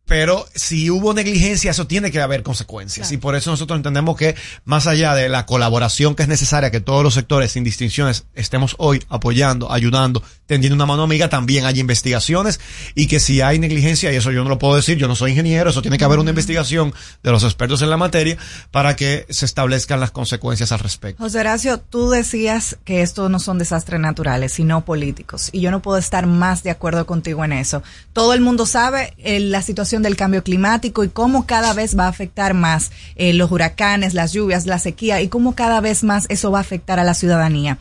Pero 0.06 0.46
si 0.54 0.88
hubo 0.88 1.14
negligencia, 1.14 1.72
eso 1.72 1.88
tiene 1.88 2.12
que 2.12 2.20
haber 2.20 2.44
consecuencias. 2.44 3.10
Y 3.10 3.16
por 3.16 3.34
eso 3.34 3.50
nosotros 3.50 3.76
entendemos 3.76 4.16
que 4.16 4.36
más 4.64 4.86
allá 4.86 5.14
de 5.14 5.28
la 5.28 5.46
colaboración 5.46 6.14
que 6.14 6.22
es 6.22 6.28
necesaria, 6.28 6.70
que 6.70 6.80
todos 6.80 7.02
los 7.02 7.14
sectores 7.14 7.52
sin 7.52 7.64
distinciones 7.64 8.24
estemos 8.34 8.76
hoy 8.78 9.02
apoyando, 9.08 9.72
ayudando, 9.72 10.22
tendiendo 10.46 10.76
una 10.76 10.86
mano 10.86 11.02
amiga, 11.02 11.28
también 11.28 11.66
hay 11.66 11.80
investigaciones 11.80 12.60
y 12.94 13.08
que 13.08 13.18
si 13.18 13.40
hay 13.40 13.58
negligencia, 13.58 14.12
y 14.12 14.16
eso 14.16 14.30
yo 14.30 14.44
no 14.44 14.48
lo 14.48 14.58
puedo 14.58 14.76
decir, 14.76 14.96
yo 14.96 15.08
no 15.08 15.16
soy 15.16 15.32
ingeniero, 15.32 15.70
eso 15.70 15.82
tiene 15.82 15.98
que 15.98 16.04
haber 16.04 16.20
una 16.20 16.30
investigación 16.30 16.94
de 17.24 17.32
los 17.32 17.42
expertos 17.42 17.82
en 17.82 17.90
la 17.90 17.96
materia 17.96 18.38
para 18.70 18.94
que 18.94 19.26
se 19.28 19.44
establezcan 19.44 19.98
las 19.98 20.12
consecuencias 20.12 20.70
al 20.70 20.78
respecto. 20.78 21.22
José 21.22 21.40
Horacio, 21.40 21.80
tú 21.80 22.10
decías 22.10 22.78
que 22.84 23.02
estos 23.02 23.28
no 23.28 23.40
son 23.40 23.58
desastres 23.58 24.00
naturales, 24.00 24.52
sino 24.52 24.84
políticos. 24.84 25.48
Y 25.50 25.60
yo 25.60 25.72
no 25.72 25.82
puedo 25.82 25.98
estar 25.98 26.26
más 26.26 26.62
de 26.62 26.70
acuerdo 26.70 27.06
contigo 27.06 27.44
en 27.44 27.52
eso. 27.52 27.82
Todo 28.12 28.34
el 28.34 28.40
mundo 28.40 28.66
sabe 28.66 29.14
eh, 29.18 29.40
la 29.40 29.62
situación 29.62 29.95
del 30.02 30.16
cambio 30.16 30.42
climático 30.42 31.04
y 31.04 31.08
cómo 31.08 31.46
cada 31.46 31.74
vez 31.74 31.98
va 31.98 32.04
a 32.06 32.08
afectar 32.08 32.54
más 32.54 32.90
eh, 33.16 33.32
los 33.32 33.50
huracanes, 33.50 34.14
las 34.14 34.32
lluvias, 34.32 34.66
la 34.66 34.78
sequía 34.78 35.20
y 35.20 35.28
cómo 35.28 35.54
cada 35.54 35.80
vez 35.80 36.04
más 36.04 36.26
eso 36.28 36.50
va 36.50 36.58
a 36.58 36.62
afectar 36.62 36.98
a 36.98 37.04
la 37.04 37.14
ciudadanía. 37.14 37.78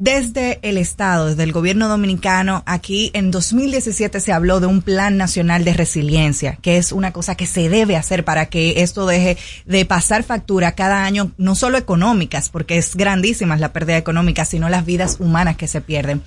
Desde 0.00 0.60
el 0.62 0.78
Estado, 0.78 1.26
desde 1.26 1.42
el 1.42 1.52
gobierno 1.52 1.86
dominicano, 1.86 2.62
aquí 2.64 3.10
en 3.12 3.30
2017 3.30 4.20
se 4.20 4.32
habló 4.32 4.58
de 4.58 4.66
un 4.66 4.80
plan 4.80 5.18
nacional 5.18 5.62
de 5.62 5.74
resiliencia, 5.74 6.56
que 6.62 6.78
es 6.78 6.92
una 6.92 7.12
cosa 7.12 7.34
que 7.34 7.44
se 7.44 7.68
debe 7.68 7.96
hacer 7.96 8.24
para 8.24 8.46
que 8.46 8.80
esto 8.80 9.04
deje 9.04 9.36
de 9.66 9.84
pasar 9.84 10.22
factura 10.22 10.72
cada 10.72 11.04
año, 11.04 11.32
no 11.36 11.54
solo 11.54 11.76
económicas, 11.76 12.48
porque 12.48 12.78
es 12.78 12.96
grandísima 12.96 13.58
la 13.58 13.74
pérdida 13.74 13.98
económica, 13.98 14.46
sino 14.46 14.70
las 14.70 14.86
vidas 14.86 15.18
humanas 15.20 15.58
que 15.58 15.68
se 15.68 15.82
pierden. 15.82 16.22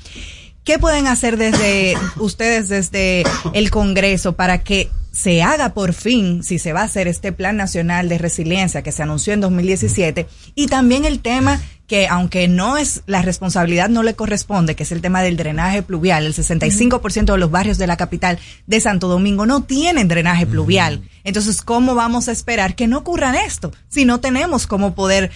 ¿Qué 0.63 0.79
pueden 0.79 1.07
hacer 1.07 1.37
desde 1.37 1.95
ustedes, 2.17 2.69
desde 2.69 3.23
el 3.53 3.69
Congreso, 3.69 4.33
para 4.33 4.59
que 4.59 4.89
se 5.11 5.43
haga 5.43 5.73
por 5.73 5.93
fin, 5.93 6.43
si 6.43 6.57
se 6.57 6.73
va 6.73 6.81
a 6.81 6.85
hacer 6.85 7.07
este 7.07 7.31
Plan 7.31 7.55
Nacional 7.55 8.09
de 8.09 8.17
Resiliencia 8.17 8.81
que 8.81 8.91
se 8.91 9.03
anunció 9.03 9.33
en 9.33 9.41
2017, 9.41 10.25
y 10.55 10.67
también 10.67 11.05
el 11.05 11.19
tema 11.19 11.61
que 11.85 12.07
aunque 12.07 12.47
no 12.47 12.77
es 12.77 13.03
la 13.05 13.21
responsabilidad 13.21 13.89
no 13.89 14.01
le 14.01 14.15
corresponde, 14.15 14.75
que 14.75 14.83
es 14.83 14.91
el 14.91 15.01
tema 15.01 15.21
del 15.21 15.37
drenaje 15.37 15.83
pluvial, 15.83 16.25
el 16.25 16.33
65% 16.33 17.25
de 17.33 17.37
los 17.37 17.51
barrios 17.51 17.77
de 17.77 17.85
la 17.85 17.97
capital 17.97 18.39
de 18.65 18.81
Santo 18.81 19.07
Domingo 19.07 19.45
no 19.45 19.63
tienen 19.63 20.07
drenaje 20.07 20.47
pluvial. 20.47 21.03
Entonces, 21.23 21.61
¿cómo 21.61 21.93
vamos 21.93 22.29
a 22.29 22.31
esperar 22.31 22.73
que 22.75 22.87
no 22.87 22.99
ocurra 22.99 23.45
esto 23.45 23.71
si 23.89 24.05
no 24.05 24.19
tenemos 24.19 24.65
cómo 24.65 24.95
poder 24.95 25.29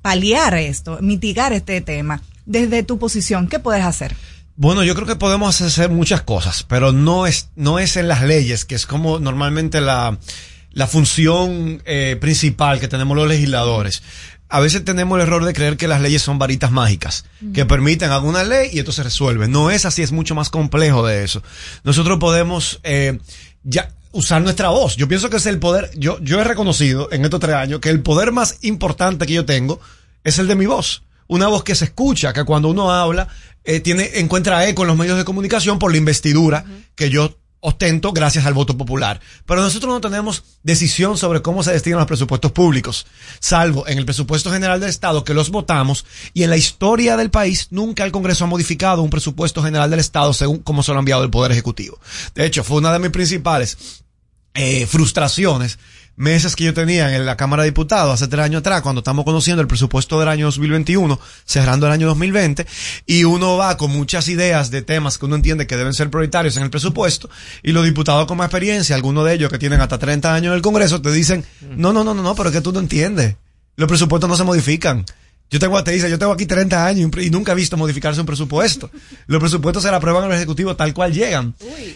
paliar 0.00 0.54
esto, 0.54 0.98
mitigar 1.02 1.52
este 1.52 1.80
tema? 1.82 2.22
Desde 2.46 2.82
tu 2.82 2.98
posición, 2.98 3.48
¿qué 3.48 3.58
puedes 3.58 3.84
hacer? 3.84 4.16
Bueno, 4.60 4.84
yo 4.84 4.94
creo 4.94 5.06
que 5.06 5.16
podemos 5.16 5.58
hacer 5.62 5.88
muchas 5.88 6.20
cosas, 6.20 6.64
pero 6.64 6.92
no 6.92 7.26
es, 7.26 7.48
no 7.56 7.78
es 7.78 7.96
en 7.96 8.08
las 8.08 8.22
leyes, 8.22 8.66
que 8.66 8.74
es 8.74 8.84
como 8.84 9.18
normalmente 9.18 9.80
la, 9.80 10.18
la 10.74 10.86
función 10.86 11.82
eh, 11.86 12.18
principal 12.20 12.78
que 12.78 12.86
tenemos 12.86 13.16
los 13.16 13.26
legisladores. 13.26 14.02
A 14.50 14.60
veces 14.60 14.84
tenemos 14.84 15.16
el 15.16 15.22
error 15.22 15.46
de 15.46 15.54
creer 15.54 15.78
que 15.78 15.88
las 15.88 16.02
leyes 16.02 16.20
son 16.20 16.38
varitas 16.38 16.72
mágicas, 16.72 17.24
que 17.54 17.64
permiten 17.64 18.10
alguna 18.10 18.44
ley 18.44 18.68
y 18.70 18.80
esto 18.80 18.92
se 18.92 19.02
resuelve. 19.02 19.48
No 19.48 19.70
es 19.70 19.86
así, 19.86 20.02
es 20.02 20.12
mucho 20.12 20.34
más 20.34 20.50
complejo 20.50 21.06
de 21.06 21.24
eso. 21.24 21.42
Nosotros 21.82 22.18
podemos 22.18 22.80
eh, 22.82 23.18
ya 23.64 23.94
usar 24.12 24.42
nuestra 24.42 24.68
voz. 24.68 24.94
Yo 24.96 25.08
pienso 25.08 25.30
que 25.30 25.38
es 25.38 25.46
el 25.46 25.58
poder, 25.58 25.90
yo, 25.96 26.18
yo 26.20 26.38
he 26.38 26.44
reconocido 26.44 27.08
en 27.12 27.24
estos 27.24 27.40
tres 27.40 27.54
años 27.56 27.80
que 27.80 27.88
el 27.88 28.02
poder 28.02 28.30
más 28.30 28.58
importante 28.60 29.24
que 29.24 29.32
yo 29.32 29.46
tengo 29.46 29.80
es 30.22 30.38
el 30.38 30.48
de 30.48 30.54
mi 30.54 30.66
voz 30.66 31.02
una 31.30 31.46
voz 31.46 31.62
que 31.62 31.76
se 31.76 31.84
escucha, 31.84 32.32
que 32.32 32.44
cuando 32.44 32.68
uno 32.68 32.90
habla 32.90 33.28
eh, 33.64 33.80
tiene, 33.80 34.10
encuentra 34.14 34.66
eco 34.68 34.82
en 34.82 34.88
los 34.88 34.96
medios 34.96 35.18
de 35.18 35.24
comunicación 35.24 35.78
por 35.78 35.90
la 35.90 35.98
investidura 35.98 36.64
que 36.94 37.10
yo 37.10 37.36
ostento 37.60 38.12
gracias 38.12 38.46
al 38.46 38.54
voto 38.54 38.76
popular. 38.76 39.20
Pero 39.46 39.60
nosotros 39.60 39.92
no 39.92 40.00
tenemos 40.00 40.44
decisión 40.62 41.18
sobre 41.18 41.42
cómo 41.42 41.62
se 41.62 41.72
destinan 41.72 41.98
los 41.98 42.08
presupuestos 42.08 42.52
públicos, 42.52 43.06
salvo 43.38 43.86
en 43.86 43.98
el 43.98 44.06
presupuesto 44.06 44.50
general 44.50 44.80
del 44.80 44.88
Estado 44.88 45.24
que 45.24 45.34
los 45.34 45.50
votamos 45.50 46.06
y 46.32 46.42
en 46.42 46.50
la 46.50 46.56
historia 46.56 47.16
del 47.16 47.30
país 47.30 47.68
nunca 47.70 48.04
el 48.04 48.12
Congreso 48.12 48.44
ha 48.44 48.48
modificado 48.48 49.02
un 49.02 49.10
presupuesto 49.10 49.62
general 49.62 49.90
del 49.90 50.00
Estado 50.00 50.32
según 50.32 50.58
cómo 50.58 50.82
se 50.82 50.92
lo 50.92 50.98
ha 50.98 51.00
enviado 51.00 51.22
el 51.22 51.30
Poder 51.30 51.52
Ejecutivo. 51.52 51.98
De 52.34 52.46
hecho, 52.46 52.64
fue 52.64 52.78
una 52.78 52.92
de 52.92 52.98
mis 52.98 53.10
principales 53.10 54.02
eh, 54.54 54.86
frustraciones 54.86 55.78
meses 56.20 56.54
que 56.54 56.64
yo 56.64 56.74
tenía 56.74 57.16
en 57.16 57.24
la 57.24 57.38
Cámara 57.38 57.62
de 57.62 57.70
Diputados 57.70 58.12
hace 58.12 58.28
tres 58.28 58.44
años 58.44 58.60
atrás, 58.60 58.82
cuando 58.82 59.00
estamos 59.00 59.24
conociendo 59.24 59.62
el 59.62 59.66
presupuesto 59.66 60.20
del 60.20 60.28
año 60.28 60.46
2021, 60.46 61.18
cerrando 61.46 61.86
el 61.86 61.92
año 61.92 62.08
2020, 62.08 62.66
y 63.06 63.24
uno 63.24 63.56
va 63.56 63.78
con 63.78 63.90
muchas 63.90 64.28
ideas 64.28 64.70
de 64.70 64.82
temas 64.82 65.16
que 65.16 65.24
uno 65.24 65.36
entiende 65.36 65.66
que 65.66 65.78
deben 65.78 65.94
ser 65.94 66.10
prioritarios 66.10 66.58
en 66.58 66.62
el 66.62 66.70
presupuesto, 66.70 67.30
y 67.62 67.72
los 67.72 67.86
diputados 67.86 68.26
con 68.26 68.36
más 68.36 68.48
experiencia, 68.48 68.94
algunos 68.94 69.24
de 69.24 69.32
ellos 69.32 69.50
que 69.50 69.58
tienen 69.58 69.80
hasta 69.80 69.98
30 69.98 70.34
años 70.34 70.50
en 70.50 70.56
el 70.56 70.62
Congreso, 70.62 71.00
te 71.00 71.10
dicen, 71.10 71.42
no, 71.62 71.94
no, 71.94 72.04
no, 72.04 72.12
no, 72.12 72.22
no, 72.22 72.34
pero 72.34 72.50
es 72.50 72.54
que 72.54 72.60
tú 72.60 72.70
no 72.70 72.80
entiendes. 72.80 73.36
Los 73.76 73.88
presupuestos 73.88 74.28
no 74.28 74.36
se 74.36 74.44
modifican. 74.44 75.06
Yo 75.50 75.58
tengo, 75.58 75.82
te 75.82 75.90
dice, 75.90 76.08
yo 76.08 76.18
tengo 76.18 76.32
aquí 76.32 76.46
30 76.46 76.86
años 76.86 77.10
y 77.20 77.28
nunca 77.30 77.52
he 77.52 77.54
visto 77.56 77.76
modificarse 77.76 78.20
un 78.20 78.26
presupuesto. 78.26 78.88
Los 79.26 79.40
presupuestos 79.40 79.82
se 79.82 79.90
la 79.90 79.96
aprueban 79.96 80.24
en 80.24 80.30
el 80.30 80.36
Ejecutivo 80.36 80.76
tal 80.76 80.94
cual 80.94 81.12
llegan. 81.12 81.54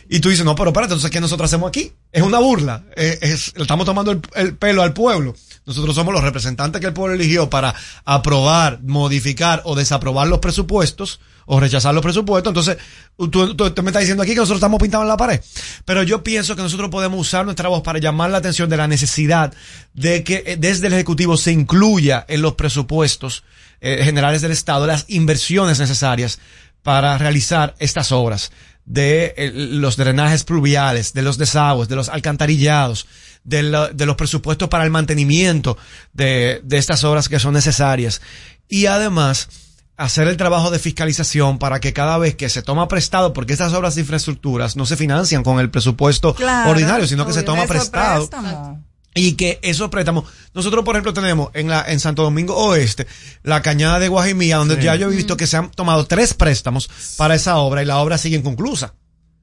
Y 0.08 0.18
tú 0.20 0.28
dices, 0.28 0.44
no, 0.44 0.54
pero 0.56 0.70
espérate, 0.70 0.92
entonces, 0.94 1.10
¿qué 1.10 1.20
nosotros 1.20 1.48
hacemos 1.50 1.68
aquí? 1.68 1.92
Es 2.10 2.22
una 2.22 2.40
burla. 2.40 2.82
Es- 2.96 3.52
estamos 3.56 3.86
tomando 3.86 4.10
el, 4.10 4.20
el 4.34 4.56
pelo 4.56 4.82
al 4.82 4.92
pueblo. 4.92 5.36
Nosotros 5.66 5.94
somos 5.94 6.12
los 6.12 6.22
representantes 6.24 6.80
que 6.80 6.88
el 6.88 6.92
pueblo 6.92 7.14
eligió 7.14 7.48
para 7.48 7.74
aprobar, 8.04 8.80
modificar 8.82 9.62
o 9.64 9.74
desaprobar 9.76 10.26
los 10.28 10.40
presupuestos 10.40 11.20
o 11.46 11.60
rechazar 11.60 11.94
los 11.94 12.02
presupuestos. 12.02 12.50
Entonces, 12.50 12.76
tú, 13.16 13.54
tú- 13.54 13.70
tú 13.70 13.82
me 13.82 13.90
estás 13.90 14.00
diciendo 14.02 14.22
aquí 14.22 14.32
que 14.32 14.40
nosotros 14.40 14.58
estamos 14.58 14.80
pintados 14.80 15.04
en 15.04 15.08
la 15.08 15.16
pared. 15.16 15.40
Pero 15.84 16.02
yo 16.02 16.22
pienso 16.22 16.56
que 16.56 16.62
nosotros 16.62 16.90
podemos 16.90 17.20
usar 17.20 17.44
nuestra 17.44 17.68
voz 17.68 17.82
para 17.82 17.98
llamar 17.98 18.30
la 18.30 18.38
atención 18.38 18.68
de 18.70 18.76
la 18.76 18.88
necesidad 18.88 19.52
de 19.92 20.24
que 20.24 20.42
eh, 20.46 20.56
desde 20.58 20.86
el 20.86 20.92
Ejecutivo 20.94 21.36
se 21.36 21.52
incluya 21.52 22.24
en 22.28 22.42
los 22.42 22.54
presupuestos 22.54 23.44
eh, 23.80 24.00
generales 24.04 24.40
del 24.42 24.52
Estado 24.52 24.86
las 24.86 25.04
inversiones 25.08 25.78
necesarias 25.78 26.38
para 26.82 27.16
realizar 27.18 27.74
estas 27.78 28.12
obras 28.12 28.52
de 28.86 29.32
eh, 29.38 29.50
los 29.54 29.96
drenajes 29.96 30.44
pluviales, 30.44 31.14
de 31.14 31.22
los 31.22 31.38
desagües, 31.38 31.88
de 31.88 31.96
los 31.96 32.10
alcantarillados, 32.10 33.06
de, 33.42 33.62
la- 33.62 33.88
de 33.88 34.04
los 34.06 34.16
presupuestos 34.16 34.68
para 34.68 34.84
el 34.84 34.90
mantenimiento 34.90 35.78
de, 36.12 36.60
de 36.64 36.76
estas 36.78 37.02
obras 37.04 37.28
que 37.30 37.38
son 37.38 37.54
necesarias. 37.54 38.20
Y 38.68 38.84
además, 38.86 39.48
hacer 39.96 40.26
el 40.28 40.36
trabajo 40.36 40.70
de 40.70 40.78
fiscalización 40.78 41.58
para 41.58 41.78
que 41.80 41.92
cada 41.92 42.18
vez 42.18 42.34
que 42.34 42.48
se 42.48 42.62
toma 42.62 42.88
prestado, 42.88 43.32
porque 43.32 43.52
estas 43.52 43.72
obras 43.74 43.94
de 43.94 44.00
infraestructuras 44.00 44.74
no 44.76 44.86
se 44.86 44.96
financian 44.96 45.42
con 45.44 45.60
el 45.60 45.70
presupuesto 45.70 46.34
Claro, 46.34 46.70
ordinario, 46.70 47.06
sino 47.06 47.26
que 47.26 47.32
se 47.32 47.42
toma 47.44 47.66
prestado. 47.66 48.28
préstamo. 48.28 48.82
Y 49.16 49.34
que 49.34 49.60
esos 49.62 49.90
préstamos, 49.90 50.24
nosotros 50.54 50.84
por 50.84 50.96
ejemplo 50.96 51.12
tenemos 51.14 51.50
en 51.54 51.68
la, 51.68 51.84
en 51.86 52.00
Santo 52.00 52.24
Domingo 52.24 52.56
Oeste, 52.56 53.06
la 53.44 53.62
cañada 53.62 54.00
de 54.00 54.08
Guajimía, 54.08 54.56
donde 54.56 54.74
Sí. 54.74 54.82
ya 54.82 54.96
yo 54.96 55.08
he 55.08 55.14
visto 55.14 55.36
que 55.36 55.46
se 55.46 55.56
han 55.56 55.70
tomado 55.70 56.04
tres 56.06 56.34
préstamos 56.34 56.90
para 57.16 57.36
esa 57.36 57.58
obra 57.58 57.80
y 57.82 57.86
la 57.86 57.98
obra 57.98 58.18
sigue 58.18 58.36
inconclusa. 58.36 58.94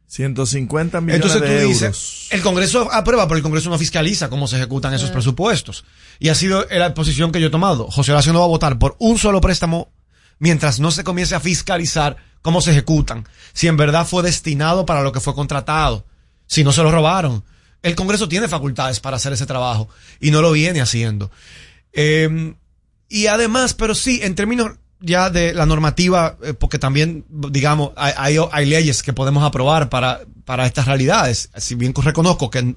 150 0.08 1.00
millones 1.00 1.16
Entonces 1.26 1.42
tú 1.42 1.48
de 1.54 1.64
dices, 1.66 1.82
euros. 1.84 2.28
el 2.32 2.42
Congreso 2.42 2.90
aprueba, 2.92 3.28
pero 3.30 3.38
el 3.38 3.44
Congreso 3.44 3.70
no 3.70 3.78
fiscaliza 3.78 4.30
cómo 4.30 4.46
se 4.48 4.58
ejecutan 4.58 4.94
esos 4.94 5.10
presupuestos. 5.10 5.86
Y 6.20 6.28
ha 6.28 6.36
sido 6.36 6.66
la 6.70 6.94
posición 6.94 7.32
que 7.32 7.40
yo 7.40 7.48
he 7.48 7.52
tomado. 7.52 7.88
José 7.90 8.12
Horacio 8.12 8.34
no 8.34 8.40
va 8.40 8.46
a 8.46 8.50
votar 8.50 8.78
por 8.78 8.98
un 9.00 9.18
solo 9.18 9.40
préstamo 9.40 9.90
mientras 10.42 10.80
no 10.80 10.90
se 10.90 11.04
comience 11.04 11.36
a 11.36 11.40
fiscalizar 11.40 12.18
cómo 12.42 12.62
se 12.62 12.72
ejecutan. 12.72 13.28
Si 13.54 13.68
en 13.68 13.78
verdad 13.78 14.08
fue 14.08 14.24
destinado 14.24 14.88
para 14.88 15.04
lo 15.04 15.12
que 15.12 15.20
fue 15.20 15.36
contratado. 15.36 16.04
Si 16.48 16.64
no 16.64 16.72
se 16.72 16.82
lo 16.82 16.92
robaron. 16.92 17.46
El 17.84 17.96
Congreso 17.96 18.28
tiene 18.28 18.48
facultades 18.48 19.00
para 19.00 19.18
hacer 19.18 19.34
ese 19.34 19.46
trabajo 19.46 19.88
y 20.20 20.32
no 20.32 20.42
lo 20.42 20.52
viene 20.52 20.82
haciendo. 20.82 21.30
Eh, 21.94 22.56
y 23.08 23.28
además, 23.28 23.76
pero 23.76 23.94
sí, 23.94 24.20
en 24.24 24.34
términos 24.34 24.72
ya 25.02 25.30
de 25.30 25.54
la 25.54 25.66
normativa, 25.66 26.38
eh, 26.44 26.54
porque 26.54 26.80
también, 26.80 27.26
digamos, 27.30 27.92
hay, 27.96 28.14
hay, 28.16 28.38
hay 28.52 28.66
leyes 28.66 29.04
que 29.04 29.14
podemos 29.14 29.44
aprobar 29.44 29.90
para, 29.90 30.22
para 30.46 30.66
estas 30.66 30.86
realidades. 30.86 31.50
Si 31.58 31.76
bien 31.76 31.94
reconozco 31.96 32.50
que 32.50 32.76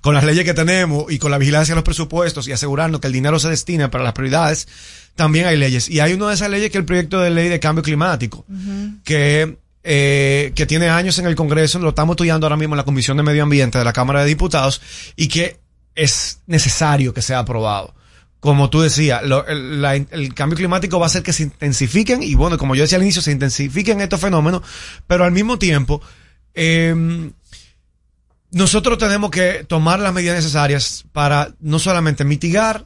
con 0.00 0.14
las 0.14 0.24
leyes 0.24 0.44
que 0.44 0.54
tenemos 0.54 1.10
y 1.10 1.18
con 1.18 1.30
la 1.30 1.38
vigilancia 1.38 1.74
de 1.74 1.76
los 1.76 1.84
presupuestos 1.84 2.46
y 2.48 2.52
asegurarnos 2.52 3.00
que 3.00 3.08
el 3.08 3.12
dinero 3.12 3.38
se 3.38 3.48
destine 3.48 3.88
para 3.88 4.04
las 4.04 4.12
prioridades, 4.12 4.68
también 5.14 5.46
hay 5.46 5.56
leyes. 5.56 5.88
Y 5.88 6.00
hay 6.00 6.12
una 6.12 6.28
de 6.28 6.34
esas 6.34 6.50
leyes 6.50 6.70
que 6.70 6.78
es 6.78 6.82
el 6.82 6.86
proyecto 6.86 7.20
de 7.20 7.30
ley 7.30 7.48
de 7.48 7.60
cambio 7.60 7.82
climático 7.82 8.44
que, 9.04 9.58
eh, 9.82 10.52
que 10.54 10.66
tiene 10.66 10.88
años 10.88 11.18
en 11.18 11.26
el 11.26 11.34
Congreso, 11.34 11.78
lo 11.78 11.90
estamos 11.90 12.14
estudiando 12.14 12.46
ahora 12.46 12.56
mismo 12.56 12.74
en 12.74 12.78
la 12.78 12.84
Comisión 12.84 13.16
de 13.16 13.22
Medio 13.22 13.42
Ambiente 13.42 13.78
de 13.78 13.84
la 13.84 13.92
Cámara 13.92 14.20
de 14.20 14.26
Diputados 14.26 14.80
y 15.16 15.28
que 15.28 15.58
es 15.94 16.40
necesario 16.46 17.14
que 17.14 17.22
sea 17.22 17.40
aprobado. 17.40 17.94
Como 18.44 18.68
tú 18.68 18.82
decías, 18.82 19.22
el, 19.22 20.34
cambio 20.34 20.58
climático 20.58 21.00
va 21.00 21.06
a 21.06 21.08
hacer 21.08 21.22
que 21.22 21.32
se 21.32 21.44
intensifiquen 21.44 22.22
y 22.22 22.34
bueno, 22.34 22.58
como 22.58 22.74
yo 22.74 22.82
decía 22.82 22.96
al 22.96 23.02
inicio, 23.02 23.22
se 23.22 23.32
intensifiquen 23.32 24.02
estos 24.02 24.20
fenómenos, 24.20 24.60
pero 25.06 25.24
al 25.24 25.32
mismo 25.32 25.58
tiempo, 25.58 26.02
eh, 26.52 26.94
nosotros 28.50 28.98
tenemos 28.98 29.30
que 29.30 29.64
tomar 29.66 29.98
las 29.98 30.12
medidas 30.12 30.36
necesarias 30.36 31.06
para 31.12 31.54
no 31.58 31.78
solamente 31.78 32.26
mitigar 32.26 32.84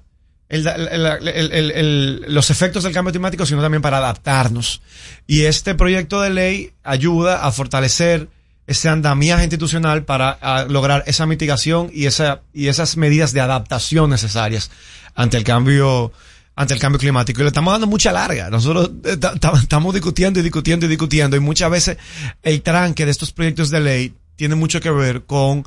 los 2.28 2.50
efectos 2.50 2.84
del 2.84 2.92
cambio 2.92 3.10
climático, 3.10 3.44
sino 3.44 3.60
también 3.60 3.82
para 3.82 3.98
adaptarnos. 3.98 4.80
Y 5.26 5.42
este 5.42 5.74
proyecto 5.74 6.20
de 6.20 6.30
ley 6.30 6.72
ayuda 6.84 7.44
a 7.44 7.50
fortalecer 7.50 8.28
ese 8.68 8.88
andamiaje 8.88 9.42
institucional 9.42 10.04
para 10.04 10.66
lograr 10.68 11.02
esa 11.08 11.26
mitigación 11.26 11.90
y, 11.92 12.06
esa, 12.06 12.42
y 12.52 12.68
esas 12.68 12.96
medidas 12.96 13.32
de 13.32 13.40
adaptación 13.40 14.08
necesarias 14.08 14.70
ante 15.18 15.36
el 15.36 15.44
cambio 15.44 16.12
ante 16.54 16.74
el 16.74 16.80
cambio 16.80 16.98
climático 16.98 17.40
y 17.40 17.44
le 17.44 17.48
estamos 17.48 17.72
dando 17.72 17.86
mucha 17.86 18.10
larga. 18.10 18.50
Nosotros 18.50 18.90
eh, 19.04 19.16
ta- 19.16 19.34
ta- 19.36 19.52
estamos 19.62 19.94
discutiendo 19.94 20.40
y 20.40 20.42
discutiendo 20.42 20.86
y 20.86 20.88
discutiendo 20.88 21.36
y 21.36 21.40
muchas 21.40 21.70
veces 21.70 21.98
el 22.42 22.62
tranque 22.62 23.04
de 23.04 23.10
estos 23.12 23.30
proyectos 23.32 23.70
de 23.70 23.80
ley 23.80 24.14
tiene 24.36 24.54
mucho 24.56 24.80
que 24.80 24.90
ver 24.90 25.22
con 25.24 25.64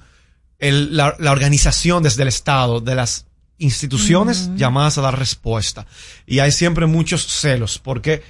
el- 0.59 0.95
la, 0.97 1.15
la 1.19 1.31
organización 1.31 2.03
desde 2.03 2.23
el 2.23 2.27
Estado 2.27 2.81
de 2.81 2.95
las 2.95 3.25
instituciones 3.57 4.49
llamadas 4.55 4.97
a 4.97 5.01
dar 5.01 5.17
respuesta. 5.17 5.85
Y 6.27 6.39
hay 6.39 6.51
siempre 6.51 6.85
muchos 6.87 7.25
celos 7.25 7.79
porque 7.79 8.21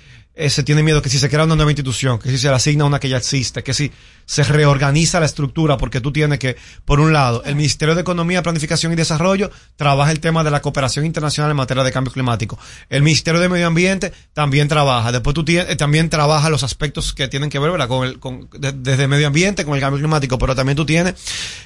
eh, 0.45 0.49
se 0.49 0.63
tiene 0.63 0.83
miedo 0.83 1.01
que 1.01 1.09
si 1.09 1.19
se 1.19 1.29
crea 1.29 1.43
una 1.45 1.55
nueva 1.55 1.71
institución, 1.71 2.19
que 2.19 2.29
si 2.29 2.37
se 2.37 2.47
le 2.49 2.55
asigna 2.55 2.85
una 2.85 2.99
que 2.99 3.09
ya 3.09 3.17
existe, 3.17 3.63
que 3.63 3.73
si 3.73 3.91
se 4.25 4.43
reorganiza 4.43 5.19
la 5.19 5.25
estructura, 5.25 5.75
porque 5.77 5.99
tú 5.99 6.11
tienes 6.13 6.39
que, 6.39 6.55
por 6.85 6.99
un 6.99 7.11
lado, 7.11 7.43
el 7.45 7.55
Ministerio 7.55 7.95
de 7.95 8.01
Economía, 8.01 8.41
Planificación 8.43 8.93
y 8.93 8.95
Desarrollo 8.95 9.51
trabaja 9.75 10.11
el 10.11 10.19
tema 10.21 10.43
de 10.43 10.51
la 10.51 10.61
cooperación 10.61 11.05
internacional 11.05 11.51
en 11.51 11.57
materia 11.57 11.83
de 11.83 11.91
cambio 11.91 12.13
climático. 12.13 12.57
El 12.89 13.03
Ministerio 13.03 13.41
de 13.41 13.49
Medio 13.49 13.67
Ambiente 13.67 14.13
también 14.33 14.67
trabaja. 14.69 15.11
Después 15.11 15.33
tú 15.33 15.43
tienes, 15.43 15.69
eh, 15.69 15.75
también 15.75 16.09
trabaja 16.09 16.49
los 16.49 16.63
aspectos 16.63 17.13
que 17.13 17.27
tienen 17.27 17.49
que 17.49 17.59
ver, 17.59 17.71
¿verdad? 17.71 17.87
Con 17.89 18.07
el, 18.07 18.19
con, 18.19 18.47
de- 18.57 18.71
desde 18.71 19.07
medio 19.07 19.27
ambiente, 19.27 19.65
con 19.65 19.75
el 19.75 19.81
cambio 19.81 19.99
climático, 19.99 20.37
pero 20.37 20.55
también 20.55 20.75
tú 20.77 20.85
tienes 20.85 21.15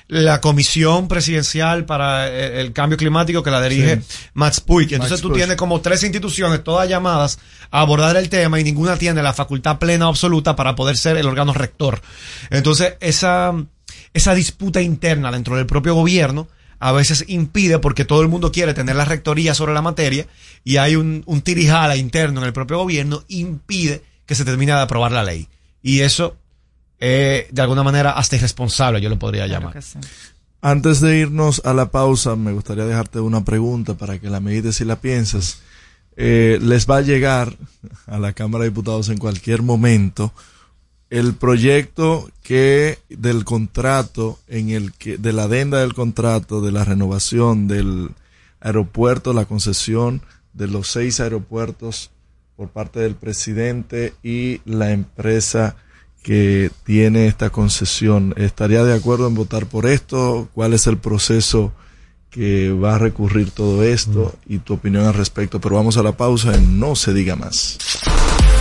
la 0.08 0.42
Comisión 0.42 1.08
Presidencial 1.08 1.86
para 1.86 2.28
eh, 2.30 2.62
el 2.62 2.74
Cambio 2.74 2.98
Climático 2.98 3.44
que 3.44 3.52
la 3.52 3.62
dirige 3.62 3.76
Sí. 4.02 4.02
Max 4.34 4.60
Puig. 4.62 4.92
Entonces 4.94 5.12
Max 5.12 5.22
tú 5.22 5.30
Puig. 5.30 5.38
tienes 5.40 5.56
como 5.58 5.82
tres 5.82 6.02
instituciones, 6.04 6.64
todas 6.64 6.88
llamadas 6.90 7.38
a 7.72 7.82
abordar 7.82 8.16
el 8.18 8.30
tema 8.30 8.60
ninguna 8.66 8.98
tiene 8.98 9.24
la 9.24 9.34
facultad 9.34 9.80
plena 9.80 10.08
o 10.08 10.10
absoluta 10.10 10.56
para 10.56 10.76
poder 10.76 10.98
ser 10.98 11.16
el 11.16 11.28
órgano 11.28 11.54
rector. 11.54 12.02
Entonces, 12.50 12.96
esa, 13.00 13.54
esa 14.14 14.36
disputa 14.36 14.82
interna 14.82 15.32
dentro 15.32 15.56
del 15.56 15.66
propio 15.66 15.96
gobierno 15.96 16.48
a 16.80 16.92
veces 16.92 17.24
impide 17.28 17.80
porque 17.80 18.04
todo 18.04 18.22
el 18.22 18.28
mundo 18.28 18.52
quiere 18.52 18.74
tener 18.74 18.96
la 18.96 19.06
rectoría 19.06 19.54
sobre 19.54 19.74
la 19.74 19.82
materia 19.82 20.28
y 20.64 20.78
hay 20.78 20.96
un, 20.96 21.24
un 21.26 21.42
tirijala 21.42 21.96
interno 21.96 22.42
en 22.42 22.48
el 22.48 22.54
propio 22.54 22.78
gobierno, 22.78 23.24
impide 23.30 24.04
que 24.26 24.36
se 24.36 24.44
termine 24.44 24.74
de 24.74 24.82
aprobar 24.82 25.12
la 25.12 25.24
ley. 25.24 25.48
Y 25.82 26.02
eso, 26.02 26.36
eh, 27.00 27.48
de 27.52 27.62
alguna 27.62 27.84
manera, 27.84 28.12
hasta 28.12 28.36
irresponsable, 28.36 29.00
yo 29.00 29.10
lo 29.10 29.20
podría 29.20 29.48
llamar. 29.48 29.78
Antes 30.62 31.00
de 31.00 31.20
irnos 31.20 31.62
a 31.64 31.74
la 31.74 31.92
pausa, 31.92 32.36
me 32.36 32.52
gustaría 32.52 32.86
dejarte 32.86 33.20
una 33.20 33.46
pregunta 33.46 33.94
para 33.94 34.18
que 34.18 34.30
la 34.32 34.40
medites 34.40 34.82
y 34.82 34.86
la 34.86 34.96
pienses. 34.96 35.60
Eh, 36.18 36.60
les 36.62 36.90
va 36.90 36.98
a 36.98 37.02
llegar 37.02 37.58
a 38.08 38.20
la 38.20 38.34
Cámara 38.34 38.64
de 38.64 38.70
Diputados 38.70 39.10
en 39.10 39.18
cualquier 39.18 39.62
momento 39.62 40.34
el 41.10 41.34
proyecto 41.36 42.30
que 42.42 43.00
del 43.10 43.46
contrato 43.46 44.40
en 44.48 44.70
el 44.70 44.92
que 44.94 45.18
de 45.18 45.34
la 45.34 45.44
adenda 45.44 45.80
del 45.80 45.94
contrato 45.94 46.62
de 46.62 46.72
la 46.72 46.84
renovación 46.84 47.68
del 47.68 48.12
aeropuerto, 48.60 49.34
la 49.34 49.46
concesión 49.46 50.22
de 50.54 50.68
los 50.68 50.88
seis 50.90 51.20
aeropuertos 51.20 52.12
por 52.56 52.70
parte 52.70 53.00
del 53.00 53.16
presidente 53.16 54.14
y 54.24 54.62
la 54.66 54.92
empresa 54.92 55.76
que 56.24 56.72
tiene 56.84 57.28
esta 57.28 57.50
concesión. 57.50 58.34
¿Estaría 58.38 58.84
de 58.84 58.96
acuerdo 58.96 59.28
en 59.28 59.36
votar 59.36 59.68
por 59.68 59.86
esto? 59.86 60.50
¿Cuál 60.54 60.74
es 60.74 60.88
el 60.88 60.98
proceso 60.98 61.72
que 62.36 62.72
va 62.72 62.96
a 62.96 62.98
recurrir 63.00 63.52
todo 63.52 63.84
esto? 63.84 64.36
Y 64.48 64.60
tu 64.60 64.74
opinión 64.74 65.06
al 65.06 65.14
respecto. 65.14 65.62
Pero 65.62 65.76
vamos 65.76 65.98
a 65.98 66.04
la 66.04 66.12
pausa 66.12 66.54
en 66.54 66.80
No 66.80 66.96
se 66.96 67.14
diga 67.14 67.36
más. 67.36 67.78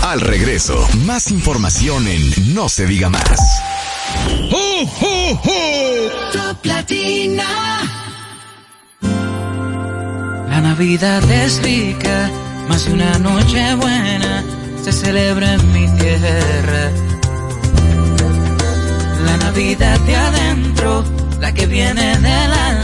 Al 0.03 0.21
regreso, 0.21 0.79
más 1.05 1.31
información 1.31 2.07
en 2.07 2.55
No 2.55 2.69
se 2.69 2.87
diga 2.87 3.11
más. 3.11 3.41
Top 6.33 6.65
Latina. 6.65 7.45
La 10.49 10.61
Navidad 10.61 11.29
es 11.31 11.61
rica, 11.63 12.31
más 12.69 12.87
de 12.87 12.93
una 12.93 13.19
noche 13.19 13.75
buena 13.75 14.45
se 14.85 14.93
celebra 14.93 15.55
en 15.55 15.73
mi 15.73 15.89
tierra. 15.97 16.91
La 19.25 19.37
Navidad 19.39 19.99
de 20.01 20.15
adentro, 20.15 21.05
la 21.41 21.55
que 21.55 21.67
viene 21.67 22.19
del 22.19 22.53
alma, 22.53 22.84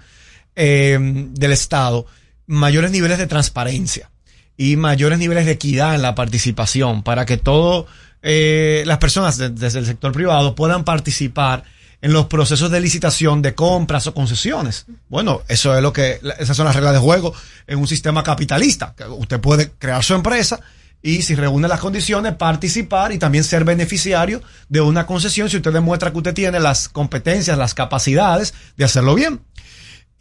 eh, 0.56 0.98
del 1.00 1.52
Estado 1.52 2.06
mayores 2.48 2.92
niveles 2.92 3.18
de 3.18 3.28
transparencia 3.28 4.10
y 4.58 4.76
mayores 4.76 5.18
niveles 5.20 5.46
de 5.46 5.52
equidad 5.54 5.96
en 5.96 6.02
la 6.02 6.14
participación 6.16 7.04
para 7.04 7.26
que 7.26 7.38
todas 7.38 7.86
las 8.22 8.98
personas 9.00 9.38
de- 9.38 9.50
desde 9.50 9.80
el 9.80 9.86
sector 9.86 10.12
privado 10.12 10.56
puedan 10.56 10.84
participar 10.84 11.64
en 12.02 12.12
los 12.14 12.26
procesos 12.28 12.70
de 12.70 12.82
licitación 12.82 13.42
de 13.42 13.56
compras 13.56 14.08
o 14.08 14.14
concesiones. 14.14 14.86
Bueno, 15.08 15.42
eso 15.48 15.76
es 15.76 15.82
lo 15.82 15.94
que, 15.94 16.20
esas 16.38 16.56
son 16.58 16.66
las 16.66 16.76
reglas 16.76 16.94
de 16.94 17.00
juego 17.00 17.34
en 17.66 17.80
un 17.80 17.88
sistema 17.88 18.24
capitalista. 18.24 18.94
Usted 19.18 19.40
puede 19.40 19.72
crear 19.80 20.04
su 20.04 20.14
empresa 20.14 20.60
y 21.06 21.22
si 21.22 21.36
reúne 21.36 21.68
las 21.68 21.82
condiciones, 21.82 22.36
participar 22.36 23.12
y 23.12 23.20
también 23.20 23.44
ser 23.44 23.66
beneficiario 23.66 24.42
de 24.70 24.80
una 24.80 25.06
concesión 25.06 25.50
si 25.50 25.58
usted 25.58 25.74
demuestra 25.74 26.12
que 26.12 26.18
usted 26.18 26.34
tiene 26.34 26.62
las 26.62 26.88
competencias, 26.88 27.58
las 27.58 27.74
capacidades 27.74 28.54
de 28.78 28.86
hacerlo 28.86 29.14
bien. 29.14 29.42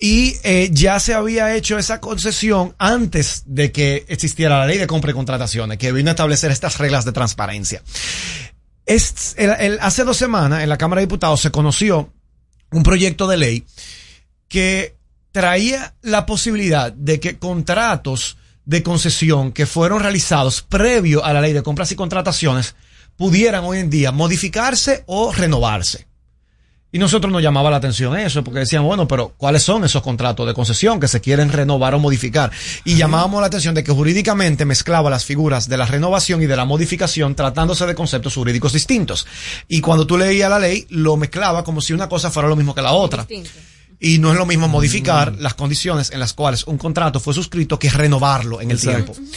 Y 0.00 0.34
eh, 0.42 0.70
ya 0.72 0.98
se 0.98 1.14
había 1.14 1.54
hecho 1.54 1.78
esa 1.78 2.00
concesión 2.00 2.74
antes 2.78 3.44
de 3.46 3.70
que 3.70 4.04
existiera 4.08 4.58
la 4.58 4.66
ley 4.66 4.76
de 4.76 4.88
compra 4.88 5.12
y 5.12 5.14
contrataciones, 5.14 5.78
que 5.78 5.92
vino 5.92 6.10
a 6.10 6.14
establecer 6.14 6.50
estas 6.50 6.78
reglas 6.78 7.04
de 7.04 7.12
transparencia. 7.12 7.80
Es, 8.84 9.36
hace 9.80 10.02
dos 10.02 10.16
semanas 10.16 10.64
en 10.64 10.68
la 10.68 10.78
Cámara 10.78 10.98
de 10.98 11.06
Diputados 11.06 11.40
se 11.40 11.52
conoció 11.52 12.12
un 12.72 12.82
proyecto 12.82 13.28
de 13.28 13.36
ley 13.36 13.64
que 14.48 14.96
traía 15.30 15.94
la 16.02 16.26
posibilidad 16.26 16.92
de 16.92 17.20
que 17.20 17.38
contratos 17.38 18.36
de 18.64 18.82
concesión 18.82 19.52
que 19.52 19.66
fueron 19.66 20.00
realizados 20.00 20.62
previo 20.62 21.24
a 21.24 21.32
la 21.32 21.40
ley 21.40 21.52
de 21.52 21.62
compras 21.62 21.92
y 21.92 21.96
contrataciones 21.96 22.74
pudieran 23.16 23.64
hoy 23.64 23.78
en 23.78 23.90
día 23.90 24.12
modificarse 24.12 25.04
o 25.06 25.32
renovarse. 25.32 26.06
Y 26.94 26.98
nosotros 26.98 27.32
nos 27.32 27.42
llamaba 27.42 27.70
la 27.70 27.78
atención 27.78 28.18
eso, 28.18 28.44
porque 28.44 28.60
decíamos, 28.60 28.86
bueno, 28.86 29.08
pero 29.08 29.32
¿cuáles 29.38 29.62
son 29.62 29.82
esos 29.82 30.02
contratos 30.02 30.46
de 30.46 30.52
concesión 30.52 31.00
que 31.00 31.08
se 31.08 31.22
quieren 31.22 31.50
renovar 31.50 31.94
o 31.94 31.98
modificar? 31.98 32.52
Y 32.84 32.96
llamábamos 32.96 33.40
la 33.40 33.46
atención 33.46 33.74
de 33.74 33.82
que 33.82 33.92
jurídicamente 33.92 34.66
mezclaba 34.66 35.08
las 35.08 35.24
figuras 35.24 35.70
de 35.70 35.78
la 35.78 35.86
renovación 35.86 36.42
y 36.42 36.46
de 36.46 36.54
la 36.54 36.66
modificación 36.66 37.34
tratándose 37.34 37.86
de 37.86 37.94
conceptos 37.94 38.34
jurídicos 38.34 38.74
distintos. 38.74 39.26
Y 39.68 39.80
cuando 39.80 40.06
tú 40.06 40.18
leías 40.18 40.50
la 40.50 40.58
ley, 40.58 40.86
lo 40.90 41.16
mezclaba 41.16 41.64
como 41.64 41.80
si 41.80 41.94
una 41.94 42.10
cosa 42.10 42.30
fuera 42.30 42.50
lo 42.50 42.56
mismo 42.56 42.74
que 42.74 42.82
la 42.82 42.92
otra. 42.92 43.26
Y 44.04 44.18
no 44.18 44.32
es 44.32 44.36
lo 44.36 44.46
mismo 44.46 44.66
modificar 44.66 45.36
las 45.38 45.54
condiciones 45.54 46.10
en 46.10 46.18
las 46.18 46.32
cuales 46.32 46.64
un 46.64 46.76
contrato 46.76 47.20
fue 47.20 47.32
suscrito 47.32 47.78
que 47.78 47.88
renovarlo 47.88 48.60
en 48.60 48.72
el 48.72 48.76
Exacto. 48.76 49.12
tiempo. 49.12 49.32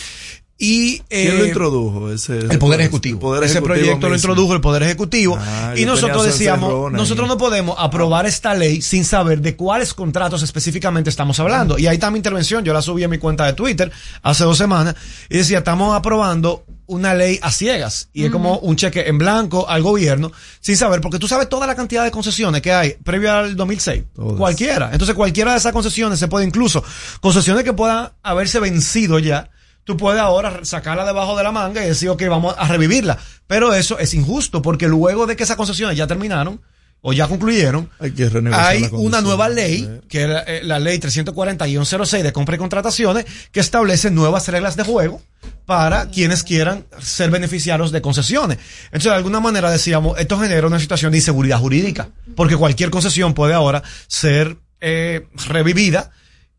Y, 0.58 1.00
¿Quién 1.10 1.38
lo 1.38 1.44
eh, 1.44 1.48
introdujo? 1.50 2.12
Ese, 2.12 2.40
el 2.40 2.58
Poder 2.58 2.80
Ejecutivo. 2.80 3.18
el 3.18 3.22
Poder 3.22 3.44
Ese 3.44 3.54
Ejecutivo 3.60 3.76
proyecto 3.76 4.10
lo 4.10 4.16
introdujo 4.16 4.54
el 4.54 4.62
Poder 4.62 4.84
Ejecutivo. 4.84 5.38
Ah, 5.40 5.74
y 5.76 5.86
nosotros 5.86 6.26
decíamos, 6.26 6.88
ahí. 6.88 6.94
nosotros 6.94 7.28
no 7.28 7.38
podemos 7.38 7.76
aprobar 7.78 8.26
esta 8.26 8.56
ley 8.56 8.82
sin 8.82 9.06
saber 9.06 9.42
de 9.42 9.56
cuáles 9.56 9.94
contratos 9.94 10.42
específicamente 10.42 11.12
estamos 11.12 11.40
hablando. 11.40 11.78
Y 11.78 11.86
ahí 11.86 11.96
está 11.96 12.10
mi 12.10 12.18
intervención. 12.18 12.64
Yo 12.64 12.74
la 12.74 12.82
subí 12.82 13.04
a 13.04 13.08
mi 13.08 13.20
cuenta 13.20 13.46
de 13.46 13.54
Twitter 13.54 13.92
hace 14.24 14.46
dos 14.46 14.58
semanas 14.58 14.96
y 15.30 15.38
decía, 15.38 15.60
estamos 15.60 15.96
aprobando 15.96 16.66
una 16.88 17.14
ley 17.14 17.40
a 17.42 17.52
ciegas. 17.52 18.10
Y 18.14 18.26
es 18.26 18.32
como 18.32 18.58
un 18.60 18.76
cheque 18.76 19.08
en 19.08 19.18
blanco 19.18 19.68
al 19.68 19.82
gobierno 19.82 20.32
sin 20.60 20.78
saber, 20.78 21.02
porque 21.02 21.20
tú 21.20 21.28
sabes 21.28 21.50
toda 21.50 21.68
la 21.68 21.76
cantidad 21.76 22.04
de 22.04 22.12
concesiones 22.12 22.62
que 22.62 22.74
hay 22.74 22.94
previo 23.04 23.32
al 23.32 23.56
2006. 23.56 24.04
Cualquiera. 24.38 24.90
Entonces 24.92 25.16
cualquiera 25.16 25.52
de 25.52 25.58
esas 25.58 25.74
concesiones 25.74 26.20
se 26.20 26.28
puede 26.28 26.46
incluso, 26.46 26.84
concesiones 27.22 27.64
que 27.64 27.74
puedan 27.74 28.12
haberse 28.24 28.60
vencido 28.60 29.20
ya, 29.20 29.50
tú 29.84 29.98
puedes 29.98 30.20
ahora 30.20 30.60
sacarla 30.64 31.06
debajo 31.06 31.38
de 31.38 31.44
la 31.44 31.52
manga 31.52 31.84
y 31.84 31.88
decir, 31.88 32.10
ok, 32.10 32.24
vamos 32.30 32.56
a 32.58 32.68
revivirla. 32.68 33.18
Pero 33.48 33.74
eso 33.74 34.00
es 34.00 34.14
injusto, 34.14 34.62
porque 34.62 34.88
luego 34.88 35.26
de 35.26 35.36
que 35.36 35.44
esas 35.44 35.58
concesiones 35.58 35.98
ya 35.98 36.08
terminaron 36.08 36.62
o 37.08 37.14
ya 37.14 37.28
concluyeron, 37.28 37.88
Hay 38.00 38.14
que 38.14 38.28
renegociar 38.28 38.68
hay 38.68 38.82
la 38.82 38.90
una 38.94 39.22
nueva 39.22 39.48
ley, 39.48 40.02
que 40.10 40.24
es 40.24 40.28
la, 40.28 40.40
eh, 40.42 40.62
la 40.64 40.80
ley 40.80 40.98
340-06 40.98 42.24
de 42.24 42.34
compra 42.34 42.56
y 42.56 42.58
contrataciones, 42.58 43.26
que 43.52 43.60
establece 43.60 44.10
nuevas 44.10 44.48
reglas 44.48 44.76
de 44.76 44.84
juego 44.84 45.22
para 45.68 46.10
quienes 46.10 46.42
quieran 46.42 46.88
ser 47.00 47.30
beneficiarios 47.30 47.92
de 47.92 48.02
concesiones. 48.02 48.58
Entonces, 48.86 49.12
de 49.12 49.18
alguna 49.18 49.40
manera 49.40 49.70
decíamos, 49.70 50.18
esto 50.18 50.40
genera 50.40 50.66
una 50.66 50.80
situación 50.80 51.12
de 51.12 51.20
inseguridad 51.20 51.60
jurídica, 51.60 52.10
porque 52.36 52.58
cualquier 52.58 52.90
concesión 52.90 53.36
puede 53.36 53.54
ahora 53.54 53.84
ser 54.08 54.58
eh, 54.82 55.28
revivida 55.48 56.10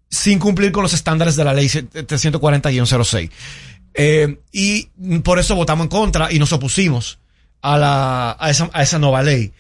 sin 0.09 0.39
cumplir 0.39 0.71
con 0.71 0.85
los 0.85 0.95
estándares 0.95 1.35
de 1.35 1.43
la 1.43 1.55
ley 1.55 1.67
340-06. 1.67 3.31
Eh, 3.95 4.39
y 4.53 4.85
por 5.25 5.41
eso 5.41 5.57
votamos 5.57 5.87
en 5.87 5.89
contra 5.89 6.31
y 6.31 6.39
nos 6.39 6.53
opusimos 6.53 7.19
a, 7.63 7.77
la, 7.77 8.37
a, 8.39 8.49
esa, 8.49 8.71
a 8.73 8.85
esa 8.85 9.01
nueva 9.01 9.25
ley. 9.25 9.53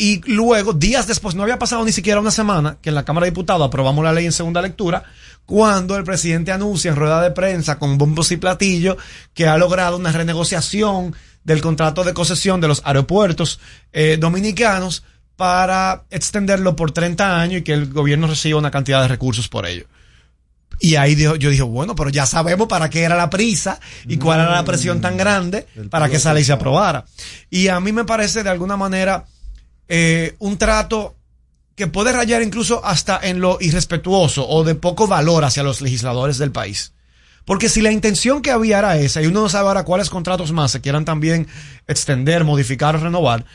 Y 0.00 0.20
luego, 0.32 0.72
días 0.74 1.08
después, 1.08 1.34
no 1.34 1.42
había 1.42 1.58
pasado 1.58 1.84
ni 1.84 1.90
siquiera 1.90 2.20
una 2.20 2.30
semana 2.30 2.78
que 2.80 2.90
en 2.90 2.94
la 2.94 3.04
Cámara 3.04 3.24
de 3.24 3.32
Diputados 3.32 3.66
aprobamos 3.66 4.04
la 4.04 4.12
ley 4.12 4.26
en 4.26 4.32
segunda 4.32 4.62
lectura, 4.62 5.02
cuando 5.44 5.96
el 5.96 6.04
presidente 6.04 6.52
anuncia 6.52 6.90
en 6.90 6.96
rueda 6.96 7.20
de 7.20 7.32
prensa 7.32 7.78
con 7.80 7.98
bombos 7.98 8.30
y 8.30 8.36
platillos 8.36 8.96
que 9.34 9.48
ha 9.48 9.58
logrado 9.58 9.96
una 9.96 10.12
renegociación 10.12 11.16
del 11.42 11.60
contrato 11.60 12.04
de 12.04 12.14
concesión 12.14 12.60
de 12.60 12.68
los 12.68 12.80
aeropuertos 12.84 13.58
eh, 13.92 14.18
dominicanos 14.20 15.02
para 15.34 16.04
extenderlo 16.10 16.76
por 16.76 16.92
30 16.92 17.40
años 17.40 17.60
y 17.60 17.64
que 17.64 17.72
el 17.72 17.92
gobierno 17.92 18.26
reciba 18.28 18.58
una 18.58 18.70
cantidad 18.70 19.02
de 19.02 19.08
recursos 19.08 19.48
por 19.48 19.66
ello. 19.66 19.86
Y 20.80 20.94
ahí 20.94 21.16
dijo- 21.16 21.34
yo 21.36 21.50
dije, 21.50 21.62
bueno, 21.62 21.96
pero 21.96 22.10
ya 22.10 22.24
sabemos 22.26 22.68
para 22.68 22.88
qué 22.88 23.02
era 23.02 23.16
la 23.16 23.30
prisa 23.30 23.80
y 24.06 24.16
cuál 24.18 24.40
era 24.40 24.52
la 24.52 24.64
presión 24.64 25.00
tan 25.00 25.16
grande 25.16 25.66
para 25.90 26.08
que 26.08 26.16
esa 26.16 26.32
ley 26.34 26.44
se 26.44 26.52
aprobara. 26.52 27.04
Y 27.50 27.66
a 27.66 27.80
mí 27.80 27.90
me 27.92 28.04
parece 28.04 28.44
de 28.44 28.50
alguna 28.50 28.76
manera 28.76 29.24
eh, 29.88 30.36
un 30.38 30.58
trato 30.58 31.14
que 31.74 31.86
puede 31.86 32.12
rayar 32.12 32.42
incluso 32.42 32.84
hasta 32.84 33.18
en 33.22 33.40
lo 33.40 33.58
irrespetuoso 33.60 34.48
o 34.48 34.64
de 34.64 34.74
poco 34.74 35.06
valor 35.06 35.44
hacia 35.44 35.62
los 35.62 35.80
legisladores 35.80 36.38
del 36.38 36.50
país. 36.50 36.92
Porque 37.44 37.68
si 37.68 37.80
la 37.80 37.92
intención 37.92 38.42
que 38.42 38.50
había 38.50 38.78
era 38.80 38.98
esa, 38.98 39.22
y 39.22 39.26
uno 39.26 39.42
no 39.42 39.48
sabe 39.48 39.68
ahora 39.68 39.84
cuáles 39.84 40.10
contratos 40.10 40.52
más 40.52 40.70
se 40.72 40.80
quieran 40.80 41.04
también 41.04 41.46
extender, 41.86 42.44
modificar 42.44 42.96
o 42.96 42.98
renovar, 42.98 43.46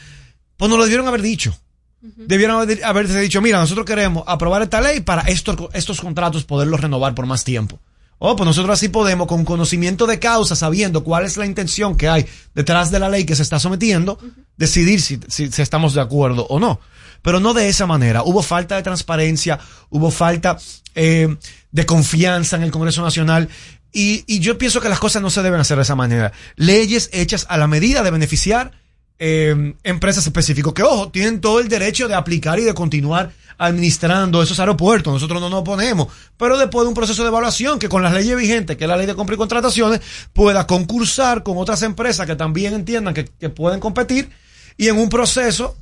pues 0.57 0.69
nos 0.69 0.77
lo 0.77 0.83
debieron 0.85 1.07
haber 1.07 1.21
dicho. 1.21 1.55
Debieron 2.01 2.57
haber- 2.61 2.83
haberse 2.83 3.19
dicho, 3.19 3.41
mira, 3.41 3.59
nosotros 3.59 3.85
queremos 3.85 4.23
aprobar 4.27 4.61
esta 4.61 4.81
ley 4.81 5.01
para 5.01 5.21
estos, 5.23 5.55
estos 5.73 6.01
contratos 6.01 6.43
poderlos 6.43 6.81
renovar 6.81 7.13
por 7.15 7.25
más 7.25 7.43
tiempo. 7.43 7.79
Oh, 8.25 8.37
pues 8.37 8.45
nosotros 8.45 8.73
así 8.79 8.87
podemos, 8.87 9.27
con 9.27 9.43
conocimiento 9.43 10.05
de 10.07 10.17
causa, 10.17 10.55
sabiendo 10.55 11.03
cuál 11.03 11.25
es 11.25 11.35
la 11.35 11.45
intención 11.45 11.97
que 11.97 12.07
hay 12.07 12.25
detrás 12.55 12.89
de 12.89 12.97
la 12.99 13.09
ley 13.09 13.25
que 13.25 13.35
se 13.35 13.41
está 13.43 13.59
sometiendo, 13.59 14.17
decidir 14.55 15.01
si, 15.01 15.19
si- 15.27 15.51
si 15.51 15.61
estamos 15.61 15.93
de 15.93 15.99
acuerdo 15.99 16.45
o 16.47 16.57
no. 16.57 16.79
Pero 17.21 17.41
no 17.41 17.53
de 17.53 17.67
esa 17.67 17.85
manera. 17.85 18.23
Hubo 18.23 18.41
falta 18.41 18.77
de 18.77 18.81
transparencia, 18.81 19.59
hubo 19.89 20.09
falta 20.09 20.57
eh, 20.95 21.35
de 21.73 21.85
confianza 21.85 22.55
en 22.55 22.63
el 22.63 22.71
Congreso 22.71 23.01
Nacional. 23.01 23.49
Y, 23.91 24.23
y 24.25 24.39
yo 24.39 24.57
pienso 24.57 24.79
que 24.79 24.87
las 24.87 24.99
cosas 24.99 25.21
no 25.21 25.29
se 25.29 25.43
deben 25.43 25.59
hacer 25.59 25.75
de 25.75 25.83
esa 25.83 25.95
manera. 25.95 26.31
Leyes 26.55 27.09
hechas 27.11 27.45
a 27.49 27.57
la 27.57 27.67
medida 27.67 28.03
de 28.03 28.11
beneficiar 28.11 28.71
eh, 29.19 29.73
empresas 29.83 30.25
específicas 30.25 30.71
que, 30.71 30.83
ojo, 30.83 31.09
tienen 31.11 31.41
todo 31.41 31.59
el 31.59 31.67
derecho 31.67 32.07
de 32.07 32.15
aplicar 32.15 32.57
y 32.57 32.63
de 32.63 32.73
continuar 32.73 33.33
administrando 33.57 34.41
esos 34.41 34.59
aeropuertos. 34.59 35.13
Nosotros 35.13 35.41
no 35.41 35.49
nos 35.49 35.61
oponemos. 35.61 36.07
Pero 36.37 36.57
después 36.57 36.85
de 36.85 36.89
un 36.89 36.93
proceso 36.93 37.23
de 37.23 37.29
evaluación 37.29 37.79
que 37.79 37.89
con 37.89 38.03
las 38.03 38.13
leyes 38.13 38.35
vigentes, 38.35 38.77
que 38.77 38.85
es 38.85 38.87
la 38.87 38.97
ley 38.97 39.05
de 39.05 39.15
compra 39.15 39.35
y 39.35 39.37
contrataciones, 39.37 40.01
pueda 40.33 40.67
concursar 40.67 41.43
con 41.43 41.57
otras 41.57 41.81
empresas 41.83 42.25
que 42.25 42.35
también 42.35 42.73
entiendan 42.73 43.13
que, 43.13 43.25
que 43.25 43.49
pueden 43.49 43.79
competir 43.79 44.29
y 44.77 44.87
en 44.87 44.97
un 44.97 45.09
proceso 45.09 45.77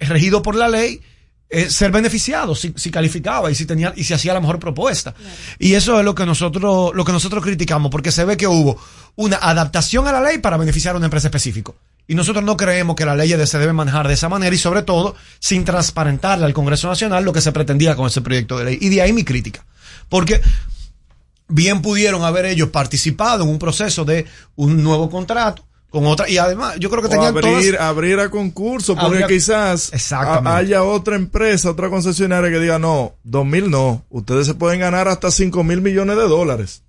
regido 0.00 0.42
por 0.42 0.54
la 0.54 0.68
ley 0.68 1.00
eh, 1.48 1.70
ser 1.70 1.92
beneficiado 1.92 2.56
si, 2.56 2.74
si 2.76 2.90
calificaba 2.90 3.50
y 3.52 3.54
si 3.54 3.66
tenía 3.66 3.92
y 3.94 4.02
si 4.02 4.12
hacía 4.12 4.34
la 4.34 4.40
mejor 4.40 4.58
propuesta. 4.58 5.14
Y 5.60 5.74
eso 5.74 5.98
es 5.98 6.04
lo 6.04 6.14
que 6.14 6.26
nosotros 6.26 6.92
lo 6.94 7.04
que 7.04 7.12
nosotros 7.12 7.42
criticamos 7.44 7.90
porque 7.90 8.10
se 8.10 8.24
ve 8.24 8.36
que 8.36 8.48
hubo 8.48 8.80
una 9.14 9.36
adaptación 9.36 10.08
a 10.08 10.12
la 10.12 10.20
ley 10.20 10.38
para 10.38 10.56
beneficiar 10.56 10.94
a 10.94 10.98
una 10.98 11.06
empresa 11.06 11.28
específica. 11.28 11.72
Y 12.08 12.14
nosotros 12.14 12.44
no 12.44 12.56
creemos 12.56 12.94
que 12.96 13.04
la 13.04 13.16
ley 13.16 13.30
de- 13.32 13.46
se 13.46 13.58
debe 13.58 13.72
manejar 13.72 14.06
de 14.08 14.14
esa 14.14 14.28
manera 14.28 14.54
y 14.54 14.58
sobre 14.58 14.82
todo 14.82 15.16
sin 15.40 15.64
transparentarle 15.64 16.44
al 16.44 16.52
Congreso 16.54 16.88
Nacional 16.88 17.24
lo 17.24 17.32
que 17.32 17.40
se 17.40 17.50
pretendía 17.52 17.96
con 17.96 18.06
ese 18.06 18.20
proyecto 18.20 18.58
de 18.58 18.64
ley. 18.64 18.78
Y 18.80 18.88
de 18.90 19.02
ahí 19.02 19.12
mi 19.12 19.24
crítica. 19.24 19.64
Porque 20.08 20.40
bien 21.48 21.82
pudieron 21.82 22.22
haber 22.24 22.46
ellos 22.46 22.68
participado 22.70 23.44
en 23.44 23.50
un 23.50 23.58
proceso 23.58 24.04
de 24.04 24.26
un 24.56 24.82
nuevo 24.82 25.08
contrato 25.10 25.64
con 25.90 26.04
otra 26.06 26.28
y 26.28 26.36
además 26.38 26.74
yo 26.78 26.90
creo 26.90 27.00
que 27.02 27.06
O 27.08 27.10
tenían 27.10 27.28
abrir, 27.28 27.74
todas 27.76 27.88
abrir 27.88 28.18
a 28.20 28.28
concurso, 28.30 28.94
porque 28.96 29.22
Abrir 29.24 29.26
quizás 29.38 29.90
a- 30.46 30.56
haya 30.56 30.82
otra 30.82 31.14
empresa, 31.16 31.70
otra 31.70 31.88
concesionaria 31.88 32.50
que 32.50 32.58
diga, 32.60 32.78
no, 32.78 33.14
dos 33.22 33.46
mil 33.46 33.70
no, 33.70 34.04
ustedes 34.10 34.46
se 34.46 34.54
pueden 34.54 34.80
ganar 34.80 35.08
hasta 35.08 35.30
cinco 35.30 35.62
mil 35.64 35.80
millones 35.80 36.16
de 36.16 36.22
dólares. 36.28 36.82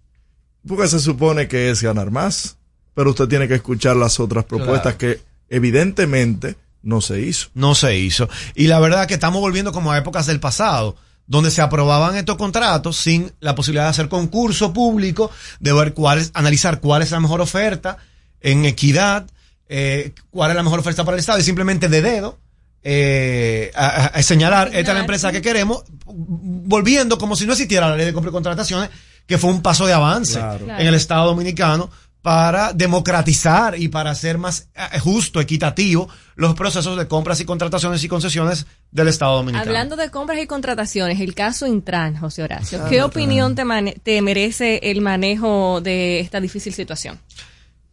Porque 0.68 0.88
se 0.88 1.00
supone 1.00 1.48
que 1.48 1.70
es 1.70 1.82
ganar 1.82 2.12
más, 2.12 2.58
pero 2.98 3.12
usted 3.12 3.28
tiene 3.28 3.48
que 3.48 3.54
escuchar 3.54 3.96
las 3.96 4.20
otras 4.20 4.44
propuestas 4.46 4.96
que 4.96 5.22
evidentemente 5.50 6.56
no 6.82 7.00
se 7.00 7.22
hizo. 7.22 7.50
no 7.54 7.76
se 7.76 7.96
hizo. 7.96 8.28
Y 8.56 8.66
la 8.66 8.80
verdad 8.80 9.06
que 9.08 9.14
estamos 9.14 9.40
volviendo 9.40 9.72
como 9.72 9.92
a 9.92 9.98
épocas 10.00 10.26
del 10.26 10.40
pasado, 10.40 10.96
donde 11.28 11.52
se 11.52 11.62
aprobaban 11.62 12.16
estos 12.16 12.38
contratos 12.38 12.98
sin 12.98 13.32
la 13.40 13.54
posibilidad 13.54 13.84
de 13.84 13.90
hacer 13.92 14.10
concurso 14.10 14.74
público, 14.74 15.30
de 15.60 15.74
ver 15.74 15.94
cuál 15.94 16.18
es, 16.18 16.32
analizar 16.34 16.80
cuál 16.80 17.04
es 17.04 17.12
la 17.12 17.20
mejor 17.20 17.40
oferta 17.40 17.98
en 18.42 18.66
equidad, 18.66 19.28
eh, 19.70 20.14
cuál 20.32 20.50
es 20.50 20.56
la 20.58 20.64
mejor 20.64 20.80
oferta 20.80 21.06
para 21.06 21.18
el 21.18 21.20
Estado, 21.20 21.38
y 21.38 21.44
simplemente 21.44 21.90
de 21.90 22.02
dedo. 22.02 22.40
eh, 22.84 23.72
a, 23.76 23.86
a- 23.86 24.06
a 24.08 24.24
señalar, 24.24 24.70
esta 24.70 24.80
es 24.92 24.96
la 24.96 25.02
empresa 25.02 25.32
que 25.32 25.42
queremos, 25.44 25.84
volviendo 26.06 27.18
como 27.20 27.36
si 27.36 27.46
no 27.46 27.52
existiera 27.54 27.90
la 27.90 27.96
ley 27.98 28.06
de 28.08 28.14
compra 28.14 28.30
y 28.30 28.34
contrataciones, 28.34 28.90
que 29.26 29.38
fue 29.38 29.50
un 29.50 29.62
paso 29.62 29.86
de 29.86 29.94
avance 29.94 30.36
Claro. 30.40 30.66
en 30.70 30.88
el 30.88 30.94
Estado 30.96 31.26
Dominicano 31.28 31.90
para 32.28 32.74
democratizar 32.74 33.80
y 33.80 33.88
para 33.88 34.12
hacer 34.12 34.38
más 34.38 34.68
eh, 34.76 35.00
justo, 35.00 35.40
equitativo 35.40 36.10
los 36.36 36.56
procesos 36.56 36.98
de 36.98 37.08
compras 37.08 37.40
y 37.40 37.46
contrataciones 37.46 38.04
y 38.04 38.10
concesiones 38.10 38.66
del 38.92 39.08
Estado 39.08 39.38
Dominicano. 39.38 39.70
Hablando 39.70 39.96
de 39.96 40.12
compras 40.12 40.38
y 40.42 40.46
contrataciones, 40.46 41.22
el 41.22 41.34
caso 41.34 41.68
Intran, 41.68 42.18
José 42.18 42.44
Horacio, 42.44 42.82
Ah, 42.84 42.90
¿qué 42.90 43.02
opinión 43.02 43.56
te, 43.56 44.22
merece 44.22 44.82
el 44.84 45.00
manejo 45.00 45.80
de 45.80 46.20
esta 46.20 46.42
difícil 46.42 46.74
situación? 46.74 47.18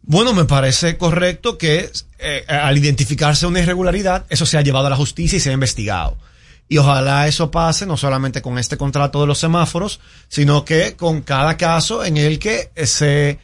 Bueno, 0.01 0.33
me 0.33 0.43
parece 0.43 0.97
correcto 0.97 1.57
que 1.57 1.89
eh, 2.19 2.43
al 2.45 2.77
identificarse 2.77 3.47
una 3.47 3.61
irregularidad, 3.61 4.25
eso 4.27 4.45
sea 4.45 4.59
llevado 4.63 4.87
a 4.87 4.89
la 4.89 4.97
justicia 4.97 5.37
y 5.37 5.39
sea 5.39 5.53
investigado. 5.53 6.17
Y 6.67 6.77
ojalá 6.77 7.25
eso 7.29 7.51
pase 7.51 7.85
no 7.85 7.95
solamente 7.95 8.41
con 8.41 8.57
este 8.57 8.75
contrato 8.75 9.21
de 9.21 9.27
los 9.27 9.39
semáforos, 9.39 10.01
sino 10.27 10.65
que 10.65 10.97
con 10.97 11.21
cada 11.21 11.55
caso 11.55 12.03
en 12.03 12.17
el 12.17 12.37
que 12.37 12.69
se 12.83 13.39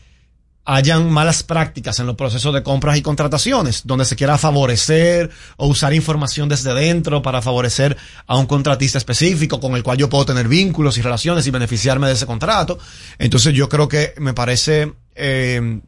hayan 0.66 1.10
malas 1.10 1.44
prácticas 1.44 2.00
en 2.00 2.06
los 2.06 2.16
procesos 2.16 2.54
de 2.54 2.62
compras 2.64 2.98
y 2.98 3.02
contrataciones, 3.02 3.82
donde 3.86 4.06
se 4.06 4.16
quiera 4.16 4.38
favorecer 4.38 5.30
o 5.58 5.68
usar 5.68 5.94
información 5.94 6.50
desde 6.50 6.74
dentro 6.74 7.22
para 7.22 7.42
favorecer 7.42 7.98
a 8.28 8.38
un 8.38 8.46
contratista 8.46 8.98
específico 8.98 9.60
con 9.60 9.76
el 9.76 9.84
cual 9.84 9.98
yo 9.98 10.10
puedo 10.10 10.26
tener 10.26 10.48
vínculos 10.48 10.98
y 10.98 11.02
relaciones 11.02 11.48
y 11.48 11.52
beneficiarme 11.52 12.08
de 12.08 12.14
ese 12.14 12.26
contrato. 12.26 12.78
Entonces 13.18 13.54
yo 13.54 13.70
creo 13.70 13.88
que 13.88 14.14
me 14.18 14.34
parece 14.34 14.94
eh, 15.16 15.82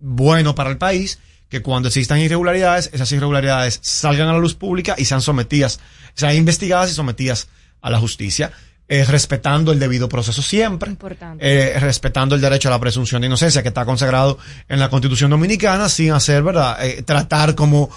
bueno 0.00 0.54
para 0.54 0.70
el 0.70 0.78
país 0.78 1.18
que 1.48 1.62
cuando 1.62 1.88
existan 1.88 2.18
irregularidades, 2.18 2.90
esas 2.92 3.12
irregularidades 3.12 3.78
salgan 3.82 4.28
a 4.28 4.32
la 4.32 4.38
luz 4.38 4.54
pública 4.54 4.94
y 4.98 5.04
sean 5.04 5.20
sometidas, 5.20 5.78
sean 6.14 6.34
investigadas 6.34 6.90
y 6.90 6.94
sometidas 6.94 7.48
a 7.82 7.90
la 7.90 8.00
justicia, 8.00 8.52
eh, 8.88 9.04
respetando 9.04 9.72
el 9.72 9.78
debido 9.80 10.08
proceso 10.08 10.42
siempre, 10.42 10.90
Importante. 10.90 11.44
eh, 11.44 11.80
respetando 11.80 12.34
el 12.36 12.40
derecho 12.40 12.68
a 12.68 12.70
la 12.70 12.78
presunción 12.78 13.20
de 13.20 13.26
inocencia 13.26 13.62
que 13.62 13.68
está 13.68 13.84
consagrado 13.84 14.38
en 14.68 14.78
la 14.78 14.88
Constitución 14.90 15.30
Dominicana, 15.30 15.88
sin 15.88 16.12
hacer, 16.12 16.42
¿verdad?, 16.42 16.78
Eh, 16.86 17.02
tratar 17.02 17.54
como, 17.56 17.90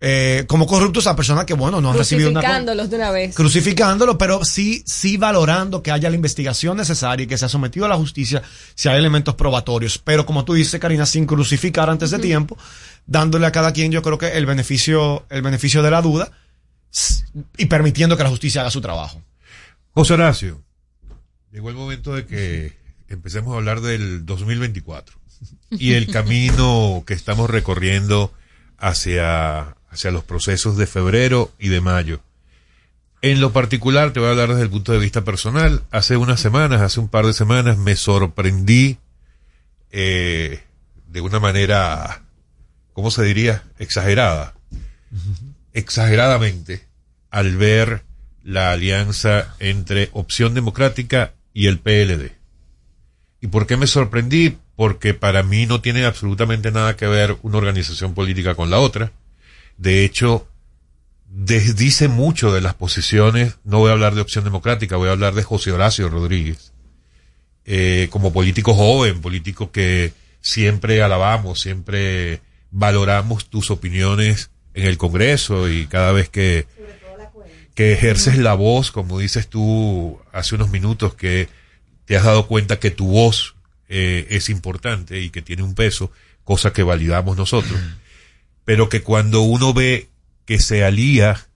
eh, 0.00 0.44
como 0.48 0.66
corruptos 0.66 1.06
a 1.06 1.14
personas 1.14 1.44
que, 1.44 1.54
bueno, 1.54 1.80
no 1.80 1.92
han 1.92 1.98
recibido 1.98 2.28
una... 2.30 2.40
Crucificándolos 2.40 2.90
de 2.90 2.96
una 2.96 3.10
vez. 3.12 3.36
crucificándolo, 3.36 4.18
pero 4.18 4.44
sí, 4.44 4.82
sí 4.84 5.16
valorando 5.16 5.80
que 5.80 5.92
haya 5.92 6.10
la 6.10 6.16
investigación 6.16 6.76
necesaria 6.76 7.22
y 7.22 7.26
que 7.28 7.38
sea 7.38 7.48
sometido 7.48 7.86
a 7.86 7.88
la 7.88 7.96
justicia 7.96 8.42
si 8.74 8.88
hay 8.88 8.98
elementos 8.98 9.36
probatorios. 9.36 9.98
Pero 9.98 10.26
como 10.26 10.44
tú 10.44 10.54
dices, 10.54 10.80
Karina, 10.80 11.06
sin 11.06 11.24
crucificar 11.24 11.88
antes 11.88 12.10
de 12.10 12.18
tiempo, 12.18 12.58
dándole 13.06 13.46
a 13.46 13.52
cada 13.52 13.72
quien, 13.72 13.92
yo 13.92 14.02
creo 14.02 14.18
que 14.18 14.32
el 14.36 14.44
beneficio, 14.44 15.24
el 15.30 15.42
beneficio 15.42 15.84
de 15.84 15.90
la 15.92 16.02
duda 16.02 16.32
y 17.56 17.66
permitiendo 17.66 18.16
que 18.16 18.24
la 18.24 18.30
justicia 18.30 18.62
haga 18.62 18.70
su 18.72 18.80
trabajo. 18.80 19.22
José 19.94 20.14
Horacio, 20.14 20.62
llegó 21.50 21.68
el 21.68 21.76
momento 21.76 22.14
de 22.14 22.24
que 22.24 22.72
empecemos 23.08 23.52
a 23.52 23.58
hablar 23.58 23.82
del 23.82 24.24
2024 24.24 25.18
y 25.70 25.92
el 25.92 26.06
camino 26.10 27.04
que 27.06 27.12
estamos 27.12 27.50
recorriendo 27.50 28.32
hacia, 28.78 29.76
hacia 29.90 30.10
los 30.10 30.24
procesos 30.24 30.78
de 30.78 30.86
febrero 30.86 31.52
y 31.58 31.68
de 31.68 31.82
mayo. 31.82 32.22
En 33.20 33.40
lo 33.40 33.52
particular, 33.52 34.12
te 34.12 34.20
voy 34.20 34.28
a 34.28 34.32
hablar 34.32 34.48
desde 34.48 34.62
el 34.62 34.70
punto 34.70 34.92
de 34.92 34.98
vista 34.98 35.24
personal. 35.24 35.82
Hace 35.90 36.16
unas 36.16 36.40
semanas, 36.40 36.80
hace 36.80 36.98
un 36.98 37.08
par 37.08 37.26
de 37.26 37.34
semanas, 37.34 37.76
me 37.76 37.94
sorprendí 37.94 38.98
eh, 39.90 40.64
de 41.06 41.20
una 41.20 41.38
manera, 41.38 42.22
¿cómo 42.94 43.10
se 43.10 43.22
diría? 43.22 43.62
Exagerada. 43.78 44.54
Exageradamente 45.74 46.88
al 47.30 47.56
ver 47.56 48.02
la 48.44 48.72
alianza 48.72 49.54
entre 49.58 50.10
Opción 50.12 50.54
Democrática 50.54 51.34
y 51.54 51.66
el 51.66 51.78
PLD. 51.78 52.32
¿Y 53.40 53.48
por 53.48 53.66
qué 53.66 53.76
me 53.76 53.86
sorprendí? 53.86 54.56
Porque 54.76 55.14
para 55.14 55.42
mí 55.42 55.66
no 55.66 55.80
tiene 55.80 56.04
absolutamente 56.04 56.70
nada 56.70 56.96
que 56.96 57.06
ver 57.06 57.36
una 57.42 57.58
organización 57.58 58.14
política 58.14 58.54
con 58.54 58.70
la 58.70 58.78
otra. 58.78 59.12
De 59.76 60.04
hecho, 60.04 60.46
desdice 61.28 62.08
mucho 62.08 62.52
de 62.52 62.60
las 62.60 62.74
posiciones, 62.74 63.56
no 63.64 63.78
voy 63.78 63.90
a 63.90 63.92
hablar 63.92 64.14
de 64.14 64.20
Opción 64.20 64.44
Democrática, 64.44 64.96
voy 64.96 65.08
a 65.08 65.12
hablar 65.12 65.34
de 65.34 65.42
José 65.42 65.72
Horacio 65.72 66.08
Rodríguez, 66.08 66.72
eh, 67.64 68.08
como 68.10 68.32
político 68.32 68.74
joven, 68.74 69.20
político 69.20 69.72
que 69.72 70.12
siempre 70.40 71.02
alabamos, 71.02 71.60
siempre 71.60 72.40
valoramos 72.70 73.46
tus 73.46 73.70
opiniones 73.70 74.50
en 74.74 74.86
el 74.86 74.98
Congreso 74.98 75.68
y 75.68 75.86
cada 75.86 76.12
vez 76.12 76.28
que, 76.28 76.66
que 77.74 77.92
ejerces 77.92 78.38
la 78.38 78.54
voz, 78.54 78.92
como 78.92 79.18
dices 79.18 79.48
tú 79.48 80.20
hace 80.32 80.54
unos 80.54 80.70
minutos, 80.70 81.14
que 81.14 81.48
te 82.04 82.16
has 82.16 82.24
dado 82.24 82.46
cuenta 82.46 82.78
que 82.78 82.90
tu 82.90 83.08
voz 83.08 83.54
eh, 83.88 84.26
es 84.30 84.48
importante 84.48 85.20
y 85.20 85.30
que 85.30 85.42
tiene 85.42 85.62
un 85.62 85.74
peso, 85.74 86.10
cosa 86.44 86.72
que 86.72 86.82
validamos 86.82 87.36
nosotros, 87.36 87.78
pero 88.64 88.88
que 88.88 89.02
cuando 89.02 89.42
uno 89.42 89.72
ve 89.72 90.08
que 90.44 90.58
se 90.58 90.84
alía 90.84 91.46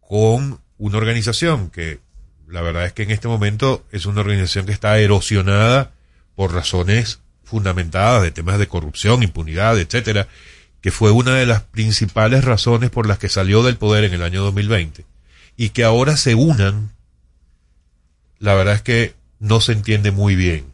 con 0.00 0.60
una 0.78 0.98
organización 0.98 1.70
que 1.70 2.00
la 2.46 2.62
verdad 2.62 2.86
es 2.86 2.92
que 2.92 3.02
en 3.02 3.10
este 3.10 3.28
momento 3.28 3.84
es 3.92 4.06
una 4.06 4.22
organización 4.22 4.64
que 4.64 4.72
está 4.72 4.98
erosionada 4.98 5.92
por 6.34 6.54
razones 6.54 7.20
fundamentadas 7.44 8.22
de 8.22 8.30
temas 8.30 8.58
de 8.58 8.68
corrupción, 8.68 9.22
impunidad, 9.22 9.78
etcétera, 9.78 10.28
que 10.80 10.90
fue 10.90 11.10
una 11.10 11.34
de 11.34 11.44
las 11.44 11.62
principales 11.62 12.44
razones 12.44 12.90
por 12.90 13.06
las 13.06 13.18
que 13.18 13.28
salió 13.28 13.62
del 13.62 13.76
poder 13.76 14.04
en 14.04 14.14
el 14.14 14.22
año 14.22 14.42
2020 14.42 15.04
y 15.58 15.70
que 15.70 15.84
ahora 15.84 16.16
se 16.16 16.34
unan, 16.34 16.92
la 18.38 18.54
verdad 18.54 18.74
es 18.76 18.82
que 18.82 19.14
no 19.40 19.60
se 19.60 19.72
entiende 19.72 20.10
muy 20.12 20.34
bien. 20.36 20.64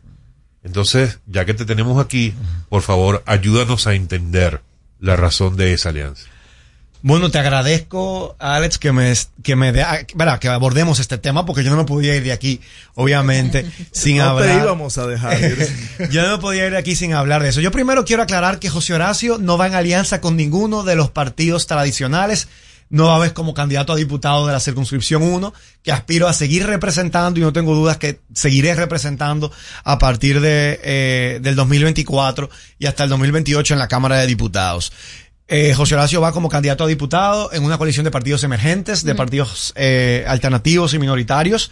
Entonces, 0.63 1.19
ya 1.27 1.45
que 1.45 1.55
te 1.55 1.65
tenemos 1.65 2.03
aquí, 2.03 2.33
por 2.69 2.83
favor, 2.83 3.23
ayúdanos 3.27 3.87
a 3.87 3.95
entender 3.95 4.61
la 5.01 5.17
razón 5.17 5.57
de 5.57 5.73
esa 5.75 5.89
alianza. 5.91 6.25
Bueno, 7.03 7.31
te 7.31 7.39
agradezco, 7.39 8.35
Alex, 8.39 8.79
que 8.79 8.91
me, 8.91 9.13
que 9.43 9.57
me 9.57 9.73
de- 9.73 10.07
verá, 10.15 10.41
que 10.41 10.49
abordemos 10.49 11.01
este 11.01 11.19
tema 11.19 11.45
porque 11.45 11.63
yo 11.63 11.71
no 11.71 11.77
me 11.77 11.85
podía 11.85 12.17
ir 12.17 12.23
de 12.23 12.33
aquí, 12.33 12.63
obviamente, 12.95 13.71
sin 13.93 14.17
No 14.17 14.37
te 14.37 14.45
hablar. 14.45 14.63
íbamos 14.65 14.97
a 14.97 15.07
dejar 15.07 15.39
ir. 15.39 15.69
yo 16.11 16.23
no 16.23 16.37
me 16.37 16.41
podía 16.41 16.65
ir 16.65 16.73
de 16.73 16.79
aquí 16.79 16.97
sin 16.97 17.13
hablar 17.13 17.43
de 17.43 17.51
eso. 17.51 17.61
Yo 17.61 17.71
primero 17.71 18.07
quiero 18.07 18.23
aclarar 18.23 18.59
que 18.59 18.71
José 18.71 18.95
Horacio 18.95 19.37
no 19.37 19.59
va 19.59 19.67
en 19.67 19.75
alianza 19.75 20.23
con 20.23 20.35
ninguno 20.37 20.83
de 20.83 20.97
los 20.97 21.11
partidos 21.11 21.67
tradicionales. 21.67 22.49
No 22.91 23.07
va 23.07 23.17
a 23.17 23.19
ver 23.19 23.33
como 23.33 23.55
candidato 23.55 23.93
a 23.93 23.97
diputado 23.97 24.47
de 24.47 24.53
la 24.53 24.61
circunscripción 24.61 25.23
1, 25.23 25.53
que 25.83 25.91
aspiro 25.93 26.29
a 26.29 26.33
seguir 26.33 26.67
representando 26.67 27.41
y 27.41 27.43
no 27.43 27.53
tengo 27.53 27.75
dudas 27.75 27.97
que 27.97 28.21
seguiré 28.35 28.75
representando 28.75 29.51
a 29.83 29.99
partir 29.99 30.41
de, 30.41 30.81
eh, 30.83 31.39
del 31.43 31.57
2024 31.57 32.51
y 32.79 32.87
hasta 32.87 33.05
el 33.05 33.11
2028 33.11 33.75
en 33.75 33.79
la 33.81 33.89
Cámara 33.89 34.19
de 34.19 34.27
Diputados. 34.27 34.93
Eh, 35.47 35.75
José 35.75 35.95
Horacio 35.95 36.21
va 36.23 36.33
como 36.33 36.49
candidato 36.49 36.85
a 36.85 36.87
diputado 36.87 37.53
en 37.53 37.65
una 37.65 37.77
coalición 37.77 38.05
de 38.05 38.11
partidos 38.11 38.45
emergentes, 38.45 39.05
de 39.05 39.13
Ujú. 39.13 39.19
partidos 39.19 39.73
eh, 39.77 40.25
alternativos 40.27 40.95
y 40.95 40.99
minoritarios. 40.99 41.71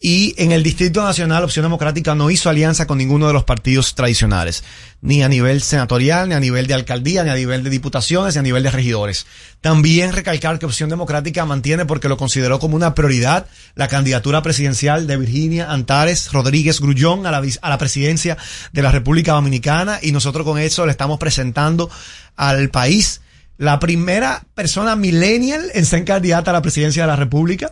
Y 0.00 0.34
en 0.36 0.52
el 0.52 0.62
Distrito 0.62 1.02
Nacional, 1.02 1.44
Opción 1.44 1.62
Democrática 1.62 2.14
no 2.14 2.30
hizo 2.30 2.50
alianza 2.50 2.86
con 2.86 2.98
ninguno 2.98 3.26
de 3.26 3.32
los 3.32 3.44
partidos 3.44 3.94
tradicionales, 3.94 4.62
ni 5.00 5.22
a 5.22 5.28
nivel 5.28 5.62
senatorial, 5.62 6.28
ni 6.28 6.34
a 6.34 6.40
nivel 6.40 6.66
de 6.66 6.74
alcaldía, 6.74 7.24
ni 7.24 7.30
a 7.30 7.34
nivel 7.34 7.64
de 7.64 7.70
diputaciones, 7.70 8.34
ni 8.34 8.40
a 8.40 8.42
nivel 8.42 8.62
de 8.64 8.70
regidores. 8.70 9.26
También 9.62 10.12
recalcar 10.12 10.58
que 10.58 10.66
Opción 10.66 10.90
Democrática 10.90 11.46
mantiene, 11.46 11.86
porque 11.86 12.08
lo 12.08 12.18
consideró 12.18 12.58
como 12.58 12.76
una 12.76 12.94
prioridad, 12.94 13.46
la 13.76 13.88
candidatura 13.88 14.42
presidencial 14.42 15.06
de 15.06 15.16
Virginia 15.16 15.72
Antares 15.72 16.30
Rodríguez 16.32 16.80
Grullón 16.80 17.26
a 17.26 17.30
la, 17.30 17.42
a 17.62 17.70
la 17.70 17.78
presidencia 17.78 18.36
de 18.72 18.82
la 18.82 18.90
República 18.90 19.32
Dominicana 19.32 20.00
y 20.02 20.12
nosotros 20.12 20.44
con 20.44 20.58
eso 20.58 20.84
le 20.84 20.92
estamos 20.92 21.18
presentando 21.18 21.88
al 22.36 22.68
país 22.68 23.22
la 23.56 23.78
primera 23.78 24.44
persona 24.54 24.96
millennial 24.96 25.70
en 25.74 25.86
ser 25.86 26.04
candidata 26.04 26.50
a 26.50 26.54
la 26.54 26.62
presidencia 26.62 27.04
de 27.04 27.06
la 27.06 27.16
República 27.16 27.70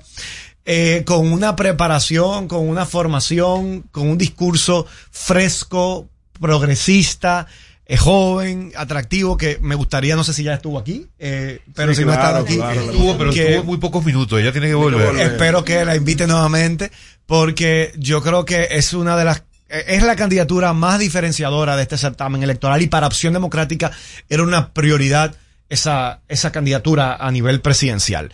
eh, 0.64 1.02
con 1.06 1.32
una 1.32 1.56
preparación, 1.56 2.46
con 2.48 2.68
una 2.68 2.86
formación, 2.86 3.82
con 3.90 4.08
un 4.08 4.18
discurso 4.18 4.86
fresco, 5.10 6.08
progresista, 6.40 7.46
eh, 7.86 7.96
joven, 7.96 8.72
atractivo, 8.76 9.36
que 9.36 9.58
me 9.60 9.74
gustaría, 9.74 10.14
no 10.16 10.22
sé 10.24 10.32
si 10.32 10.44
ya 10.44 10.54
estuvo 10.54 10.78
aquí, 10.78 11.06
eh, 11.18 11.60
pero 11.74 11.92
Sí, 11.92 12.00
si 12.02 12.04
no 12.06 12.12
claro, 12.12 12.38
está 12.38 12.48
aquí, 12.48 12.56
claro, 12.56 12.80
estuvo, 12.80 13.18
pero 13.18 13.32
que- 13.32 13.48
estuvo 13.50 13.64
muy 13.64 13.78
pocos 13.78 14.04
minutos. 14.04 14.40
Ella 14.40 14.52
tiene 14.52 14.68
que 14.68 14.74
volver. 14.74 15.16
Espero 15.20 15.64
que 15.64 15.84
la 15.84 15.96
invite 15.96 16.26
nuevamente 16.26 16.90
porque 17.26 17.92
yo 17.98 18.22
creo 18.22 18.44
que 18.44 18.68
es 18.70 18.92
una 18.94 19.16
de 19.16 19.24
las 19.24 19.42
eh, 19.68 19.84
es 19.88 20.02
la 20.02 20.16
candidatura 20.16 20.72
más 20.74 20.98
diferenciadora 21.00 21.76
de 21.76 21.82
este 21.82 21.98
certamen 21.98 22.42
electoral 22.42 22.82
y 22.82 22.86
para 22.86 23.06
Opción 23.06 23.32
Democrática 23.32 23.90
era 24.28 24.42
una 24.42 24.72
prioridad 24.72 25.34
esa, 25.68 26.20
esa 26.28 26.52
candidatura 26.52 27.16
a 27.16 27.30
nivel 27.30 27.60
presidencial. 27.62 28.30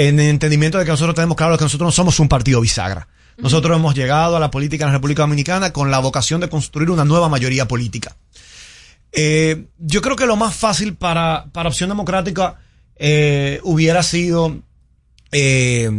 En 0.00 0.18
el 0.18 0.30
entendimiento 0.30 0.78
de 0.78 0.86
que 0.86 0.92
nosotros 0.92 1.14
tenemos 1.14 1.36
claro 1.36 1.58
que 1.58 1.64
nosotros 1.64 1.88
no 1.88 1.92
somos 1.92 2.20
un 2.20 2.28
partido 2.30 2.62
bisagra. 2.62 3.06
Nosotros 3.36 3.76
hemos 3.76 3.94
llegado 3.94 4.34
a 4.34 4.40
la 4.40 4.50
política 4.50 4.84
en 4.84 4.88
la 4.88 4.96
República 4.96 5.24
Dominicana 5.24 5.74
con 5.74 5.90
la 5.90 5.98
vocación 5.98 6.40
de 6.40 6.48
construir 6.48 6.88
una 6.90 7.04
nueva 7.04 7.28
mayoría 7.28 7.68
política. 7.68 8.16
Eh, 9.12 9.66
yo 9.76 10.00
creo 10.00 10.16
que 10.16 10.24
lo 10.24 10.36
más 10.36 10.56
fácil 10.56 10.94
para, 10.96 11.50
para 11.52 11.68
Opción 11.68 11.90
Democrática 11.90 12.60
eh, 12.96 13.60
hubiera 13.62 14.02
sido 14.02 14.62
eh, 15.32 15.90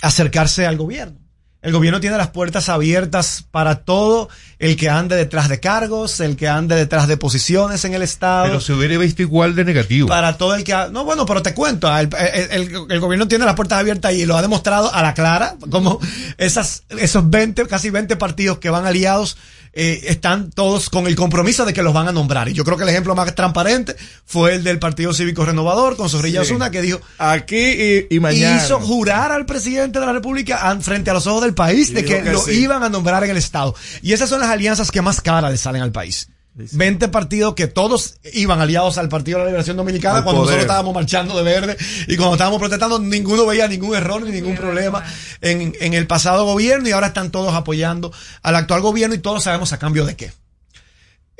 acercarse 0.00 0.64
al 0.64 0.78
gobierno. 0.78 1.19
El 1.62 1.72
gobierno 1.72 2.00
tiene 2.00 2.16
las 2.16 2.28
puertas 2.28 2.70
abiertas 2.70 3.44
para 3.50 3.80
todo 3.80 4.30
el 4.58 4.76
que 4.76 4.88
ande 4.88 5.14
detrás 5.16 5.50
de 5.50 5.60
cargos, 5.60 6.18
el 6.20 6.36
que 6.36 6.48
ande 6.48 6.74
detrás 6.74 7.06
de 7.06 7.18
posiciones 7.18 7.84
en 7.84 7.92
el 7.92 8.00
Estado. 8.02 8.44
Pero 8.46 8.60
se 8.60 8.72
hubiera 8.72 8.96
visto 8.96 9.20
igual 9.20 9.54
de 9.54 9.64
negativo. 9.66 10.08
Para 10.08 10.38
todo 10.38 10.54
el 10.54 10.64
que... 10.64 10.72
ha- 10.72 10.88
No, 10.88 11.04
bueno, 11.04 11.26
pero 11.26 11.42
te 11.42 11.52
cuento, 11.52 11.94
el, 11.94 12.08
el- 12.16 12.50
el- 12.72 12.86
el 12.90 13.00
gobierno 13.00 13.28
tiene 13.28 13.44
las 13.44 13.56
puertas 13.56 13.78
abiertas 13.78 14.14
y 14.14 14.24
lo 14.24 14.38
ha 14.38 14.42
demostrado 14.42 14.92
a 14.94 15.02
la 15.02 15.12
clara, 15.12 15.56
como 15.70 16.00
esas, 16.38 16.84
esos 16.88 17.28
20, 17.28 17.66
casi 17.66 17.90
20 17.90 18.16
partidos 18.16 18.58
que 18.58 18.70
van 18.70 18.86
aliados 18.86 19.36
eh, 19.72 20.00
están 20.06 20.50
todos 20.50 20.90
con 20.90 21.06
el 21.06 21.14
compromiso 21.14 21.64
de 21.64 21.72
que 21.72 21.82
los 21.82 21.94
van 21.94 22.08
a 22.08 22.12
nombrar. 22.12 22.48
Y 22.48 22.54
yo 22.54 22.64
creo 22.64 22.76
que 22.76 22.82
el 22.82 22.88
ejemplo 22.88 23.14
más 23.14 23.34
transparente 23.34 23.94
fue 24.24 24.54
el 24.54 24.64
del 24.64 24.78
Partido 24.78 25.12
Cívico 25.12 25.44
Renovador 25.44 25.96
con 25.96 26.08
Zorrilla 26.08 26.44
Sí. 26.44 26.52
Osuna 26.52 26.70
que 26.70 26.82
dijo... 26.82 27.00
Aquí 27.18 27.56
y, 27.56 28.06
y 28.10 28.20
mañana. 28.20 28.56
Hizo 28.56 28.80
jurar 28.80 29.30
al 29.32 29.46
presidente 29.46 30.00
de 30.00 30.06
la 30.06 30.12
República 30.12 30.76
frente 30.80 31.10
a 31.10 31.14
los 31.14 31.26
ojos 31.26 31.42
del 31.42 31.54
país 31.54 31.92
de 31.92 32.04
que, 32.04 32.22
que 32.22 32.32
lo 32.32 32.40
sí. 32.40 32.52
iban 32.62 32.82
a 32.82 32.88
nombrar 32.88 33.22
en 33.24 33.30
el 33.30 33.36
Estado. 33.36 33.74
Y 34.02 34.12
esas 34.12 34.28
son 34.28 34.40
las 34.40 34.48
alianzas 34.48 34.90
que 34.90 35.02
más 35.02 35.20
caras 35.20 35.50
le 35.50 35.56
salen 35.58 35.82
al 35.82 35.92
país. 35.92 36.29
20 36.54 37.08
partidos 37.08 37.54
que 37.54 37.66
todos 37.68 38.16
iban 38.32 38.60
aliados 38.60 38.98
al 38.98 39.08
Partido 39.08 39.38
de 39.38 39.44
la 39.44 39.50
Liberación 39.50 39.76
Dominicana 39.76 40.18
Al 40.18 40.24
cuando 40.24 40.42
poder. 40.42 40.56
nosotros 40.56 40.64
estábamos 40.64 40.94
marchando 40.94 41.36
de 41.36 41.42
verde 41.44 41.76
y 42.08 42.16
cuando 42.16 42.34
estábamos 42.34 42.58
protestando 42.58 42.98
ninguno 42.98 43.46
veía 43.46 43.68
ningún 43.68 43.94
error 43.96 44.22
ni 44.22 44.30
ningún 44.32 44.56
problema 44.56 45.02
en, 45.40 45.74
en 45.80 45.94
el 45.94 46.06
pasado 46.06 46.44
gobierno 46.44 46.88
y 46.88 46.92
ahora 46.92 47.08
están 47.08 47.30
todos 47.30 47.54
apoyando 47.54 48.12
al 48.42 48.56
actual 48.56 48.80
gobierno 48.82 49.14
y 49.14 49.18
todos 49.18 49.44
sabemos 49.44 49.72
a 49.72 49.78
cambio 49.78 50.04
de 50.04 50.16
qué. 50.16 50.32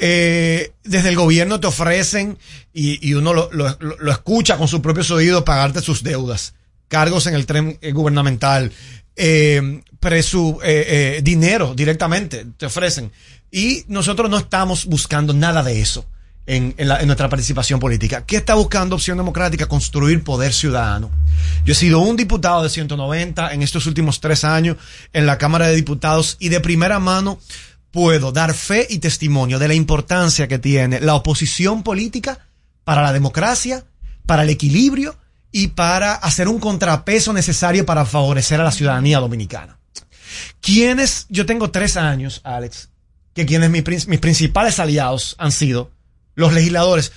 Eh, 0.02 0.72
desde 0.82 1.10
el 1.10 1.16
gobierno 1.16 1.60
te 1.60 1.66
ofrecen 1.66 2.38
y, 2.72 3.06
y 3.06 3.12
uno 3.14 3.34
lo, 3.34 3.50
lo- 3.52 3.76
lo- 3.80 3.98
lo 3.98 4.12
escucha 4.12 4.56
con 4.56 4.66
sus 4.66 4.80
propios 4.80 5.10
oídos 5.10 5.42
pagarte 5.42 5.82
sus 5.82 6.02
deudas, 6.02 6.54
cargos 6.88 7.26
en 7.26 7.34
el 7.34 7.44
tren 7.44 7.78
eh, 7.82 7.92
gubernamental, 7.92 8.72
eh, 9.16 9.82
presu- 10.00 10.58
eh, 10.62 11.16
eh, 11.18 11.20
dinero 11.22 11.74
directamente 11.74 12.46
te 12.56 12.64
ofrecen. 12.66 13.12
Y 13.50 13.84
nosotros 13.88 14.30
no 14.30 14.38
estamos 14.38 14.86
buscando 14.86 15.32
nada 15.32 15.62
de 15.62 15.80
eso 15.80 16.06
en, 16.46 16.74
nuestra 17.06 17.28
participación 17.28 17.80
política. 17.80 18.24
¿Qué 18.24 18.36
está 18.36 18.54
buscando 18.54 18.96
Opción 18.96 19.18
Democrática? 19.18 19.66
Construir 19.66 20.22
poder 20.24 20.52
ciudadano. 20.52 21.10
Yo 21.64 21.72
he 21.72 21.76
sido 21.76 22.00
un 22.00 22.16
diputado 22.16 22.62
de 22.62 22.70
190 22.70 23.52
en 23.52 23.62
estos 23.62 23.86
últimos 23.86 24.20
tres 24.20 24.44
años 24.44 24.76
en 25.12 25.26
la 25.26 25.38
Cámara 25.38 25.68
de 25.68 25.76
Diputados 25.76 26.36
y 26.40 26.48
de 26.48 26.60
primera 26.60 26.98
mano 26.98 27.38
puedo 27.90 28.32
dar 28.32 28.54
fe 28.54 28.86
y 28.88 28.98
testimonio 28.98 29.58
de 29.58 29.68
la 29.68 29.74
importancia 29.74 30.48
que 30.48 30.58
tiene 30.58 31.00
la 31.00 31.14
oposición 31.14 31.82
política 31.82 32.46
para 32.84 33.02
la 33.02 33.12
democracia, 33.12 33.84
para 34.26 34.42
el 34.42 34.50
equilibrio 34.50 35.16
y 35.52 35.68
para 35.68 36.14
hacer 36.14 36.48
un 36.48 36.60
contrapeso 36.60 37.32
necesario 37.32 37.84
para 37.84 38.04
favorecer 38.04 38.60
a 38.60 38.64
la 38.64 38.72
ciudadanía 38.72 39.18
dominicana. 39.18 39.78
Quienes, 40.60 41.26
yo 41.28 41.46
tengo 41.46 41.70
tres 41.70 41.96
años, 41.96 42.40
Alex, 42.44 42.89
que 43.40 43.46
quienes 43.46 43.70
mis, 43.70 43.82
prin- 43.82 44.04
mis 44.08 44.20
principales 44.20 44.78
aliados 44.78 45.34
han 45.38 45.52
sido 45.52 45.90
los 46.34 46.52
legisladores, 46.52 47.12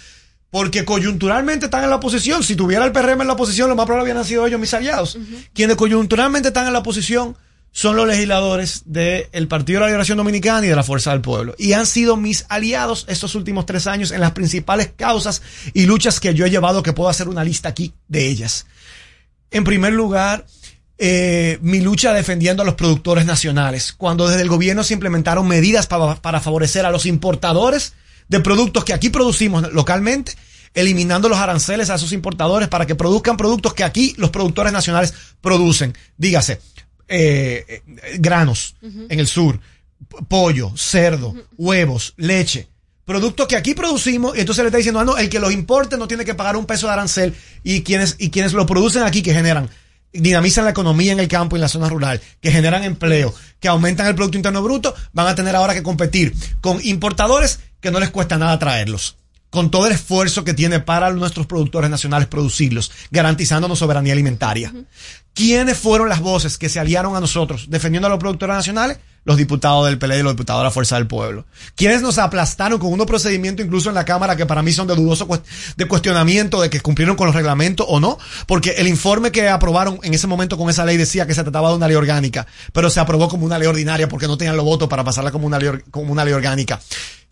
porque 0.50 0.86
coyunturalmente 0.86 1.66
están 1.66 1.84
en 1.84 1.90
la 1.90 1.96
oposición. 1.98 2.44
Si 2.44 2.56
tuviera 2.56 2.86
el 2.86 2.92
PRM 2.92 3.22
en 3.22 3.28
la 3.28 3.34
oposición, 3.34 3.70
lo 3.70 3.76
más 3.76 3.86
probable 3.86 4.04
hubieran 4.12 4.26
sido 4.26 4.46
ellos 4.46 4.60
mis 4.60 4.74
aliados. 4.74 5.18
Quienes 5.54 5.76
coyunturalmente 5.76 6.50
están 6.50 6.68
en 6.68 6.74
la 6.74 6.80
oposición 6.80 7.36
son 7.72 7.96
los 7.96 8.08
legisladores 8.08 8.84
del 8.86 9.48
Partido 9.48 9.78
de 9.78 9.82
la 9.82 9.88
Liberación 9.88 10.20
Dominicana 10.20 10.64
y 10.64 10.70
de 10.70 10.76
la 10.76 10.84
Fuerza 10.84 11.10
del 11.10 11.22
Pueblo. 11.22 11.56
Y 11.58 11.74
han 11.74 11.88
sido 11.88 12.18
mis 12.18 12.46
aliados 12.50 13.06
estos 13.08 13.34
últimos 13.34 13.66
tres 13.66 13.88
años 13.88 14.12
en 14.12 14.20
las 14.22 14.34
principales 14.34 14.92
causas 14.96 15.42
y 15.74 15.88
luchas 15.88 16.20
que 16.20 16.36
yo 16.36 16.46
he 16.46 16.52
llevado, 16.52 16.84
que 16.84 16.94
puedo 16.94 17.10
hacer 17.10 17.28
una 17.30 17.44
lista 17.44 17.70
aquí 17.70 17.94
de 18.08 18.28
ellas. 18.28 18.68
En 19.50 19.64
primer 19.64 19.94
lugar, 19.94 20.46
eh, 21.06 21.60
mi 21.62 21.82
lucha 21.82 22.14
defendiendo 22.14 22.64
a 22.64 22.66
los 22.66 22.76
productores 22.76 23.26
nacionales, 23.26 23.92
cuando 23.92 24.26
desde 24.30 24.42
el 24.42 24.48
gobierno 24.48 24.86
se 24.86 24.94
implementaron 24.94 25.46
medidas 25.46 25.86
pa- 25.86 26.22
para 26.22 26.40
favorecer 26.40 26.86
a 26.86 26.92
los 26.92 27.06
importadores 27.06 27.92
de 28.30 28.40
productos 28.40 28.86
que 28.86 28.94
aquí 28.94 29.10
producimos 29.10 29.70
localmente, 29.74 30.32
eliminando 30.74 31.28
los 31.28 31.40
aranceles 31.40 31.90
a 31.90 31.96
esos 31.96 32.14
importadores 32.14 32.70
para 32.70 32.86
que 32.86 32.96
produzcan 32.96 33.36
productos 33.36 33.74
que 33.74 33.84
aquí 33.84 34.14
los 34.18 34.30
productores 34.30 34.72
nacionales 34.72 35.14
producen. 35.42 35.94
Dígase, 36.18 36.62
eh, 37.10 37.66
eh, 37.68 37.82
granos 38.20 38.76
en 38.82 39.20
el 39.20 39.28
sur, 39.28 39.60
pollo, 40.30 40.72
cerdo, 40.78 41.36
huevos, 41.58 42.14
leche. 42.16 42.70
Productos 43.04 43.48
que 43.48 43.58
aquí 43.58 43.74
producimos 43.74 44.38
y 44.38 44.40
entonces 44.40 44.64
le 44.64 44.70
está 44.70 44.78
diciendo, 44.78 45.02
ah, 45.02 45.04
no, 45.06 45.18
el 45.18 45.28
que 45.30 45.40
los 45.42 45.52
importe 45.52 45.98
no 45.98 46.08
tiene 46.08 46.24
que 46.24 46.34
pagar 46.36 46.56
un 46.56 46.66
peso 46.66 46.88
de 46.88 46.94
arancel 46.94 47.36
y 47.62 47.82
quienes, 47.84 48.16
y 48.20 48.30
quienes 48.30 48.54
lo 48.54 48.66
producen 48.66 49.04
aquí 49.04 49.22
que 49.22 49.34
generan, 49.34 49.70
dinamizan 50.14 50.66
la 50.66 50.72
economía 50.72 51.12
en 51.12 51.20
el 51.20 51.28
campo 51.28 51.56
y 51.56 51.58
en 51.58 51.62
la 51.62 51.68
zona 51.68 51.90
rural, 51.90 52.22
que 52.40 52.52
generan 52.52 52.84
empleo, 52.84 53.34
que 53.60 53.68
aumentan 53.68 54.08
el 54.08 54.16
Producto 54.16 54.38
Interno 54.38 54.62
Bruto, 54.62 54.94
van 55.12 55.28
a 55.28 55.36
tener 55.36 55.56
ahora 55.56 55.74
que 55.74 55.84
competir 55.84 56.34
con 56.62 56.80
importadores 56.84 57.60
que 57.80 57.92
no 57.92 58.00
les 58.00 58.10
cuesta 58.10 58.38
nada 58.38 58.60
traerlos 58.60 59.18
con 59.54 59.70
todo 59.70 59.86
el 59.86 59.94
esfuerzo 59.94 60.44
que 60.44 60.56
tiene 60.56 60.80
para 60.80 61.12
nuestros 61.12 61.46
productores 61.46 61.88
nacionales 61.88 62.28
producirlos, 62.28 62.92
garantizándonos 63.12 63.78
soberanía 63.78 64.14
alimentaria. 64.14 64.74
¿Quiénes 65.36 65.78
fueron 65.78 66.10
las 66.10 66.22
voces 66.22 66.58
que 66.58 66.70
se 66.70 66.80
aliaron 66.80 67.16
a 67.16 67.20
nosotros 67.20 67.68
defendiendo 67.70 68.08
a 68.08 68.10
los 68.10 68.18
productores 68.18 68.56
nacionales? 68.56 68.98
Los 69.26 69.38
diputados 69.38 69.86
del 69.86 69.98
PLD 69.98 70.20
y 70.20 70.24
los 70.24 70.34
diputados 70.34 70.62
de 70.62 70.66
la 70.66 70.72
Fuerza 70.72 70.96
del 70.96 71.08
Pueblo. 71.08 71.46
¿Quiénes 71.76 72.02
nos 72.02 72.18
aplastaron 72.18 72.80
con 72.80 72.92
unos 72.92 73.08
procedimientos 73.08 73.66
incluso 73.66 73.90
en 73.90 73.96
la 73.96 74.06
Cámara 74.06 74.36
que 74.36 74.46
para 74.46 74.62
mí 74.62 74.74
son 74.74 74.88
de 74.88 74.96
dudoso 74.96 75.28
de 75.78 75.86
cuestionamiento 75.86 76.62
de 76.62 76.70
que 76.70 76.82
cumplieron 76.82 77.16
con 77.16 77.28
los 77.28 77.36
reglamentos 77.36 77.86
o 77.90 78.00
no? 78.00 78.18
Porque 78.48 78.72
el 78.72 78.88
informe 78.88 79.32
que 79.32 79.48
aprobaron 79.48 80.00
en 80.04 80.14
ese 80.14 80.28
momento 80.28 80.58
con 80.58 80.70
esa 80.70 80.86
ley 80.86 80.98
decía 80.98 81.26
que 81.26 81.34
se 81.34 81.44
trataba 81.44 81.70
de 81.70 81.76
una 81.76 81.88
ley 81.88 81.96
orgánica, 81.96 82.48
pero 82.74 82.90
se 82.90 83.00
aprobó 83.00 83.30
como 83.30 83.46
una 83.46 83.58
ley 83.58 83.68
ordinaria 83.68 84.10
porque 84.10 84.28
no 84.28 84.38
tenían 84.38 84.58
los 84.58 84.66
votos 84.66 84.90
para 84.90 85.04
pasarla 85.04 85.32
como 85.32 85.48
una 85.48 85.60
ley, 85.60 85.70
como 85.92 86.12
una 86.12 86.26
ley 86.26 86.34
orgánica 86.34 86.80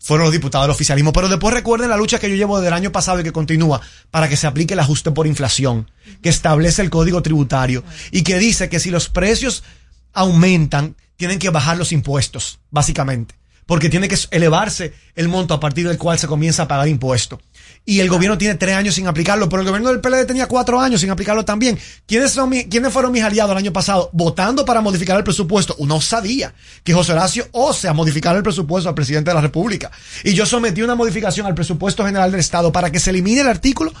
fueron 0.02 0.24
los 0.24 0.32
diputados 0.32 0.66
del 0.66 0.74
oficialismo. 0.74 1.12
Pero 1.12 1.28
después 1.28 1.54
recuerden 1.54 1.88
la 1.88 1.96
lucha 1.96 2.18
que 2.18 2.28
yo 2.28 2.34
llevo 2.34 2.58
desde 2.58 2.68
el 2.68 2.74
año 2.74 2.92
pasado 2.92 3.20
y 3.20 3.22
que 3.22 3.32
continúa 3.32 3.80
para 4.10 4.28
que 4.28 4.36
se 4.36 4.46
aplique 4.46 4.74
el 4.74 4.80
ajuste 4.80 5.12
por 5.12 5.26
inflación, 5.26 5.90
que 6.22 6.28
establece 6.28 6.82
el 6.82 6.90
código 6.90 7.22
tributario 7.22 7.84
y 8.10 8.22
que 8.22 8.38
dice 8.38 8.68
que 8.68 8.80
si 8.80 8.90
los 8.90 9.08
precios 9.08 9.62
aumentan, 10.12 10.96
tienen 11.22 11.38
que 11.38 11.50
bajar 11.50 11.76
los 11.76 11.92
impuestos, 11.92 12.58
básicamente. 12.72 13.36
Porque 13.64 13.88
tiene 13.88 14.08
que 14.08 14.18
elevarse 14.32 14.92
el 15.14 15.28
monto 15.28 15.54
a 15.54 15.60
partir 15.60 15.86
del 15.86 15.96
cual 15.96 16.18
se 16.18 16.26
comienza 16.26 16.64
a 16.64 16.68
pagar 16.68 16.88
impuestos. 16.88 17.38
Y 17.86 18.00
el 18.00 18.08
gobierno 18.08 18.36
tiene 18.36 18.56
tres 18.56 18.74
años 18.74 18.96
sin 18.96 19.06
aplicarlo, 19.06 19.48
pero 19.48 19.62
el 19.62 19.68
gobierno 19.68 19.88
del 19.90 20.00
PLD 20.00 20.26
tenía 20.26 20.48
cuatro 20.48 20.80
años 20.80 21.00
sin 21.00 21.10
aplicarlo 21.10 21.44
también. 21.44 21.78
¿Quiénes, 22.04 22.32
son 22.32 22.48
mi- 22.50 22.64
¿Quiénes 22.64 22.92
fueron 22.92 23.12
mis 23.12 23.22
aliados 23.22 23.52
el 23.52 23.58
año 23.58 23.72
pasado? 23.72 24.10
Votando 24.12 24.64
para 24.64 24.80
modificar 24.80 25.16
el 25.16 25.22
presupuesto. 25.22 25.76
Uno 25.78 26.00
sabía 26.00 26.52
que 26.82 26.92
José 26.92 27.12
Horacio 27.12 27.46
Osea 27.52 27.92
modificar 27.92 28.34
el 28.34 28.42
presupuesto 28.42 28.88
al 28.88 28.96
presidente 28.96 29.30
de 29.30 29.34
la 29.36 29.40
República. 29.40 29.92
Y 30.24 30.34
yo 30.34 30.44
sometí 30.44 30.82
una 30.82 30.96
modificación 30.96 31.46
al 31.46 31.54
presupuesto 31.54 32.04
general 32.04 32.32
del 32.32 32.40
Estado 32.40 32.72
para 32.72 32.90
que 32.90 32.98
se 32.98 33.10
elimine 33.10 33.42
el 33.42 33.48
artículo 33.48 33.92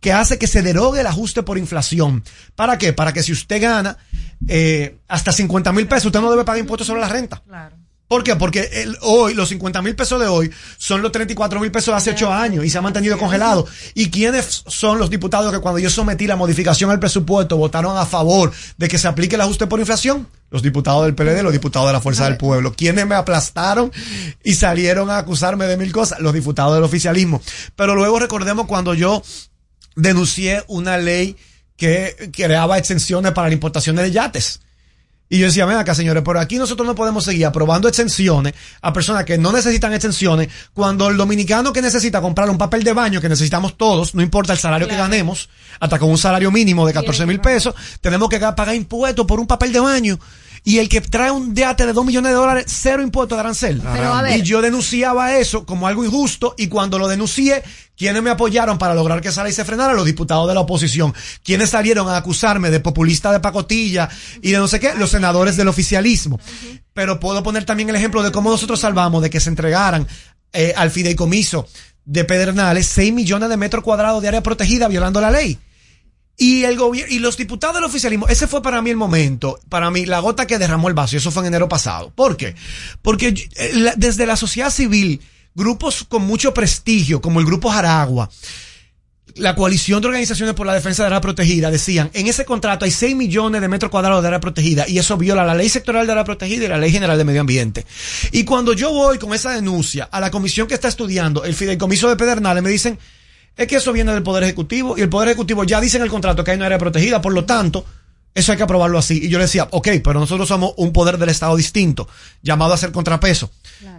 que 0.00 0.12
hace 0.12 0.38
que 0.38 0.46
se 0.46 0.62
derogue 0.62 1.00
el 1.00 1.06
ajuste 1.06 1.42
por 1.42 1.58
inflación. 1.58 2.24
¿Para 2.56 2.78
qué? 2.78 2.92
Para 2.92 3.12
que 3.12 3.22
si 3.22 3.32
usted 3.32 3.60
gana 3.60 3.98
eh, 4.48 4.96
hasta 5.08 5.32
50 5.32 5.72
mil 5.72 5.86
pesos, 5.86 6.06
usted 6.06 6.20
no 6.20 6.30
debe 6.30 6.44
pagar 6.44 6.60
impuestos 6.60 6.86
sobre 6.86 7.00
la 7.02 7.08
renta. 7.08 7.42
¿Por 8.08 8.24
qué? 8.24 8.34
Porque 8.34 8.68
el- 8.72 8.96
hoy, 9.02 9.34
los 9.34 9.50
50 9.50 9.82
mil 9.82 9.94
pesos 9.94 10.18
de 10.20 10.26
hoy 10.26 10.50
son 10.78 11.00
los 11.00 11.12
34 11.12 11.60
mil 11.60 11.70
pesos 11.70 11.92
de 11.92 11.96
hace 11.96 12.10
8 12.10 12.32
años 12.32 12.64
y 12.64 12.70
se 12.70 12.76
ha 12.76 12.80
mantenido 12.82 13.16
congelado. 13.18 13.68
¿Y 13.94 14.10
quiénes 14.10 14.64
son 14.66 14.98
los 14.98 15.10
diputados 15.10 15.52
que 15.52 15.60
cuando 15.60 15.78
yo 15.78 15.90
sometí 15.90 16.26
la 16.26 16.34
modificación 16.34 16.90
al 16.90 16.98
presupuesto 16.98 17.56
votaron 17.56 17.96
a 17.96 18.04
favor 18.06 18.50
de 18.78 18.88
que 18.88 18.98
se 18.98 19.06
aplique 19.06 19.36
el 19.36 19.42
ajuste 19.42 19.68
por 19.68 19.78
inflación? 19.78 20.26
Los 20.50 20.62
diputados 20.62 21.04
del 21.04 21.14
PLD, 21.14 21.42
los 21.44 21.52
diputados 21.52 21.86
de 21.88 21.92
la 21.92 22.00
Fuerza 22.00 22.24
del 22.24 22.36
Pueblo. 22.36 22.72
¿Quiénes 22.72 23.06
me 23.06 23.14
aplastaron 23.14 23.92
y 24.42 24.54
salieron 24.54 25.08
a 25.08 25.18
acusarme 25.18 25.66
de 25.66 25.76
mil 25.76 25.92
cosas? 25.92 26.18
Los 26.18 26.32
diputados 26.34 26.74
del 26.74 26.82
oficialismo. 26.82 27.40
Pero 27.76 27.94
luego 27.94 28.18
recordemos 28.18 28.66
cuando 28.66 28.92
yo 28.94 29.22
denuncié 29.96 30.62
una 30.68 30.98
ley 30.98 31.36
que 31.76 32.30
creaba 32.32 32.78
exenciones 32.78 33.32
para 33.32 33.48
la 33.48 33.54
importación 33.54 33.96
de 33.96 34.10
yates. 34.10 34.60
Y 35.32 35.38
yo 35.38 35.46
decía, 35.46 35.64
ven 35.64 35.76
acá, 35.76 35.94
señores, 35.94 36.24
pero 36.26 36.40
aquí 36.40 36.56
nosotros 36.58 36.84
no 36.84 36.96
podemos 36.96 37.22
seguir 37.24 37.46
aprobando 37.46 37.86
exenciones 37.86 38.52
a 38.82 38.92
personas 38.92 39.24
que 39.24 39.38
no 39.38 39.52
necesitan 39.52 39.92
exenciones 39.92 40.48
cuando 40.74 41.08
el 41.08 41.16
dominicano 41.16 41.72
que 41.72 41.80
necesita 41.80 42.20
comprar 42.20 42.50
un 42.50 42.58
papel 42.58 42.82
de 42.82 42.92
baño, 42.92 43.20
que 43.20 43.28
necesitamos 43.28 43.76
todos, 43.78 44.12
no 44.16 44.22
importa 44.22 44.52
el 44.52 44.58
salario 44.58 44.88
que 44.88 44.96
ganemos, 44.96 45.48
hasta 45.78 46.00
con 46.00 46.10
un 46.10 46.18
salario 46.18 46.50
mínimo 46.50 46.84
de 46.84 46.92
14 46.92 47.26
mil 47.26 47.40
pesos, 47.40 47.76
tenemos 48.00 48.28
que 48.28 48.40
ga- 48.40 48.56
pagar 48.56 48.74
impuestos 48.74 49.24
por 49.24 49.38
un 49.38 49.46
papel 49.46 49.72
de 49.72 49.78
baño. 49.78 50.18
Y 50.64 50.78
el 50.78 50.88
que 50.88 51.00
trae 51.00 51.30
un 51.30 51.54
yate 51.54 51.86
de 51.86 51.92
2 51.92 52.04
millones 52.04 52.32
de 52.32 52.36
dólares, 52.36 52.64
cero 52.68 53.00
impuestos 53.00 53.36
de 53.36 53.40
arancel. 53.40 53.80
Pero, 53.94 54.12
a 54.12 54.22
ver. 54.22 54.38
Y 54.40 54.42
yo 54.42 54.60
denunciaba 54.60 55.36
eso 55.36 55.64
como 55.64 55.86
algo 55.86 56.04
injusto 56.04 56.54
y 56.58 56.66
cuando 56.66 56.98
lo 56.98 57.06
denuncié, 57.08 57.62
¿quiénes 58.00 58.22
me 58.22 58.30
apoyaron 58.30 58.78
para 58.78 58.94
lograr 58.94 59.20
que 59.20 59.28
esa 59.28 59.44
ley 59.44 59.52
se 59.52 59.62
frenara? 59.62 59.92
Los 59.92 60.06
diputados 60.06 60.48
de 60.48 60.54
la 60.54 60.60
oposición. 60.60 61.12
¿Quiénes 61.44 61.68
salieron 61.68 62.08
a 62.08 62.16
acusarme 62.16 62.70
de 62.70 62.80
populista 62.80 63.30
de 63.30 63.40
pacotilla 63.40 64.08
y 64.40 64.52
de 64.52 64.56
no 64.56 64.68
sé 64.68 64.80
qué? 64.80 64.94
Los 64.94 65.10
senadores 65.10 65.58
del 65.58 65.68
oficialismo. 65.68 66.40
Pero 66.94 67.20
puedo 67.20 67.42
poner 67.42 67.66
también 67.66 67.90
el 67.90 67.96
ejemplo 67.96 68.22
de 68.22 68.32
cómo 68.32 68.50
nosotros 68.50 68.80
salvamos 68.80 69.20
de 69.22 69.28
que 69.28 69.38
se 69.38 69.50
entregaran 69.50 70.08
eh, 70.54 70.72
al 70.78 70.90
fideicomiso 70.90 71.68
de 72.06 72.24
Pedernales 72.24 72.86
6 72.86 73.12
millones 73.12 73.50
de 73.50 73.58
metros 73.58 73.84
cuadrados 73.84 74.22
de 74.22 74.28
área 74.28 74.42
protegida 74.42 74.88
violando 74.88 75.20
la 75.20 75.30
ley. 75.30 75.58
Y 76.38 76.64
el 76.64 76.78
gobierno 76.78 77.14
y 77.14 77.18
los 77.18 77.36
diputados 77.36 77.76
del 77.76 77.84
oficialismo, 77.84 78.28
ese 78.28 78.46
fue 78.46 78.62
para 78.62 78.80
mí 78.80 78.88
el 78.88 78.96
momento, 78.96 79.60
para 79.68 79.90
mí 79.90 80.06
la 80.06 80.20
gota 80.20 80.46
que 80.46 80.56
derramó 80.56 80.88
el 80.88 80.94
vaso, 80.94 81.16
y 81.16 81.18
eso 81.18 81.30
fue 81.30 81.42
en 81.42 81.48
enero 81.48 81.68
pasado. 81.68 82.12
¿Por 82.14 82.38
qué? 82.38 82.54
Porque 83.02 83.50
eh, 83.56 83.92
desde 83.98 84.24
la 84.24 84.36
sociedad 84.36 84.70
civil, 84.70 85.20
grupos 85.54 86.04
con 86.08 86.22
mucho 86.22 86.54
prestigio, 86.54 87.20
como 87.20 87.40
el 87.40 87.46
Grupo 87.46 87.70
Jaragua, 87.70 88.30
la 89.36 89.54
coalición 89.54 90.00
de 90.00 90.08
organizaciones 90.08 90.54
por 90.54 90.66
la 90.66 90.74
defensa 90.74 91.02
de 91.02 91.08
área 91.08 91.20
protegida 91.20 91.70
decían, 91.70 92.10
en 92.14 92.26
ese 92.26 92.44
contrato 92.44 92.84
hay 92.84 92.90
6 92.90 93.16
millones 93.16 93.60
de 93.60 93.68
metros 93.68 93.90
cuadrados 93.90 94.22
de 94.22 94.28
área 94.28 94.40
protegida 94.40 94.88
y 94.88 94.98
eso 94.98 95.16
viola 95.16 95.44
la 95.44 95.54
ley 95.54 95.68
sectorial 95.68 96.06
de 96.06 96.12
área 96.12 96.24
protegida 96.24 96.64
y 96.64 96.68
la 96.68 96.78
ley 96.78 96.90
general 96.90 97.16
de 97.16 97.24
medio 97.24 97.40
ambiente. 97.40 97.86
Y 98.32 98.44
cuando 98.44 98.72
yo 98.72 98.92
voy 98.92 99.18
con 99.18 99.32
esa 99.34 99.50
denuncia 99.52 100.08
a 100.10 100.20
la 100.20 100.30
comisión 100.30 100.66
que 100.66 100.74
está 100.74 100.88
estudiando 100.88 101.44
el 101.44 101.54
fideicomiso 101.54 102.08
de 102.08 102.16
Pedernales, 102.16 102.62
me 102.62 102.70
dicen, 102.70 102.98
es 103.56 103.66
que 103.66 103.76
eso 103.76 103.92
viene 103.92 104.12
del 104.12 104.22
Poder 104.22 104.44
Ejecutivo 104.44 104.96
y 104.96 105.02
el 105.02 105.08
Poder 105.08 105.28
Ejecutivo 105.28 105.64
ya 105.64 105.80
dice 105.80 105.96
en 105.96 106.02
el 106.02 106.10
contrato 106.10 106.44
que 106.44 106.50
hay 106.50 106.56
una 106.56 106.66
área 106.66 106.78
protegida, 106.78 107.20
por 107.20 107.32
lo 107.32 107.44
tanto, 107.44 107.84
eso 108.34 108.52
hay 108.52 108.58
que 108.58 108.64
aprobarlo 108.64 108.98
así. 108.98 109.20
Y 109.24 109.28
yo 109.28 109.38
le 109.38 109.44
decía, 109.44 109.68
ok, 109.70 109.88
pero 110.04 110.20
nosotros 110.20 110.48
somos 110.48 110.72
un 110.76 110.92
poder 110.92 111.18
del 111.18 111.28
Estado 111.28 111.56
distinto, 111.56 112.08
llamado 112.42 112.72
a 112.72 112.76
ser 112.76 112.92
contrapeso. 112.92 113.50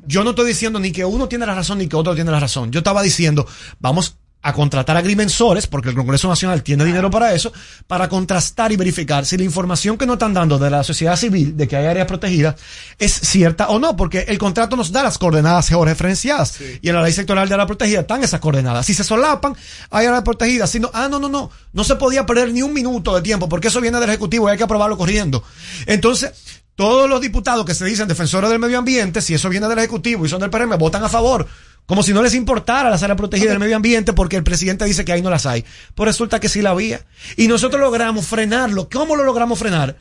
Yo 0.05 0.23
no 0.23 0.31
estoy 0.31 0.47
diciendo 0.47 0.79
ni 0.79 0.91
que 0.91 1.05
uno 1.05 1.27
tiene 1.27 1.45
la 1.45 1.55
razón 1.55 1.79
ni 1.79 1.87
que 1.87 1.95
otro 1.95 2.15
tiene 2.15 2.31
la 2.31 2.39
razón. 2.39 2.71
Yo 2.71 2.79
estaba 2.79 3.01
diciendo, 3.01 3.47
vamos 3.79 4.17
a 4.43 4.53
contratar 4.53 4.97
agrimensores, 4.97 5.67
porque 5.67 5.89
el 5.89 5.95
Congreso 5.95 6.27
Nacional 6.27 6.63
tiene 6.63 6.83
dinero 6.83 7.11
para 7.11 7.33
eso, 7.33 7.53
para 7.87 8.09
contrastar 8.09 8.71
y 8.71 8.75
verificar 8.75 9.25
si 9.25 9.37
la 9.37 9.43
información 9.43 9.97
que 9.97 10.05
nos 10.05 10.15
están 10.15 10.33
dando 10.33 10.57
de 10.57 10.69
la 10.69 10.83
sociedad 10.83 11.15
civil 11.15 11.55
de 11.55 11.67
que 11.67 11.75
hay 11.75 11.85
áreas 11.85 12.07
protegidas 12.07 12.55
es 12.97 13.11
cierta 13.13 13.69
o 13.69 13.79
no, 13.79 13.95
porque 13.95 14.25
el 14.27 14.37
contrato 14.37 14.75
nos 14.75 14.91
da 14.91 15.03
las 15.03 15.17
coordenadas 15.17 15.67
georreferenciadas 15.69 16.59
y 16.81 16.89
en 16.89 16.95
la 16.95 17.03
ley 17.03 17.13
sectorial 17.13 17.47
de 17.47 17.53
área 17.53 17.67
protegida 17.67 18.01
están 18.01 18.23
esas 18.23 18.39
coordenadas. 18.39 18.85
Si 18.85 18.93
se 18.93 19.03
solapan, 19.03 19.55
hay 19.89 20.07
áreas 20.07 20.23
protegidas. 20.23 20.69
Si 20.69 20.79
no, 20.79 20.89
ah, 20.93 21.07
no, 21.09 21.19
no, 21.19 21.29
no, 21.29 21.51
no 21.73 21.83
se 21.83 21.95
podía 21.95 22.25
perder 22.25 22.51
ni 22.51 22.61
un 22.61 22.73
minuto 22.73 23.15
de 23.15 23.21
tiempo, 23.21 23.47
porque 23.47 23.67
eso 23.67 23.81
viene 23.81 23.99
del 23.99 24.09
Ejecutivo 24.09 24.47
y 24.47 24.51
hay 24.51 24.57
que 24.57 24.63
aprobarlo 24.63 24.97
corriendo. 24.97 25.43
Entonces, 25.85 26.31
todos 26.75 27.09
los 27.09 27.21
diputados 27.21 27.65
que 27.65 27.75
se 27.75 27.85
dicen 27.85 28.07
defensores 28.07 28.49
del 28.49 28.59
medio 28.59 28.79
ambiente, 28.79 29.21
si 29.21 29.33
eso 29.33 29.49
viene 29.49 29.67
del 29.67 29.77
Ejecutivo 29.77 30.25
y 30.25 30.29
son 30.29 30.39
del 30.39 30.49
PRM, 30.49 30.77
votan 30.77 31.03
a 31.03 31.09
favor. 31.09 31.47
Como 31.85 32.03
si 32.03 32.13
no 32.13 32.21
les 32.21 32.35
importara 32.35 32.89
las 32.89 33.03
áreas 33.03 33.17
protegidas 33.17 33.51
del 33.51 33.59
medio 33.59 33.75
ambiente 33.75 34.13
porque 34.13 34.37
el 34.37 34.43
presidente 34.43 34.85
dice 34.85 35.03
que 35.03 35.11
ahí 35.11 35.21
no 35.21 35.29
las 35.29 35.45
hay. 35.45 35.65
Pues 35.95 36.07
resulta 36.07 36.39
que 36.39 36.49
sí 36.49 36.61
la 36.61 36.69
había. 36.69 37.05
Y 37.35 37.47
nosotros 37.47 37.81
logramos 37.81 38.25
frenarlo. 38.27 38.87
¿Cómo 38.89 39.15
lo 39.15 39.23
logramos 39.23 39.59
frenar? 39.59 39.97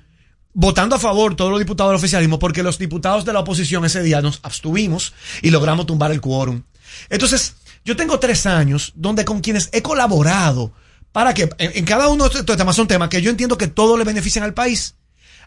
Votando 0.53 0.97
a 0.97 0.99
favor 0.99 1.37
todos 1.37 1.51
los 1.51 1.61
diputados 1.61 1.91
del 1.91 1.99
oficialismo 1.99 2.39
porque 2.39 2.63
los 2.63 2.79
diputados 2.79 3.25
de 3.25 3.33
la 3.33 3.41
oposición 3.41 3.85
ese 3.85 4.03
día 4.03 4.21
nos 4.21 4.41
abstuvimos 4.43 5.15
y 5.43 5.51
logramos 5.51 5.87
tumbar 5.87 6.13
el 6.13 6.21
quórum. 6.21 6.63
Entonces, 7.09 7.55
yo 7.85 7.97
tengo 7.97 8.19
tres 8.19 8.47
años 8.47 8.93
donde 8.95 9.25
con 9.25 9.41
quienes 9.41 9.69
he 9.73 9.83
colaborado 9.83 10.73
para 11.13 11.35
que 11.35 11.49
en, 11.59 11.73
en 11.75 11.85
cada 11.85 12.09
uno 12.09 12.29
de 12.29 12.39
estos 12.39 12.57
temas 12.57 12.77
son 12.77 12.87
temas 12.87 13.09
que 13.09 13.23
yo 13.23 13.31
entiendo 13.31 13.59
que 13.59 13.69
todos 13.69 13.99
le 13.99 14.05
benefician 14.05 14.45
al 14.45 14.55
país 14.55 14.95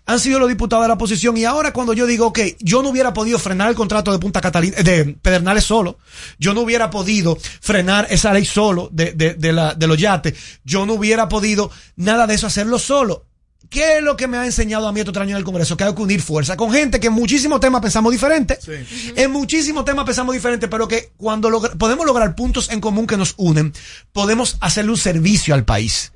han 0.05 0.19
sido 0.19 0.39
los 0.39 0.49
diputados 0.49 0.84
de 0.84 0.89
la 0.89 0.93
oposición 0.95 1.38
y 1.38 1.45
ahora 1.45 1.71
cuando 1.71 1.93
yo 1.93 2.05
digo, 2.05 2.27
ok, 2.27 2.39
yo 2.59 2.84
no 2.84 2.89
hubiera 2.89 3.13
podido 3.13 3.39
frenar 3.39 3.69
el 3.69 3.75
contrato 3.75 4.11
de 4.11 4.19
Punta 4.19 4.41
Catalina, 4.41 4.75
de 4.77 5.15
Pedernales 5.21 5.63
solo, 5.63 5.97
yo 6.39 6.53
no 6.53 6.61
hubiera 6.61 6.89
podido 6.89 7.38
frenar 7.61 8.07
esa 8.09 8.34
ley 8.34 8.45
solo 8.45 8.89
de, 8.91 9.13
de, 9.13 9.35
de, 9.35 9.53
la, 9.53 9.73
de 9.75 9.88
los 9.88 9.97
yates, 9.97 10.34
yo 10.65 10.85
no 10.85 10.93
hubiera 10.93 11.30
podido 11.30 11.71
nada 11.95 12.27
de 12.27 12.34
eso 12.35 12.47
hacerlo 12.47 12.80
solo. 12.80 13.25
¿Qué 13.69 13.97
es 13.97 14.03
lo 14.03 14.15
que 14.15 14.27
me 14.27 14.38
ha 14.38 14.45
enseñado 14.45 14.88
a 14.88 14.91
mí 14.91 14.99
estos 14.99 15.13
tres 15.13 15.23
años 15.23 15.31
en 15.31 15.38
el 15.38 15.43
Congreso? 15.45 15.75
Que 15.75 15.84
hay 15.84 15.95
que 15.95 16.01
unir 16.03 16.21
fuerza 16.21 16.55
con 16.55 16.71
gente 16.71 16.99
que 16.99 17.07
en 17.07 17.13
muchísimos 17.13 17.59
temas 17.59 17.81
pensamos 17.81 18.11
diferente. 18.11 18.59
En 19.15 19.31
muchísimos 19.31 19.84
temas 19.84 20.05
pensamos 20.05 20.35
diferente, 20.35 20.67
pero 20.67 20.88
que 20.88 21.11
cuando 21.17 21.49
logra- 21.49 21.75
podemos 21.75 22.05
lograr 22.05 22.35
puntos 22.35 22.69
en 22.69 22.80
común 22.80 23.07
que 23.07 23.17
nos 23.17 23.34
unen, 23.38 23.73
podemos 24.11 24.57
hacerle 24.59 24.91
un 24.91 24.97
servicio 24.97 25.55
al 25.55 25.65
país. 25.65 26.11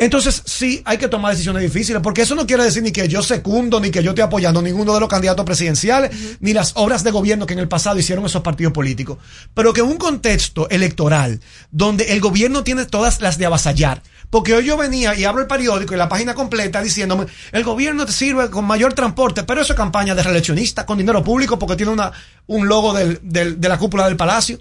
Entonces, 0.00 0.42
sí, 0.46 0.80
hay 0.84 0.96
que 0.96 1.08
tomar 1.08 1.32
decisiones 1.32 1.60
difíciles, 1.60 2.00
porque 2.02 2.22
eso 2.22 2.36
no 2.36 2.46
quiere 2.46 2.62
decir 2.62 2.84
ni 2.84 2.92
que 2.92 3.08
yo 3.08 3.20
secundo, 3.20 3.80
ni 3.80 3.90
que 3.90 4.00
yo 4.00 4.10
estoy 4.10 4.22
apoyando 4.22 4.62
ninguno 4.62 4.94
de 4.94 5.00
los 5.00 5.08
candidatos 5.08 5.44
presidenciales, 5.44 6.12
ni 6.38 6.52
las 6.52 6.72
obras 6.76 7.02
de 7.02 7.10
gobierno 7.10 7.46
que 7.46 7.54
en 7.54 7.58
el 7.58 7.66
pasado 7.66 7.98
hicieron 7.98 8.24
esos 8.24 8.42
partidos 8.42 8.72
políticos. 8.72 9.18
Pero 9.54 9.72
que 9.72 9.80
en 9.80 9.88
un 9.88 9.96
contexto 9.96 10.68
electoral, 10.70 11.40
donde 11.72 12.12
el 12.12 12.20
gobierno 12.20 12.62
tiene 12.62 12.86
todas 12.86 13.20
las 13.20 13.38
de 13.38 13.46
avasallar, 13.46 14.00
porque 14.30 14.54
hoy 14.54 14.66
yo 14.66 14.76
venía 14.76 15.16
y 15.16 15.24
abro 15.24 15.40
el 15.40 15.48
periódico 15.48 15.94
y 15.94 15.96
la 15.96 16.08
página 16.08 16.32
completa 16.34 16.80
diciéndome, 16.80 17.26
el 17.50 17.64
gobierno 17.64 18.06
te 18.06 18.12
sirve 18.12 18.50
con 18.50 18.66
mayor 18.66 18.92
transporte, 18.92 19.42
pero 19.42 19.62
eso 19.62 19.72
es 19.72 19.76
campaña 19.76 20.14
de 20.14 20.22
reeleccionista 20.22 20.86
con 20.86 20.98
dinero 20.98 21.24
público 21.24 21.58
porque 21.58 21.74
tiene 21.74 21.90
una, 21.90 22.12
un 22.46 22.68
logo 22.68 22.92
del- 22.94 23.18
del- 23.22 23.60
de 23.60 23.68
la 23.68 23.78
cúpula 23.78 24.06
del 24.06 24.16
palacio 24.16 24.60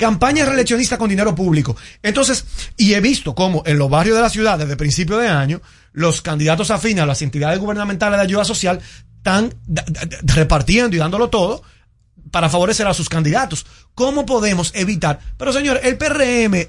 campaña 0.00 0.44
reeleccionista 0.44 0.98
con 0.98 1.08
dinero 1.08 1.34
público. 1.34 1.76
Entonces, 2.02 2.44
y 2.76 2.94
he 2.94 3.00
visto 3.00 3.34
cómo 3.34 3.62
en 3.66 3.78
los 3.78 3.88
barrios 3.88 4.16
de 4.16 4.22
la 4.22 4.30
ciudad, 4.30 4.58
desde 4.58 4.76
principio 4.76 5.18
de 5.18 5.28
año, 5.28 5.60
los 5.92 6.22
candidatos 6.22 6.72
afines 6.72 7.04
a 7.04 7.06
las 7.06 7.22
entidades 7.22 7.60
gubernamentales 7.60 8.18
de 8.18 8.24
ayuda 8.24 8.44
social 8.44 8.80
están 9.18 9.54
repartiendo 10.22 10.96
y 10.96 10.98
dándolo 10.98 11.28
todo 11.28 11.62
para 12.30 12.48
favorecer 12.48 12.86
a 12.86 12.94
sus 12.94 13.08
candidatos. 13.08 13.66
¿Cómo 13.94 14.24
podemos 14.24 14.72
evitar? 14.74 15.20
Pero 15.36 15.52
señor, 15.52 15.80
el 15.82 15.98
PRM, 15.98 16.68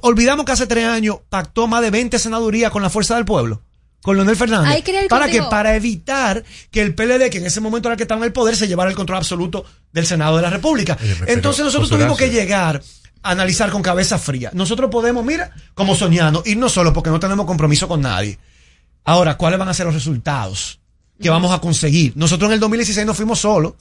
olvidamos 0.00 0.44
que 0.44 0.52
hace 0.52 0.66
tres 0.66 0.86
años 0.86 1.18
pactó 1.28 1.66
más 1.66 1.82
de 1.82 1.90
20 1.90 2.18
senadurías 2.18 2.70
con 2.72 2.82
la 2.82 2.90
Fuerza 2.90 3.16
del 3.16 3.24
Pueblo. 3.24 3.62
Con 4.02 4.16
Leonel 4.16 4.36
Fernández. 4.36 4.82
¿Para 5.08 5.24
contigo. 5.24 5.44
que 5.44 5.50
Para 5.50 5.76
evitar 5.76 6.44
que 6.70 6.82
el 6.82 6.94
PLD, 6.94 7.30
que 7.30 7.38
en 7.38 7.46
ese 7.46 7.60
momento 7.60 7.88
era 7.88 7.94
el 7.94 7.96
que 7.96 8.02
estaba 8.02 8.20
en 8.20 8.24
el 8.24 8.32
poder, 8.32 8.56
se 8.56 8.66
llevara 8.66 8.90
el 8.90 8.96
control 8.96 9.18
absoluto 9.18 9.64
del 9.92 10.06
Senado 10.06 10.36
de 10.36 10.42
la 10.42 10.50
República. 10.50 10.98
Entonces 11.26 11.64
nosotros 11.64 11.88
tuvimos 11.88 12.18
que 12.18 12.30
llegar 12.30 12.82
a 13.22 13.30
analizar 13.30 13.70
con 13.70 13.82
cabeza 13.82 14.18
fría. 14.18 14.50
Nosotros 14.54 14.90
podemos, 14.90 15.24
mira, 15.24 15.52
como 15.74 15.94
soñando, 15.94 16.42
irnos 16.44 16.72
solo 16.72 16.92
porque 16.92 17.10
no 17.10 17.20
tenemos 17.20 17.46
compromiso 17.46 17.86
con 17.86 18.00
nadie. 18.00 18.38
Ahora, 19.04 19.36
¿cuáles 19.36 19.58
van 19.58 19.68
a 19.68 19.74
ser 19.74 19.86
los 19.86 19.94
resultados 19.94 20.80
que 21.20 21.30
vamos 21.30 21.52
a 21.52 21.60
conseguir? 21.60 22.12
Nosotros 22.16 22.48
en 22.48 22.54
el 22.54 22.60
2016 22.60 23.06
nos 23.06 23.16
fuimos 23.16 23.38
solos 23.38 23.74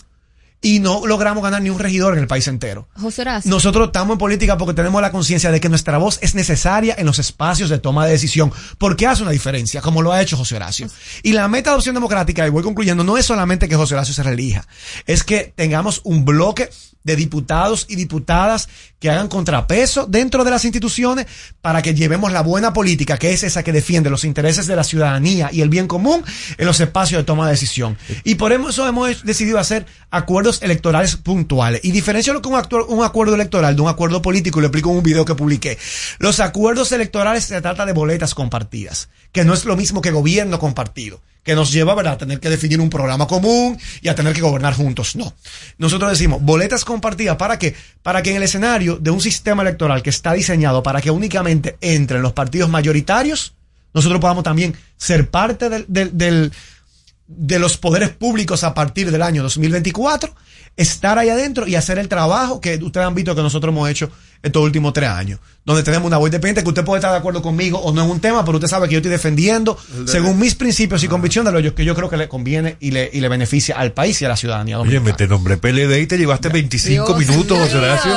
y 0.61 0.79
no 0.79 1.05
logramos 1.07 1.43
ganar 1.43 1.61
ni 1.61 1.69
un 1.69 1.79
regidor 1.79 2.13
en 2.13 2.19
el 2.19 2.27
país 2.27 2.47
entero. 2.47 2.87
José 2.99 3.23
Horacio. 3.23 3.49
Nosotros 3.49 3.87
estamos 3.87 4.13
en 4.13 4.19
política 4.19 4.57
porque 4.57 4.75
tenemos 4.75 5.01
la 5.01 5.11
conciencia 5.11 5.51
de 5.51 5.59
que 5.59 5.69
nuestra 5.69 5.97
voz 5.97 6.19
es 6.21 6.35
necesaria 6.35 6.95
en 6.97 7.05
los 7.07 7.19
espacios 7.19 7.69
de 7.69 7.79
toma 7.79 8.05
de 8.05 8.11
decisión, 8.11 8.51
porque 8.77 9.07
hace 9.07 9.23
una 9.23 9.31
diferencia, 9.31 9.81
como 9.81 10.01
lo 10.01 10.11
ha 10.11 10.21
hecho 10.21 10.37
José 10.37 10.55
Horacio. 10.55 10.87
Y 11.23 11.33
la 11.33 11.47
meta 11.47 11.71
de 11.71 11.77
opción 11.77 11.95
democrática, 11.95 12.45
y 12.45 12.49
voy 12.51 12.63
concluyendo, 12.63 13.03
no 13.03 13.17
es 13.17 13.25
solamente 13.25 13.67
que 13.67 13.75
José 13.75 13.95
Horacio 13.95 14.13
se 14.13 14.23
reelija, 14.23 14.67
es 15.07 15.23
que 15.23 15.51
tengamos 15.55 16.01
un 16.03 16.25
bloque 16.25 16.69
de 17.03 17.15
diputados 17.15 17.85
y 17.89 17.95
diputadas 17.95 18.69
que 18.99 19.09
hagan 19.09 19.27
contrapeso 19.27 20.05
dentro 20.05 20.43
de 20.43 20.51
las 20.51 20.63
instituciones 20.63 21.25
para 21.61 21.81
que 21.81 21.95
llevemos 21.95 22.31
la 22.31 22.41
buena 22.41 22.73
política, 22.73 23.17
que 23.17 23.33
es 23.33 23.43
esa 23.43 23.63
que 23.63 23.71
defiende 23.71 24.09
los 24.09 24.23
intereses 24.23 24.67
de 24.67 24.75
la 24.75 24.83
ciudadanía 24.83 25.49
y 25.51 25.61
el 25.61 25.69
bien 25.69 25.87
común 25.87 26.23
en 26.57 26.65
los 26.65 26.79
espacios 26.79 27.19
de 27.19 27.25
toma 27.25 27.45
de 27.45 27.53
decisión. 27.53 27.97
Y 28.23 28.35
por 28.35 28.51
eso 28.51 28.87
hemos 28.87 29.23
decidido 29.23 29.57
hacer 29.57 29.85
acuerdos 30.11 30.61
electorales 30.61 31.15
puntuales. 31.15 31.81
Y 31.83 31.91
diferencio 31.91 32.33
lo 32.33 32.41
que 32.41 32.49
un, 32.49 33.03
acuerdo 33.03 33.35
electoral 33.35 33.75
de 33.75 33.81
un 33.81 33.89
acuerdo 33.89 34.21
político, 34.21 34.59
y 34.59 34.61
lo 34.61 34.67
explico 34.67 34.91
en 34.91 34.97
un 34.97 35.03
video 35.03 35.25
que 35.25 35.35
publiqué. 35.35 35.77
Los 36.19 36.39
acuerdos 36.39 36.91
electorales 36.91 37.45
se 37.45 37.61
trata 37.61 37.85
de 37.85 37.93
boletas 37.93 38.35
compartidas, 38.35 39.09
que 39.31 39.43
no 39.43 39.53
es 39.53 39.65
lo 39.65 39.75
mismo 39.75 40.01
que 40.01 40.11
gobierno 40.11 40.59
compartido. 40.59 41.21
Que 41.43 41.55
nos 41.55 41.71
lleva 41.71 41.93
a 41.93 42.17
tener 42.17 42.39
que 42.39 42.49
definir 42.49 42.79
un 42.79 42.89
programa 42.89 43.27
común 43.27 43.77
y 44.01 44.09
a 44.09 44.15
tener 44.15 44.33
que 44.33 44.41
gobernar 44.41 44.73
juntos. 44.73 45.15
No. 45.15 45.33
Nosotros 45.77 46.11
decimos 46.11 46.41
boletas 46.41 46.85
compartidas 46.85 47.37
para 47.37 47.57
que, 47.57 47.75
para 48.03 48.21
que 48.21 48.31
en 48.31 48.37
el 48.37 48.43
escenario 48.43 48.97
de 48.97 49.11
un 49.11 49.21
sistema 49.21 49.63
electoral 49.63 50.03
que 50.03 50.11
está 50.11 50.33
diseñado 50.33 50.83
para 50.83 51.01
que 51.01 51.11
únicamente 51.11 51.77
entren 51.81 52.21
los 52.21 52.33
partidos 52.33 52.69
mayoritarios, 52.69 53.53
nosotros 53.93 54.21
podamos 54.21 54.43
también 54.43 54.75
ser 54.97 55.29
parte 55.29 55.69
de 55.69 57.59
los 57.59 57.77
poderes 57.77 58.09
públicos 58.09 58.63
a 58.63 58.73
partir 58.73 59.11
del 59.11 59.21
año 59.21 59.43
2024, 59.43 60.33
estar 60.77 61.17
ahí 61.17 61.29
adentro 61.29 61.67
y 61.67 61.75
hacer 61.75 61.97
el 61.97 62.07
trabajo 62.07 62.61
que 62.61 62.75
ustedes 62.75 63.07
han 63.07 63.15
visto 63.15 63.35
que 63.35 63.41
nosotros 63.41 63.73
hemos 63.73 63.89
hecho 63.89 64.11
estos 64.43 64.63
últimos 64.63 64.93
tres 64.93 65.09
años, 65.09 65.39
donde 65.65 65.83
tenemos 65.83 66.07
una 66.07 66.17
voz 66.17 66.27
independiente 66.27 66.63
que 66.63 66.69
usted 66.69 66.83
puede 66.83 66.99
estar 66.99 67.11
de 67.11 67.17
acuerdo 67.17 67.41
conmigo 67.41 67.79
o 67.79 67.93
no 67.93 68.03
en 68.03 68.09
un 68.11 68.19
tema, 68.19 68.43
pero 68.43 68.57
usted 68.57 68.67
sabe 68.67 68.87
que 68.87 68.93
yo 68.93 68.97
estoy 68.97 69.11
defendiendo 69.11 69.77
según 70.05 70.39
mis 70.39 70.55
principios 70.55 71.03
y 71.03 71.07
convicciones 71.07 71.53
de 71.53 71.61
lo 71.61 71.75
que 71.75 71.85
yo 71.85 71.95
creo 71.95 72.09
que 72.09 72.17
le 72.17 72.27
conviene 72.27 72.77
y 72.79 72.91
le, 72.91 73.09
y 73.11 73.19
le 73.19 73.29
beneficia 73.29 73.77
al 73.77 73.91
país 73.93 74.21
y 74.21 74.25
a 74.25 74.29
la 74.29 74.37
ciudadanía 74.37 74.79
Oye, 74.79 74.99
me 74.99 75.13
te 75.13 75.27
nombré 75.27 75.57
PLD 75.57 75.99
y 76.01 76.07
te 76.07 76.17
llevaste 76.17 76.49
25 76.49 77.13
Dios 77.13 77.29
minutos. 77.29 77.57
José 77.57 77.77
Horacio. 77.77 78.11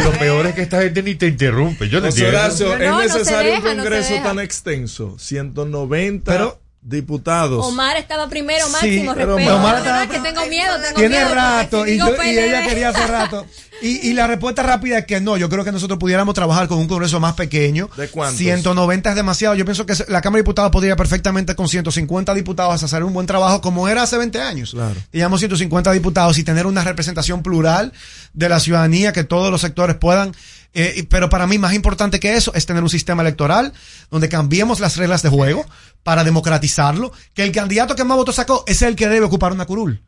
Y 0.00 0.04
lo 0.04 0.12
peor 0.12 0.46
es 0.46 0.54
que 0.54 0.62
esta 0.62 0.82
gente 0.82 1.02
ni 1.02 1.14
te 1.14 1.26
interrumpe. 1.26 1.88
Yo 1.88 2.00
José. 2.00 2.26
Horacio, 2.26 2.78
No, 2.78 3.00
es 3.00 3.12
necesario 3.12 3.52
deja, 3.52 3.70
un 3.70 3.76
congreso 3.76 4.14
tan 4.22 4.38
extenso, 4.40 5.16
190 5.18 6.58
diputados. 6.88 7.64
Omar 7.66 7.96
estaba 7.96 8.28
primero, 8.28 8.66
Sí, 8.66 8.72
máximo 8.72 9.14
pero 9.14 9.36
respeto. 9.36 9.56
Omar 9.56 9.78
estaba- 9.78 9.96
no, 9.96 10.02
es 10.02 10.08
que 10.10 10.20
tengo 10.20 10.46
miedo, 10.46 10.74
tengo 10.80 10.96
Tiene 10.98 11.16
miedo. 11.16 11.34
rato 11.34 11.86
y, 11.86 11.92
Digo 11.92 12.06
yo- 12.08 12.14
y 12.14 12.16
PLD. 12.16 12.48
ella 12.48 12.66
quería 12.66 12.88
hace 12.90 13.06
rato. 13.06 13.46
Y, 13.80 14.08
y 14.08 14.12
la 14.12 14.26
respuesta 14.26 14.64
rápida 14.64 14.98
es 14.98 15.06
que 15.06 15.20
no. 15.20 15.36
Yo 15.36 15.48
creo 15.48 15.62
que 15.64 15.70
nosotros 15.70 16.00
pudiéramos 16.00 16.34
trabajar 16.34 16.66
con 16.66 16.78
un 16.78 16.88
congreso 16.88 17.20
más 17.20 17.34
pequeño. 17.34 17.88
¿De 17.96 18.08
cuántos? 18.08 18.36
190 18.38 19.10
es 19.10 19.14
demasiado. 19.14 19.54
Yo 19.54 19.64
pienso 19.64 19.86
que 19.86 19.92
la 20.08 20.20
Cámara 20.20 20.38
de 20.38 20.42
Diputados 20.42 20.72
podría 20.72 20.96
perfectamente 20.96 21.54
con 21.54 21.68
150 21.68 22.34
diputados 22.34 22.82
hacer 22.82 23.04
un 23.04 23.12
buen 23.12 23.28
trabajo 23.28 23.60
como 23.60 23.86
era 23.86 24.02
hace 24.02 24.18
20 24.18 24.40
años. 24.42 24.72
Claro. 24.72 24.96
Teníamos 25.12 25.38
150 25.38 25.92
diputados 25.92 26.38
y 26.38 26.42
tener 26.42 26.66
una 26.66 26.82
representación 26.82 27.44
plural 27.44 27.92
de 28.32 28.48
la 28.48 28.58
ciudadanía, 28.58 29.12
que 29.12 29.22
todos 29.22 29.52
los 29.52 29.60
sectores 29.60 29.94
puedan. 29.94 30.34
Eh, 30.80 31.06
pero 31.10 31.28
para 31.28 31.48
mí 31.48 31.58
más 31.58 31.74
importante 31.74 32.20
que 32.20 32.34
eso 32.34 32.52
es 32.54 32.64
tener 32.64 32.84
un 32.84 32.88
sistema 32.88 33.22
electoral 33.22 33.72
donde 34.10 34.28
cambiemos 34.28 34.78
las 34.78 34.96
reglas 34.96 35.22
de 35.22 35.28
juego 35.28 35.66
para 36.04 36.22
democratizarlo, 36.22 37.10
que 37.34 37.42
el 37.42 37.50
candidato 37.50 37.96
que 37.96 38.04
más 38.04 38.16
votos 38.16 38.36
sacó 38.36 38.62
es 38.66 38.82
el 38.82 38.94
que 38.94 39.08
debe 39.08 39.26
ocupar 39.26 39.52
una 39.52 39.66
curul. 39.66 40.04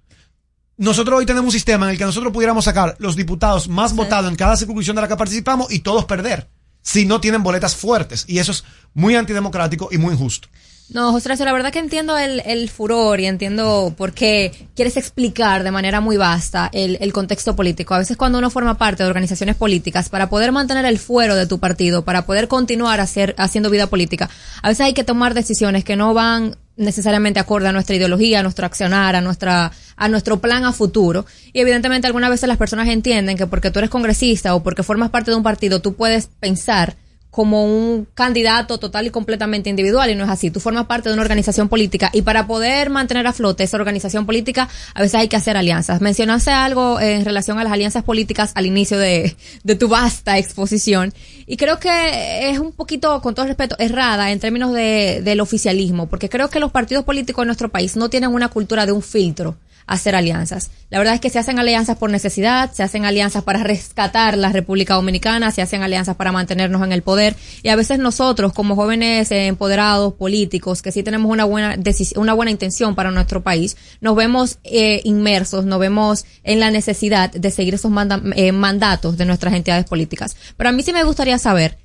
Nosotros 0.76 1.18
hoy 1.18 1.26
tenemos 1.26 1.47
un 1.47 1.52
sistema 1.52 1.86
en 1.86 1.90
el 1.90 1.98
que 1.98 2.05
nosotros 2.05 2.32
pudiéramos 2.32 2.64
sacar 2.64 2.94
los 3.01 3.16
diputados 3.16 3.68
más 3.68 3.94
votados 3.94 4.30
en 4.30 4.36
cada 4.36 4.56
circunscripción 4.56 4.94
de 4.94 5.02
la 5.02 5.09
que 5.09 5.16
participamos 5.16 5.72
y 5.72 5.80
todos 5.80 6.05
perder 6.05 6.48
si 6.82 7.05
no 7.05 7.20
tienen 7.20 7.42
boletas 7.42 7.74
fuertes. 7.74 8.24
Y 8.28 8.38
eso 8.38 8.52
es 8.52 8.64
muy 8.94 9.16
antidemocrático 9.16 9.88
y 9.90 9.98
muy 9.98 10.14
injusto. 10.14 10.48
No, 10.92 11.12
José 11.12 11.44
la 11.44 11.52
verdad 11.52 11.72
que 11.72 11.78
entiendo 11.78 12.18
el, 12.18 12.40
el 12.44 12.68
furor 12.68 13.20
y 13.20 13.26
entiendo 13.26 13.94
por 13.96 14.12
qué 14.12 14.68
quieres 14.74 14.96
explicar 14.96 15.62
de 15.62 15.70
manera 15.70 16.00
muy 16.00 16.16
vasta 16.16 16.68
el, 16.72 16.98
el 17.00 17.12
contexto 17.12 17.54
político. 17.54 17.94
A 17.94 17.98
veces 17.98 18.16
cuando 18.16 18.38
uno 18.38 18.50
forma 18.50 18.76
parte 18.76 19.04
de 19.04 19.08
organizaciones 19.08 19.54
políticas, 19.54 20.08
para 20.08 20.28
poder 20.28 20.50
mantener 20.50 20.84
el 20.86 20.98
fuero 20.98 21.36
de 21.36 21.46
tu 21.46 21.60
partido, 21.60 22.04
para 22.04 22.26
poder 22.26 22.48
continuar 22.48 22.98
hacer, 22.98 23.36
haciendo 23.38 23.70
vida 23.70 23.86
política, 23.86 24.28
a 24.62 24.68
veces 24.68 24.84
hay 24.84 24.92
que 24.92 25.04
tomar 25.04 25.32
decisiones 25.32 25.84
que 25.84 25.94
no 25.94 26.12
van 26.12 26.56
necesariamente 26.76 27.38
acorde 27.38 27.68
a 27.68 27.72
nuestra 27.72 27.94
ideología, 27.94 28.40
a 28.40 28.42
nuestro 28.42 28.66
accionar, 28.66 29.14
a 29.14 29.20
nuestra, 29.20 29.70
a 29.94 30.08
nuestro 30.08 30.40
plan 30.40 30.64
a 30.64 30.72
futuro. 30.72 31.24
Y 31.52 31.60
evidentemente 31.60 32.08
algunas 32.08 32.30
veces 32.30 32.48
las 32.48 32.58
personas 32.58 32.88
entienden 32.88 33.36
que 33.36 33.46
porque 33.46 33.70
tú 33.70 33.78
eres 33.78 33.90
congresista 33.90 34.56
o 34.56 34.64
porque 34.64 34.82
formas 34.82 35.10
parte 35.10 35.30
de 35.30 35.36
un 35.36 35.44
partido, 35.44 35.80
tú 35.80 35.94
puedes 35.94 36.26
pensar 36.26 36.96
como 37.31 37.65
un 37.65 38.07
candidato 38.15 38.78
total 38.78 39.07
y 39.07 39.11
completamente 39.11 39.70
individual 39.70 40.11
y 40.11 40.15
no 40.15 40.24
es 40.24 40.31
así. 40.31 40.51
Tú 40.51 40.61
formas 40.61 40.86
parte 40.86 41.09
de 41.09 41.12
una 41.12 41.23
organización 41.23 41.69
política 41.69 42.11
y 42.12 42.23
para 42.23 42.47
poder 42.47 42.90
mantener 42.90 43.27
a 43.27 43.32
flote 43.32 43.65
esa 43.65 43.77
organización 43.77 44.27
política 44.27 44.69
a 44.94 45.01
veces 45.01 45.15
hay 45.15 45.28
que 45.28 45.36
hacer 45.36 45.57
alianzas. 45.57 46.01
Mencionaste 46.01 46.51
algo 46.51 47.01
en 47.01 47.24
relación 47.24 47.59
a 47.59 47.65
las 47.65 47.73
alianzas 47.73 48.02
políticas 48.02 48.52
al 48.55 48.66
inicio 48.66 48.98
de, 48.98 49.36
de 49.62 49.74
tu 49.77 49.89
vasta 49.89 50.39
exposición 50.39 51.15
y 51.47 51.57
creo 51.57 51.78
que 51.78 52.51
es 52.51 52.59
un 52.59 52.73
poquito, 52.73 53.20
con 53.23 53.35
todo 53.35 53.47
respeto, 53.47 53.77
errada 53.78 54.31
en 54.31 54.40
términos 54.40 54.73
de, 54.73 55.20
del 55.23 55.40
oficialismo 55.40 56.09
porque 56.09 56.28
creo 56.28 56.51
que 56.51 56.61
los 56.61 56.73
partidos 56.73 57.05
políticos 57.05 57.43
en 57.43 57.47
nuestro 57.47 57.69
país 57.69 57.97
no 57.97 58.11
tienen 58.11 58.31
una 58.31 58.48
cultura 58.48 58.86
de 58.86 58.93
un 58.93 59.02
filtro 59.02 59.57
hacer 59.90 60.14
alianzas. 60.14 60.70
La 60.88 60.98
verdad 60.98 61.14
es 61.14 61.20
que 61.20 61.30
se 61.30 61.40
hacen 61.40 61.58
alianzas 61.58 61.98
por 61.98 62.10
necesidad, 62.10 62.72
se 62.72 62.84
hacen 62.84 63.04
alianzas 63.04 63.42
para 63.42 63.64
rescatar 63.64 64.38
la 64.38 64.50
República 64.50 64.94
Dominicana, 64.94 65.50
se 65.50 65.62
hacen 65.62 65.82
alianzas 65.82 66.16
para 66.16 66.30
mantenernos 66.30 66.82
en 66.82 66.92
el 66.92 67.02
poder 67.02 67.34
y 67.64 67.70
a 67.70 67.76
veces 67.76 67.98
nosotros 67.98 68.52
como 68.52 68.76
jóvenes 68.76 69.32
empoderados 69.32 70.14
políticos 70.14 70.80
que 70.80 70.92
sí 70.92 71.02
tenemos 71.02 71.30
una 71.30 71.44
buena 71.44 71.76
una 72.14 72.34
buena 72.34 72.52
intención 72.52 72.94
para 72.94 73.10
nuestro 73.10 73.42
país, 73.42 73.76
nos 74.00 74.14
vemos 74.14 74.58
eh, 74.62 75.00
inmersos, 75.02 75.64
nos 75.64 75.80
vemos 75.80 76.24
en 76.44 76.60
la 76.60 76.70
necesidad 76.70 77.32
de 77.32 77.50
seguir 77.50 77.74
esos 77.74 77.90
eh, 78.36 78.52
mandatos 78.52 79.18
de 79.18 79.24
nuestras 79.24 79.54
entidades 79.54 79.86
políticas. 79.86 80.36
Pero 80.56 80.70
a 80.70 80.72
mí 80.72 80.84
sí 80.84 80.92
me 80.92 81.02
gustaría 81.02 81.38
saber 81.38 81.78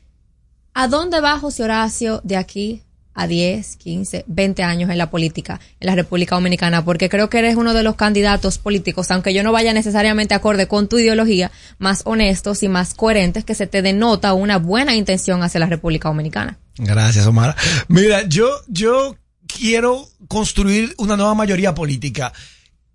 ¿A 0.77 0.89
dónde 0.89 1.21
va 1.21 1.39
José 1.39 1.63
Horacio 1.63 2.19
de 2.25 2.35
aquí 2.35 2.81
a 3.15 3.27
10, 3.27 3.77
15, 3.77 4.25
20 4.27 4.63
años 4.63 4.89
en 4.91 4.97
la 4.97 5.09
política 5.09 5.59
en 5.79 5.87
la 5.87 5.95
República 5.95 6.35
Dominicana? 6.35 6.85
Porque 6.85 7.09
creo 7.09 7.29
que 7.29 7.39
eres 7.39 7.55
uno 7.55 7.73
de 7.73 7.81
los 7.81 7.95
candidatos 7.95 8.59
políticos, 8.59 9.09
aunque 9.09 9.33
yo 9.33 9.41
no 9.41 9.51
vaya 9.51 9.73
necesariamente 9.73 10.35
acorde 10.35 10.67
con 10.67 10.87
tu 10.87 10.99
ideología, 10.99 11.51
más 11.79 12.01
honestos 12.05 12.61
y 12.61 12.67
más 12.67 12.93
coherentes, 12.93 13.43
que 13.43 13.55
se 13.55 13.65
te 13.65 13.81
denota 13.81 14.33
una 14.33 14.57
buena 14.57 14.95
intención 14.95 15.41
hacia 15.41 15.59
la 15.59 15.67
República 15.67 16.09
Dominicana. 16.09 16.59
Gracias, 16.77 17.25
Omar. 17.25 17.55
Mira, 17.87 18.27
yo, 18.27 18.49
yo 18.67 19.15
quiero 19.47 20.07
construir 20.27 20.93
una 20.97 21.15
nueva 21.15 21.33
mayoría 21.33 21.73
política 21.73 22.33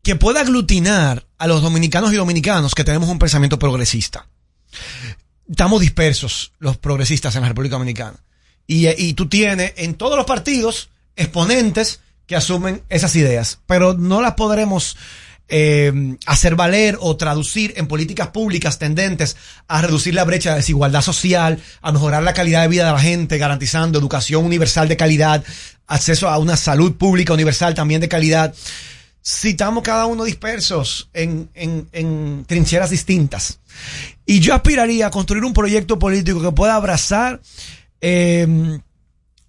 que 0.03 0.17
pueda 0.17 0.41
aglutinar 0.41 1.27
a 1.39 1.47
los 1.47 1.63
dominicanos 1.63 2.13
y 2.13 2.17
dominicanos 2.17 2.75
que 2.75 2.85
tenemos 2.85 3.09
un 3.09 3.19
pensamiento 3.19 3.59
progresista. 3.59 4.27
Estamos 5.49 5.81
dispersos 5.81 6.53
los 6.59 6.79
progresistas 6.79 7.35
en 7.37 7.43
la 7.43 7.49
República 7.49 7.75
Dominicana. 7.75 8.17
Y, 8.73 9.15
tú 9.15 9.29
tienes 9.29 9.73
en 9.79 9.95
todos 9.95 10.17
los 10.17 10.27
partidos 10.27 10.91
exponentes 11.17 11.99
que 12.29 12.37
asumen 12.37 12.83
esas 12.89 13.17
ideas, 13.17 13.59
pero 13.67 13.95
no 13.95 14.23
las 14.23 14.35
podremos 14.35 14.97
eh, 15.49 16.17
hacer 16.25 16.55
valer 16.55 16.97
o 17.01 17.17
traducir 17.17 17.75
en 17.77 17.89
políticas 17.89 18.29
públicas 18.29 18.79
tendentes 18.79 19.37
a 19.67 19.83
reducir 19.83 20.15
la 20.15 20.23
brecha 20.23 20.51
de 20.51 20.59
desigualdad 20.59 21.03
social, 21.03 21.59
a 21.83 21.91
mejorar 21.91 22.23
la 22.23 22.33
calidad 22.33 22.63
de 22.63 22.69
vida 22.69 22.87
de 22.87 22.93
la 22.93 23.01
gente, 23.01 23.39
garantizando 23.39 23.99
educación 23.99 24.45
universal 24.45 24.87
de 24.87 24.97
calidad, 24.97 25.43
acceso 25.89 26.29
a 26.29 26.39
una 26.39 26.57
salud 26.57 26.95
pública 26.95 27.33
universal 27.33 27.75
también 27.75 28.01
de 28.01 28.09
calidad. 28.09 28.55
Si 29.21 29.49
estamos 29.49 29.83
cada 29.83 30.07
uno 30.07 30.23
dispersos 30.23 31.11
en, 31.13 31.51
en 31.55 32.45
trincheras 32.47 32.91
distintas. 32.91 33.59
Y 34.25 34.39
yo 34.39 34.55
aspiraría 34.55 35.09
a 35.09 35.11
construir 35.11 35.43
un 35.43 35.53
proyecto 35.53 35.99
político 35.99 36.41
que 36.41 36.53
pueda 36.53 36.77
abrazar 36.77 37.41
eh, 38.01 38.81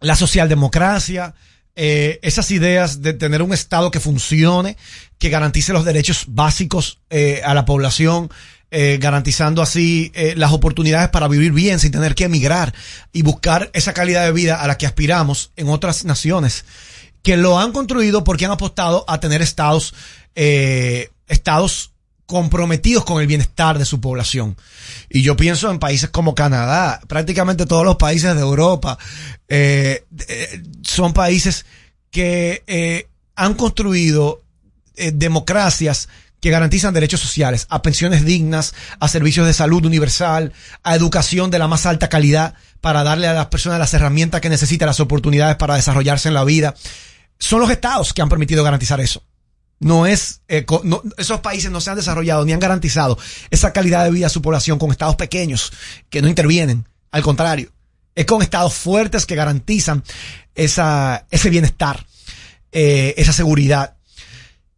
la 0.01 0.15
socialdemocracia, 0.15 1.33
eh, 1.75 2.19
esas 2.21 2.51
ideas 2.51 3.01
de 3.01 3.13
tener 3.13 3.41
un 3.41 3.53
Estado 3.53 3.91
que 3.91 4.01
funcione, 4.01 4.75
que 5.17 5.29
garantice 5.29 5.71
los 5.71 5.85
derechos 5.85 6.25
básicos 6.27 6.99
eh, 7.09 7.41
a 7.45 7.53
la 7.53 7.63
población, 7.63 8.29
eh, 8.71 8.97
garantizando 9.01 9.61
así 9.61 10.11
las 10.35 10.51
oportunidades 10.53 11.09
para 11.09 11.27
vivir 11.27 11.51
bien 11.51 11.79
sin 11.79 11.91
tener 11.91 12.15
que 12.15 12.25
emigrar 12.25 12.73
y 13.11 13.21
buscar 13.21 13.69
esa 13.73 13.93
calidad 13.93 14.23
de 14.25 14.31
vida 14.31 14.61
a 14.61 14.67
la 14.67 14.77
que 14.77 14.85
aspiramos 14.85 15.51
en 15.57 15.69
otras 15.69 16.05
naciones 16.05 16.65
que 17.21 17.37
lo 17.37 17.59
han 17.59 17.73
construido 17.73 18.23
porque 18.23 18.45
han 18.45 18.51
apostado 18.51 19.03
a 19.07 19.19
tener 19.19 19.41
estados, 19.41 19.93
estados 20.33 21.90
comprometidos 22.31 23.03
con 23.03 23.21
el 23.21 23.27
bienestar 23.27 23.77
de 23.77 23.83
su 23.83 23.99
población. 23.99 24.55
Y 25.09 25.21
yo 25.21 25.35
pienso 25.35 25.69
en 25.69 25.79
países 25.79 26.09
como 26.09 26.33
Canadá, 26.33 27.01
prácticamente 27.09 27.65
todos 27.65 27.83
los 27.83 27.97
países 27.97 28.33
de 28.33 28.39
Europa, 28.39 28.97
eh, 29.49 30.05
eh, 30.29 30.63
son 30.81 31.11
países 31.11 31.65
que 32.09 32.63
eh, 32.67 33.09
han 33.35 33.55
construido 33.55 34.43
eh, 34.95 35.11
democracias 35.13 36.07
que 36.39 36.51
garantizan 36.51 36.93
derechos 36.93 37.19
sociales, 37.19 37.67
a 37.69 37.81
pensiones 37.81 38.23
dignas, 38.23 38.73
a 39.01 39.09
servicios 39.09 39.45
de 39.45 39.53
salud 39.53 39.85
universal, 39.85 40.53
a 40.83 40.95
educación 40.95 41.51
de 41.51 41.59
la 41.59 41.67
más 41.67 41.85
alta 41.85 42.07
calidad 42.07 42.55
para 42.79 43.03
darle 43.03 43.27
a 43.27 43.33
las 43.33 43.47
personas 43.47 43.77
las 43.77 43.93
herramientas 43.93 44.39
que 44.39 44.49
necesitan, 44.49 44.87
las 44.87 45.01
oportunidades 45.01 45.57
para 45.57 45.75
desarrollarse 45.75 46.29
en 46.29 46.33
la 46.33 46.45
vida. 46.45 46.75
Son 47.39 47.59
los 47.59 47.69
estados 47.69 48.13
que 48.13 48.21
han 48.21 48.29
permitido 48.29 48.63
garantizar 48.63 49.01
eso. 49.01 49.21
No 49.81 50.05
es, 50.05 50.41
eh, 50.47 50.63
esos 51.17 51.39
países 51.39 51.71
no 51.71 51.81
se 51.81 51.89
han 51.89 51.95
desarrollado 51.95 52.45
ni 52.45 52.53
han 52.53 52.59
garantizado 52.59 53.17
esa 53.49 53.73
calidad 53.73 54.03
de 54.03 54.11
vida 54.11 54.27
a 54.27 54.29
su 54.29 54.39
población 54.39 54.77
con 54.77 54.91
estados 54.91 55.15
pequeños 55.15 55.73
que 56.11 56.21
no 56.21 56.27
intervienen. 56.27 56.87
Al 57.09 57.23
contrario, 57.23 57.71
es 58.13 58.27
con 58.27 58.43
estados 58.43 58.75
fuertes 58.75 59.25
que 59.25 59.33
garantizan 59.33 60.03
esa, 60.53 61.25
ese 61.31 61.49
bienestar, 61.49 62.05
eh, 62.71 63.15
esa 63.17 63.33
seguridad. 63.33 63.95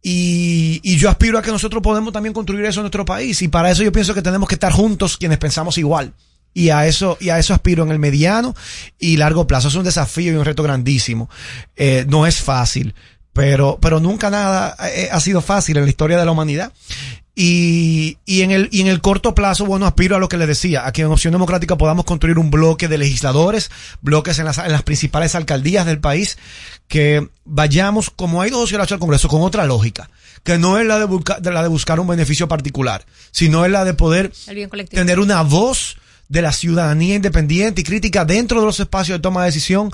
Y, 0.02 0.80
y 0.82 0.96
yo 0.96 1.10
aspiro 1.10 1.38
a 1.38 1.42
que 1.42 1.50
nosotros 1.50 1.82
podemos 1.82 2.10
también 2.14 2.32
construir 2.32 2.64
eso 2.64 2.80
en 2.80 2.84
nuestro 2.84 3.04
país. 3.04 3.42
Y 3.42 3.48
para 3.48 3.70
eso 3.70 3.82
yo 3.82 3.92
pienso 3.92 4.14
que 4.14 4.22
tenemos 4.22 4.48
que 4.48 4.54
estar 4.54 4.72
juntos 4.72 5.18
quienes 5.18 5.36
pensamos 5.36 5.76
igual. 5.76 6.14
Y 6.54 6.70
a 6.70 6.86
eso, 6.86 7.18
y 7.20 7.28
a 7.28 7.38
eso 7.38 7.52
aspiro 7.52 7.82
en 7.82 7.90
el 7.90 7.98
mediano 7.98 8.54
y 8.98 9.18
largo 9.18 9.46
plazo. 9.46 9.68
Es 9.68 9.74
un 9.74 9.84
desafío 9.84 10.32
y 10.32 10.36
un 10.36 10.44
reto 10.46 10.62
grandísimo. 10.62 11.28
Eh, 11.76 12.06
no 12.08 12.26
es 12.26 12.40
fácil. 12.40 12.94
Pero, 13.34 13.78
pero 13.82 14.00
nunca 14.00 14.30
nada 14.30 14.76
eh, 14.94 15.10
ha 15.12 15.20
sido 15.20 15.42
fácil 15.42 15.76
en 15.76 15.84
la 15.84 15.90
historia 15.90 16.16
de 16.16 16.24
la 16.24 16.30
humanidad. 16.30 16.72
Y, 17.36 18.18
y, 18.24 18.42
en 18.42 18.52
el, 18.52 18.68
y 18.70 18.80
en 18.80 18.86
el 18.86 19.00
corto 19.00 19.34
plazo, 19.34 19.66
bueno, 19.66 19.86
aspiro 19.86 20.14
a 20.14 20.20
lo 20.20 20.28
que 20.28 20.36
le 20.36 20.46
decía, 20.46 20.86
a 20.86 20.92
que 20.92 21.02
en 21.02 21.08
Opción 21.08 21.32
Democrática 21.32 21.76
podamos 21.76 22.04
construir 22.04 22.38
un 22.38 22.48
bloque 22.48 22.86
de 22.86 22.96
legisladores, 22.96 23.72
bloques 24.02 24.38
en 24.38 24.44
las, 24.44 24.58
en 24.58 24.70
las 24.70 24.84
principales 24.84 25.34
alcaldías 25.34 25.84
del 25.84 25.98
país, 25.98 26.38
que 26.86 27.28
vayamos, 27.44 28.10
como 28.10 28.40
ha 28.40 28.46
ido 28.46 28.58
José 28.58 28.76
al 28.76 29.00
Congreso, 29.00 29.26
con 29.26 29.42
otra 29.42 29.66
lógica, 29.66 30.08
que 30.44 30.58
no 30.58 30.78
es 30.78 30.86
la 30.86 31.00
de, 31.00 31.06
buscar, 31.06 31.42
de 31.42 31.50
la 31.50 31.62
de 31.64 31.68
buscar 31.68 31.98
un 31.98 32.06
beneficio 32.06 32.46
particular, 32.46 33.04
sino 33.32 33.64
es 33.64 33.72
la 33.72 33.84
de 33.84 33.94
poder 33.94 34.30
tener 34.90 35.18
una 35.18 35.42
voz 35.42 35.96
de 36.28 36.40
la 36.40 36.52
ciudadanía 36.52 37.16
independiente 37.16 37.80
y 37.80 37.84
crítica 37.84 38.24
dentro 38.24 38.60
de 38.60 38.66
los 38.66 38.78
espacios 38.78 39.18
de 39.18 39.22
toma 39.22 39.40
de 39.40 39.46
decisión 39.46 39.90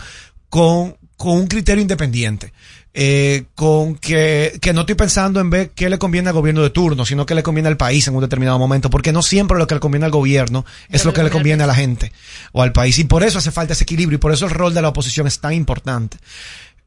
con, 0.51 0.99
con 1.17 1.39
un 1.39 1.47
criterio 1.47 1.81
independiente. 1.81 2.53
Eh, 2.93 3.45
con 3.55 3.95
que, 3.95 4.59
que 4.61 4.73
no 4.73 4.81
estoy 4.81 4.97
pensando 4.97 5.39
en 5.39 5.49
ver 5.49 5.71
qué 5.71 5.89
le 5.89 5.97
conviene 5.99 6.29
al 6.31 6.35
gobierno 6.35 6.61
de 6.63 6.71
turno, 6.71 7.07
sino 7.07 7.25
que 7.25 7.37
le 7.37 7.43
conviene 7.45 7.69
al 7.69 7.77
país 7.77 8.09
en 8.09 8.17
un 8.17 8.21
determinado 8.21 8.59
momento, 8.59 8.91
porque 8.91 9.13
no 9.13 9.23
siempre 9.23 9.59
lo 9.59 9.69
que 9.69 9.75
le 9.77 9.81
conviene 9.81 10.07
al 10.07 10.11
gobierno 10.13 10.67
es 10.89 11.05
lo 11.05 11.13
que 11.13 11.23
le 11.23 11.31
conviene 11.31 11.63
a 11.63 11.69
la 11.69 11.75
gente 11.77 12.11
o 12.51 12.63
al 12.63 12.73
país. 12.73 12.99
Y 12.99 13.05
por 13.05 13.23
eso 13.23 13.39
hace 13.39 13.53
falta 13.53 13.75
ese 13.75 13.85
equilibrio 13.85 14.17
y 14.17 14.19
por 14.19 14.33
eso 14.33 14.45
el 14.47 14.51
rol 14.51 14.75
de 14.75 14.83
la 14.83 14.89
oposición 14.89 15.29
es 15.29 15.39
tan 15.39 15.53
importante. 15.53 16.17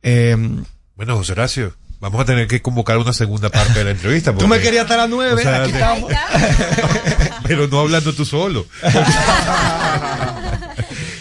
Eh, 0.01 0.35
Bueno, 0.97 1.15
José 1.15 1.31
Horacio, 1.31 1.73
vamos 2.01 2.19
a 2.19 2.25
tener 2.25 2.47
que 2.49 2.61
convocar 2.61 2.97
una 2.97 3.13
segunda 3.13 3.49
parte 3.49 3.79
de 3.79 3.85
la 3.85 3.91
entrevista. 3.91 4.33
tú 4.37 4.41
me 4.41 4.55
porque- 4.57 4.63
querías 4.63 4.83
estar 4.83 4.99
a 4.99 5.03
las 5.03 5.09
nueve, 5.09 5.33
o 5.33 5.37
sea, 5.43 5.61
aquí 5.63 5.71
estamos. 5.71 6.11
pero 7.47 7.67
no 7.69 7.79
hablando 7.79 8.11
tú 8.13 8.25
solo. 8.25 8.65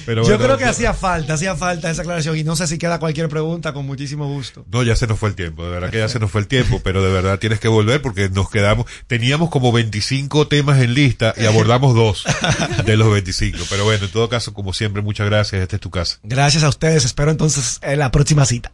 Pero 0.07 0.27
Yo 0.27 0.39
creo 0.39 0.57
que 0.59 0.65
hacía 0.65 0.95
falta, 0.95 1.35
hacía 1.35 1.57
falta 1.57 1.91
esa 1.91 2.03
aclaración 2.03 2.37
y 2.37 2.45
no 2.45 2.57
sé 2.57 2.67
si 2.67 2.79
queda 2.79 2.99
cualquier 2.99 3.29
pregunta, 3.29 3.73
con 3.73 3.87
muchísimo 3.87 4.27
gusto. 4.29 4.65
No, 4.71 4.83
ya 4.83 4.97
se 4.97 5.07
nos 5.07 5.19
fue 5.19 5.29
el 5.31 5.35
tiempo, 5.35 5.65
de 5.65 5.71
verdad 5.71 5.91
que 5.91 5.99
ya 5.99 6.09
se 6.09 6.19
nos 6.19 6.31
fue 6.31 6.41
el 6.41 6.47
tiempo, 6.47 6.81
pero 6.83 7.03
de 7.05 7.13
verdad 7.13 7.39
tienes 7.39 7.61
que 7.61 7.69
volver 7.69 8.03
porque 8.03 8.29
nos 8.29 8.51
quedamos, 8.51 8.87
teníamos 9.07 9.51
como 9.51 9.73
25 9.73 10.49
temas 10.49 10.81
en 10.81 10.95
lista 10.95 11.35
y 11.37 11.47
abordamos 11.47 11.95
dos 11.95 12.25
de 12.85 12.97
los 12.97 13.11
25. 13.13 13.59
Pero 13.71 13.85
bueno, 13.85 14.05
en 14.05 14.11
todo 14.11 14.29
caso, 14.29 14.53
como 14.55 14.73
siempre, 14.73 15.03
muchas 15.03 15.27
gracias, 15.29 15.63
esta 15.63 15.77
es 15.77 15.81
tu 15.81 15.91
casa. 15.91 16.19
Gracias 16.23 16.63
a 16.65 16.69
ustedes, 16.69 17.05
espero 17.05 17.31
entonces 17.31 17.79
en 17.83 17.99
la 17.99 18.11
próxima 18.11 18.45
cita. 18.47 18.73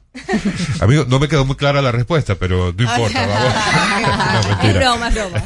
Amigo, 0.80 1.05
no 1.09 1.18
me 1.20 1.28
quedó 1.28 1.44
muy 1.44 1.56
clara 1.56 1.80
la 1.82 1.92
respuesta, 1.92 2.34
pero 2.34 2.74
no 2.76 2.82
importa, 2.84 3.26
vamos. 3.26 3.55
No, 4.32 4.40
Es 4.40 4.46
mentira. 4.48 4.78
broma, 4.80 5.09
es 5.09 5.14
broma. 5.14 5.44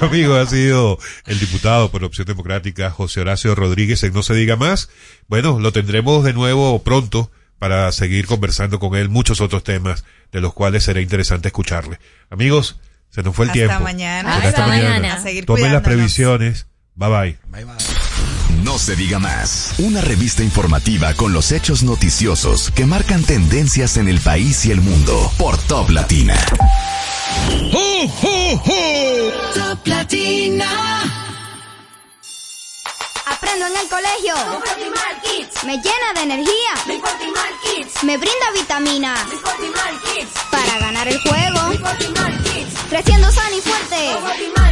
Amigo, 0.00 0.36
ha 0.36 0.46
sido 0.46 0.98
el 1.26 1.38
diputado 1.38 1.90
por 1.90 2.04
Opción 2.04 2.26
Democrática 2.26 2.90
José 2.90 3.20
Horacio 3.20 3.54
Rodríguez 3.54 4.02
en 4.04 4.12
No 4.12 4.22
se 4.22 4.34
diga 4.34 4.51
más. 4.56 4.88
Bueno, 5.28 5.58
lo 5.60 5.72
tendremos 5.72 6.24
de 6.24 6.32
nuevo 6.32 6.82
pronto 6.82 7.30
para 7.58 7.90
seguir 7.92 8.26
conversando 8.26 8.78
con 8.80 8.96
él 8.96 9.08
muchos 9.08 9.40
otros 9.40 9.62
temas 9.62 10.04
de 10.32 10.40
los 10.40 10.52
cuales 10.52 10.84
será 10.84 11.00
interesante 11.00 11.48
escucharle. 11.48 11.98
Amigos, 12.30 12.78
se 13.10 13.22
nos 13.22 13.36
fue 13.36 13.44
el 13.44 13.50
Hasta 13.50 13.66
tiempo. 13.66 13.84
mañana. 13.84 14.36
Hasta 14.36 14.66
mañana. 14.66 15.14
A 15.14 15.22
seguir 15.22 15.46
Tomen 15.46 15.72
las 15.72 15.82
previsiones. 15.82 16.66
Bye 16.94 17.08
bye. 17.08 17.38
No 18.64 18.78
se 18.78 18.96
diga 18.96 19.18
más. 19.18 19.74
Una 19.78 20.00
revista 20.00 20.42
informativa 20.42 21.14
con 21.14 21.32
los 21.32 21.52
hechos 21.52 21.82
noticiosos 21.82 22.70
que 22.70 22.86
marcan 22.86 23.22
tendencias 23.24 23.96
en 23.96 24.08
el 24.08 24.20
país 24.20 24.64
y 24.66 24.70
el 24.70 24.80
mundo 24.80 25.30
por 25.38 25.56
Top 25.58 25.90
Latina. 25.90 26.36
Top 29.54 29.86
Latina. 29.86 31.21
Aprendo 33.26 33.66
en 33.66 33.76
el 33.76 33.88
colegio. 33.88 34.34
Me 35.64 35.76
llena 35.76 36.12
de 36.14 36.22
energía. 36.22 36.74
Me 38.02 38.16
brinda 38.16 38.50
vitamina. 38.54 39.14
Para 40.50 40.78
ganar 40.78 41.08
el 41.08 41.20
juego. 41.20 41.60
Creciendo 42.88 43.30
sano 43.30 43.56
y 43.56 43.60
fuerte. 43.60 44.10
Todos 44.12 44.71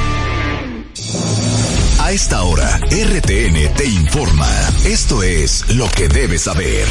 A 2.11 2.13
esta 2.13 2.43
hora, 2.43 2.77
RTN 2.77 3.73
te 3.73 3.85
informa. 3.85 4.45
Esto 4.83 5.23
es 5.23 5.73
lo 5.73 5.87
que 5.87 6.09
debes 6.09 6.41
saber. 6.41 6.85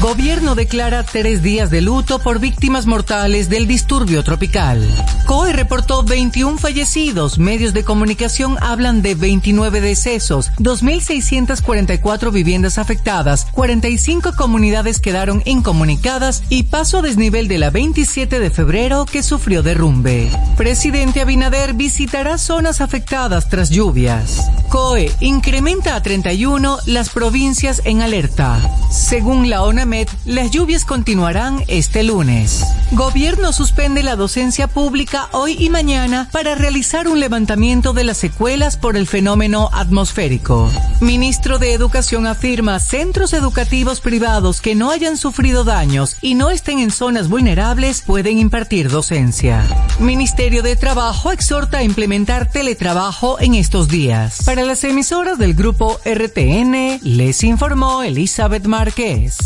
Gobierno 0.00 0.56
declara 0.56 1.04
tres 1.04 1.44
días 1.44 1.70
de 1.70 1.80
luto 1.80 2.18
por 2.18 2.40
víctimas 2.40 2.84
mortales 2.84 3.48
del 3.48 3.68
disturbio 3.68 4.24
tropical. 4.24 4.84
COE 5.26 5.52
reportó 5.52 6.02
21 6.02 6.58
fallecidos. 6.58 7.38
Medios 7.38 7.72
de 7.72 7.84
comunicación 7.84 8.56
hablan 8.60 9.00
de 9.00 9.14
29 9.14 9.80
decesos, 9.80 10.50
2.644 10.58 12.32
viviendas 12.32 12.78
afectadas, 12.78 13.46
45 13.52 14.34
comunidades 14.34 14.98
quedaron 14.98 15.40
incomunicadas 15.44 16.42
y 16.48 16.64
paso 16.64 16.98
a 16.98 17.02
desnivel 17.02 17.46
de 17.46 17.58
la 17.58 17.70
27 17.70 18.40
de 18.40 18.50
febrero 18.50 19.06
que 19.06 19.22
sufrió 19.22 19.62
derrumbe. 19.62 20.28
Presidente 20.56 21.20
Abinader 21.20 21.74
visitará 21.74 22.38
zonas 22.38 22.80
afectadas 22.80 23.48
tras 23.48 23.70
lluvias. 23.70 24.47
COE 24.68 25.10
incrementa 25.20 25.94
a 25.94 26.02
31 26.02 26.78
las 26.86 27.08
provincias 27.08 27.80
en 27.84 28.02
alerta. 28.02 28.60
Según 28.90 29.48
la 29.48 29.62
ONAMED, 29.62 30.08
las 30.24 30.50
lluvias 30.50 30.84
continuarán 30.84 31.64
este 31.68 32.02
lunes. 32.02 32.64
Gobierno 32.92 33.52
suspende 33.52 34.02
la 34.02 34.16
docencia 34.16 34.66
pública 34.66 35.28
hoy 35.32 35.56
y 35.58 35.70
mañana 35.70 36.28
para 36.32 36.54
realizar 36.54 37.08
un 37.08 37.20
levantamiento 37.20 37.92
de 37.92 38.04
las 38.04 38.16
secuelas 38.16 38.76
por 38.76 38.96
el 38.96 39.06
fenómeno 39.06 39.70
atmosférico. 39.72 40.70
Ministro 41.00 41.58
de 41.58 41.72
Educación 41.72 42.26
afirma 42.26 42.80
centros 42.80 43.32
educativos 43.32 44.00
privados 44.00 44.60
que 44.60 44.74
no 44.74 44.90
hayan 44.90 45.16
sufrido 45.16 45.64
daños 45.64 46.16
y 46.20 46.34
no 46.34 46.50
estén 46.50 46.78
en 46.78 46.90
zonas 46.90 47.28
vulnerables 47.28 48.02
pueden 48.02 48.38
impartir 48.38 48.90
docencia. 48.90 49.64
Ministerio 49.98 50.62
de 50.62 50.76
Trabajo 50.76 51.32
exhorta 51.32 51.78
a 51.78 51.82
implementar 51.82 52.50
teletrabajo 52.50 53.38
en 53.40 53.54
estos 53.54 53.88
días. 53.88 54.37
Para 54.44 54.64
las 54.64 54.82
emisoras 54.84 55.38
del 55.38 55.54
grupo 55.54 56.00
RTN, 56.04 57.00
les 57.02 57.44
informó 57.44 58.02
Elizabeth 58.02 58.64
Márquez. 58.66 59.36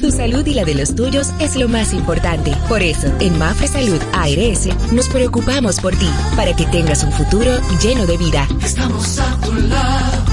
Tu 0.00 0.10
salud 0.10 0.46
y 0.46 0.54
la 0.54 0.64
de 0.64 0.74
los 0.74 0.94
tuyos 0.94 1.28
es 1.40 1.56
lo 1.56 1.68
más 1.68 1.92
importante. 1.92 2.56
Por 2.68 2.82
eso, 2.82 3.08
en 3.20 3.38
Mafre 3.38 3.68
Salud 3.68 4.00
ARS 4.12 4.68
nos 4.92 5.08
preocupamos 5.08 5.80
por 5.80 5.94
ti, 5.96 6.08
para 6.36 6.54
que 6.54 6.64
tengas 6.66 7.02
un 7.04 7.12
futuro 7.12 7.58
lleno 7.82 8.06
de 8.06 8.16
vida. 8.16 8.48
Estamos 8.62 9.18
a 9.18 9.40
tu 9.40 9.52
lado, 9.52 10.24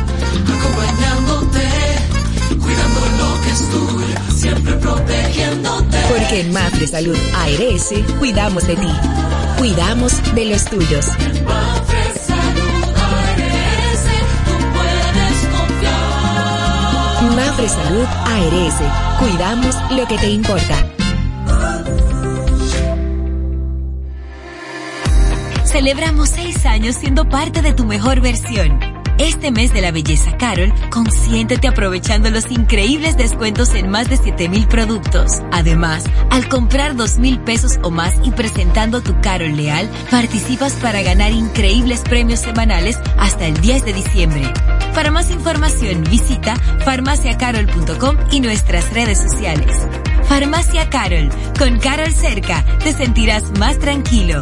acompañándote, 0.58 1.68
cuidando 2.62 3.00
lo 3.18 3.42
que 3.42 3.50
es 3.52 3.70
tuyo, 3.70 4.36
siempre 4.36 4.74
protegiéndote. 4.74 5.77
Porque 6.28 6.42
en 6.42 6.52
Mafre 6.52 6.86
Salud 6.86 7.18
ARS 7.36 7.94
cuidamos 8.20 8.68
de 8.68 8.76
ti. 8.76 8.90
Cuidamos 9.58 10.36
de 10.36 10.44
los 10.44 10.66
tuyos. 10.66 11.08
Mafre 11.08 12.20
Salud 12.20 12.84
ARS. 13.56 14.04
Mafre 17.34 17.70
Salud 17.70 18.08
ARS. 18.26 18.76
Cuidamos 19.20 19.76
lo 19.92 20.06
que 20.06 20.18
te 20.18 20.30
importa. 20.30 20.86
Celebramos 25.64 26.28
seis 26.28 26.66
años 26.66 26.98
siendo 26.98 27.30
parte 27.30 27.62
de 27.62 27.72
tu 27.72 27.86
mejor 27.86 28.20
versión. 28.20 28.97
Este 29.20 29.50
mes 29.50 29.74
de 29.74 29.82
la 29.82 29.92
belleza 29.92 30.38
Carol, 30.38 30.72
consiéntete 30.92 31.68
aprovechando 31.68 32.30
los 32.30 32.52
increíbles 32.52 33.18
descuentos 33.18 33.74
en 33.74 33.90
más 33.90 34.08
de 34.10 34.18
7000 34.18 34.68
productos. 34.68 35.42
Además, 35.52 36.04
al 36.30 36.48
comprar 36.48 36.96
2000 36.96 37.40
pesos 37.40 37.80
o 37.82 37.90
más 37.90 38.14
y 38.24 38.30
presentando 38.30 39.02
tu 39.02 39.20
Carol 39.20 39.58
Leal, 39.58 39.90
participas 40.12 40.74
para 40.74 41.02
ganar 41.02 41.32
increíbles 41.32 42.02
premios 42.02 42.42
semanales 42.42 43.00
hasta 43.18 43.48
el 43.48 43.60
10 43.60 43.86
de 43.86 43.94
diciembre. 43.94 44.54
Para 44.94 45.10
más 45.10 45.32
información, 45.32 46.04
visita 46.04 46.56
farmaciacarol.com 46.86 48.18
y 48.32 48.40
nuestras 48.40 48.94
redes 48.94 49.20
sociales. 49.20 49.76
Farmacia 50.28 50.90
Carol, 50.92 51.30
con 51.58 51.80
Carol 51.80 52.14
cerca, 52.14 52.64
te 52.84 52.94
sentirás 52.94 53.58
más 53.58 53.80
tranquilo. 53.80 54.42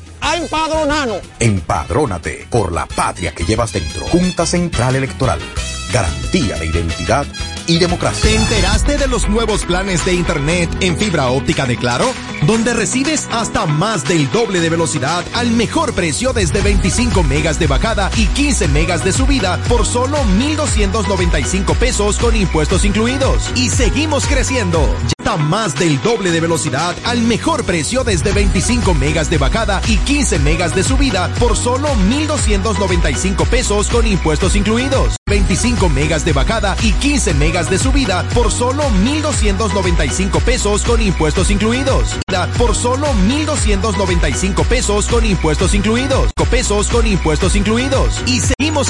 a 0.21 0.37
empadronarnos. 0.37 1.21
Empadrónate 1.39 2.47
por 2.49 2.71
la 2.71 2.85
patria 2.85 3.33
que 3.33 3.43
llevas 3.43 3.73
dentro. 3.73 4.05
Junta 4.07 4.45
Central 4.45 4.95
Electoral. 4.95 5.39
Garantía 5.91 6.57
de 6.57 6.67
identidad 6.67 7.25
y 7.67 7.77
democracia. 7.77 8.21
¿Te 8.23 8.35
enteraste 8.35 8.97
de 8.97 9.07
los 9.07 9.27
nuevos 9.27 9.65
planes 9.65 10.05
de 10.05 10.13
Internet 10.13 10.69
en 10.79 10.97
fibra 10.97 11.27
óptica 11.29 11.65
de 11.65 11.77
Claro? 11.77 12.05
Donde 12.47 12.73
recibes 12.73 13.27
hasta 13.31 13.65
más 13.65 14.07
del 14.07 14.31
doble 14.31 14.61
de 14.61 14.69
velocidad 14.69 15.23
al 15.33 15.51
mejor 15.51 15.93
precio 15.93 16.33
desde 16.33 16.61
25 16.61 17.23
megas 17.23 17.59
de 17.59 17.67
bajada 17.67 18.09
y 18.15 18.25
15 18.27 18.69
megas 18.69 19.03
de 19.03 19.11
subida 19.11 19.57
por 19.67 19.85
solo 19.85 20.23
1,295 20.37 21.75
pesos 21.75 22.17
con 22.17 22.35
impuestos 22.35 22.85
incluidos. 22.85 23.51
Y 23.55 23.69
seguimos 23.69 24.25
creciendo. 24.25 24.95
Ya 25.23 25.37
más 25.37 25.75
del 25.75 26.01
doble 26.01 26.31
de 26.31 26.39
velocidad 26.39 26.95
al 27.03 27.21
mejor 27.21 27.63
precio 27.63 28.03
desde 28.03 28.31
25 28.31 28.93
megas 28.93 29.29
de 29.29 29.37
bajada 29.37 29.81
y 29.87 29.97
15 29.97 30.39
megas 30.39 30.73
de 30.73 30.83
subida 30.83 31.27
por 31.39 31.55
solo 31.55 31.93
1,295 32.09 33.45
pesos 33.45 33.87
con 33.87 34.07
impuestos 34.07 34.55
incluidos. 34.55 35.20
25 35.31 35.87
megas 35.87 36.25
de 36.25 36.33
bajada 36.33 36.75
y 36.83 36.91
15 36.91 37.33
megas 37.35 37.69
de 37.69 37.77
subida 37.79 38.27
por 38.35 38.51
solo 38.51 38.83
1,295 38.89 40.41
pesos 40.41 40.83
con 40.83 41.01
impuestos 41.01 41.49
incluidos. 41.49 42.17
Por 42.57 42.75
solo 42.75 43.07
1,295 43.13 44.63
pesos 44.65 45.07
con 45.07 45.25
impuestos 45.25 45.73
incluidos. 45.73 46.33
Pesos 46.51 46.89
con 46.89 47.07
impuestos 47.07 47.55
incluidos. 47.55 48.21
Y 48.25 48.41
seguimos 48.41 48.71